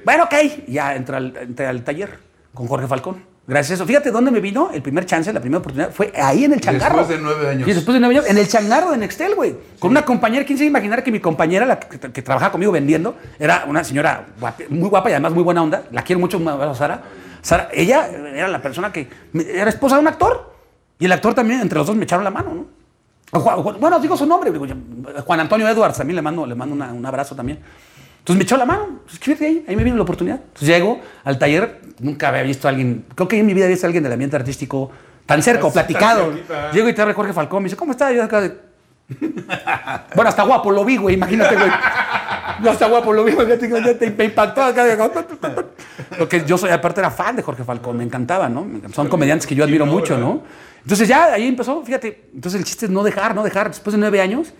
Bueno, 0.04 0.24
ok. 0.24 0.34
Y 0.68 0.72
ya 0.74 0.94
entré 0.94 1.16
al, 1.16 1.36
entré 1.36 1.66
al 1.66 1.82
taller 1.84 2.18
con 2.54 2.66
Jorge 2.68 2.86
Falcón. 2.86 3.22
Gracias 3.46 3.72
a 3.72 3.74
eso. 3.74 3.86
Fíjate 3.86 4.10
dónde 4.12 4.30
me 4.30 4.38
vino 4.40 4.70
el 4.72 4.80
primer 4.80 5.06
chance, 5.06 5.32
la 5.32 5.40
primera 5.40 5.58
oportunidad. 5.58 5.90
Fue 5.92 6.12
ahí 6.20 6.44
en 6.44 6.52
el 6.52 6.60
changarro. 6.60 6.98
Después 6.98 7.18
de 7.18 7.24
nueve 7.24 7.48
años. 7.48 7.64
Sí, 7.66 7.72
después 7.74 7.94
de 7.94 8.00
nueve 8.00 8.14
años. 8.16 8.30
En 8.30 8.38
el 8.38 8.46
changarro 8.46 8.92
de 8.92 8.98
Nextel, 8.98 9.34
güey. 9.34 9.56
Con 9.78 9.90
una 9.90 10.04
compañera. 10.04 10.44
¿Quién 10.44 10.56
se 10.58 10.64
imaginar 10.64 11.02
que 11.02 11.10
mi 11.10 11.18
compañera, 11.20 11.66
la 11.66 11.80
que, 11.80 11.98
que 11.98 12.22
trabajaba 12.22 12.52
conmigo 12.52 12.70
vendiendo, 12.70 13.16
era 13.38 13.64
una 13.66 13.82
señora 13.82 14.26
guapa- 14.40 14.64
muy 14.68 14.88
guapa 14.88 15.10
y 15.10 15.14
además 15.14 15.32
muy 15.32 15.42
buena 15.42 15.62
onda? 15.62 15.82
La 15.90 16.02
quiero 16.02 16.20
mucho, 16.20 16.40
Sara. 16.74 17.02
Sara, 17.42 17.68
ella 17.72 18.08
era 18.34 18.46
la 18.46 18.62
persona 18.62 18.92
que 18.92 19.08
era 19.34 19.68
esposa 19.70 19.96
de 19.96 20.02
un 20.02 20.08
actor. 20.08 20.54
Y 20.98 21.06
el 21.06 21.12
actor 21.12 21.34
también, 21.34 21.60
entre 21.60 21.78
los 21.78 21.86
dos, 21.86 21.96
me 21.96 22.04
echaron 22.04 22.22
la 22.24 22.30
mano, 22.30 22.54
¿no? 22.54 23.40
Juan- 23.40 23.80
bueno, 23.80 23.98
digo 23.98 24.16
su 24.16 24.26
nombre. 24.26 24.52
Juan 25.24 25.40
Antonio 25.40 25.66
Edwards, 25.68 25.96
también 25.98 26.16
le 26.16 26.22
mando, 26.22 26.46
le 26.46 26.54
mando 26.54 26.74
una- 26.74 26.92
un 26.92 27.04
abrazo 27.04 27.34
también. 27.34 27.58
Entonces 28.20 28.36
me 28.38 28.44
echó 28.44 28.56
la 28.56 28.64
mano. 28.64 29.00
Pues, 29.04 29.18
fíjate 29.18 29.46
ahí, 29.46 29.64
ahí 29.68 29.76
me 29.76 29.84
vino 29.84 29.96
la 29.96 30.02
oportunidad. 30.02 30.36
Entonces 30.42 30.68
llego 30.68 31.00
al 31.24 31.38
taller, 31.38 31.80
nunca 31.98 32.28
había 32.28 32.42
visto 32.42 32.68
a 32.68 32.70
alguien, 32.70 33.04
creo 33.14 33.26
que 33.28 33.38
en 33.38 33.46
mi 33.46 33.52
vida 33.54 33.64
había 33.64 33.74
visto 33.74 33.86
a 33.86 33.88
alguien 33.88 34.02
del 34.04 34.12
ambiente 34.12 34.36
artístico 34.36 34.90
tan 35.26 35.42
cerca 35.42 35.66
o 35.66 35.72
platicado. 35.72 36.32
Llego 36.72 36.88
y 36.88 36.92
te 36.94 37.02
abre 37.02 37.14
Jorge 37.14 37.32
Falcón, 37.32 37.62
me 37.62 37.66
dice, 37.66 37.76
¿cómo 37.76 37.92
estás? 37.92 38.14
Yo 38.14 38.22
acá 38.22 38.40
de... 38.40 38.70
Bueno, 40.14 40.28
hasta 40.28 40.42
guapo 40.44 40.70
lo 40.70 40.84
vi, 40.84 40.96
güey, 40.96 41.14
imagínate, 41.16 41.54
güey. 41.56 41.70
Yo 42.62 42.70
hasta 42.70 42.86
guapo 42.86 43.12
lo 43.12 43.24
vi, 43.24 43.32
güey, 43.32 43.46
me 44.16 44.24
impactó 44.24 44.62
acá. 44.62 44.84
de- 44.84 44.96
Porque 46.18 46.44
yo 46.46 46.58
soy, 46.58 46.70
aparte 46.70 47.00
era 47.00 47.10
fan 47.10 47.36
de 47.36 47.42
Jorge 47.42 47.64
Falcón, 47.64 47.96
me 47.96 48.04
encantaba, 48.04 48.48
¿no? 48.48 48.66
Son 48.92 49.08
comediantes 49.08 49.46
que 49.46 49.54
yo 49.54 49.64
admiro 49.64 49.86
mucho. 49.86 50.18
¿no? 50.18 50.42
Entonces 50.82 51.08
ya 51.08 51.32
ahí 51.32 51.46
empezó, 51.46 51.82
fíjate, 51.82 52.28
entonces 52.34 52.60
el 52.60 52.64
chiste 52.66 52.86
es 52.86 52.90
no 52.92 53.02
dejar, 53.02 53.34
no 53.34 53.42
dejar. 53.42 53.68
Después 53.68 53.92
de 53.92 53.98
nueve 54.00 54.20
años, 54.20 54.52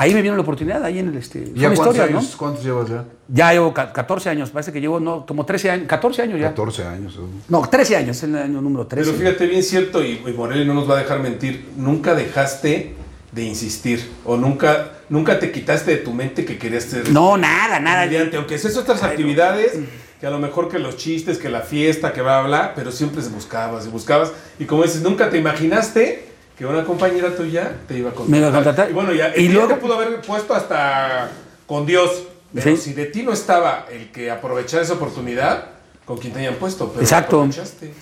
ahí 0.00 0.14
me 0.14 0.22
vino 0.22 0.36
la 0.36 0.42
oportunidad, 0.42 0.82
ahí 0.84 1.00
en 1.00 1.08
el, 1.08 1.16
este... 1.16 1.40
¿Y 1.40 1.58
ya 1.58 1.68
cuántos 1.74 1.86
historias, 1.88 2.10
¿no? 2.12 2.18
años? 2.18 2.36
¿Cuántos 2.36 2.64
llevas 2.64 2.88
ya? 2.88 3.04
Ya 3.26 3.52
llevo 3.52 3.74
ca- 3.74 3.92
14 3.92 4.30
años, 4.30 4.50
parece 4.50 4.72
que 4.72 4.80
llevo, 4.80 5.00
no, 5.00 5.26
como 5.26 5.44
13 5.44 5.70
años, 5.72 5.86
14 5.88 6.22
años 6.22 6.40
ya. 6.40 6.48
14 6.50 6.84
años. 6.84 7.18
¿no? 7.48 7.60
No, 7.60 7.68
13 7.68 7.96
años, 7.96 8.16
es 8.16 8.22
el 8.22 8.36
año 8.36 8.60
número 8.60 8.86
13. 8.86 9.10
Pero 9.10 9.18
fíjate 9.22 9.46
bien 9.48 9.62
cierto, 9.64 10.02
y, 10.04 10.22
y 10.24 10.32
Morelli 10.36 10.64
no 10.64 10.74
nos 10.74 10.88
va 10.88 10.94
a 10.94 10.98
dejar 10.98 11.18
mentir, 11.18 11.68
nunca 11.76 12.14
dejaste 12.14 12.94
de 13.32 13.42
insistir, 13.44 14.08
o 14.24 14.36
nunca, 14.36 14.92
nunca 15.08 15.38
te 15.40 15.50
quitaste 15.50 15.90
de 15.90 15.96
tu 15.98 16.12
mente 16.12 16.44
que 16.44 16.58
querías 16.58 16.84
ser 16.84 17.10
No, 17.10 17.36
nada, 17.36 17.80
nada. 17.80 18.04
comediante, 18.04 18.36
aunque 18.36 18.56
seas 18.56 18.76
otras 18.76 19.02
actividades, 19.02 19.72
que 20.20 20.26
a 20.26 20.30
lo 20.30 20.38
mejor 20.38 20.68
que 20.68 20.78
los 20.78 20.96
chistes, 20.96 21.38
que 21.38 21.48
la 21.48 21.60
fiesta, 21.62 22.12
que 22.12 22.22
bla, 22.22 22.38
bla, 22.40 22.48
bla, 22.48 22.72
pero 22.76 22.92
siempre 22.92 23.20
se 23.20 23.30
buscabas, 23.30 23.84
y 23.86 23.88
buscabas, 23.90 24.32
y 24.60 24.64
como 24.64 24.84
dices, 24.84 25.02
nunca 25.02 25.28
te 25.28 25.38
imaginaste 25.38 26.27
que 26.58 26.66
una 26.66 26.84
compañera 26.84 27.34
tuya 27.36 27.72
te 27.86 27.96
iba 27.96 28.10
a 28.10 28.12
contratar. 28.12 28.30
Me 28.30 28.38
iba 28.38 28.48
a 28.48 28.52
contratar. 28.52 28.90
Y 28.90 28.92
bueno, 28.92 29.12
ya, 29.12 29.32
Y 29.36 29.48
luego- 29.48 29.68
te 29.68 29.74
pudo 29.76 29.94
haber 29.94 30.20
puesto 30.20 30.54
hasta 30.54 31.30
con 31.66 31.86
Dios, 31.86 32.24
pero 32.52 32.70
Sí. 32.70 32.76
si 32.76 32.92
de 32.94 33.06
ti 33.06 33.22
no 33.22 33.32
estaba 33.32 33.86
el 33.92 34.10
que 34.10 34.30
aprovechara 34.30 34.82
esa 34.82 34.94
oportunidad, 34.94 35.66
con 36.04 36.18
quien 36.18 36.32
te 36.32 36.40
hayan 36.40 36.54
puesto, 36.56 36.88
pero 36.88 37.00
Exacto. 37.02 37.36
aprovechaste. 37.42 37.94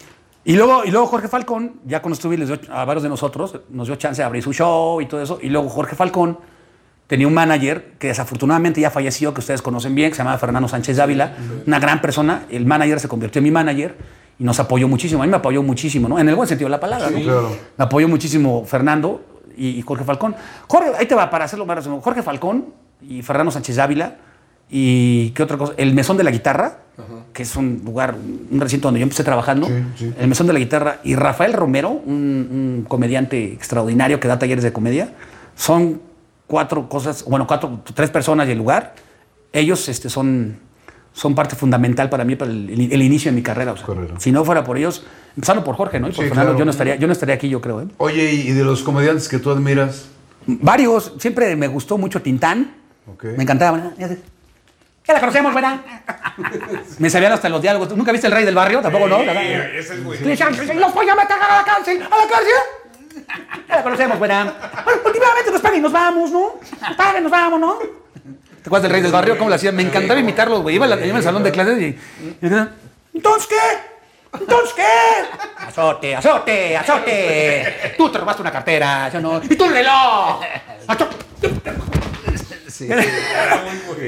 Y 0.44 0.54
luego, 0.54 0.84
y 0.84 0.90
luego 0.92 1.06
Jorge 1.08 1.26
Falcón, 1.28 1.80
ya 1.84 2.00
cuando 2.00 2.14
estuve, 2.14 2.38
les 2.38 2.46
dio, 2.48 2.58
a 2.70 2.84
varios 2.84 3.02
de 3.02 3.08
nosotros, 3.08 3.58
nos 3.68 3.88
dio 3.88 3.96
chance 3.96 4.22
de 4.22 4.26
abrir 4.26 4.42
su 4.44 4.52
show 4.52 5.00
y 5.00 5.06
todo 5.06 5.20
eso. 5.20 5.38
Y 5.42 5.48
luego 5.48 5.68
Jorge 5.68 5.96
Falcón 5.96 6.38
tenía 7.08 7.26
un 7.26 7.34
manager 7.34 7.94
que 7.98 8.06
desafortunadamente 8.08 8.80
ya 8.80 8.90
falleció, 8.90 9.34
que 9.34 9.40
ustedes 9.40 9.60
conocen 9.60 9.94
bien, 9.96 10.10
que 10.10 10.16
se 10.16 10.22
llama 10.22 10.38
Fernando 10.38 10.68
Sánchez 10.68 10.96
Dávila, 10.96 11.34
una 11.66 11.80
gran 11.80 12.00
persona. 12.00 12.44
El 12.48 12.64
manager 12.64 13.00
se 13.00 13.08
convirtió 13.08 13.40
en 13.40 13.44
mi 13.44 13.50
manager 13.50 13.96
y 14.38 14.44
nos 14.44 14.58
apoyó 14.60 14.86
muchísimo. 14.88 15.22
A 15.22 15.26
mí 15.26 15.30
me 15.30 15.36
apoyó 15.36 15.62
muchísimo, 15.62 16.08
¿no? 16.08 16.18
En 16.18 16.28
el 16.28 16.34
buen 16.34 16.48
sentido 16.48 16.66
de 16.68 16.72
la 16.72 16.80
palabra, 16.80 17.08
Sí, 17.08 17.14
¿no? 17.14 17.22
claro. 17.22 17.56
Me 17.76 17.84
apoyó 17.84 18.08
muchísimo 18.08 18.64
Fernando 18.66 19.24
y, 19.56 19.68
y 19.70 19.82
Jorge 19.82 20.04
Falcón. 20.04 20.34
Jorge, 20.68 20.90
ahí 20.98 21.06
te 21.06 21.14
va, 21.14 21.30
para 21.30 21.44
hacerlo 21.46 21.64
más 21.66 21.76
resumido. 21.76 22.02
Jorge 22.02 22.22
Falcón 22.22 22.66
y 23.02 23.22
Fernando 23.22 23.50
Sánchez 23.50 23.78
Ávila 23.78 24.16
y 24.68 25.30
qué 25.30 25.42
otra 25.44 25.56
cosa, 25.56 25.72
el 25.76 25.94
Mesón 25.94 26.16
de 26.16 26.24
la 26.24 26.30
Guitarra, 26.30 26.78
que 27.32 27.42
es 27.42 27.54
un 27.56 27.82
lugar, 27.84 28.16
un 28.50 28.60
recinto 28.60 28.88
donde 28.88 28.98
yo 29.00 29.04
empecé 29.04 29.22
trabajando, 29.22 29.68
el 29.68 30.26
Mesón 30.28 30.46
de 30.48 30.52
la 30.54 30.58
Guitarra 30.58 30.98
y 31.04 31.14
Rafael 31.14 31.52
Romero, 31.52 31.90
un, 31.90 32.04
un 32.80 32.84
comediante 32.88 33.52
extraordinario 33.52 34.18
que 34.18 34.26
da 34.26 34.38
talleres 34.38 34.64
de 34.64 34.72
comedia, 34.72 35.12
son 35.54 36.00
cuatro 36.48 36.88
cosas, 36.88 37.24
bueno, 37.24 37.46
cuatro, 37.46 37.80
tres 37.94 38.10
personas 38.10 38.48
y 38.48 38.52
el 38.52 38.58
lugar. 38.58 38.94
Ellos 39.52 39.88
este, 39.88 40.08
son, 40.10 40.58
son 41.16 41.34
parte 41.34 41.56
fundamental 41.56 42.10
para 42.10 42.24
mí, 42.24 42.36
para 42.36 42.50
el, 42.50 42.68
el- 42.68 42.92
el 42.92 43.02
inicio 43.02 43.30
de 43.30 43.36
mi 43.36 43.42
carrera. 43.42 43.72
o 43.72 43.76
sea, 43.78 43.86
si 44.18 44.30
no 44.32 44.44
fuera 44.44 44.62
por 44.62 44.76
ellos, 44.76 45.02
empezando 45.34 45.64
por 45.64 45.74
Jorge, 45.74 45.98
¿no? 45.98 46.08
Y 46.08 46.12
por 46.12 46.24
Sí, 46.24 46.28
Fernando, 46.28 46.50
claro. 46.52 46.58
yo, 46.58 46.64
no 46.66 46.70
estaría, 46.70 46.96
yo 46.96 47.06
no 47.06 47.12
estaría 47.14 47.34
aquí, 47.36 47.48
yo 47.48 47.60
creo. 47.62 47.80
¿eh? 47.80 47.86
Oye, 47.96 48.32
y 48.32 48.52
de 48.52 48.62
los 48.64 48.82
comediantes 48.82 49.26
que 49.28 49.38
tú 49.38 49.50
admiras, 49.50 50.08
Varios, 50.48 51.14
siempre 51.18 51.56
me 51.56 51.66
gustó 51.68 51.98
mucho 51.98 52.22
Tintán. 52.22 52.72
Ok. 53.12 53.24
Me 53.36 53.42
encantaba. 53.42 53.78
¿verdad? 53.78 54.16
Ya 55.08 55.14
la 55.14 55.20
conocemos, 55.20 55.52
¿verdad? 55.54 55.80
me 56.98 57.10
sabían 57.10 57.32
hasta 57.32 57.48
los 57.48 57.60
diálogos. 57.62 57.96
¿Nunca 57.96 58.12
viste 58.12 58.26
El 58.28 58.32
Rey 58.32 58.44
del 58.44 58.54
Barrio? 58.54 58.80
Tampoco, 58.80 59.08
¿no? 59.08 59.20
ese 59.22 59.94
es 59.94 60.00
los 60.76 60.94
voy 60.94 61.08
a 61.08 61.14
meter 61.16 61.36
a 61.40 61.58
la 61.58 61.64
cárcel, 61.64 62.02
a 62.02 62.16
la 62.16 62.28
cárcel. 62.30 62.52
Ya 63.68 63.76
la 63.76 63.82
conocemos, 63.82 64.20
¿verdad? 64.20 64.54
Bueno, 64.84 65.00
últimamente 65.06 65.50
nos 65.50 65.60
pagan 65.60 65.78
y 65.78 65.82
nos 65.82 65.92
vamos, 65.92 66.30
¿no? 66.30 66.54
Y 67.18 67.22
nos 67.22 67.30
vamos, 67.32 67.60
¿no? 67.60 67.78
¿Te 68.66 68.68
acuerdas 68.68 68.82
del 68.82 68.92
Rey 68.94 69.02
del 69.02 69.12
Barrio? 69.12 69.38
¿Cómo 69.38 69.48
lo 69.48 69.54
hacían? 69.54 69.76
Me 69.76 69.84
encantaba 69.84 70.18
imitarlos, 70.18 70.60
güey. 70.60 70.74
Iba, 70.74 70.86
al 70.86 71.22
salón 71.22 71.44
de 71.44 71.52
clases 71.52 71.80
y... 71.80 71.96
¿Entonces 73.14 73.46
qué? 73.46 74.40
¿Entonces 74.40 74.74
qué? 74.74 74.82
Azote, 75.58 76.16
azote, 76.16 76.76
azote. 76.76 77.94
Tú 77.96 78.10
te 78.10 78.18
robaste 78.18 78.42
una 78.42 78.50
cartera, 78.50 79.08
yo 79.08 79.20
no. 79.20 79.40
¡Y 79.48 79.54
tú 79.54 79.66
el 79.66 79.72
reloj! 79.72 80.40
¡Azote! 80.88 81.16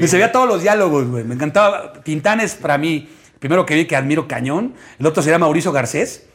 Me 0.01 0.07
sabía 0.09 0.29
todos 0.29 0.49
los 0.49 0.61
diálogos, 0.61 1.07
güey. 1.07 1.23
Me 1.23 1.35
encantaba. 1.35 1.93
Tintán 2.03 2.41
es 2.41 2.55
para 2.55 2.77
mí, 2.77 3.09
primero 3.39 3.65
que 3.65 3.75
vi 3.75 3.85
que 3.85 3.95
admiro 3.95 4.27
cañón. 4.27 4.75
El 4.99 5.05
otro 5.05 5.23
sería 5.23 5.39
Mauricio 5.39 5.71
Garcés. 5.71 6.25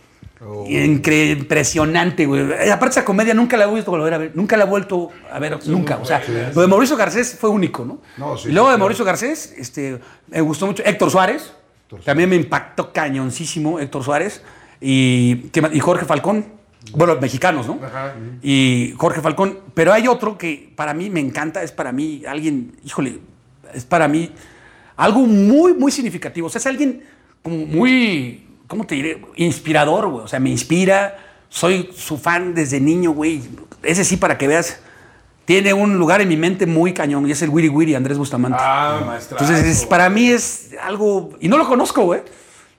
Incre- 0.40 1.38
impresionante, 1.38 2.26
güey. 2.26 2.42
Eh, 2.52 2.70
Aparte, 2.72 2.98
esa 2.98 3.04
comedia 3.04 3.34
nunca 3.34 3.56
la 3.56 3.64
he 3.64 3.66
vuelto 3.66 3.90
a 3.94 3.96
volver 3.98 4.14
a 4.14 4.18
ver. 4.18 4.32
Nunca 4.34 4.56
la 4.56 4.64
he 4.64 4.66
vuelto 4.66 5.10
a 5.32 5.38
ver, 5.38 5.58
nunca. 5.66 5.96
O 5.96 6.04
sea, 6.04 6.22
lo 6.54 6.60
de 6.60 6.66
Mauricio 6.66 6.96
Garcés 6.96 7.36
fue 7.38 7.48
único, 7.50 7.84
¿no? 7.84 8.00
No, 8.18 8.36
sí, 8.36 8.48
y 8.48 8.52
luego 8.52 8.70
de. 8.70 8.76
Mauricio 8.76 9.04
Garcés, 9.04 9.54
este, 9.56 9.98
me 10.28 10.40
gustó 10.40 10.66
mucho. 10.66 10.82
Héctor 10.84 11.10
Suárez. 11.10 11.52
También 12.04 12.28
me 12.28 12.36
impactó 12.36 12.92
cañoncísimo 12.92 13.78
Héctor 13.78 14.02
Suárez. 14.02 14.42
Y, 14.80 15.46
y 15.72 15.80
Jorge 15.80 16.04
Falcón. 16.04 16.46
Bueno, 16.92 17.16
mexicanos, 17.20 17.66
¿no? 17.66 17.78
Y 18.42 18.94
Jorge 18.98 19.20
Falcón. 19.22 19.58
Pero 19.72 19.92
hay 19.92 20.06
otro 20.08 20.36
que 20.36 20.70
para 20.76 20.92
mí 20.92 21.08
me 21.08 21.20
encanta, 21.20 21.62
es 21.62 21.72
para 21.72 21.92
mí 21.92 22.22
alguien, 22.28 22.72
híjole, 22.84 23.20
es 23.72 23.84
para 23.86 24.08
mí 24.08 24.30
algo 24.96 25.20
muy, 25.20 25.72
muy 25.74 25.90
significativo. 25.90 26.48
O 26.48 26.50
sea, 26.50 26.58
es 26.58 26.66
alguien 26.66 27.02
como 27.42 27.56
muy, 27.64 28.46
¿cómo 28.66 28.86
te 28.86 28.94
diré? 28.94 29.22
Inspirador, 29.36 30.08
güey. 30.08 30.24
O 30.24 30.28
sea, 30.28 30.40
me 30.40 30.50
inspira. 30.50 31.18
Soy 31.48 31.90
su 31.96 32.18
fan 32.18 32.54
desde 32.54 32.80
niño, 32.80 33.12
güey. 33.12 33.42
Ese 33.82 34.04
sí, 34.04 34.16
para 34.16 34.36
que 34.38 34.48
veas, 34.48 34.80
tiene 35.44 35.72
un 35.72 35.98
lugar 35.98 36.20
en 36.20 36.28
mi 36.28 36.36
mente 36.36 36.66
muy 36.66 36.92
cañón. 36.92 37.26
Y 37.28 37.32
es 37.32 37.42
el 37.42 37.50
Wiri 37.50 37.68
Wiri, 37.68 37.94
Andrés 37.94 38.18
Bustamante. 38.18 38.58
Ah, 38.60 39.02
maestra. 39.06 39.38
Entonces, 39.40 39.64
es- 39.64 39.86
para 39.86 40.08
mí 40.10 40.30
es 40.30 40.70
algo. 40.82 41.30
Y 41.40 41.48
no 41.48 41.56
lo 41.58 41.66
conozco, 41.68 42.02
güey. 42.02 42.22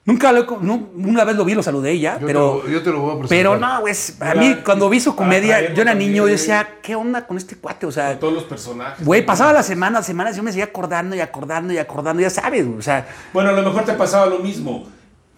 Nunca 0.04 0.30
lo 0.30 0.42
he 0.42 0.46
con- 0.46 0.64
no, 0.64 0.88
una 0.94 1.24
vez 1.24 1.34
lo 1.34 1.44
vi, 1.44 1.54
lo 1.54 1.64
saludé 1.64 1.94
y 1.94 2.00
ya, 2.02 2.12
Yo 2.14 2.20
te 2.20 2.26
pero. 2.26 2.62
lo- 2.64 2.68
yo 2.70 2.80
te 2.82 2.90
lo 2.90 3.00
voy 3.00 3.08
a 3.16 3.18
presentar. 3.18 3.28
Pero 3.30 3.56
no, 3.58 3.80
güey. 3.80 3.90
es- 3.92 4.16
A 4.22 4.34
mí, 4.36 4.56
cuando 4.64 4.88
vi 4.88 5.00
su 5.00 5.16
comedia, 5.16 5.72
yo 5.74 5.82
era 5.82 5.94
niño 5.94 6.14
y 6.16 6.20
güey. 6.20 6.32
decía, 6.32 6.68
¿qué 6.80 6.94
onda 6.94 7.26
con 7.26 7.36
este 7.36 7.56
cuate? 7.56 7.86
O 7.86 7.90
sea, 7.92 8.16
Todos 8.16 8.32
los 8.34 8.44
personajes. 8.44 9.04
güey, 9.04 9.26
pasaba 9.26 9.52
las 9.52 9.66
semanas, 9.66 10.06
semanas, 10.06 10.36
yo 10.36 10.44
me 10.44 10.52
seguía 10.52 10.66
acordando 10.66 11.16
y 11.16 11.20
acordando 11.20 11.72
y 11.72 11.78
acordando, 11.78 12.22
ya 12.22 12.30
sabes, 12.30 12.64
güey. 12.66 12.78
O 12.78 12.82
sea, 12.82 13.08
Bueno, 13.32 13.50
a 13.50 13.52
lo 13.54 13.62
mejor 13.62 13.84
te 13.84 13.94
pasaba 13.94 14.26
lo 14.26 14.38
mismo. 14.38 14.86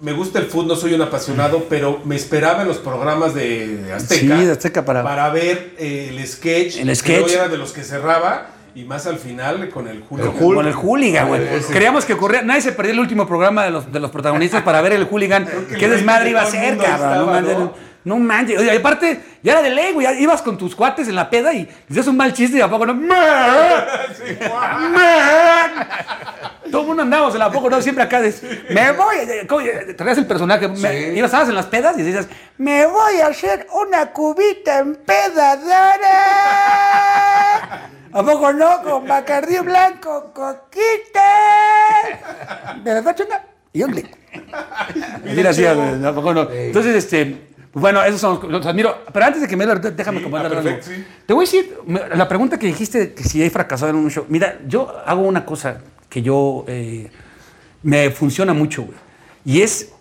Me 0.00 0.12
gusta 0.12 0.38
el 0.38 0.46
fútbol, 0.46 0.68
no 0.68 0.76
soy 0.76 0.94
un 0.94 1.02
apasionado, 1.02 1.64
pero 1.68 2.00
me 2.04 2.14
esperaba 2.14 2.62
en 2.62 2.68
los 2.68 2.78
programas 2.78 3.34
de, 3.34 3.92
Azteca. 3.92 4.38
Sí, 4.38 4.44
de 4.44 4.52
Azteca 4.52 4.84
para- 4.84 5.30
ver 5.30 5.74
eh, 5.76 6.10
el 6.10 6.24
sketch. 6.26 6.76
El 6.76 6.94
sketch. 6.94 7.32
era 7.32 7.48
de 7.48 7.58
los 7.58 7.72
que 7.72 7.82
cerraba. 7.82 8.50
Y 8.74 8.84
más 8.84 9.08
al 9.08 9.18
final 9.18 9.70
con 9.70 9.88
el 9.88 10.02
Julio. 10.02 10.26
El 10.26 10.54
con 10.54 10.66
el 10.66 10.72
hooligan, 10.72 11.26
güey. 11.26 11.40
Creíamos 11.68 12.04
que 12.04 12.12
ocurría. 12.12 12.42
Nadie 12.42 12.60
se 12.60 12.70
perdió 12.70 12.92
el 12.92 13.00
último 13.00 13.26
programa 13.26 13.64
de 13.64 13.72
los, 13.72 13.90
de 13.90 13.98
los 13.98 14.12
protagonistas 14.12 14.62
para 14.62 14.80
ver 14.82 14.92
el 14.92 15.06
hooligan. 15.06 15.48
¿Qué 15.76 15.88
desmadre 15.88 16.30
iba 16.30 16.42
a 16.42 16.46
ser, 16.46 16.78
cabrón? 16.78 17.18
no 17.18 17.26
manches. 17.26 17.58
¿no? 17.58 17.74
No 18.04 18.18
manches. 18.18 18.60
Oye, 18.60 18.70
aparte, 18.70 19.20
ya 19.42 19.52
era 19.52 19.62
de 19.62 19.70
ley, 19.70 19.92
güey. 19.94 20.06
ya 20.06 20.12
Ibas 20.12 20.42
con 20.42 20.56
tus 20.56 20.76
cuates 20.76 21.08
en 21.08 21.16
la 21.16 21.28
peda 21.28 21.52
y 21.52 21.68
dices 21.88 22.06
un 22.06 22.16
mal 22.16 22.32
chiste 22.32 22.58
y 22.58 22.60
a 22.60 22.70
poco 22.70 22.86
no. 22.86 22.94
Todo 26.70 26.80
el 26.82 26.86
mundo 26.88 27.02
andábamos 27.02 27.34
en 27.34 27.40
la 27.40 27.50
poco, 27.50 27.68
no, 27.70 27.80
siempre 27.82 28.04
acá 28.04 28.20
de, 28.20 28.34
me 28.70 28.92
voy, 28.92 29.16
traías 29.96 30.18
el 30.18 30.26
personaje, 30.26 30.68
me- 30.68 31.08
ibas 31.14 31.28
estabas 31.28 31.48
en 31.48 31.54
las 31.54 31.66
pedas 31.66 31.96
y 31.98 32.02
decías, 32.02 32.26
me 32.58 32.86
voy 32.86 33.20
a 33.20 33.28
hacer 33.28 33.66
una 33.72 34.12
cubita 34.12 34.78
en 34.80 34.94
pedadora. 36.88 37.90
¿A 38.12 38.22
poco 38.22 38.52
no? 38.52 38.82
Con 38.82 39.06
Bacardí 39.06 39.58
Blanco, 39.58 40.32
coquita. 40.34 41.20
¿De 42.82 42.94
verdad, 42.94 43.14
chinga? 43.14 43.44
Y 43.72 43.82
un 43.82 43.90
clic. 43.92 44.16
Lo 45.24 46.08
¿a 46.08 46.14
poco 46.14 46.32
no? 46.34 46.48
Entonces, 46.50 46.94
este, 46.96 47.26
pues 47.70 47.80
bueno, 47.80 48.02
esos 48.02 48.20
son 48.20 48.40
los, 48.42 48.50
los 48.50 48.66
admiro. 48.66 49.04
Pero 49.12 49.26
antes 49.26 49.42
de 49.42 49.48
que 49.48 49.56
me 49.56 49.66
lo 49.66 49.74
déjame 49.76 50.18
Sí, 50.18 50.24
comentar 50.24 50.52
ah, 50.54 50.58
algo. 50.58 50.82
sí. 50.82 51.06
Te 51.26 51.32
voy 51.34 51.44
a 51.44 51.46
decir, 51.46 51.78
la 52.14 52.26
pregunta 52.26 52.58
que 52.58 52.66
dijiste 52.66 53.12
que 53.12 53.22
si 53.24 53.42
he 53.42 53.50
fracasado 53.50 53.90
en 53.90 53.96
un 53.96 54.10
show. 54.10 54.24
Mira, 54.28 54.56
yo 54.66 54.90
hago 55.04 55.20
una 55.22 55.44
cosa 55.44 55.78
que 56.08 56.22
yo 56.22 56.64
eh, 56.68 57.10
me 57.82 58.10
funciona 58.10 58.54
mucho, 58.54 58.82
güey. 58.84 58.98
Y 59.44 59.62
es 59.62 59.92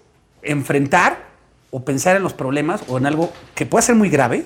enfrentar 0.41 1.25
o 1.71 1.83
pensar 1.83 2.15
en 2.15 2.23
los 2.23 2.33
problemas 2.33 2.81
o 2.87 2.97
en 2.97 3.05
algo 3.05 3.31
que 3.55 3.65
pueda 3.65 3.81
ser 3.81 3.95
muy 3.95 4.09
grave, 4.09 4.45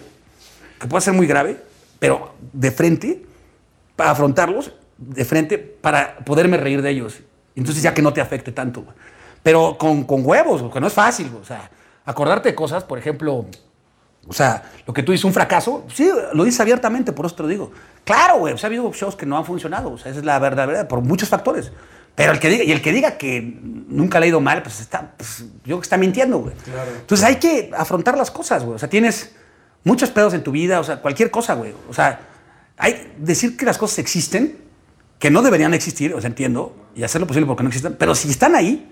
que 0.80 0.88
pueda 0.88 1.02
ser 1.02 1.14
muy 1.14 1.28
grave, 1.28 1.58
pero 2.00 2.34
de 2.52 2.72
frente, 2.72 3.26
para 3.96 4.12
afrontarlos 4.12 4.74
de 4.98 5.26
frente, 5.26 5.58
para 5.58 6.18
poderme 6.20 6.58
reír 6.58 6.82
de 6.82 6.90
ellos. 6.90 7.20
Entonces 7.56 7.84
ya 7.84 7.94
que 7.94 8.02
no 8.02 8.14
te 8.14 8.22
afecte 8.22 8.52
tanto, 8.52 8.82
güey. 8.82 8.96
Pero 9.44 9.78
con, 9.78 10.04
con 10.04 10.26
huevos, 10.26 10.72
que 10.72 10.80
no 10.80 10.88
es 10.88 10.94
fácil, 10.94 11.30
güey. 11.30 11.42
O 11.42 11.46
sea, 11.46 11.70
acordarte 12.06 12.50
de 12.50 12.56
cosas, 12.56 12.84
por 12.84 13.00
ejemplo, 13.00 13.46
o 14.28 14.34
sea, 14.34 14.72
lo 14.86 14.94
que 14.94 15.04
tú 15.04 15.12
dices, 15.12 15.26
un 15.26 15.34
fracaso, 15.34 15.86
sí, 15.94 16.10
lo 16.34 16.44
dices 16.44 16.60
abiertamente, 16.60 17.12
por 17.12 17.26
eso 17.26 17.36
te 17.36 17.44
lo 17.44 17.50
digo. 17.50 17.72
Claro, 18.04 18.40
güey, 18.40 18.58
sea, 18.58 18.68
ha 18.68 18.70
habido 18.70 18.92
shows 18.94 19.16
que 19.16 19.26
no 19.26 19.38
han 19.38 19.46
funcionado, 19.46 19.92
o 19.92 19.98
sea, 19.98 20.12
esa 20.12 20.20
es 20.20 20.26
la 20.26 20.38
verdad, 20.40 20.68
verdad, 20.68 20.88
por 20.88 21.02
muchos 21.02 21.30
factores. 21.30 21.72
Pero 22.16 22.34
el 22.34 22.40
que 22.40 22.50
diga, 22.50 22.64
y 22.64 22.72
el 22.72 22.82
que 22.82 22.92
diga 22.92 23.18
que 23.18 23.42
nunca 23.62 24.20
le 24.20 24.26
ha 24.26 24.30
ido 24.30 24.42
mal, 24.42 24.62
pues 24.62 24.82
está, 24.82 25.14
pues, 25.18 25.40
yo 25.40 25.62
creo 25.64 25.80
que 25.80 25.84
está 25.84 25.98
mintiendo, 25.98 26.40
güey. 26.40 26.54
Entonces 27.00 27.26
hay 27.26 27.38
que 27.38 27.72
afrontar 27.76 28.18
las 28.18 28.30
cosas, 28.30 28.64
güey. 28.64 28.76
O 28.76 28.80
sea, 28.80 28.90
tienes 28.90 29.34
muchos 29.84 30.10
pedos 30.10 30.34
en 30.34 30.44
tu 30.44 30.52
vida, 30.52 30.80
o 30.80 30.84
sea, 30.84 31.02
cualquier 31.02 31.32
cosa, 31.32 31.54
güey. 31.54 31.74
O 31.90 31.94
sea, 31.94 32.20
hay 32.78 33.14
decir 33.18 33.56
que 33.56 33.66
las 33.66 33.78
cosas 33.78 34.00
existen, 34.00 34.58
que 35.20 35.32
no 35.32 35.42
deberían 35.42 35.74
existir, 35.74 36.14
o 36.14 36.20
sea, 36.20 36.28
entiendo, 36.28 36.76
y 36.96 37.04
hacer 37.04 37.22
lo 37.22 37.28
posible 37.28 37.48
porque 37.48 37.64
no 37.64 37.70
existan, 37.70 37.96
pero 37.98 38.14
si 38.14 38.30
están 38.30 38.56
ahí, 38.56 38.91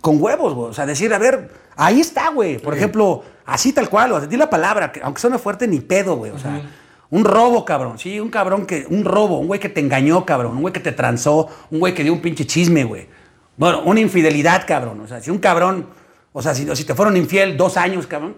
con 0.00 0.20
huevos, 0.22 0.54
güey. 0.54 0.70
O 0.70 0.72
sea, 0.72 0.86
decir, 0.86 1.12
a 1.12 1.18
ver, 1.18 1.50
ahí 1.76 2.00
está, 2.00 2.30
güey. 2.30 2.58
Por 2.58 2.76
ejemplo, 2.76 3.22
así 3.46 3.72
tal 3.72 3.88
cual, 3.88 4.12
o 4.12 4.18
sea, 4.18 4.28
di 4.28 4.36
la 4.36 4.50
palabra, 4.50 4.92
que, 4.92 5.00
aunque 5.02 5.20
suene 5.20 5.38
fuerte, 5.38 5.66
ni 5.66 5.80
pedo, 5.80 6.16
güey. 6.16 6.30
O 6.32 6.38
sea, 6.38 6.62
un 7.10 7.24
robo, 7.24 7.64
cabrón. 7.64 7.98
Sí, 7.98 8.20
un 8.20 8.30
cabrón 8.30 8.66
que, 8.66 8.86
un 8.88 9.04
robo, 9.04 9.38
un 9.38 9.46
güey 9.46 9.60
que 9.60 9.68
te 9.68 9.80
engañó, 9.80 10.24
cabrón. 10.24 10.56
Un 10.56 10.62
güey 10.62 10.72
que 10.72 10.80
te 10.80 10.92
transó, 10.92 11.48
un 11.70 11.78
güey 11.80 11.94
que 11.94 12.02
dio 12.02 12.12
un 12.12 12.20
pinche 12.20 12.46
chisme, 12.46 12.84
güey. 12.84 13.08
Bueno, 13.56 13.82
una 13.84 14.00
infidelidad, 14.00 14.64
cabrón. 14.66 15.00
O 15.00 15.08
sea, 15.08 15.20
si 15.20 15.30
un 15.30 15.38
cabrón, 15.38 15.88
o 16.32 16.42
sea, 16.42 16.54
si, 16.54 16.74
si 16.76 16.84
te 16.84 16.94
fueron 16.94 17.16
infiel 17.16 17.56
dos 17.56 17.76
años, 17.76 18.06
cabrón, 18.06 18.36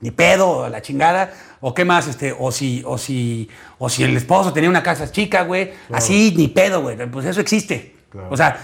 ni 0.00 0.10
pedo, 0.10 0.64
a 0.64 0.68
la 0.68 0.82
chingada. 0.82 1.32
O 1.60 1.72
qué 1.72 1.84
más, 1.84 2.08
este, 2.08 2.34
o 2.38 2.52
si, 2.52 2.82
o 2.84 2.98
si, 2.98 3.48
o 3.78 3.88
si 3.88 4.02
el 4.02 4.16
esposo 4.16 4.52
tenía 4.52 4.68
una 4.68 4.82
casa 4.82 5.10
chica, 5.10 5.44
güey, 5.44 5.72
así, 5.92 6.34
ni 6.36 6.48
pedo, 6.48 6.82
güey. 6.82 6.96
Pues 7.08 7.24
eso 7.24 7.40
existe. 7.40 7.96
O 8.28 8.36
sea, 8.36 8.60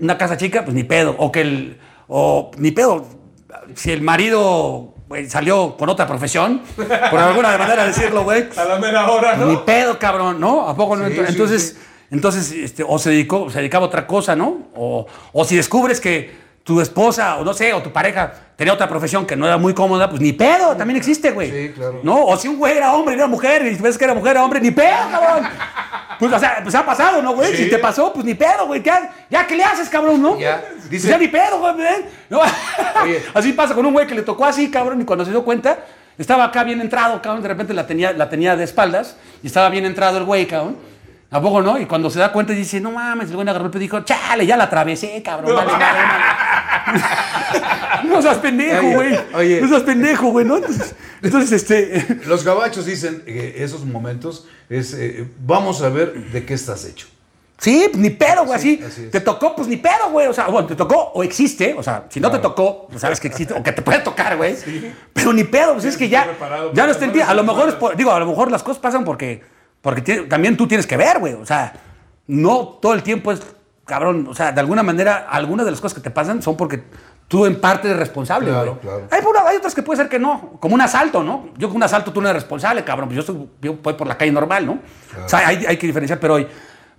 una 0.00 0.18
casa 0.18 0.36
chica, 0.36 0.64
pues 0.64 0.74
ni 0.74 0.84
pedo. 0.84 1.14
O 1.18 1.30
que 1.32 1.40
el, 1.42 1.78
o 2.08 2.50
ni 2.58 2.70
pedo, 2.70 3.04
si 3.74 3.90
el 3.92 4.02
marido 4.02 4.94
salió 5.28 5.76
con 5.76 5.88
otra 5.88 6.06
profesión, 6.06 6.62
por 6.76 7.18
alguna 7.20 7.56
manera 7.56 7.84
decirlo, 7.86 8.24
güey. 8.24 8.46
A 8.56 8.64
la 8.64 8.78
mera 8.78 9.10
hora, 9.10 9.36
Ni 9.36 9.52
¿no? 9.54 9.64
pedo, 9.64 9.98
cabrón, 9.98 10.40
¿no? 10.40 10.68
¿A 10.68 10.74
poco 10.76 10.96
no? 10.96 11.06
Sí, 11.08 11.14
Ent- 11.14 11.26
sí, 11.26 11.32
entonces, 11.32 11.76
entonces 12.10 12.52
este, 12.52 12.84
o 12.86 12.98
se 12.98 13.10
dedicó, 13.10 13.48
se 13.50 13.58
dedicaba 13.58 13.84
a 13.84 13.88
otra 13.88 14.06
cosa, 14.06 14.34
¿no? 14.34 14.68
O, 14.74 15.06
o 15.32 15.44
si 15.44 15.56
descubres 15.56 16.00
que 16.00 16.43
tu 16.64 16.80
esposa, 16.80 17.36
o 17.36 17.44
no 17.44 17.52
sé, 17.54 17.72
o 17.74 17.82
tu 17.82 17.92
pareja 17.92 18.32
tenía 18.56 18.72
otra 18.72 18.88
profesión 18.88 19.26
que 19.26 19.36
no 19.36 19.46
era 19.46 19.58
muy 19.58 19.74
cómoda, 19.74 20.08
pues 20.08 20.20
ni 20.22 20.32
pedo, 20.32 20.74
también 20.76 20.96
existe, 20.96 21.30
güey. 21.30 21.50
Sí, 21.50 21.72
claro. 21.74 22.00
¿No? 22.02 22.24
O 22.24 22.36
si 22.38 22.48
un 22.48 22.56
güey 22.58 22.76
era 22.76 22.92
hombre 22.94 23.14
y 23.14 23.18
era 23.18 23.26
mujer, 23.26 23.66
y 23.66 23.74
ves 23.76 23.98
que 23.98 24.04
era 24.04 24.14
mujer, 24.14 24.32
era 24.32 24.44
hombre, 24.44 24.60
ni 24.60 24.70
pedo, 24.70 24.96
cabrón. 25.10 25.46
Pues, 26.18 26.32
o 26.32 26.38
sea, 26.38 26.60
pues 26.62 26.74
ha 26.74 26.86
pasado, 26.86 27.20
¿no, 27.20 27.34
güey? 27.34 27.54
Si 27.54 27.68
te 27.68 27.78
pasó, 27.78 28.12
pues 28.12 28.24
ni 28.24 28.34
pedo, 28.34 28.66
güey. 28.66 28.82
Ya, 28.82 29.12
ya, 29.28 29.46
¿qué 29.46 29.56
le 29.56 29.64
haces, 29.64 29.88
cabrón, 29.90 30.22
no? 30.22 30.38
Ya, 30.38 30.64
Pues 30.72 30.88
dice- 30.88 31.08
ya 31.08 31.18
ni 31.18 31.28
pedo, 31.28 31.58
güey. 31.58 31.76
¿ven? 31.76 32.06
¿No? 32.30 32.40
Así 33.34 33.52
pasa 33.52 33.74
con 33.74 33.84
un 33.84 33.92
güey 33.92 34.06
que 34.06 34.14
le 34.14 34.22
tocó 34.22 34.44
así, 34.46 34.70
cabrón, 34.70 35.00
y 35.00 35.04
cuando 35.04 35.24
se 35.24 35.30
dio 35.30 35.44
cuenta, 35.44 35.78
Estaba 36.16 36.44
acá 36.44 36.62
bien 36.62 36.80
entrado, 36.80 37.20
cabrón, 37.20 37.42
de 37.42 37.48
repente 37.48 37.74
la 37.74 37.88
tenía, 37.88 38.12
la 38.12 38.28
tenía 38.30 38.54
de 38.54 38.62
espaldas 38.62 39.16
y 39.42 39.48
estaba 39.48 39.68
bien 39.68 39.84
entrado 39.84 40.16
el 40.18 40.22
güey, 40.24 40.46
cabrón. 40.46 40.76
¿A 41.34 41.40
poco 41.42 41.60
no? 41.60 41.76
Y 41.80 41.86
cuando 41.86 42.10
se 42.10 42.20
da 42.20 42.30
cuenta 42.30 42.52
dice, 42.52 42.80
no 42.80 42.92
mames, 42.92 43.28
el 43.28 43.34
güey 43.34 43.48
agarró 43.48 43.64
el 43.64 43.70
pedo 43.72 43.80
y 43.82 43.86
dijo, 43.86 44.00
chale, 44.02 44.46
ya 44.46 44.56
la 44.56 44.64
atravesé, 44.64 45.20
cabrón. 45.20 45.52
Vale, 45.56 45.72
vale, 45.72 45.82
vale". 45.82 47.02
no 48.08 48.22
seas 48.22 48.38
pendejo, 48.38 48.88
güey. 48.92 49.18
oye. 49.34 49.60
No 49.60 49.66
seas 49.68 49.82
pendejo, 49.82 50.28
güey, 50.28 50.46
¿no? 50.46 50.58
Entonces, 50.58 50.94
entonces, 51.22 51.50
este... 51.50 52.20
Los 52.26 52.44
gabachos 52.44 52.86
dicen 52.86 53.22
que 53.26 53.64
esos 53.64 53.84
momentos 53.84 54.46
es, 54.68 54.94
eh, 54.94 55.28
vamos 55.40 55.82
a 55.82 55.88
ver 55.88 56.14
de 56.14 56.46
qué 56.46 56.54
estás 56.54 56.84
hecho. 56.84 57.08
Sí, 57.58 57.88
pues 57.90 58.00
ni 58.00 58.10
pedo, 58.10 58.44
güey, 58.44 58.60
Sí, 58.60 58.80
así. 58.86 59.06
Te 59.06 59.20
tocó, 59.20 59.56
pues 59.56 59.66
ni 59.66 59.76
pedo, 59.76 60.10
güey. 60.12 60.28
O 60.28 60.32
sea, 60.32 60.46
bueno, 60.46 60.68
te 60.68 60.76
tocó 60.76 61.10
o 61.14 61.24
existe. 61.24 61.74
O 61.76 61.82
sea, 61.82 62.04
si 62.10 62.20
no 62.20 62.30
te 62.30 62.38
tocó, 62.38 62.86
pues 62.88 63.00
sabes 63.00 63.18
que 63.18 63.26
existe. 63.26 63.54
O 63.54 63.62
que 63.62 63.72
te 63.72 63.82
puede 63.82 63.98
tocar, 63.98 64.36
güey. 64.36 64.54
Pero 65.12 65.32
ni 65.32 65.42
pedo, 65.42 65.72
pues 65.72 65.84
es 65.86 65.96
que 65.96 66.08
ya. 66.08 66.28
Ya 66.74 66.84
no 66.86 66.92
está 66.92 67.06
en 67.06 67.12
ti. 67.12 67.20
A 67.20 67.34
lo 67.34 67.42
mejor 67.42 67.68
es 67.70 67.74
por- 67.74 67.96
digo, 67.96 68.12
a 68.12 68.20
lo 68.20 68.26
mejor 68.26 68.52
las 68.52 68.62
cosas 68.62 68.80
pasan 68.80 69.04
porque. 69.04 69.52
Porque 69.84 70.00
también 70.22 70.56
tú 70.56 70.66
tienes 70.66 70.86
que 70.86 70.96
ver, 70.96 71.20
güey. 71.20 71.34
O 71.34 71.46
sea, 71.46 71.74
no 72.26 72.78
todo 72.82 72.94
el 72.94 73.02
tiempo 73.04 73.30
es. 73.30 73.40
Cabrón, 73.84 74.26
o 74.30 74.34
sea, 74.34 74.50
de 74.50 74.60
alguna 74.60 74.82
manera, 74.82 75.26
algunas 75.28 75.66
de 75.66 75.70
las 75.72 75.80
cosas 75.80 75.94
que 75.94 76.00
te 76.02 76.10
pasan 76.10 76.40
son 76.42 76.56
porque 76.56 76.82
tú 77.28 77.44
en 77.44 77.60
parte 77.60 77.86
eres 77.86 77.98
responsable, 77.98 78.48
Claro, 78.48 78.70
güey. 78.72 78.80
claro. 78.80 79.08
Hay, 79.10 79.20
por- 79.20 79.36
hay 79.36 79.56
otras 79.58 79.74
que 79.74 79.82
puede 79.82 79.98
ser 79.98 80.08
que 80.08 80.18
no, 80.18 80.52
como 80.58 80.74
un 80.74 80.80
asalto, 80.80 81.22
¿no? 81.22 81.50
Yo 81.58 81.68
con 81.68 81.76
un 81.76 81.82
asalto 81.82 82.10
tú 82.10 82.22
no 82.22 82.28
eres 82.30 82.42
responsable, 82.42 82.82
cabrón, 82.82 83.08
pues 83.10 83.16
yo, 83.16 83.20
estoy, 83.20 83.48
yo 83.60 83.74
voy 83.82 83.92
por 83.92 84.06
la 84.06 84.16
calle 84.16 84.32
normal, 84.32 84.64
¿no? 84.64 84.78
O 85.22 85.28
sea, 85.28 85.46
hay, 85.46 85.66
hay 85.66 85.76
que 85.76 85.86
diferenciar, 85.86 86.18
pero 86.18 86.34
hoy... 86.34 86.48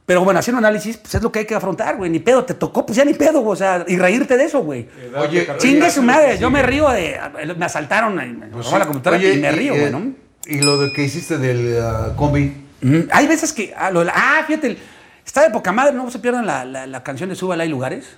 Pero 0.06 0.24
bueno, 0.24 0.40
haciendo 0.40 0.60
análisis, 0.60 0.98
pues 0.98 1.16
es 1.16 1.24
lo 1.24 1.32
que 1.32 1.40
hay 1.40 1.46
que 1.46 1.56
afrontar, 1.56 1.98
güey. 1.98 2.12
Ni 2.12 2.20
pedo, 2.20 2.46
te 2.46 2.54
tocó, 2.54 2.86
pues 2.86 2.96
ya 2.96 3.04
ni 3.04 3.16
pedo, 3.16 3.40
güey. 3.42 3.54
O 3.54 3.56
sea, 3.56 3.84
y 3.88 3.98
reírte 3.98 4.38
de 4.38 4.44
eso, 4.44 4.60
güey. 4.60 4.88
Oye, 5.18 5.48
Chingue 5.58 5.90
su 5.90 6.04
madre, 6.04 6.38
yo 6.38 6.52
me 6.52 6.62
río 6.62 6.88
de. 6.92 7.20
Me 7.58 7.66
asaltaron, 7.66 8.16
me 8.16 8.48
robaron 8.52 8.80
la 8.80 8.86
computadora 8.86 9.20
Oye, 9.20 9.34
y 9.34 9.40
me 9.42 9.52
río, 9.52 9.74
eh, 9.74 9.80
güey, 9.80 9.92
¿no? 9.92 10.12
Y 10.46 10.62
lo 10.62 10.78
de 10.78 10.94
que 10.94 11.02
hiciste 11.06 11.40
del 11.40 11.82
ah, 11.82 12.14
combi. 12.16 12.65
Hay 13.12 13.28
veces 13.28 13.54
que. 13.54 13.74
Ah, 13.78 13.90
lo 13.92 14.02
ah, 14.14 14.44
fíjate, 14.46 14.78
está 15.26 15.42
de 15.44 15.50
poca 15.50 15.72
madre, 15.72 15.94
no 15.94 16.10
se 16.12 16.20
pierdan 16.20 16.46
la, 16.46 16.66
la- 16.66 16.88
la 16.88 17.04
canción 17.04 17.30
de 17.30 17.36
Súbala 17.36 17.64
hay 17.64 17.70
lugares. 17.70 18.18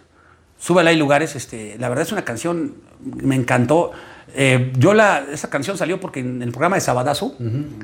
Súbala 0.60 0.90
hay 0.90 0.98
lugares, 0.98 1.36
este, 1.36 1.76
la 1.78 1.88
verdad 1.88 2.04
es 2.06 2.12
una 2.12 2.26
canción, 2.26 2.76
me 3.04 3.36
encantó. 3.36 3.92
Eh, 4.34 4.74
yo 4.78 4.94
la, 4.96 5.24
esa 5.32 5.50
canción 5.52 5.78
salió 5.78 6.00
porque 6.00 6.20
en 6.20 6.42
el 6.42 6.50
programa 6.52 6.76
de 6.76 6.82
Sabadazo, 6.82 7.36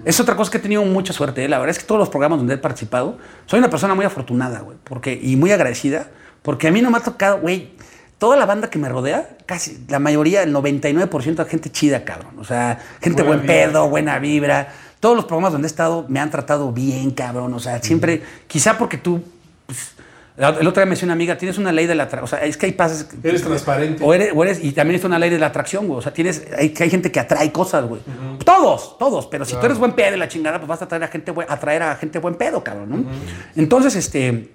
es 0.06 0.20
otra 0.20 0.36
cosa 0.36 0.52
que 0.52 0.58
he 0.58 0.62
tenido 0.62 0.84
mucha 0.84 1.14
suerte. 1.14 1.46
eh. 1.46 1.48
La 1.50 1.60
verdad 1.60 1.70
es 1.72 1.80
que 1.80 1.86
todos 1.86 2.00
los 2.00 2.10
programas 2.10 2.40
donde 2.40 2.56
he 2.56 2.58
participado, 2.58 3.18
soy 3.46 3.60
una 3.60 3.70
persona 3.70 3.94
muy 3.94 4.06
afortunada, 4.06 4.60
güey, 4.62 4.78
porque, 4.84 5.18
y 5.22 5.36
muy 5.36 5.52
agradecida, 5.52 6.08
porque 6.42 6.68
a 6.68 6.72
mí 6.72 6.82
no 6.82 6.90
me 6.90 6.98
ha 6.98 7.02
tocado, 7.02 7.40
güey, 7.40 7.74
toda 8.18 8.38
la 8.38 8.46
banda 8.48 8.70
que 8.72 8.80
me 8.80 8.90
rodea, 8.90 9.38
casi 9.46 9.86
la 9.88 10.00
mayoría, 10.00 10.42
el 10.44 10.52
99% 10.54 11.36
de 11.36 11.46
gente 11.46 11.70
chida, 11.72 12.04
cabrón. 12.04 12.40
O 12.40 12.44
sea, 12.44 12.80
gente 13.02 13.22
Buena 13.22 13.28
buen 13.28 13.42
vibra. 13.42 13.54
pedo, 13.70 13.90
buena 13.90 14.20
vibra. 14.20 14.74
Todos 15.04 15.18
los 15.18 15.26
programas 15.26 15.52
donde 15.52 15.66
he 15.66 15.70
estado 15.70 16.06
me 16.08 16.22
han 16.22 16.32
tratado 16.32 16.72
bien, 16.72 17.12
cabrón. 17.12 17.54
O 17.54 17.60
sea, 17.60 17.82
siempre, 17.84 18.24
quizá 18.48 18.78
porque 18.78 18.96
tú, 18.98 19.22
pues, 19.66 19.92
el 20.38 20.66
otro 20.66 20.80
día 20.82 20.86
me 20.86 20.92
decía 20.92 21.06
una 21.08 21.14
amiga, 21.14 21.38
tienes 21.38 21.58
una 21.58 21.74
ley 21.74 21.88
de 21.88 21.94
la 21.94 22.04
atracción. 22.04 22.24
O 22.24 22.28
sea, 22.28 22.48
es 22.48 22.56
que 22.56 22.68
hay 22.68 22.72
pases. 22.72 23.08
Eres 23.22 23.42
transparente. 23.44 24.02
O 24.02 24.14
eres, 24.14 24.32
o 24.34 24.42
eres- 24.44 24.64
y 24.64 24.72
también 24.72 24.98
es 24.98 25.04
una 25.06 25.20
ley 25.20 25.30
de 25.30 25.38
la 25.40 25.48
atracción, 25.48 25.88
güey. 25.88 26.00
O 26.00 26.02
sea, 26.02 26.14
tienes, 26.14 26.44
hay, 26.58 26.70
que 26.70 26.84
hay 26.84 26.90
gente 26.90 27.12
que 27.12 27.20
atrae 27.20 27.52
cosas, 27.52 27.84
güey. 27.86 28.00
Todos, 28.46 28.98
todos. 28.98 29.28
Pero 29.28 29.44
si 29.44 29.56
tú 29.58 29.66
eres 29.66 29.78
buen 29.78 29.92
pedo 29.92 30.16
y 30.16 30.20
la 30.20 30.30
chingada, 30.30 30.58
pues 30.58 30.70
vas 30.70 30.82
a 30.82 30.86
atraer 30.86 31.04
a 31.04 31.08
gente, 31.10 31.34
atraer 31.50 31.84
a 31.84 31.96
gente 31.98 32.18
buen 32.20 32.36
pedo, 32.36 32.64
cabrón, 32.64 32.90
¿no? 32.90 33.12
Entonces, 33.58 33.96
este. 33.98 34.52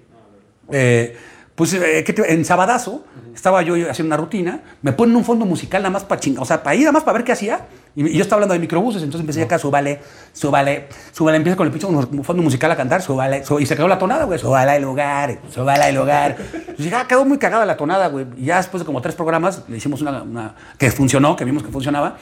eh, 0.71 1.15
pues 1.59 1.73
eh, 1.73 2.05
¿qué 2.05 2.13
te- 2.13 2.31
en 2.33 2.45
Sabadazo 2.45 3.03
estaba 3.35 3.61
yo 3.63 3.73
haciendo 3.91 4.15
una 4.15 4.17
rutina, 4.17 4.61
me 4.81 4.93
ponen 4.93 5.13
un 5.17 5.25
fondo 5.25 5.45
musical 5.45 5.81
nada 5.81 5.91
más 5.91 6.05
para 6.05 6.21
chingar, 6.21 6.41
o 6.41 6.45
sea, 6.45 6.63
para 6.63 6.73
ir 6.75 6.83
nada 6.83 6.93
más 6.93 7.03
para 7.03 7.17
ver 7.17 7.25
qué 7.25 7.33
hacía. 7.33 7.67
Y, 7.97 8.07
y 8.07 8.13
yo 8.13 8.21
estaba 8.21 8.37
hablando 8.37 8.53
de 8.53 8.59
microbuses, 8.61 9.03
entonces 9.03 9.19
empecé 9.21 9.41
acá, 9.43 9.59
súbale, 9.59 9.99
súbale, 10.31 10.87
súbale, 11.11 11.35
empieza 11.35 11.57
con 11.57 11.67
el 11.67 11.73
pinche 11.73 11.85
un 11.85 12.23
fondo 12.23 12.41
musical 12.41 12.71
a 12.71 12.77
cantar, 12.77 13.01
súbale, 13.01 13.43
sú- 13.43 13.59
y 13.59 13.65
se 13.65 13.75
quedó 13.75 13.89
la 13.89 13.97
tonada, 13.99 14.23
güey, 14.23 14.39
súbale 14.39 14.77
el 14.77 14.83
lugar, 14.83 15.37
súbale 15.53 15.89
el 15.89 15.95
lugar. 15.95 16.37
Entonces 16.39 16.77
dije, 16.85 16.95
ah, 16.95 17.05
quedó 17.05 17.25
muy 17.25 17.37
cagada 17.37 17.65
la 17.65 17.75
tonada, 17.75 18.07
güey. 18.07 18.25
Y 18.37 18.45
ya 18.45 18.55
después 18.55 18.79
de 18.79 18.85
como 18.85 19.01
tres 19.01 19.15
programas, 19.15 19.63
le 19.67 19.75
hicimos 19.75 20.01
una, 20.01 20.23
una- 20.23 20.55
que 20.77 20.89
funcionó, 20.91 21.35
que 21.35 21.43
vimos 21.43 21.61
que 21.63 21.71
funcionaba, 21.71 22.15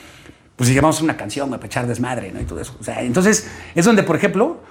pues 0.55 0.67
dije, 0.69 0.81
vamos 0.81 0.95
a 0.95 0.97
hacer 0.97 1.03
una 1.03 1.17
canción, 1.17 1.49
güey, 1.49 1.59
para 1.59 1.67
echar 1.67 1.85
desmadre, 1.85 2.31
¿no? 2.31 2.41
Y 2.41 2.45
todo 2.45 2.59
eso. 2.59 2.75
O 2.79 2.83
sea, 2.83 3.03
entonces, 3.03 3.47
es 3.75 3.85
donde, 3.85 4.01
por 4.01 4.15
ejemplo, 4.15 4.61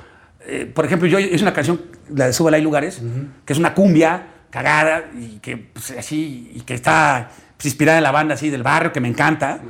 eh, 0.49 0.71
por 0.73 0.85
ejemplo, 0.85 1.07
yo 1.07 1.21
hice 1.21 1.43
una 1.45 1.53
canción, 1.55 1.81
la 2.13 2.27
de 2.27 2.33
Súbala 2.33 2.57
hay 2.57 2.63
lugares, 2.65 3.01
que 3.45 3.53
es 3.53 3.59
una 3.61 3.73
cumbia 3.75 4.29
cagada 4.57 5.05
y 5.19 5.39
que 5.41 5.57
pues, 5.57 5.93
así, 5.99 6.51
y 6.55 6.61
que 6.63 6.75
está 6.75 7.31
pues, 7.57 7.67
inspirada 7.67 7.99
en 7.99 8.05
la 8.05 8.11
banda 8.13 8.35
así 8.35 8.51
del 8.51 8.63
barrio, 8.63 8.93
que 8.93 9.01
me 9.01 9.09
encanta. 9.09 9.61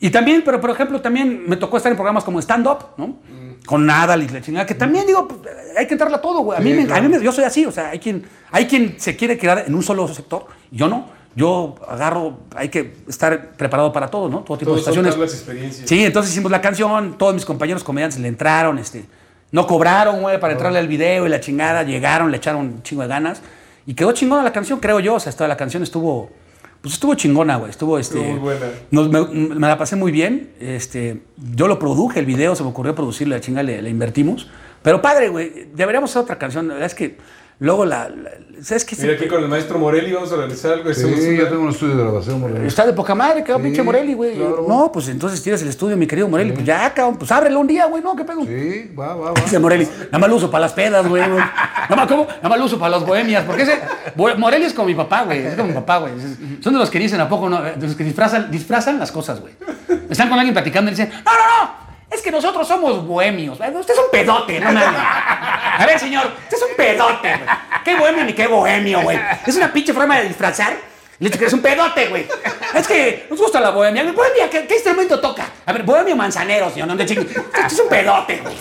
Y 0.00 0.10
también, 0.10 0.42
pero 0.44 0.60
por 0.60 0.70
ejemplo, 0.70 1.00
también 1.00 1.44
me 1.46 1.56
tocó 1.56 1.76
estar 1.76 1.90
en 1.92 1.96
programas 1.96 2.24
como 2.24 2.38
Stand 2.40 2.66
Up, 2.66 2.78
¿no? 2.96 3.18
Con 3.66 3.84
Nadal 3.84 4.22
y 4.22 4.28
la 4.28 4.40
chingada, 4.40 4.64
que 4.64 4.74
también 4.74 5.06
digo, 5.06 5.28
pues, 5.28 5.40
hay 5.76 5.86
que 5.86 5.92
entrarle 5.94 6.16
a 6.16 6.20
todo, 6.22 6.40
güey. 6.40 6.58
A, 6.58 6.62
mí 6.62 6.72
me- 6.72 6.92
a 6.92 7.00
mí 7.02 7.08
me- 7.08 7.22
yo 7.22 7.30
soy 7.32 7.44
así, 7.44 7.66
o 7.66 7.70
sea, 7.72 7.90
hay 7.90 7.98
quien, 7.98 8.24
hay 8.50 8.66
quien 8.66 8.94
se 8.98 9.14
quiere 9.16 9.36
quedar 9.36 9.64
en 9.66 9.74
un 9.74 9.82
solo 9.82 10.08
sector, 10.08 10.46
yo 10.70 10.88
no. 10.88 11.18
Yo 11.36 11.76
agarro, 11.86 12.40
hay 12.56 12.70
que 12.70 12.96
estar 13.08 13.52
preparado 13.52 13.92
para 13.92 14.08
todo, 14.08 14.28
¿no? 14.28 14.40
Todo 14.40 14.58
tipo 14.58 14.70
de 14.72 14.78
las 14.78 14.86
experiencias. 15.34 15.88
Sí, 15.88 16.04
entonces 16.04 16.32
hicimos 16.32 16.50
la 16.50 16.60
canción, 16.60 17.16
todos 17.18 17.34
mis 17.34 17.44
compañeros 17.44 17.84
comediantes 17.84 18.18
le 18.18 18.26
entraron, 18.26 18.78
este, 18.80 19.04
no 19.52 19.64
cobraron, 19.66 20.22
güey, 20.22 20.40
para 20.40 20.54
entrarle 20.54 20.78
al 20.80 20.88
video 20.88 21.26
y 21.26 21.28
la 21.28 21.38
chingada, 21.38 21.84
llegaron, 21.84 22.30
le 22.32 22.38
echaron 22.38 22.62
un 22.62 22.82
chingo 22.82 23.02
de 23.02 23.08
ganas 23.08 23.42
y 23.90 23.94
quedó 23.94 24.12
chingona 24.12 24.42
la 24.42 24.52
canción, 24.52 24.78
creo 24.78 25.00
yo, 25.00 25.14
o 25.14 25.20
sea, 25.20 25.32
toda 25.32 25.48
la 25.48 25.56
canción 25.56 25.82
estuvo, 25.82 26.30
pues 26.80 26.94
estuvo 26.94 27.14
chingona, 27.14 27.56
güey, 27.56 27.70
estuvo, 27.70 27.98
este, 27.98 28.18
muy 28.20 28.38
buena. 28.38 28.66
nos- 28.92 29.08
me, 29.08 29.20
me 29.26 29.66
la 29.66 29.76
pasé 29.76 29.96
muy 29.96 30.12
bien, 30.12 30.52
este, 30.60 31.22
yo 31.56 31.66
lo 31.66 31.78
produje, 31.78 32.20
el 32.20 32.26
video, 32.26 32.54
se 32.54 32.62
me 32.62 32.68
ocurrió 32.70 32.94
producirlo, 32.94 33.34
la 33.34 33.40
chingada 33.40 33.64
le, 33.64 33.82
le 33.82 33.90
invertimos, 33.90 34.48
pero 34.82 35.02
padre, 35.02 35.28
güey, 35.28 35.66
deberíamos 35.74 36.10
hacer 36.10 36.22
otra 36.22 36.38
canción, 36.38 36.68
la 36.68 36.74
verdad 36.74 36.86
es 36.86 36.94
que 36.94 37.16
luego 37.60 37.84
la, 37.84 38.08
la- 38.08 38.30
¿sabes 38.62 38.84
qué? 38.84 38.94
Mira 39.00 39.14
aquí 39.14 39.26
con 39.26 39.42
el 39.42 39.48
maestro 39.48 39.78
Morelli 39.78 40.12
vamos 40.12 40.30
a 40.32 40.36
realizar 40.36 40.72
algo. 40.72 40.92
Sí, 40.92 41.04
una- 41.04 41.16
yo 41.38 41.48
tengo 41.48 41.62
un 41.62 41.68
estudio 41.70 41.96
de 41.96 42.02
grabación. 42.02 42.40
Moreno. 42.40 42.66
Está 42.66 42.84
de 42.86 42.92
poca 42.92 43.14
madre, 43.14 43.42
cabrón, 43.42 43.62
Sí, 43.62 43.68
pinche 43.68 43.82
Morelli, 43.82 44.12
güey. 44.14 44.34
claro. 44.36 44.66
No, 44.68 44.90
pues 44.92 45.08
entonces 45.08 45.42
tienes 45.42 45.62
el 45.62 45.68
estudio, 45.68 45.96
mi 45.96 46.06
querido 46.06 46.28
Morelli. 46.28 46.52
Pues 46.52 46.66
ya, 46.66 46.92
cabrón, 46.92 47.16
pues 47.16 47.30
ábrelo 47.32 47.60
un 47.60 47.66
día, 47.66 47.86
güey, 47.86 48.02
¿no? 48.02 48.14
¿Qué 48.16 48.24
pedo? 48.24 48.42
Sí, 48.44 48.90
va, 48.98 49.14
va, 49.14 49.30
va. 49.32 49.40
Dice 49.40 49.58
Morelli, 49.58 49.86
nada 50.06 50.18
más 50.18 50.28
lo 50.28 50.36
uso 50.36 50.50
para 50.50 50.62
las 50.62 50.72
pedas, 50.72 51.06
güey. 51.08 51.22
güey. 51.26 51.38
Nada 51.38 51.96
más, 51.96 52.06
¿cómo? 52.08 52.26
Nada 52.26 52.48
más 52.48 52.58
lo 52.58 52.64
uso 52.66 52.78
para 52.78 52.90
las 52.98 53.06
bohemias. 53.06 53.44
Porque 53.44 53.62
ese. 53.62 53.80
Morelli 54.16 54.64
es 54.66 54.74
como 54.74 54.86
mi 54.88 54.94
papá, 54.94 55.22
güey. 55.24 55.46
Es 55.46 55.54
como 55.54 55.68
mi 55.68 55.74
papá, 55.74 55.98
güey. 55.98 56.12
Son 56.60 56.72
de 56.72 56.78
los 56.78 56.90
que 56.90 56.98
dicen, 56.98 57.20
¿a 57.20 57.28
poco 57.28 57.48
no? 57.48 57.62
De 57.62 57.86
los 57.86 57.96
que 57.96 58.04
disfrazan, 58.04 58.50
disfrazan 58.50 58.98
las 58.98 59.10
cosas, 59.12 59.40
güey. 59.40 59.54
Están 60.10 60.28
con 60.28 60.38
alguien 60.38 60.54
platicando 60.54 60.90
y 60.90 60.94
dicen, 60.94 61.10
no, 61.10 61.32
no, 61.32 61.64
no. 61.64 61.89
Es 62.10 62.22
que 62.22 62.30
nosotros 62.30 62.66
somos 62.66 63.06
bohemios. 63.06 63.58
Usted 63.60 63.94
es 63.94 64.00
un 64.00 64.10
pedote, 64.10 64.58
no 64.58 64.72
mames. 64.72 65.00
A 65.00 65.84
ver, 65.86 65.98
señor, 65.98 66.26
usted 66.26 66.56
es 66.56 66.62
un 66.62 66.76
pedote, 66.76 67.36
güey. 67.36 67.50
Qué 67.84 67.96
bohemio 67.96 68.24
ni 68.24 68.32
qué 68.32 68.46
bohemio, 68.46 69.02
güey. 69.02 69.18
Es 69.46 69.56
una 69.56 69.72
pinche 69.72 69.92
forma 69.92 70.18
de 70.18 70.28
disfrazar. 70.28 70.90
Le 71.20 71.30
que 71.30 71.44
es 71.44 71.52
un 71.52 71.60
pedote, 71.60 72.06
güey. 72.08 72.26
Es 72.74 72.86
que 72.88 73.26
nos 73.28 73.38
gusta 73.38 73.60
la 73.60 73.70
bohemia. 73.70 74.02
Bohemia, 74.10 74.48
¿qué, 74.48 74.66
qué 74.66 74.74
instrumento 74.76 75.20
toca? 75.20 75.44
A 75.66 75.72
ver, 75.72 75.82
bohemio 75.82 76.16
manzanero, 76.16 76.70
señor. 76.70 76.88
No, 76.88 76.96
chingue. 77.04 77.26
Usted 77.26 77.66
es 77.66 77.78
un 77.78 77.88
pedote, 77.90 78.38
güey. 78.38 78.56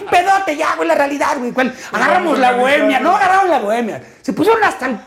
Un 0.00 0.06
pedote 0.06 0.56
ya, 0.56 0.76
güey, 0.76 0.88
la 0.88 0.94
realidad, 0.94 1.36
güey. 1.36 1.52
Agarramos 1.92 2.38
la 2.38 2.52
bohemia. 2.52 3.00
No 3.00 3.14
agarraron 3.14 3.50
la 3.50 3.58
bohemia. 3.58 4.02
Se 4.22 4.32
pusieron 4.32 4.64
hasta 4.64 4.86
el 4.86 4.98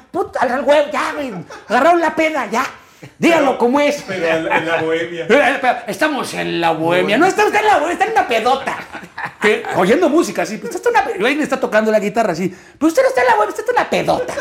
al 0.51 0.61
huevo, 0.61 0.91
ya, 0.91 1.13
güey. 1.13 1.33
Agarraron 1.67 1.99
la 1.99 2.15
peda, 2.15 2.45
ya. 2.45 2.63
Díganlo 3.19 3.57
como 3.57 3.79
es. 3.79 4.03
Pero 4.07 4.25
en, 4.25 4.51
en 4.51 4.67
la 4.67 4.81
bohemia. 4.81 5.83
Estamos 5.87 6.33
en 6.33 6.61
la 6.61 6.71
bohemia. 6.71 7.17
No 7.17 7.25
está 7.25 7.45
usted 7.45 7.59
en 7.59 7.65
la 7.65 7.77
bohemia, 7.77 7.93
está 7.93 8.05
en 8.05 8.11
una 8.11 8.27
pedota. 8.27 8.77
Oyendo 9.75 10.09
música 10.09 10.41
así. 10.43 10.57
Pues 10.57 10.75
está 10.75 10.89
una, 10.89 10.99
alguien 11.01 11.41
está 11.41 11.59
tocando 11.59 11.91
la 11.91 11.99
guitarra 11.99 12.33
así. 12.33 12.49
Pero 12.77 12.87
usted 12.87 13.01
no 13.01 13.09
está 13.09 13.21
en 13.21 13.27
la 13.27 13.35
bohemia, 13.35 13.49
usted 13.49 13.63
está 13.63 13.71
en 13.71 13.77
una 13.79 13.89
pedota. 13.89 14.33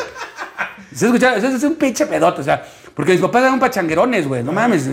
¿Se 0.94 1.07
escucha? 1.07 1.36
Es 1.36 1.62
un 1.62 1.74
pinche 1.76 2.07
pedota. 2.07 2.40
O 2.40 2.44
sea, 2.44 2.64
porque 2.94 3.12
mis 3.12 3.20
papás 3.20 3.42
eran 3.42 3.61
pachanguerones, 3.61 4.26
güey. 4.26 4.42
No 4.42 4.52
mames. 4.52 4.88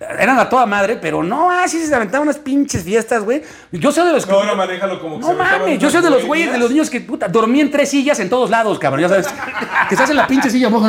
Eran 0.00 0.38
a 0.38 0.48
toda 0.48 0.64
madre, 0.64 0.96
pero 0.96 1.24
no, 1.24 1.50
así 1.50 1.84
se 1.84 1.92
aventaban 1.92 2.22
unas 2.28 2.38
pinches 2.38 2.84
fiestas, 2.84 3.24
güey. 3.24 3.42
Yo 3.72 3.90
soy 3.90 4.06
de 4.06 4.12
los 4.12 4.24
que. 4.24 4.30
No, 4.30 4.38
ahora 4.38 4.54
manéjalo 4.54 5.00
como 5.00 5.16
que 5.16 5.22
No 5.22 5.28
se 5.28 5.34
mames, 5.34 5.78
yo 5.80 5.90
soy 5.90 6.02
de 6.02 6.10
los 6.10 6.24
güeyes, 6.24 6.52
de 6.52 6.58
los 6.58 6.70
niños 6.70 6.88
que 6.88 7.00
puta, 7.00 7.26
dormí 7.26 7.60
en 7.60 7.70
tres 7.72 7.88
sillas 7.90 8.20
en 8.20 8.30
todos 8.30 8.48
lados, 8.48 8.78
cabrón. 8.78 9.00
Ya 9.00 9.08
sabes, 9.08 9.26
que 9.88 9.94
estás 9.96 10.08
en 10.10 10.16
la 10.16 10.26
pinche 10.28 10.50
silla, 10.50 10.68
abajo, 10.68 10.86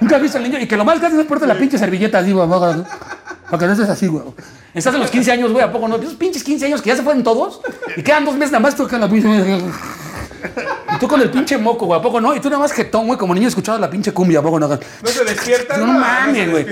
Nunca 0.00 0.16
has 0.16 0.22
visto 0.22 0.38
al 0.38 0.44
niño 0.44 0.58
y 0.58 0.66
que 0.66 0.78
lo 0.78 0.84
más 0.84 0.98
que 0.98 1.06
haces 1.06 1.18
es 1.18 1.26
ponerte 1.26 1.46
la 1.46 1.58
pinche 1.58 1.76
servilleta 1.76 2.20
así, 2.20 2.32
güey, 2.32 2.44
abajo, 2.44 2.72
¿no? 2.72 2.84
Para 3.50 3.58
que 3.58 3.66
no 3.66 3.72
estés 3.72 3.90
así, 3.90 4.06
güey. 4.06 4.24
Estás 4.72 4.94
en 4.94 5.00
los 5.00 5.10
15 5.10 5.32
años, 5.32 5.52
güey, 5.52 5.62
¿a 5.62 5.70
poco 5.70 5.86
no? 5.86 5.96
Esos 5.96 6.14
pinches 6.14 6.42
15 6.42 6.66
años 6.66 6.80
que 6.80 6.88
ya 6.88 6.96
se 6.96 7.02
fueron 7.02 7.22
todos 7.22 7.60
y 7.96 8.02
quedan 8.02 8.24
dos 8.24 8.34
meses 8.34 8.52
nada 8.52 8.62
más 8.62 8.74
tú 8.76 8.88
con 8.88 8.98
la 8.98 9.10
pinche. 9.10 9.28
Y 10.94 10.98
tú 10.98 11.08
con 11.08 11.20
el 11.20 11.30
pinche 11.30 11.58
moco, 11.58 11.86
güey, 11.86 11.98
¿a 11.98 12.02
poco 12.02 12.20
no? 12.20 12.34
Y 12.34 12.40
tú 12.40 12.48
nada 12.48 12.60
más 12.60 12.72
jetón, 12.72 13.06
güey, 13.06 13.18
como 13.18 13.34
niño 13.34 13.48
escuchabas 13.48 13.80
la 13.80 13.90
pinche 13.90 14.12
cumbia, 14.12 14.40
¿a 14.40 14.42
poco 14.42 14.58
no? 14.58 14.68
No 14.68 14.78
se 15.04 15.24
despierta. 15.24 15.76
No, 15.76 15.86
mames, 15.86 16.50
güey. 16.50 16.66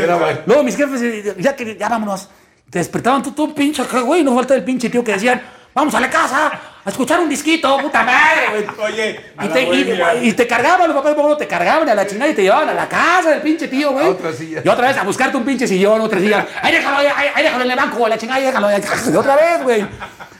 Luego 0.46 0.62
mis 0.62 0.76
jefes, 0.76 1.36
ya 1.38 1.54
que 1.54 1.76
ya 1.76 1.88
vámonos. 1.88 2.28
Te 2.70 2.78
despertaban 2.78 3.22
tú, 3.22 3.32
tú, 3.32 3.54
pinche 3.54 3.82
acá, 3.82 4.00
güey. 4.00 4.22
No 4.22 4.34
falta 4.34 4.54
el 4.54 4.64
pinche 4.64 4.90
tío 4.90 5.02
que 5.02 5.12
decían, 5.12 5.40
vamos 5.74 5.94
a 5.94 6.00
la 6.00 6.10
casa 6.10 6.50
a 6.84 6.88
escuchar 6.90 7.20
un 7.20 7.28
disquito, 7.28 7.76
puta 7.78 8.02
madre, 8.02 8.48
güey. 8.50 8.92
Oye, 8.92 9.20
a 9.36 9.44
Y 9.44 9.48
la 9.48 9.54
te, 9.54 10.24
y- 10.24 10.32
te 10.32 10.46
cargaban, 10.46 10.88
los 10.88 10.96
papás 10.96 11.12
de 11.12 11.16
Pablo 11.20 11.36
te 11.36 11.46
cargaban 11.46 11.88
a 11.88 11.94
la 11.94 12.06
chingada 12.06 12.30
y 12.30 12.34
te 12.34 12.42
llevaban 12.42 12.68
a 12.70 12.74
la 12.74 12.88
casa 12.88 13.30
del 13.30 13.40
pinche 13.42 13.68
tío, 13.68 13.92
güey. 13.92 14.06
A 14.06 14.10
otra 14.10 14.32
silla. 14.32 14.62
Y 14.64 14.68
otra 14.68 14.88
vez 14.88 14.96
a 14.96 15.02
buscarte 15.04 15.36
un 15.36 15.44
pinche 15.44 15.66
sillón, 15.66 16.00
otra 16.00 16.18
silla. 16.18 16.46
Ahí 16.62 16.72
déjalo, 16.72 16.98
ahí, 16.98 17.06
ahí 17.34 17.42
déjalo 17.42 17.64
en 17.64 17.70
el 17.70 17.76
banco, 17.76 18.06
a 18.06 18.08
la 18.08 18.18
chingada, 18.18 18.38
ahí 18.38 18.46
déjalo. 18.46 18.66
ahí. 18.68 18.82
Y 19.12 19.16
otra 19.16 19.36
vez, 19.36 19.62
güey. 19.62 19.86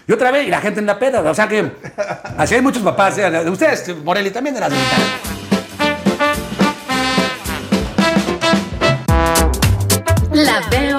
Y 0.07 0.13
otra 0.13 0.31
vez, 0.31 0.47
y 0.47 0.51
la 0.51 0.61
gente 0.61 0.81
en 0.81 0.87
la 0.87 0.99
peda. 0.99 1.21
O 1.21 1.35
sea 1.35 1.47
que, 1.47 1.71
así 2.39 2.55
hay 2.55 2.63
muchos 2.63 2.83
papás. 2.83 3.19
¿eh? 3.19 3.31
De 3.31 3.51
Ustedes, 3.51 3.95
Morelli, 4.03 4.31
también 4.31 4.55
de 4.55 4.61
las 4.61 4.71
ventanas. 4.71 5.09
La 10.33 10.61
veo 10.71 10.99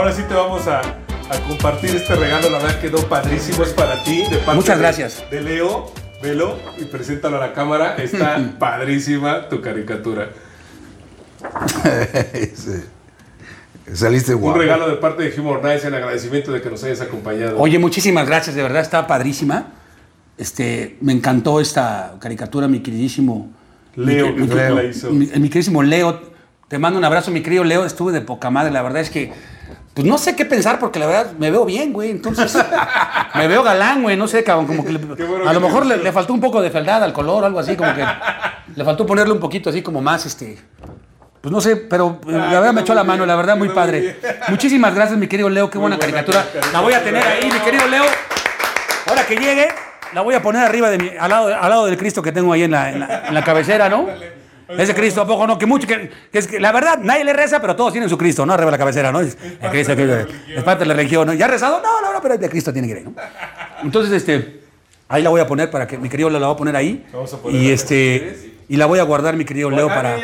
ahora 0.00 0.12
sí 0.12 0.22
te 0.28 0.34
vamos 0.34 0.66
a, 0.66 0.80
a 0.80 1.38
compartir 1.46 1.94
este 1.94 2.14
regalo. 2.16 2.50
La 2.50 2.58
verdad 2.58 2.80
quedó 2.80 3.06
padrísimo. 3.08 3.62
Es 3.62 3.70
para 3.70 4.02
ti. 4.02 4.22
De 4.30 4.38
parte 4.38 4.54
Muchas 4.54 4.78
gracias. 4.78 5.24
De 5.30 5.40
Leo. 5.40 5.92
Velo 6.22 6.58
y 6.78 6.84
preséntalo 6.84 7.38
a 7.38 7.40
la 7.46 7.52
cámara. 7.54 7.96
Está 7.96 8.38
padrísima 8.58 9.48
tu 9.48 9.60
caricatura. 9.62 10.28
Saliste 13.92 14.34
Un 14.34 14.40
guapo. 14.42 14.58
regalo 14.58 14.88
de 14.88 14.96
parte 14.96 15.22
de 15.28 15.40
Humor 15.40 15.62
Nights 15.64 15.84
en 15.84 15.94
agradecimiento 15.94 16.52
de 16.52 16.60
que 16.60 16.70
nos 16.70 16.84
hayas 16.84 17.00
acompañado. 17.00 17.58
Oye, 17.58 17.78
muchísimas 17.78 18.26
gracias, 18.26 18.54
de 18.54 18.62
verdad, 18.62 18.82
está 18.82 19.06
padrísima. 19.06 19.72
Este, 20.38 20.96
me 21.00 21.12
encantó 21.12 21.60
esta 21.60 22.14
caricatura, 22.20 22.68
mi 22.68 22.80
queridísimo 22.80 23.50
Leo, 23.96 24.28
mi, 24.28 24.34
que 24.34 24.40
mi- 24.42 24.46
Leo 24.54 24.74
la 24.76 24.84
hizo. 24.84 25.10
mi- 25.10 25.26
mi 25.26 25.48
queridísimo 25.48 25.82
Leo. 25.82 26.20
Te 26.68 26.78
mando 26.78 26.98
un 26.98 27.04
abrazo, 27.04 27.30
mi 27.32 27.42
querido 27.42 27.64
Leo. 27.64 27.84
Estuve 27.84 28.12
de 28.12 28.20
poca 28.20 28.48
madre, 28.50 28.70
la 28.70 28.82
verdad 28.82 29.00
es 29.02 29.10
que, 29.10 29.32
pues 30.00 30.08
no 30.10 30.16
sé 30.16 30.34
qué 30.34 30.46
pensar, 30.46 30.78
porque 30.78 30.98
la 30.98 31.06
verdad 31.06 31.32
me 31.38 31.50
veo 31.50 31.66
bien, 31.66 31.92
güey. 31.92 32.10
Entonces, 32.10 32.56
me 33.34 33.46
veo 33.48 33.62
galán, 33.62 34.02
güey. 34.02 34.16
No 34.16 34.26
sé, 34.26 34.42
cabrón, 34.42 34.66
como 34.66 34.82
que 34.82 34.92
le- 34.92 34.98
bueno 34.98 35.46
a 35.46 35.52
lo 35.52 35.60
mejor 35.60 35.84
le, 35.84 36.10
faltó 36.10 36.32
un 36.32 36.40
poco 36.40 36.62
de 36.62 36.70
fealdad 36.70 37.04
al 37.04 37.12
color, 37.12 37.44
algo 37.44 37.58
así, 37.58 37.76
como 37.76 37.92
que 37.94 38.02
le 38.74 38.84
faltó 38.84 39.04
ponerle 39.04 39.34
un 39.34 39.40
poquito 39.40 39.68
así 39.68 39.82
como 39.82 40.00
más, 40.00 40.24
este. 40.24 40.58
Pues 41.42 41.52
no 41.52 41.60
sé, 41.60 41.76
pero 41.76 42.18
eh, 42.26 42.32
la 42.32 42.48
verdad 42.60 42.72
me 42.72 42.80
echó 42.80 42.94
la 42.94 43.04
mano, 43.04 43.18
bien, 43.18 43.28
la 43.28 43.36
verdad 43.36 43.56
muy 43.58 43.68
padre. 43.70 44.18
Muchísimas 44.48 44.94
gracias, 44.94 45.18
mi 45.18 45.26
querido 45.26 45.50
Leo, 45.50 45.68
qué 45.68 45.76
buena 45.76 45.96
buena 45.96 46.12
caricatura. 46.12 46.46
La 46.72 46.80
voy 46.80 46.94
a 46.94 47.04
tener 47.04 47.22
ahí, 47.22 47.50
mi 47.50 47.58
querido 47.60 47.86
Leo. 47.86 48.04
Ahora 49.06 49.26
que 49.26 49.36
llegue, 49.36 49.68
la 50.14 50.22
voy 50.22 50.34
a 50.34 50.40
poner 50.40 50.62
arriba 50.64 50.88
de 50.88 50.96
mi, 50.98 51.10
al 51.18 51.28
lado, 51.30 51.46
al 51.48 51.68
lado 51.70 51.84
del 51.86 51.98
Cristo 51.98 52.22
que 52.22 52.32
tengo 52.32 52.52
ahí 52.54 52.62
en 52.62 52.70
la, 52.70 52.90
en 52.90 53.00
la- 53.00 53.28
en 53.28 53.34
la 53.34 53.44
cabecera, 53.44 53.88
¿no? 53.90 54.06
Ese 54.78 54.94
Cristo, 54.94 55.22
¿a 55.22 55.26
poco 55.26 55.46
no? 55.46 55.58
Que 55.58 55.66
mucho, 55.66 55.86
que, 55.86 56.10
que 56.30 56.38
es 56.38 56.46
que 56.46 56.60
la 56.60 56.72
verdad, 56.72 56.98
nadie 57.02 57.24
le 57.24 57.32
reza, 57.32 57.60
pero 57.60 57.74
todos 57.76 57.92
tienen 57.92 58.08
su 58.08 58.16
Cristo, 58.16 58.44
¿no? 58.46 58.52
Arriba 58.52 58.66
de 58.66 58.72
la 58.72 58.78
cabecera, 58.78 59.12
¿no? 59.12 59.20
Es, 59.20 59.36
el 59.60 59.70
Cristo, 59.70 59.94
de 59.94 60.06
la 60.06 60.26
es 60.56 60.62
parte 60.62 60.84
de 60.84 60.86
la 60.86 60.94
religión, 60.94 61.26
¿no? 61.26 61.34
¿Ya 61.34 61.46
ha 61.46 61.48
rezado? 61.48 61.80
No, 61.82 62.00
no, 62.00 62.12
no, 62.12 62.20
pero 62.20 62.34
el 62.34 62.40
de 62.40 62.48
Cristo 62.48 62.72
tiene 62.72 62.88
que 62.88 63.00
ir, 63.00 63.04
¿no? 63.04 63.14
Entonces, 63.82 64.12
este, 64.12 64.60
ahí 65.08 65.22
la 65.22 65.30
voy 65.30 65.40
a 65.40 65.46
poner 65.46 65.70
para 65.70 65.86
que 65.86 65.98
mi 65.98 66.08
querido 66.08 66.30
Leo 66.30 66.40
la 66.40 66.46
va 66.48 66.52
a 66.52 66.56
poner 66.56 66.76
ahí. 66.76 67.06
Vamos 67.12 67.32
a 67.34 67.38
ponerla 67.38 67.62
y 67.62 67.70
este, 67.70 68.54
y 68.68 68.76
la 68.76 68.86
voy 68.86 68.98
a 68.98 69.02
guardar, 69.02 69.36
mi 69.36 69.44
querido 69.44 69.70
Leo, 69.70 69.88
para... 69.88 70.16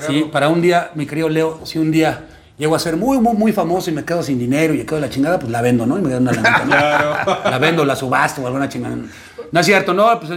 Sí, 0.00 0.28
para 0.32 0.48
un 0.48 0.60
día, 0.60 0.90
mi 0.94 1.06
querido 1.06 1.28
Leo, 1.28 1.60
si 1.64 1.78
un 1.78 1.90
día 1.90 2.26
llego 2.58 2.74
a 2.74 2.78
ser 2.78 2.96
muy, 2.96 3.18
muy, 3.18 3.34
muy 3.34 3.52
famoso 3.52 3.90
y 3.90 3.94
me 3.94 4.04
quedo 4.04 4.22
sin 4.22 4.38
dinero 4.38 4.74
y 4.74 4.78
me 4.78 4.86
quedo 4.86 5.00
la 5.00 5.08
chingada, 5.08 5.38
pues 5.38 5.50
la 5.50 5.62
vendo, 5.62 5.86
¿no? 5.86 5.96
Y 5.98 6.02
me 6.02 6.08
quedo 6.08 6.18
una 6.18 6.32
lanita, 6.32 6.64
¿no? 6.64 6.70
Claro. 6.76 7.40
La 7.44 7.58
vendo, 7.58 7.84
la 7.84 7.96
subasto 7.96 8.42
o 8.42 8.46
alguna 8.46 8.68
chingada. 8.68 8.96
No 9.52 9.60
es 9.60 9.66
cierto, 9.66 9.94
no, 9.94 10.20
pues 10.20 10.32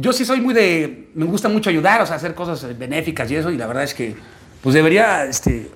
yo 0.00 0.12
sí 0.12 0.24
soy 0.24 0.40
muy 0.40 0.54
de, 0.54 1.10
me 1.14 1.24
gusta 1.26 1.48
mucho 1.48 1.70
ayudar, 1.70 2.00
o 2.00 2.06
sea, 2.06 2.16
hacer 2.16 2.34
cosas 2.34 2.62
eh, 2.64 2.74
benéficas 2.78 3.28
y 3.30 3.34
eso, 3.36 3.50
y 3.50 3.56
la 3.58 3.66
verdad 3.66 3.82
es 3.82 3.94
que, 3.94 4.14
pues 4.62 4.72
debería, 4.74 5.24
este, 5.24 5.68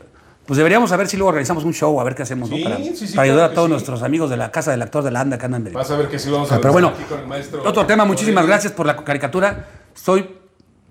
pues 0.46 0.56
deberíamos 0.58 0.92
a 0.92 0.96
ver 0.96 1.08
si 1.08 1.16
luego 1.16 1.30
organizamos 1.30 1.64
un 1.64 1.74
show, 1.74 2.00
a 2.00 2.04
ver 2.04 2.14
qué 2.14 2.22
hacemos, 2.22 2.48
¿no? 2.48 2.56
Para, 2.62 2.76
sí, 2.76 2.94
sí, 2.94 3.06
para 3.14 3.22
ayudar 3.22 3.38
claro 3.38 3.52
a 3.52 3.54
todos 3.54 3.68
nuestros 3.68 4.02
amigos 4.04 4.30
de 4.30 4.36
la 4.36 4.52
casa 4.52 4.70
del 4.70 4.80
actor 4.80 5.02
de 5.02 5.10
la 5.10 5.20
ANDA 5.22 5.38
que 5.38 5.44
andan 5.46 5.64
de... 5.64 5.70
Vas 5.72 5.90
a 5.90 5.96
ver 5.96 6.08
que 6.08 6.18
sí 6.20 6.30
vamos 6.30 6.50
a 6.52 6.54
Ah, 6.54 6.58
Pero 6.60 6.72
bueno, 6.72 6.88
aquí 6.94 7.02
con 7.08 7.18
el 7.20 7.26
maestro. 7.26 7.62
otro 7.66 7.84
tema, 7.84 8.04
muchísimas 8.04 8.46
gracias 8.46 8.72
por 8.72 8.86
la 8.86 8.96
caricatura. 8.96 9.66
Estoy 9.94 10.28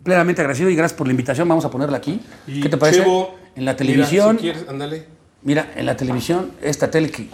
plenamente 0.04 0.42
agradecido 0.42 0.70
y 0.70 0.76
gracias 0.76 0.98
por 0.98 1.08
la 1.08 1.12
invitación. 1.12 1.48
Vamos 1.48 1.64
a 1.64 1.70
ponerla 1.72 1.98
aquí. 1.98 2.20
Y 2.48 2.60
¿Qué 2.62 2.70
te 2.70 2.78
parece? 2.78 3.00
Chevo, 3.00 3.36
en 3.56 3.66
la 3.66 3.72
mira, 3.72 3.76
televisión, 3.78 4.36
si 4.38 4.42
quieres, 4.42 4.66
ándale. 4.68 5.06
mira, 5.44 5.72
en 5.76 5.86
la 5.86 5.96
televisión, 5.96 6.52
esta 6.62 6.90
tele 6.92 7.10
que, 7.12 7.28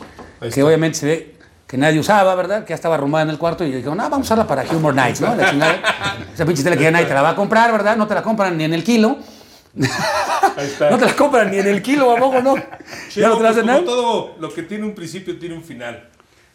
que 0.54 0.64
obviamente 0.64 0.98
se 0.98 1.06
ve 1.06 1.36
que 1.68 1.78
nadie 1.78 2.00
usaba, 2.00 2.34
¿verdad? 2.34 2.64
Que 2.64 2.70
ya 2.70 2.76
estaba 2.76 2.96
arrumada 2.96 3.26
en 3.26 3.30
el 3.30 3.38
cuarto 3.38 3.66
y 3.66 3.72
dijeron, 3.72 3.98
no, 3.98 4.04
vamos 4.04 4.20
a 4.20 4.22
usarla 4.22 4.48
para 4.48 4.64
Humor 4.72 4.96
Nights, 4.96 5.20
¿no? 5.20 5.36
La 5.36 5.52
chingada. 5.52 5.82
Esa 6.34 6.46
pinche 6.46 6.64
tele 6.64 6.78
que 6.78 6.84
ya 6.84 6.92
nadie 6.92 7.06
te 7.06 7.14
la 7.14 7.22
va 7.22 7.32
a 7.32 7.36
comprar, 7.36 7.72
¿verdad? 7.74 7.98
No 7.98 8.08
te 8.08 8.16
la 8.16 8.24
compran 8.24 8.58
ni 8.58 8.64
en 8.64 8.74
el 8.74 8.84
kilo. 8.84 9.18
Ahí 10.56 10.66
está. 10.66 10.90
No 10.92 10.98
te 10.98 11.06
la 11.06 11.14
compran 11.14 11.52
ni 11.52 11.58
en 11.58 11.68
el 11.68 11.82
kilo, 11.82 12.16
¿a 12.16 12.18
poco 12.18 12.42
no? 12.42 12.56
Ya 12.56 13.28
no 13.28 13.38
te 13.38 13.44
la 13.44 13.50
pues, 13.50 13.52
hacen 13.52 13.66
nada. 13.66 13.84
todo 13.84 14.36
lo 14.40 14.54
que 14.54 14.64
tiene 14.64 14.86
un 14.86 14.96
principio 14.96 15.38
tiene 15.38 15.56
un 15.56 15.64
final. 15.64 16.08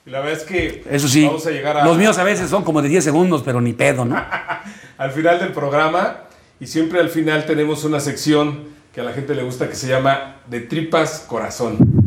Y 0.07 0.11
la 0.11 0.21
verdad 0.21 0.41
es 0.41 0.45
que 0.45 0.83
Eso 0.91 1.07
sí, 1.07 1.27
vamos 1.27 1.47
a 1.47 1.51
llegar 1.51 1.77
a, 1.77 1.85
los 1.85 1.97
míos 1.97 2.19
a 2.19 2.25
veces 2.25 2.49
son 2.49 2.65
como 2.65 2.81
de 2.83 2.89
10 2.89 3.05
segundos, 3.05 3.43
pero 3.45 3.61
ni 3.61 3.75
pedo, 3.75 4.05
¿no? 4.05 4.17
al 4.99 5.11
final 5.13 5.39
del 5.39 5.53
programa 5.53 6.23
y 6.59 6.67
siempre 6.67 7.01
al 7.01 7.11
final 7.11 7.45
tenemos 7.45 7.85
una 7.85 8.01
sección 8.01 8.65
que 8.95 9.01
a 9.03 9.05
la 9.05 9.13
gente 9.13 9.35
le 9.35 9.43
gusta 9.43 9.69
que 9.69 9.75
se 9.75 9.89
llama 9.89 10.37
De 10.49 10.61
Tripas 10.61 11.25
Corazón. 11.29 12.02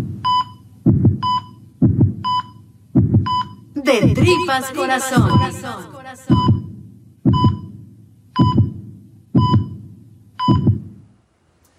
De 4.02 4.14
tripas 4.14 4.72
corazón. 4.72 5.40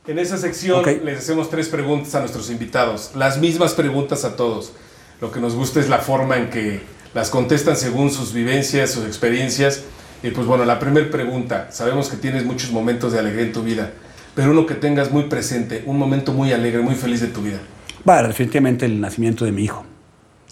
En 0.06 0.18
esa 0.18 0.38
sección 0.38 0.82
les 1.04 1.18
hacemos 1.18 1.50
tres 1.50 1.68
preguntas 1.68 2.14
a 2.14 2.20
nuestros 2.20 2.48
invitados, 2.50 3.10
las 3.14 3.38
mismas 3.38 3.74
preguntas 3.74 4.24
a 4.24 4.34
todos. 4.34 4.72
Lo 5.20 5.30
que 5.30 5.40
nos 5.40 5.54
gusta 5.54 5.78
es 5.78 5.90
la 5.90 5.98
forma 5.98 6.38
en 6.38 6.48
que 6.48 6.80
las 7.12 7.28
contestan 7.28 7.76
según 7.76 8.10
sus 8.10 8.32
vivencias, 8.32 8.92
sus 8.92 9.04
experiencias. 9.04 9.82
Y 10.22 10.30
pues 10.30 10.46
bueno, 10.46 10.64
la 10.64 10.78
primera 10.78 11.10
pregunta, 11.10 11.68
sabemos 11.70 12.08
que 12.08 12.16
tienes 12.16 12.46
muchos 12.46 12.72
momentos 12.72 13.12
de 13.12 13.18
alegría 13.18 13.44
en 13.44 13.52
tu 13.52 13.62
vida, 13.62 13.92
pero 14.34 14.52
uno 14.52 14.64
que 14.64 14.74
tengas 14.74 15.10
muy 15.10 15.24
presente, 15.24 15.82
un 15.84 15.98
momento 15.98 16.32
muy 16.32 16.50
alegre, 16.50 16.80
muy 16.80 16.94
feliz 16.94 17.20
de 17.20 17.26
tu 17.26 17.42
vida. 17.42 17.58
Bueno, 18.04 18.28
definitivamente 18.28 18.86
el 18.86 19.02
nacimiento 19.02 19.44
de 19.44 19.52
mi 19.52 19.64
hijo. 19.64 19.84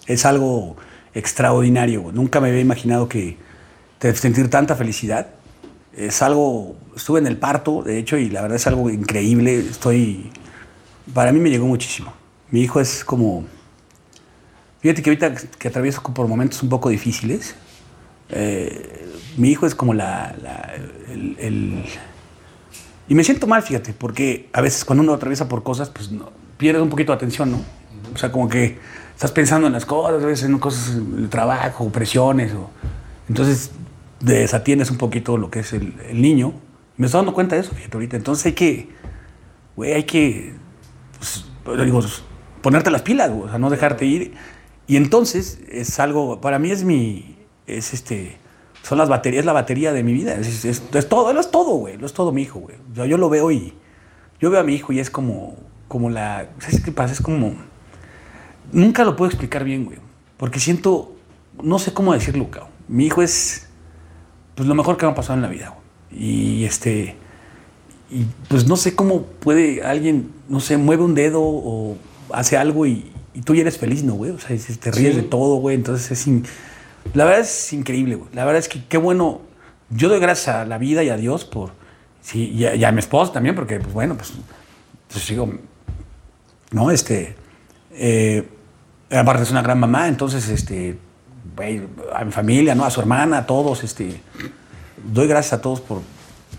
Es 0.07 0.27
algo 0.27 0.77
extraordinario. 1.15 2.11
Nunca 2.13 2.41
me 2.41 2.49
había 2.49 2.61
imaginado 2.61 3.09
que 3.09 3.37
te- 3.99 4.15
sentir 4.15 4.51
tanta 4.51 4.77
felicidad. 4.77 5.29
Es 5.97 6.23
algo, 6.23 6.77
estuve 6.97 7.21
en 7.21 7.27
el 7.27 7.37
parto, 7.37 7.83
de 7.83 7.99
hecho, 7.99 8.17
y 8.17 8.31
la 8.31 8.43
verdad 8.43 8.57
es 8.57 8.67
algo 8.67 8.91
increíble. 8.91 9.59
Estoy, 9.59 10.31
para 11.13 11.33
mí 11.33 11.39
me 11.39 11.51
llegó 11.51 11.67
muchísimo. 11.67 12.13
Mi 12.51 12.63
hijo 12.63 12.81
es 12.81 13.05
como, 13.05 13.45
fíjate 14.81 15.03
que 15.03 15.11
ahorita 15.11 15.35
que 15.59 15.69
atravieso 15.69 16.03
por 16.03 16.27
momentos 16.29 16.63
un 16.63 16.69
poco 16.69 16.89
difíciles, 16.89 17.55
eh, 18.31 19.07
mi 19.37 19.51
hijo 19.51 19.67
es 19.67 19.75
como 19.75 19.95
la, 19.95 20.35
el, 21.09 21.85
y 23.09 23.15
me 23.15 23.23
siento 23.23 23.47
mal, 23.47 23.63
fíjate, 23.63 23.93
porque 23.93 24.49
a 24.53 24.61
veces 24.61 24.85
cuando 24.85 25.03
uno 25.03 25.13
atraviesa 25.15 25.49
por 25.49 25.63
cosas, 25.63 25.91
pues 25.91 26.11
no, 26.11 26.31
pierdes 26.57 26.83
un 26.83 26.89
poquito 26.89 27.13
de 27.13 27.17
atención, 27.17 27.51
¿no? 27.51 27.61
O 28.15 28.19
sea, 28.19 28.33
como 28.33 28.49
que 28.49 28.79
estás 29.15 29.33
pensando 29.33 29.67
en 29.67 29.73
las 29.73 29.87
cosas, 29.87 30.23
a 30.23 30.27
veces 30.27 30.49
en 30.49 30.59
cosas, 30.59 30.97
el 30.97 31.29
trabajo, 31.29 31.89
presiones, 31.91 32.53
o, 32.53 32.71
entonces 33.29 33.71
desatiendes 34.21 34.91
un 34.91 34.99
poquito 34.99 35.37
lo 35.37 35.51
que 35.51 35.61
es 35.61 35.73
el, 35.73 35.95
niño. 36.21 36.53
Me 36.97 37.07
estoy 37.07 37.19
dando 37.19 37.35
cuenta 37.35 37.57
de 37.57 37.63
eso, 37.63 37.73
fíjate, 37.75 37.97
ahorita. 37.97 38.17
Entonces 38.17 38.47
hay 38.47 38.53
que, 38.53 38.89
güey, 39.77 39.93
hay 39.93 40.05
que, 40.05 40.55
pues, 41.19 41.45
digo, 41.85 42.01
ponerte 42.63 42.91
las 42.91 43.03
pilas, 43.03 43.31
güey, 43.31 43.45
o 43.45 43.49
sea, 43.49 43.59
no 43.59 43.71
dejarte 43.71 44.05
ir. 44.07 44.35
Y 44.87 44.97
entonces 44.97 45.61
es 45.69 45.99
algo, 45.99 46.41
para 46.41 46.59
mí 46.59 46.71
es 46.71 46.85
mi, 46.85 47.37
es 47.67 47.95
este, 47.95 48.37
son 48.83 48.99
las 48.99 49.09
baterías, 49.09 49.45
la 49.45 49.53
batería 49.53 49.93
de 49.93 50.03
mi 50.03 50.13
vida. 50.13 50.35
Es, 50.35 50.65
es- 50.65 50.83
es 50.93 51.09
todo, 51.09 51.39
es 51.39 51.51
todo, 51.51 51.77
güey, 51.77 51.97
lo 51.97 52.07
es 52.07 52.13
todo 52.13 52.33
mi 52.33 52.43
hijo, 52.43 52.61
güey. 52.61 52.77
O 52.93 52.95
sea, 52.95 53.07
yo 53.07 53.17
lo 53.17 53.29
veo 53.31 53.51
y 53.51 53.75
yo 54.41 54.51
veo 54.51 54.61
a 54.61 54.65
mi 54.65 54.75
hijo 54.75 54.93
y 54.93 55.01
es 55.01 55.11
como, 55.11 55.57
como 55.89 56.11
la, 56.11 56.49
¿sabes 56.59 56.83
qué 56.83 56.93
pasa? 56.93 57.13
Es 57.13 57.21
como, 57.21 57.55
nunca 58.73 59.05
lo 59.05 59.17
puedo 59.17 59.31
explicar 59.31 59.65
bien, 59.65 59.85
güey, 59.85 59.99
porque 60.37 60.61
siento, 60.61 61.15
no 61.63 61.79
sé 61.79 61.93
cómo 61.93 62.13
decirlo, 62.15 62.51
cabrón. 62.51 62.71
Mi 62.89 63.07
hijo 63.07 63.23
es, 63.23 63.69
pues 64.55 64.69
lo 64.69 64.75
mejor 64.75 64.97
que 64.97 65.07
me 65.07 65.13
ha 65.13 65.15
pasado 65.15 65.35
en 65.35 65.43
la 65.43 65.49
vida, 65.49 65.69
güey. 66.11 66.23
Y 66.23 66.65
este, 66.65 67.17
y 68.11 68.27
pues 68.49 68.67
no 68.69 68.77
sé 68.77 68.95
cómo 68.95 69.23
puede 69.23 69.83
alguien, 69.83 70.31
no 70.49 70.61
sé, 70.61 70.77
mueve 70.77 71.03
un 71.03 71.15
dedo 71.15 71.41
o 71.43 71.97
hace 72.33 72.57
algo 72.57 72.87
y, 72.87 73.11
y 73.35 73.41
tú 73.43 73.55
ya 73.55 73.63
eres 73.63 73.79
feliz, 73.79 74.05
¿no, 74.05 74.15
güey? 74.15 74.31
O 74.33 74.39
sea, 74.39 74.57
te 74.57 74.91
ríes 74.93 75.15
Sí. 75.15 75.21
de 75.21 75.27
todo, 75.27 75.57
güey. 75.57 75.75
Entonces 75.77 76.11
es... 76.13 76.27
in- 76.27 76.45
La 77.15 77.25
verdad 77.25 77.41
es 77.41 77.73
increíble, 77.73 78.15
güey. 78.17 78.31
La 78.33 78.45
verdad 78.45 78.61
es 78.61 78.69
que 78.69 78.85
qué 78.85 78.97
bueno. 78.99 79.41
Yo 79.91 80.09
doy 80.09 80.21
gracias 80.21 80.55
a 80.57 80.65
la 80.65 80.79
vida 80.79 81.03
y 81.03 81.09
a 81.11 81.17
Dios 81.17 81.45
por... 81.45 81.73
Sí, 82.23 82.51
y 82.51 82.65
a, 82.65 82.75
y 82.75 82.85
a 82.85 82.93
mi 82.93 83.01
esposa 83.01 83.33
también, 83.33 83.55
porque, 83.55 83.79
pues 83.81 83.93
bueno, 83.93 84.15
pues... 84.17 84.33
Pues 85.13 85.27
digo... 85.29 85.53
No, 86.71 86.91
este... 86.91 87.37
eh, 87.95 88.49
aparte 89.11 89.43
es 89.43 89.51
una 89.51 89.63
gran 89.63 89.79
mamá, 89.79 90.09
entonces, 90.09 90.49
este... 90.49 90.99
a 92.15 92.25
mi 92.25 92.33
familia, 92.33 92.75
¿no? 92.75 92.85
A 92.85 92.91
su 92.91 93.01
hermana, 93.01 93.39
a 93.39 93.47
todos, 93.47 93.85
este... 93.85 94.21
Doy 95.05 95.27
gracias 95.27 95.55
a 95.55 95.61
todos 95.61 95.81
por... 95.81 96.03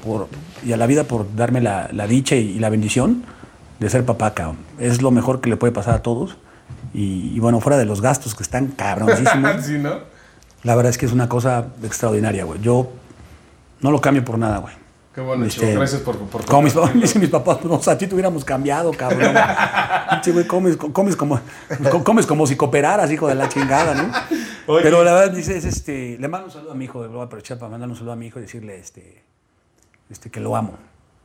por 0.03 0.27
y 0.65 0.73
a 0.73 0.77
la 0.77 0.87
vida 0.87 1.03
por 1.03 1.35
darme 1.35 1.61
la, 1.61 1.89
la 1.91 2.07
dicha 2.07 2.35
y, 2.35 2.51
y 2.51 2.59
la 2.59 2.69
bendición 2.69 3.23
de 3.79 3.89
ser 3.89 4.05
papá, 4.05 4.33
cabrón. 4.33 4.57
Es 4.79 5.01
lo 5.01 5.11
mejor 5.11 5.41
que 5.41 5.49
le 5.49 5.57
puede 5.57 5.73
pasar 5.73 5.95
a 5.95 6.01
todos. 6.01 6.37
Y, 6.93 7.31
y 7.35 7.39
bueno, 7.39 7.59
fuera 7.59 7.77
de 7.77 7.85
los 7.85 8.01
gastos 8.01 8.35
que 8.35 8.43
están 8.43 8.67
cabroncísimos, 8.67 9.61
sí, 9.65 9.77
¿no? 9.77 10.15
la 10.65 10.75
verdad 10.75 10.89
es 10.89 10.97
que 10.97 11.05
es 11.05 11.11
una 11.11 11.29
cosa 11.29 11.67
extraordinaria, 11.83 12.43
güey. 12.43 12.59
Yo 12.59 12.91
no 13.81 13.91
lo 13.91 14.01
cambio 14.01 14.25
por 14.25 14.39
nada, 14.39 14.57
güey. 14.57 14.73
Qué 15.15 15.21
bueno, 15.21 15.45
Este. 15.45 15.73
Gracias 15.73 16.01
por, 16.01 16.17
por 16.17 16.43
Como 16.45 16.63
mis, 16.63 16.75
dicen 16.95 17.21
mis 17.21 17.29
papás, 17.29 17.63
no, 17.63 17.75
o 17.75 17.81
sea, 17.81 17.93
a 17.93 17.97
ti 17.97 18.05
te 18.05 18.13
hubiéramos 18.13 18.43
cambiado, 18.43 18.91
cabrón. 18.91 19.33
Pinche 20.09 20.33
güey, 20.33 20.45
comes, 20.45 20.75
comes, 20.75 21.15
como, 21.15 21.39
comes 22.03 22.25
como 22.25 22.45
si 22.45 22.57
cooperaras, 22.57 23.09
hijo 23.09 23.25
de 23.29 23.35
la 23.35 23.47
chingada, 23.47 23.95
¿no? 23.95 24.11
Oye. 24.67 24.83
Pero 24.83 25.05
la 25.05 25.13
verdad, 25.13 25.31
dice, 25.33 25.55
es 25.55 25.63
este, 25.63 26.17
le 26.19 26.27
mando 26.27 26.47
un 26.47 26.51
saludo 26.51 26.73
a 26.73 26.75
mi 26.75 26.83
hijo, 26.83 27.07
voy 27.07 27.21
a 27.21 27.23
aprovechar 27.23 27.57
para 27.57 27.71
mandarle 27.71 27.93
un 27.93 27.97
saludo 27.97 28.11
a 28.11 28.17
mi 28.17 28.27
hijo 28.27 28.39
y 28.39 28.41
decirle 28.41 28.77
este, 28.77 29.23
este, 30.09 30.29
que 30.29 30.41
lo 30.41 30.53
amo. 30.53 30.77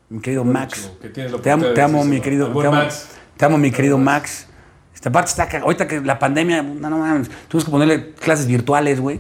Mi 0.09 0.21
querido 0.21 0.45
Max. 0.45 0.83
chivo, 0.83 0.99
que 1.01 1.09
te 1.09 1.51
amo, 1.51 1.67
te 1.67 1.83
amo, 1.83 2.05
mi 2.05 2.21
querido. 2.21 2.47
Te 2.47 2.67
amo, 2.69 2.77
Max. 2.77 3.09
te 3.37 3.45
amo, 3.45 3.59
mi 3.59 3.73
querido 3.73 3.99
Max. 3.99 4.47
Esta 4.95 5.11
parte 5.11 5.31
está, 5.31 5.49
ahorita 5.63 5.89
que 5.89 6.01
la 6.01 6.17
pandemia, 6.17 6.63
no, 6.63 6.91
no 6.91 6.99
mames, 6.99 7.29
tuvimos 7.49 7.65
que 7.65 7.71
ponerle 7.73 8.13
clases 8.13 8.47
virtuales, 8.47 9.01
güey. 9.01 9.19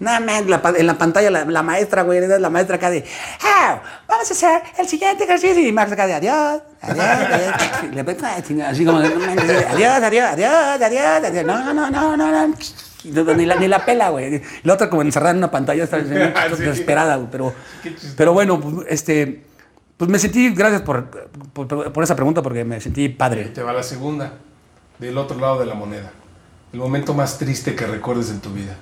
No, 0.00 0.10
man, 0.22 0.48
la 0.48 0.62
en 0.78 0.86
la 0.86 0.96
pantalla 0.96 1.30
la, 1.30 1.44
la 1.44 1.62
maestra, 1.62 2.02
güey, 2.02 2.26
la 2.26 2.48
maestra 2.48 2.76
acá 2.76 2.88
de, 2.88 3.04
ah, 3.42 3.82
vamos 4.08 4.30
a 4.30 4.32
hacer 4.32 4.62
el 4.78 4.88
siguiente 4.88 5.24
ejercicio. 5.24 5.60
Y 5.60 5.72
Max 5.72 5.92
acá 5.92 6.06
de, 6.06 6.14
adiós, 6.14 6.62
adiós, 6.80 7.06
adiós. 7.06 7.92
Le 7.92 8.64
así 8.64 8.84
como, 8.86 8.98
adiós, 8.98 9.12
adiós, 9.68 10.02
adiós, 10.02 10.80
adiós, 10.80 11.24
adiós. 11.24 11.44
No, 11.44 11.74
no, 11.74 11.90
no, 11.90 12.16
no, 12.16 12.46
no. 12.46 12.54
Ni 13.04 13.44
la, 13.44 13.56
ni 13.56 13.68
la 13.68 13.84
pela, 13.84 14.08
güey. 14.08 14.42
La 14.62 14.72
otra 14.72 14.88
como 14.88 15.02
encerrada 15.02 15.32
en 15.32 15.38
una 15.38 15.50
pantalla, 15.50 15.86
Sí. 15.86 16.62
desesperada, 16.62 17.16
güey. 17.16 17.28
Pero, 17.30 17.54
pero 18.16 18.32
bueno, 18.32 18.58
pues, 18.58 18.86
este, 18.88 19.44
pues 19.98 20.10
me 20.10 20.18
sentí, 20.18 20.54
gracias 20.54 20.80
por, 20.80 21.10
por, 21.52 21.92
por 21.92 22.02
esa 22.04 22.16
pregunta, 22.16 22.40
porque 22.40 22.64
me 22.64 22.80
sentí 22.80 23.10
padre. 23.10 23.44
Te 23.46 23.62
va 23.62 23.74
la 23.74 23.82
segunda, 23.82 24.32
del 24.98 25.18
otro 25.18 25.38
lado 25.38 25.60
de 25.60 25.66
la 25.66 25.74
moneda. 25.74 26.10
El 26.72 26.78
momento 26.78 27.12
más 27.12 27.36
triste 27.36 27.74
que 27.74 27.86
recuerdes 27.86 28.30
en 28.30 28.40
tu 28.40 28.50
vida. 28.50 28.76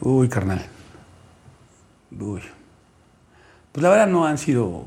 Uy, 0.00 0.28
carnal. 0.28 0.64
Uy. 2.18 2.42
Pues 3.72 3.82
la 3.82 3.90
verdad 3.90 4.06
no 4.06 4.26
han 4.26 4.38
sido. 4.38 4.84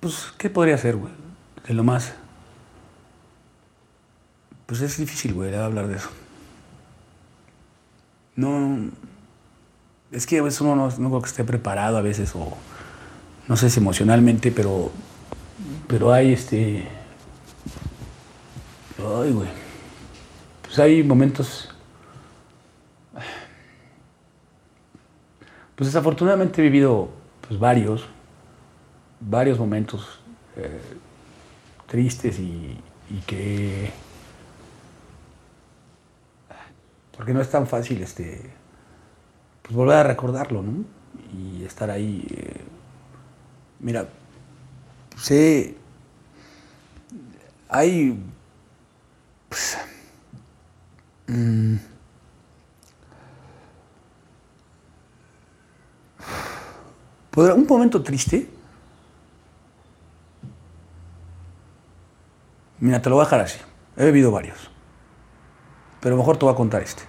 Pues, 0.00 0.32
¿qué 0.38 0.48
podría 0.48 0.78
ser, 0.78 0.96
güey? 0.96 1.12
De 1.66 1.74
lo 1.74 1.84
más. 1.84 2.14
Pues 4.66 4.80
es 4.80 4.96
difícil, 4.96 5.34
güey, 5.34 5.54
hablar 5.54 5.88
de 5.88 5.96
eso. 5.96 6.08
No. 8.36 8.90
Es 10.12 10.26
que 10.26 10.38
a 10.38 10.42
veces 10.42 10.60
uno 10.60 10.74
no, 10.74 10.88
no 10.88 11.08
creo 11.10 11.22
que 11.22 11.28
esté 11.28 11.44
preparado 11.44 11.98
a 11.98 12.02
veces, 12.02 12.32
o. 12.34 12.56
No 13.48 13.56
sé 13.56 13.68
si 13.68 13.80
emocionalmente, 13.80 14.50
pero. 14.50 14.90
Pero 15.86 16.12
hay 16.12 16.32
este. 16.32 16.88
Ay, 18.98 19.32
güey. 19.32 19.48
Pues 20.62 20.78
hay 20.78 21.02
momentos. 21.02 21.74
Pues 25.80 25.94
desafortunadamente 25.94 26.60
he 26.60 26.64
vivido 26.64 27.08
pues, 27.48 27.58
varios, 27.58 28.04
varios 29.18 29.58
momentos 29.58 30.20
eh, 30.54 30.78
tristes 31.86 32.38
y, 32.38 32.78
que... 33.26 33.90
Porque 37.16 37.32
no 37.32 37.40
es 37.40 37.50
tan 37.50 37.66
fácil 37.66 38.02
este, 38.02 38.42
pues, 39.62 39.74
volver 39.74 39.96
a 39.96 40.02
recordarlo, 40.02 40.60
¿no? 40.60 40.84
Y 41.32 41.64
estar 41.64 41.90
ahí. 41.90 42.26
eh, 42.28 42.60
mira, 43.78 44.06
sé... 45.16 45.76
Hay... 47.70 48.22
pues, 49.48 49.78
mm, 51.26 51.76
¿Podrá 57.30 57.54
un 57.54 57.66
momento 57.66 58.02
triste? 58.02 58.48
Mira, 62.78 63.00
te 63.00 63.08
lo 63.10 63.16
voy 63.16 63.22
a 63.22 63.26
dejar 63.26 63.40
así. 63.40 63.58
He 63.96 64.04
bebido 64.04 64.30
varios. 64.30 64.70
Pero 66.00 66.16
mejor 66.16 66.38
te 66.38 66.44
voy 66.46 66.54
a 66.54 66.56
contar 66.56 66.82
este. 66.82 67.02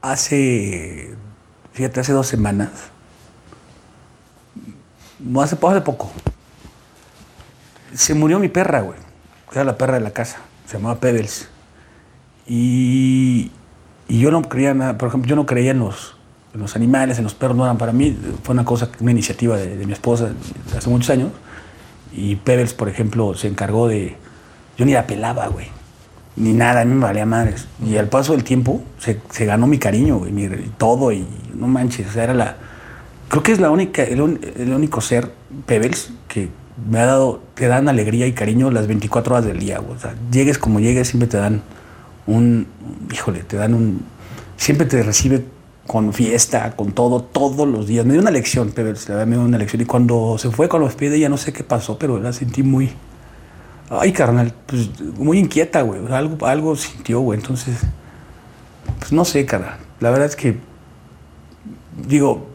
Hace, 0.00 1.14
fíjate, 1.72 2.00
hace 2.00 2.12
dos 2.12 2.26
semanas, 2.26 2.70
hace, 5.40 5.56
hace 5.66 5.80
poco, 5.80 6.10
se 7.94 8.12
murió 8.14 8.38
mi 8.38 8.48
perra, 8.48 8.80
güey. 8.80 8.98
Era 9.52 9.64
la 9.64 9.78
perra 9.78 9.94
de 9.94 10.00
la 10.00 10.10
casa. 10.10 10.40
Se 10.66 10.76
llamaba 10.76 11.00
Pebbles. 11.00 11.48
Y, 12.46 13.50
y 14.08 14.20
yo 14.20 14.30
no 14.30 14.42
creía 14.42 14.74
nada, 14.74 14.98
por 14.98 15.08
ejemplo, 15.08 15.28
yo 15.28 15.36
no 15.36 15.46
creía 15.46 15.70
en 15.70 15.78
los, 15.78 16.16
los 16.54 16.76
animales, 16.76 17.18
en 17.18 17.24
los 17.24 17.34
perros, 17.34 17.56
no 17.56 17.64
eran 17.64 17.78
para 17.78 17.92
mí. 17.92 18.16
Fue 18.42 18.52
una 18.54 18.64
cosa, 18.64 18.88
una 19.00 19.10
iniciativa 19.10 19.56
de, 19.56 19.76
de 19.76 19.86
mi 19.86 19.92
esposa 19.92 20.30
hace 20.76 20.88
muchos 20.88 21.10
años. 21.10 21.30
Y 22.12 22.36
Pebbles, 22.36 22.74
por 22.74 22.88
ejemplo, 22.88 23.34
se 23.34 23.48
encargó 23.48 23.88
de. 23.88 24.16
Yo 24.78 24.84
ni 24.84 24.92
la 24.92 25.06
pelaba, 25.06 25.48
güey. 25.48 25.66
Ni 26.36 26.52
nada, 26.52 26.80
a 26.80 26.84
mí 26.84 26.94
me 26.94 27.04
valía 27.04 27.26
madres. 27.26 27.66
Y 27.84 27.96
al 27.96 28.08
paso 28.08 28.32
del 28.32 28.44
tiempo 28.44 28.82
se, 28.98 29.20
se 29.30 29.44
ganó 29.46 29.66
mi 29.66 29.78
cariño, 29.78 30.18
güey, 30.18 30.32
mi- 30.32 30.48
todo. 30.78 31.12
Y 31.12 31.26
no 31.54 31.66
manches, 31.66 32.08
o 32.08 32.12
sea, 32.12 32.24
era 32.24 32.34
la. 32.34 32.56
Creo 33.28 33.42
que 33.42 33.52
es 33.52 33.60
la 33.60 33.70
única, 33.70 34.02
el, 34.04 34.38
el 34.56 34.72
único 34.72 35.00
ser, 35.00 35.32
Pebbles, 35.66 36.12
que 36.28 36.48
me 36.88 36.98
ha 37.00 37.06
dado, 37.06 37.40
te 37.54 37.66
dan 37.66 37.88
alegría 37.88 38.26
y 38.26 38.32
cariño 38.32 38.70
las 38.70 38.86
24 38.86 39.34
horas 39.34 39.46
del 39.46 39.58
día, 39.58 39.78
güey. 39.78 39.96
Llegues 40.30 40.58
como 40.58 40.78
llegues, 40.80 41.08
siempre 41.08 41.28
te 41.28 41.36
dan 41.36 41.62
un. 42.26 42.66
Híjole, 43.12 43.40
te 43.44 43.56
dan 43.56 43.74
un. 43.74 44.02
Siempre 44.56 44.86
te 44.86 45.02
recibe 45.02 45.44
con 45.86 46.12
fiesta, 46.12 46.74
con 46.76 46.92
todo, 46.92 47.22
todos 47.22 47.68
los 47.68 47.86
días. 47.86 48.06
Me 48.06 48.12
dio 48.12 48.22
una 48.22 48.30
lección, 48.30 48.72
verdad 48.82 49.26
me 49.26 49.36
dio 49.36 49.44
una 49.44 49.58
lección. 49.58 49.82
Y 49.82 49.84
cuando 49.84 50.36
se 50.38 50.50
fue, 50.50 50.68
cuando 50.68 50.86
me 50.86 50.92
despide, 50.92 51.18
ya 51.18 51.28
no 51.28 51.36
sé 51.36 51.52
qué 51.52 51.62
pasó, 51.64 51.98
pero 51.98 52.18
la 52.18 52.32
sentí 52.32 52.62
muy. 52.62 52.90
Ay, 53.90 54.12
carnal, 54.12 54.52
pues 54.66 54.88
muy 55.18 55.38
inquieta, 55.38 55.82
güey. 55.82 56.00
Algo, 56.10 56.46
algo 56.46 56.74
sintió, 56.74 57.20
güey. 57.20 57.38
Entonces, 57.38 57.76
pues 58.98 59.12
no 59.12 59.24
sé, 59.24 59.44
carnal. 59.44 59.76
La 60.00 60.10
verdad 60.10 60.26
es 60.26 60.36
que, 60.36 60.56
digo, 62.06 62.46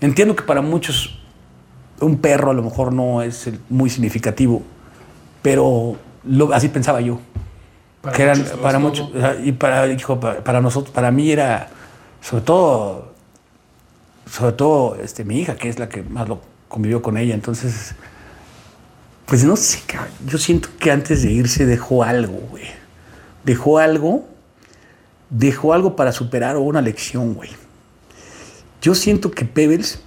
entiendo 0.00 0.36
que 0.36 0.42
para 0.42 0.60
muchos 0.62 1.18
un 2.00 2.18
perro 2.18 2.50
a 2.50 2.54
lo 2.54 2.62
mejor 2.62 2.92
no 2.92 3.22
es 3.22 3.50
muy 3.68 3.90
significativo, 3.90 4.62
pero 5.42 5.96
lo- 6.24 6.52
así 6.52 6.68
pensaba 6.68 7.00
yo. 7.00 7.18
Para 8.02 8.16
que 8.16 8.22
eran, 8.22 8.38
muchos 8.38 8.58
para 8.60 8.78
muchos, 8.78 9.10
y 9.42 9.52
para, 9.52 9.86
hijo, 9.88 10.20
para, 10.20 10.44
para 10.44 10.60
nosotros, 10.60 10.94
para 10.94 11.10
mí 11.10 11.30
era, 11.32 11.68
sobre 12.20 12.44
todo, 12.44 13.12
sobre 14.30 14.52
todo 14.52 14.96
este, 15.02 15.24
mi 15.24 15.40
hija, 15.40 15.56
que 15.56 15.68
es 15.68 15.78
la 15.78 15.88
que 15.88 16.02
más 16.02 16.28
lo 16.28 16.40
convivió 16.68 17.02
con 17.02 17.16
ella. 17.16 17.34
Entonces, 17.34 17.94
pues 19.26 19.44
no 19.44 19.56
sé, 19.56 19.80
yo 20.26 20.38
siento 20.38 20.68
que 20.78 20.90
antes 20.90 21.22
de 21.22 21.32
irse 21.32 21.66
dejó 21.66 22.02
algo, 22.02 22.38
güey. 22.50 22.64
Dejó 23.44 23.78
algo, 23.78 24.26
dejó 25.30 25.72
algo 25.72 25.96
para 25.96 26.12
superar 26.12 26.56
o 26.56 26.62
una 26.62 26.80
lección, 26.80 27.34
güey. 27.34 27.50
Yo 28.80 28.94
siento 28.94 29.30
que 29.30 29.44
Pebbles, 29.44 30.00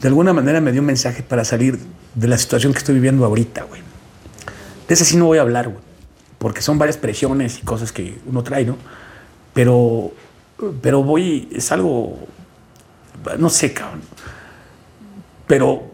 de 0.00 0.08
alguna 0.08 0.32
manera 0.32 0.60
me 0.60 0.72
dio 0.72 0.80
un 0.80 0.86
mensaje 0.86 1.22
para 1.22 1.44
salir 1.44 1.78
de 2.14 2.28
la 2.28 2.38
situación 2.38 2.72
que 2.72 2.78
estoy 2.78 2.94
viviendo 2.94 3.24
ahorita, 3.24 3.64
güey. 3.64 3.82
De 4.88 4.94
ese 4.94 5.04
sí 5.04 5.16
no 5.16 5.26
voy 5.26 5.38
a 5.38 5.42
hablar, 5.42 5.68
güey. 5.68 5.84
Porque 6.38 6.62
son 6.62 6.78
varias 6.78 6.96
presiones 6.96 7.58
y 7.58 7.62
cosas 7.62 7.92
que 7.92 8.18
uno 8.26 8.42
trae, 8.42 8.64
¿no? 8.64 8.76
Pero, 9.56 10.12
pero 10.82 11.02
voy, 11.02 11.48
es 11.50 11.72
algo, 11.72 12.18
no 13.38 13.48
sé, 13.48 13.72
cabrón. 13.72 14.02
Pero 15.46 15.90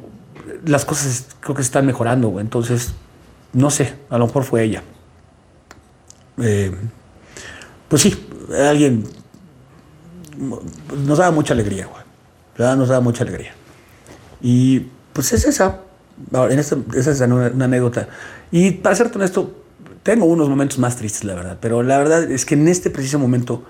las 0.66 0.84
cosas 0.84 1.28
creo 1.38 1.54
que 1.54 1.62
se 1.62 1.68
están 1.68 1.86
mejorando, 1.86 2.26
güey. 2.26 2.44
Entonces, 2.44 2.92
no 3.52 3.70
sé, 3.70 3.94
a 4.10 4.18
lo 4.18 4.26
mejor 4.26 4.42
fue 4.42 4.64
ella. 4.64 4.82
Eh, 6.38 6.74
pues 7.86 8.02
sí, 8.02 8.28
alguien 8.68 9.04
nos 11.06 11.18
daba 11.18 11.30
mucha 11.30 11.54
alegría, 11.54 11.86
güey. 11.86 12.02
Verdad 12.58 12.76
nos 12.76 12.88
daba 12.88 13.00
mucha 13.00 13.22
alegría. 13.22 13.52
Y 14.40 14.88
pues 15.12 15.32
es 15.34 15.44
esa. 15.44 15.82
Ahora, 16.32 16.52
en 16.52 16.58
esta, 16.58 16.76
esa 16.96 17.12
es 17.12 17.20
una, 17.20 17.46
una 17.46 17.66
anécdota. 17.66 18.08
Y 18.50 18.72
para 18.72 18.96
serte 18.96 19.18
honesto, 19.18 19.61
tengo 20.02 20.24
unos 20.26 20.48
momentos 20.48 20.78
más 20.78 20.96
tristes, 20.96 21.24
la 21.24 21.34
verdad. 21.34 21.58
Pero 21.60 21.82
la 21.82 21.98
verdad 21.98 22.30
es 22.30 22.44
que 22.44 22.54
en 22.54 22.68
este 22.68 22.90
preciso 22.90 23.18
momento, 23.18 23.62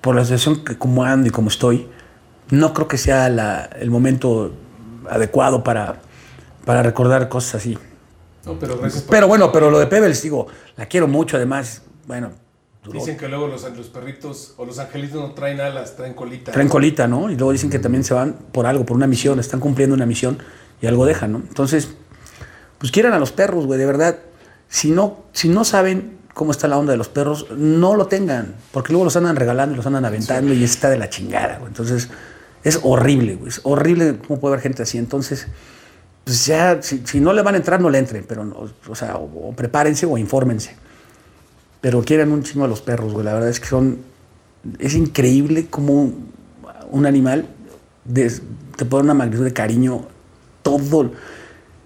por 0.00 0.14
la 0.14 0.24
situación 0.24 0.64
que 0.64 0.76
como 0.78 1.04
ando 1.04 1.28
y 1.28 1.30
como 1.30 1.48
estoy, 1.48 1.88
no 2.50 2.74
creo 2.74 2.88
que 2.88 2.98
sea 2.98 3.28
la- 3.28 3.64
el 3.78 3.90
momento 3.90 4.52
adecuado 5.08 5.64
para, 5.64 6.00
para 6.64 6.82
recordar 6.82 7.28
cosas 7.28 7.56
así. 7.56 7.78
No, 8.44 8.58
pero 8.58 8.76
gracias 8.78 9.04
Pero 9.08 9.28
bueno, 9.28 9.52
pero 9.52 9.70
lo 9.70 9.78
de 9.78 9.86
Pebbles, 9.86 10.20
digo, 10.22 10.48
la 10.76 10.86
quiero 10.86 11.06
mucho, 11.08 11.36
además, 11.36 11.82
bueno, 12.06 12.30
Dicen 12.92 13.16
que 13.16 13.28
luego 13.28 13.46
los, 13.46 13.62
los 13.76 13.86
perritos 13.86 14.54
o 14.56 14.64
los 14.66 14.80
angelitos 14.80 15.20
no 15.20 15.34
traen 15.34 15.60
alas, 15.60 15.94
traen 15.96 16.14
colita. 16.14 16.50
traen 16.50 16.68
colita, 16.68 17.06
¿no? 17.06 17.30
Y 17.30 17.36
luego 17.36 17.52
dicen 17.52 17.70
que 17.70 17.78
también 17.78 18.02
se 18.02 18.12
van 18.12 18.32
por 18.50 18.66
algo, 18.66 18.84
por 18.84 18.96
una 18.96 19.06
misión, 19.06 19.38
están 19.38 19.60
cumpliendo 19.60 19.94
una 19.94 20.04
misión 20.04 20.38
y 20.80 20.88
algo 20.88 21.06
dejan, 21.06 21.30
¿no? 21.30 21.38
Entonces, 21.38 21.90
pues 22.78 22.90
quieran 22.90 23.12
a 23.12 23.20
los 23.20 23.30
perros, 23.30 23.66
güey, 23.66 23.78
de 23.78 23.86
verdad. 23.86 24.16
Si 24.72 24.90
no, 24.90 25.24
si 25.32 25.50
no 25.50 25.66
saben 25.66 26.16
cómo 26.32 26.50
está 26.50 26.66
la 26.66 26.78
onda 26.78 26.92
de 26.92 26.96
los 26.96 27.10
perros, 27.10 27.46
no 27.54 27.94
lo 27.94 28.06
tengan, 28.06 28.54
porque 28.70 28.94
luego 28.94 29.04
los 29.04 29.14
andan 29.16 29.36
regalando 29.36 29.74
y 29.74 29.76
los 29.76 29.84
andan 29.84 30.06
aventando 30.06 30.54
y 30.54 30.64
está 30.64 30.88
de 30.88 30.96
la 30.96 31.10
chingada, 31.10 31.58
güey. 31.58 31.68
Entonces, 31.68 32.08
es 32.64 32.80
horrible, 32.82 33.34
güey. 33.34 33.50
Es 33.50 33.60
horrible 33.64 34.16
cómo 34.26 34.40
puede 34.40 34.54
haber 34.54 34.62
gente 34.62 34.82
así. 34.82 34.96
Entonces, 34.96 35.46
pues 36.24 36.46
ya, 36.46 36.80
si, 36.80 37.02
si 37.04 37.20
no 37.20 37.34
le 37.34 37.42
van 37.42 37.54
a 37.54 37.58
entrar, 37.58 37.82
no 37.82 37.90
le 37.90 37.98
entren, 37.98 38.24
pero, 38.26 38.46
no, 38.46 38.70
o 38.88 38.94
sea, 38.94 39.16
o, 39.16 39.50
o 39.50 39.52
prepárense 39.52 40.06
o 40.06 40.16
infórmense. 40.16 40.74
Pero 41.82 42.02
quieren 42.02 42.32
un 42.32 42.42
chingo 42.42 42.64
a 42.64 42.68
los 42.68 42.80
perros, 42.80 43.12
güey. 43.12 43.26
La 43.26 43.34
verdad 43.34 43.50
es 43.50 43.60
que 43.60 43.66
son. 43.66 43.98
Es 44.78 44.94
increíble 44.94 45.66
cómo 45.68 46.14
un 46.90 47.04
animal 47.04 47.46
te 48.10 48.84
pone 48.86 49.04
una 49.04 49.14
magnitud 49.14 49.44
de 49.44 49.52
cariño 49.52 50.06
todo. 50.62 51.10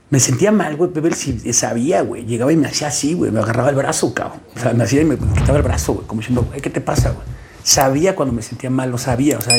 Me 0.08 0.20
sentía 0.20 0.52
mal, 0.52 0.76
güey, 0.76 0.90
pero 0.92 1.08
él 1.08 1.14
sí 1.14 1.52
sabía, 1.52 2.02
güey. 2.02 2.24
Llegaba 2.24 2.52
y 2.52 2.56
me 2.56 2.68
hacía 2.68 2.88
así, 2.88 3.14
güey. 3.14 3.32
Me 3.32 3.40
agarraba 3.40 3.70
el 3.70 3.74
brazo, 3.74 4.14
cabrón. 4.14 4.40
O 4.54 4.60
sea, 4.60 4.72
me 4.72 4.84
hacía 4.84 5.02
y 5.02 5.04
me 5.04 5.18
quitaba 5.18 5.58
el 5.58 5.64
brazo, 5.64 5.94
güey. 5.94 6.06
Como 6.06 6.20
diciendo, 6.20 6.44
güey, 6.48 6.60
¿qué 6.60 6.70
te 6.70 6.80
pasa, 6.80 7.10
güey? 7.10 7.26
Sabía 7.64 8.14
cuando 8.14 8.32
me 8.32 8.42
sentía 8.42 8.70
mal, 8.70 8.88
lo 8.90 8.98
sabía, 8.98 9.38
o 9.38 9.40
sea. 9.40 9.56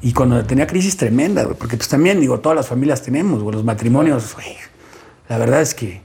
Y 0.00 0.12
cuando 0.12 0.44
tenía 0.44 0.68
crisis 0.68 0.96
tremenda, 0.96 1.42
güey. 1.42 1.56
Porque 1.56 1.76
pues 1.76 1.88
también, 1.88 2.20
digo, 2.20 2.38
todas 2.38 2.54
las 2.54 2.68
familias 2.68 3.02
tenemos, 3.02 3.42
güey. 3.42 3.56
Los 3.56 3.64
matrimonios, 3.64 4.32
güey. 4.34 4.56
La 5.28 5.38
verdad 5.38 5.60
es 5.60 5.74
que. 5.74 6.00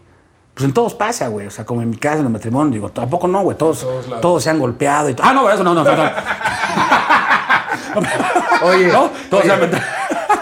Pues 0.55 0.65
en 0.65 0.73
todos 0.73 0.95
pasa, 0.95 1.27
güey. 1.27 1.45
O 1.45 1.51
sea, 1.51 1.63
como 1.63 1.83
en 1.83 1.91
mi 1.91 1.97
casa, 1.97 2.17
en 2.17 2.23
los 2.23 2.31
matrimonios, 2.31 2.73
digo, 2.73 2.89
tampoco 2.89 3.27
no, 3.27 3.43
güey. 3.43 3.55
Todos, 3.55 3.81
todos 3.81 4.07
lados. 4.07 4.21
todos 4.21 4.43
se 4.43 4.49
han 4.49 4.57
golpeado 4.57 5.11
y 5.11 5.13
todo. 5.13 5.27
Ah, 5.27 5.33
no, 5.33 5.47
eso 5.51 5.63
no, 5.63 5.75
no, 5.75 5.83
no. 5.83 5.95
no. 6.01 6.09
Oye, 8.67 8.87
¿No? 8.87 9.11
Todos 9.29 9.43
se 9.43 9.51
han 9.51 9.59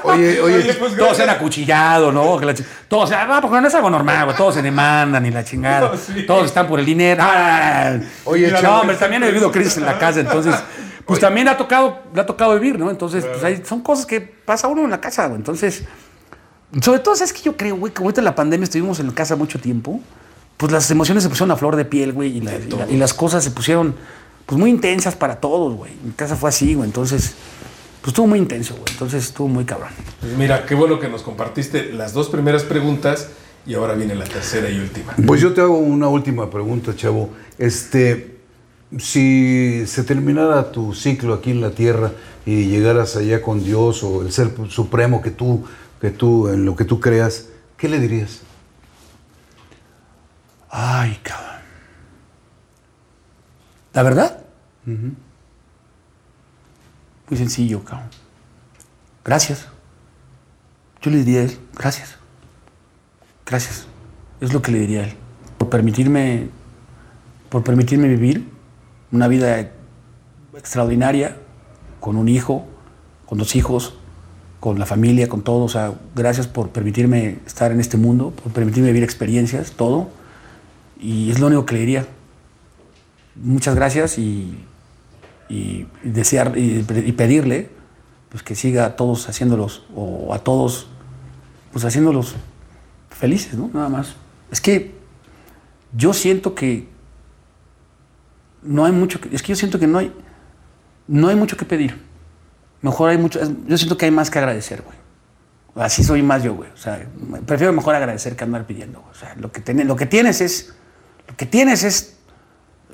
oye, 0.06 0.41
oye, 0.44 0.56
oye, 0.57 0.73
pues, 0.76 0.95
todos 0.95 1.18
se 1.18 1.23
han 1.23 1.30
acuchillado, 1.30 2.11
¿no? 2.11 2.38
Que 2.38 2.45
la 2.45 2.53
todos, 2.88 3.11
ah, 3.11 3.40
porque 3.41 3.61
no 3.61 3.68
es 3.68 3.76
algo 3.76 3.90
normal, 3.90 4.26
güey. 4.26 4.38
Todos 4.38 4.56
se 4.56 4.61
demandan 4.61 5.26
y 5.26 5.32
la 5.32 5.44
chingada. 5.44 5.91
No, 5.91 5.98
sí. 5.98 6.26
Todos 6.26 6.45
están 6.45 6.68
por 6.68 6.80
el 6.80 6.86
dinero. 6.86 7.22
Ah, 7.26 7.98
Oye, 8.26 8.52
no, 8.61 8.82
hombre, 8.82 8.95
también 8.95 9.23
he 9.23 9.27
vivido 9.27 9.52
crisis 9.52 9.77
en 9.77 9.86
la 9.86 9.98
casa, 9.99 10.19
entonces, 10.19 10.56
pues 11.06 11.19
también 11.19 11.45
le 11.45 11.52
ha 11.52 11.57
tocado, 11.57 11.99
le 12.14 12.22
ha 12.22 12.26
tocado 12.26 12.53
vivir, 12.56 12.80
¿no? 12.80 12.90
Entonces, 12.90 13.26
pues 13.26 13.44
hay, 13.44 13.61
son 13.65 13.82
cosas 13.82 14.06
que 14.06 14.22
pasa 14.22 14.68
uno 14.68 14.84
en 14.84 14.90
la 14.91 14.99
casa, 15.02 15.26
güey. 15.27 15.38
Entonces, 15.38 15.84
sobre 16.82 16.99
todo, 16.99 17.15
¿sabes 17.15 17.32
qué 17.34 17.41
yo 17.44 17.56
creo, 17.56 17.76
güey? 17.77 17.94
Que 17.94 18.02
ahorita 18.02 18.22
en 18.22 18.26
la 18.26 18.36
pandemia 18.36 18.64
estuvimos 18.65 18.99
en 18.99 19.10
casa 19.11 19.36
mucho 19.36 19.60
tiempo, 19.60 19.99
pues 20.57 20.72
las 20.72 20.90
emociones 20.91 21.23
se 21.23 21.30
pusieron 21.30 21.52
a 21.52 21.56
flor 21.57 21.76
de 21.76 21.86
piel, 21.86 22.11
güey, 22.14 22.38
y, 22.38 22.41
la- 22.41 22.56
y 22.56 22.69
la- 22.69 22.88
y 22.90 22.98
las 22.98 23.14
cosas 23.14 23.44
se 23.44 23.52
pusieron, 23.52 23.95
pues 24.45 24.60
muy 24.60 24.69
intensas 24.69 25.15
para 25.15 25.36
todos, 25.36 25.76
güey. 25.76 25.91
Mi 26.03 26.11
casa 26.11 26.36
fue 26.36 26.49
así, 26.49 26.73
güey. 26.73 26.88
Entonces, 26.88 27.36
pues 28.06 28.11
estuvo 28.11 28.27
muy 28.27 28.38
intenso, 28.38 28.76
güey. 28.76 28.86
Entonces, 28.91 29.23
estuvo 29.23 29.48
muy 29.48 29.65
cabrón. 29.65 29.90
Pues 30.19 30.38
mira, 30.38 30.68
qué 30.68 30.76
bueno 30.76 30.99
que 30.99 31.10
nos 31.10 31.23
compartiste 31.23 31.91
las 31.91 32.14
dos 32.14 32.30
primeras 32.30 32.64
preguntas 32.64 33.30
y 33.65 33.73
ahora 33.73 33.95
viene 33.95 34.14
la 34.14 34.26
tercera 34.26 34.69
y 34.69 34.77
última. 34.77 35.15
Pues 35.26 35.41
yo 35.41 35.56
te 35.56 35.61
hago 35.61 35.80
una 35.80 36.07
última 36.07 36.52
pregunta, 36.52 36.95
chavo. 36.95 37.32
Este, 37.57 38.38
si 38.99 39.88
se 39.88 40.03
terminara 40.03 40.72
tu 40.72 40.94
ciclo 40.94 41.34
aquí 41.34 41.49
en 41.49 41.61
la 41.61 41.72
tierra 41.72 42.11
y 42.45 42.65
llegaras 42.65 43.15
allá 43.15 43.41
con 43.41 43.64
Dios 43.64 44.03
o 44.03 44.22
el 44.22 44.32
ser 44.32 44.52
supremo 44.69 45.23
que 45.23 45.32
tú, 45.32 45.65
que 45.99 46.11
tú, 46.11 46.49
en 46.49 46.64
lo 46.64 46.76
que 46.76 46.86
tú 46.86 46.99
creas, 46.99 47.48
¿qué 47.76 47.90
le 47.90 47.99
dirías? 47.99 48.41
Ay, 50.69 51.18
cabrón. 51.23 51.61
¿La 53.94 54.03
verdad? 54.03 54.45
Muy 57.30 57.38
sencillo, 57.38 57.84
cabrón. 57.84 58.10
Gracias. 59.23 59.68
Yo 61.02 61.11
le 61.11 61.18
diría 61.18 61.41
a 61.41 61.43
él, 61.43 61.60
gracias. 61.76 62.18
Gracias. 63.45 63.88
Es 64.41 64.53
lo 64.53 64.61
que 64.61 64.72
le 64.72 64.80
diría 64.80 65.02
a 65.02 65.03
él. 65.06 65.14
Por 65.57 65.69
permitirme, 65.69 66.49
por 67.49 67.64
permitirme 67.64 68.07
vivir 68.07 68.49
una 69.11 69.27
vida 69.27 69.72
extraordinaria, 70.56 71.38
con 71.99 72.18
un 72.18 72.27
hijo, 72.27 72.65
con 73.26 73.38
dos 73.38 73.56
hijos, 73.56 73.95
con 74.60 74.77
la 74.77 74.85
familia, 74.85 75.27
con 75.27 75.41
todo. 75.41 75.64
O 75.64 75.69
sea, 75.69 75.93
gracias 76.15 76.47
por 76.47 76.69
permitirme 76.69 77.39
estar 77.45 77.72
en 77.72 77.80
este 77.80 77.97
mundo, 77.97 78.31
por 78.31 78.52
permitirme 78.52 78.89
vivir 78.89 79.03
experiencias, 79.03 79.72
todo. 79.72 80.10
Y 80.99 81.31
es 81.31 81.39
lo 81.39 81.47
único 81.47 81.65
que 81.65 81.76
le 81.76 81.80
diría. 81.81 82.07
Muchas 83.35 83.76
gracias 83.76 84.18
y, 84.18 84.57
y 85.50 85.88
desear 86.04 86.58
y, 86.58 86.82
pedirle 87.14 87.70
pues, 88.30 88.44
que 88.44 88.56
siga 88.56 88.86
a 88.86 88.96
todos 88.96 89.30
haciéndolos, 89.30 89.84
o 89.96 90.34
a 90.34 90.40
todos, 90.40 90.88
pues 91.72 91.86
haciéndolos 91.86 92.36
felices, 93.10 93.54
¿no? 93.56 93.70
Nada 93.74 93.90
más. 93.90 94.16
Es 94.52 94.60
que 94.62 94.96
yo 95.96 96.14
siento 96.14 96.56
que 96.56 96.88
no 98.62 98.86
hay 98.86 98.92
mucho 98.92 99.22
que, 99.22 99.34
es 99.36 99.42
que 99.42 99.50
yo 99.50 99.56
siento 99.56 99.80
que 99.80 99.88
no 99.88 100.00
hay, 100.00 100.12
no 101.08 101.28
hay 101.28 101.36
mucho 101.36 101.56
que 101.58 101.66
pedir. 101.66 102.02
Mejor 102.82 103.10
hay 103.10 103.18
mucho, 103.18 103.40
yo 103.68 103.78
siento 103.78 103.98
que 103.98 104.06
hay 104.06 104.12
más 104.12 104.30
que 104.30 104.40
agradecer, 104.40 104.82
güey. 104.82 104.98
Así 105.86 106.04
soy 106.04 106.22
más 106.24 106.42
yo, 106.44 106.56
güey. 106.56 106.70
O 106.72 106.78
sea, 106.78 107.06
prefiero 107.46 107.74
mejor 107.74 107.96
agradecer 107.96 108.36
que 108.36 108.44
andar 108.44 108.66
pidiendo. 108.66 109.04
O 109.12 109.14
sea, 109.14 109.36
lo 109.36 109.52
que, 109.52 109.60
ten- 109.62 109.88
lo 109.88 109.96
que 109.96 110.06
tienes 110.06 110.40
es, 110.42 110.74
lo 111.28 111.36
que 111.36 111.46
tienes 111.46 111.84
es, 111.84 112.15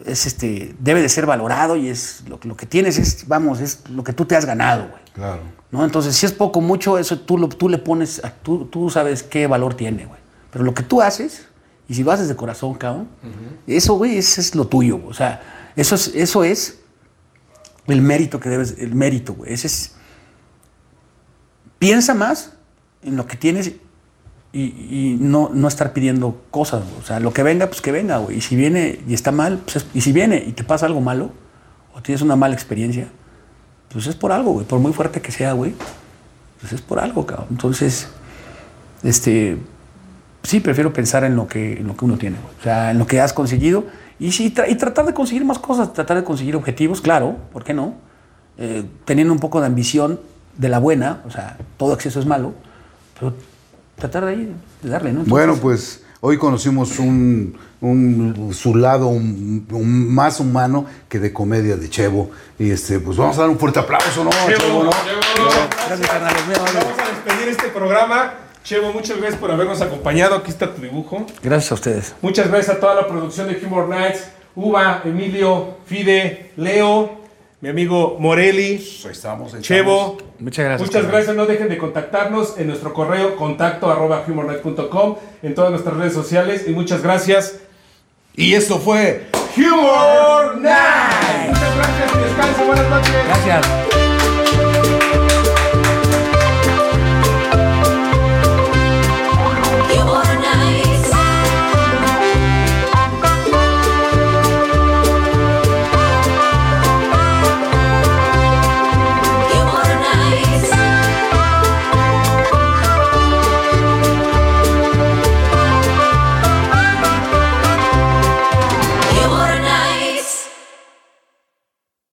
es 0.06 0.26
este, 0.26 0.76
debe 0.80 1.02
de 1.02 1.10
ser 1.10 1.26
valorado 1.26 1.76
y 1.76 1.90
es, 1.90 2.24
lo, 2.28 2.40
lo 2.44 2.56
que 2.58 2.66
tienes 2.66 2.98
es, 2.98 3.28
vamos, 3.28 3.60
es 3.60 3.88
lo 3.90 4.04
que 4.04 4.14
tú 4.14 4.26
te 4.26 4.36
has 4.36 4.46
ganado, 4.46 4.88
güey. 4.90 5.02
Claro. 5.14 5.42
¿no? 5.72 5.84
Entonces, 5.86 6.16
si 6.16 6.26
es 6.26 6.32
poco, 6.32 6.62
mucho, 6.62 6.98
eso 6.98 7.20
tú, 7.20 7.38
lo, 7.38 7.48
tú 7.50 7.70
le 7.70 7.78
pones, 7.78 8.24
a- 8.24 8.32
tú, 8.34 8.66
tú 8.66 8.90
sabes 8.90 9.24
qué 9.24 9.48
valor 9.48 9.74
tiene, 9.74 10.06
güey. 10.06 10.20
Pero 10.52 10.64
lo 10.66 10.74
que 10.74 10.84
tú 10.84 11.02
haces, 11.02 11.46
y 11.88 11.94
si 11.96 12.04
lo 12.04 12.12
haces 12.12 12.28
de 12.28 12.36
corazón, 12.36 12.74
cabrón, 12.76 13.08
eso, 13.68 13.96
güey, 13.96 14.18
eso 14.18 14.42
es 14.42 14.54
lo 14.56 14.68
tuyo, 14.68 14.98
güey. 14.98 15.10
O 15.10 15.14
sea, 15.14 15.72
eso 15.76 15.96
es, 15.96 16.10
eso 16.16 16.44
es 16.44 16.80
el 17.88 18.02
mérito 18.02 18.40
que 18.40 18.50
debes, 18.50 18.76
el 18.78 18.94
mérito, 18.96 19.34
güey. 19.34 19.54
Ese 19.54 19.68
es, 19.68 19.96
piensa 21.80 22.14
más 22.14 22.52
en 23.02 23.16
lo 23.16 23.26
que 23.28 23.38
tienes 23.38 23.72
y, 24.54 25.18
no, 25.20 25.50
no 25.54 25.68
estar 25.68 25.94
pidiendo 25.94 26.42
cosas. 26.52 26.84
O 27.02 27.06
sea, 27.06 27.20
lo 27.20 27.32
que 27.34 27.44
venga, 27.44 27.68
pues 27.68 27.82
que 27.82 27.92
venga, 27.92 28.18
güey. 28.18 28.38
Y 28.38 28.42
si 28.42 28.56
viene 28.56 29.00
y 29.08 29.14
está 29.14 29.32
mal, 29.32 29.60
pues 29.64 29.78
es- 29.78 29.86
y 29.94 30.02
si 30.02 30.12
viene 30.12 30.44
y 30.46 30.52
te 30.52 30.64
pasa 30.64 30.86
algo 30.86 31.00
malo, 31.02 31.32
o 31.94 32.02
tienes 32.02 32.22
una 32.22 32.36
mala 32.36 32.54
experiencia, 32.54 33.08
pues 33.92 34.08
es 34.08 34.16
por 34.16 34.32
algo, 34.32 34.52
güey. 34.54 34.66
Por 34.66 34.80
muy 34.80 34.92
fuerte 34.94 35.22
que 35.22 35.32
sea, 35.32 35.54
güey, 35.54 35.74
pues 36.60 36.74
es 36.74 36.82
por 36.82 37.00
algo, 37.00 37.26
cabrón. 37.26 37.48
Entonces, 37.52 38.08
este, 39.04 39.58
sí, 40.44 40.60
prefiero 40.60 40.94
pensar 40.94 41.24
en 41.24 41.36
lo 41.36 41.48
que, 41.48 41.74
en 41.80 41.88
lo 41.88 41.96
que 41.96 42.06
uno 42.06 42.18
tiene. 42.18 42.38
O 42.60 42.64
sea, 42.64 42.92
en 42.92 42.98
lo 43.00 43.08
que 43.08 43.20
has 43.22 43.34
conseguido. 43.34 43.86
Y, 44.20 44.32
sí, 44.34 44.54
tra- 44.56 44.70
y 44.70 44.76
tratar 44.76 45.06
de 45.06 45.14
conseguir 45.14 45.46
más 45.46 45.60
cosas, 45.60 45.94
tratar 45.94 46.18
de 46.18 46.24
conseguir 46.24 46.56
objetivos, 46.56 47.02
claro, 47.02 47.38
¿por 47.52 47.64
qué 47.64 47.74
no? 47.74 47.96
Eh, 48.58 48.84
teniendo 49.06 49.34
un 49.34 49.40
poco 49.40 49.60
de 49.62 49.68
ambición 49.68 50.20
de 50.58 50.70
la 50.70 50.78
buena, 50.80 51.22
o 51.26 51.32
sea, 51.32 51.58
todo 51.78 51.94
exceso 51.94 52.20
es 52.20 52.26
malo, 52.26 52.54
pero 53.20 53.34
tratar 54.02 54.26
de, 54.26 54.32
ahí, 54.32 54.56
de 54.82 54.90
darle, 54.90 55.14
¿no? 55.14 55.22
Entonces, 55.22 55.30
Bueno, 55.32 55.56
pues 55.62 56.04
hoy 56.22 56.38
conocimos 56.38 57.00
un, 57.00 57.58
un- 57.82 58.52
su 58.54 58.76
lado 58.76 59.08
un- 59.08 59.66
un 59.72 60.14
más 60.14 60.40
humano 60.40 60.86
que 61.08 61.20
de 61.20 61.32
comedia 61.32 61.78
de 61.78 61.90
Chevo. 61.90 62.32
Y 62.60 62.72
este, 62.72 63.00
pues 63.00 63.18
vamos 63.18 63.38
a 63.38 63.42
dar 63.42 63.50
un 63.50 63.58
fuerte 63.60 63.80
aplauso, 63.80 64.24
¿no? 64.24 64.30
Chevo, 64.32 64.84
¿no? 64.84 64.90
Gracias, 65.88 66.10
carnales, 66.10 66.46
muy 66.46 66.56
amable. 66.56 66.80
Vamos 66.80 67.00
a 67.00 67.08
despedir 67.26 67.50
este 67.50 67.68
programa. 67.70 68.34
Chevo, 68.64 68.94
muchas 68.94 69.18
gracias 69.18 69.40
por 69.40 69.52
habernos 69.52 69.82
acompañado. 69.82 70.36
Aquí 70.36 70.52
está 70.52 70.74
tu 70.74 70.82
dibujo. 70.82 71.26
Gracias 71.42 71.72
a 71.72 71.76
ustedes. 71.76 72.14
Muchas 72.22 72.48
gracias 72.50 72.78
a 72.78 72.80
toda 72.80 72.94
la 72.96 73.08
producción 73.08 73.48
de 73.48 73.60
Humor 73.66 73.88
Nights. 73.90 74.26
Uva, 74.56 75.02
Emilio, 75.06 75.78
Fide, 75.86 76.52
Leo, 76.58 77.21
mi 77.62 77.70
amigo 77.70 78.18
Morelli, 78.20 78.84
Ahí 79.06 79.12
estamos, 79.12 79.54
ahí 79.54 79.62
Chevo. 79.62 80.18
Muchas 80.40 80.66
gracias. 80.66 80.90
Muchas 80.90 81.08
gracias, 81.08 81.36
no 81.36 81.46
dejen 81.46 81.70
de 81.70 81.78
contactarnos 81.78 82.58
en 82.58 82.68
nuestro 82.68 82.94
correo 82.94 83.36
contacto 83.36 83.90
arroba 83.90 84.24
humornight.com, 84.28 85.16
en 85.44 85.56
todas 85.56 85.70
nuestras 85.70 85.96
redes 85.96 86.14
sociales 86.14 86.66
y 86.68 86.72
muchas 86.72 87.04
gracias. 87.04 87.60
Y 88.36 88.56
esto 88.56 88.80
fue 88.80 89.28
Humor 89.56 90.58
Night. 90.58 91.50
Muchas 91.50 91.76
gracias 91.76 92.12
y 92.16 92.24
descansen, 92.24 92.68
buenas 92.68 92.90
noches. 92.90 93.14
Gracias. 93.28 93.91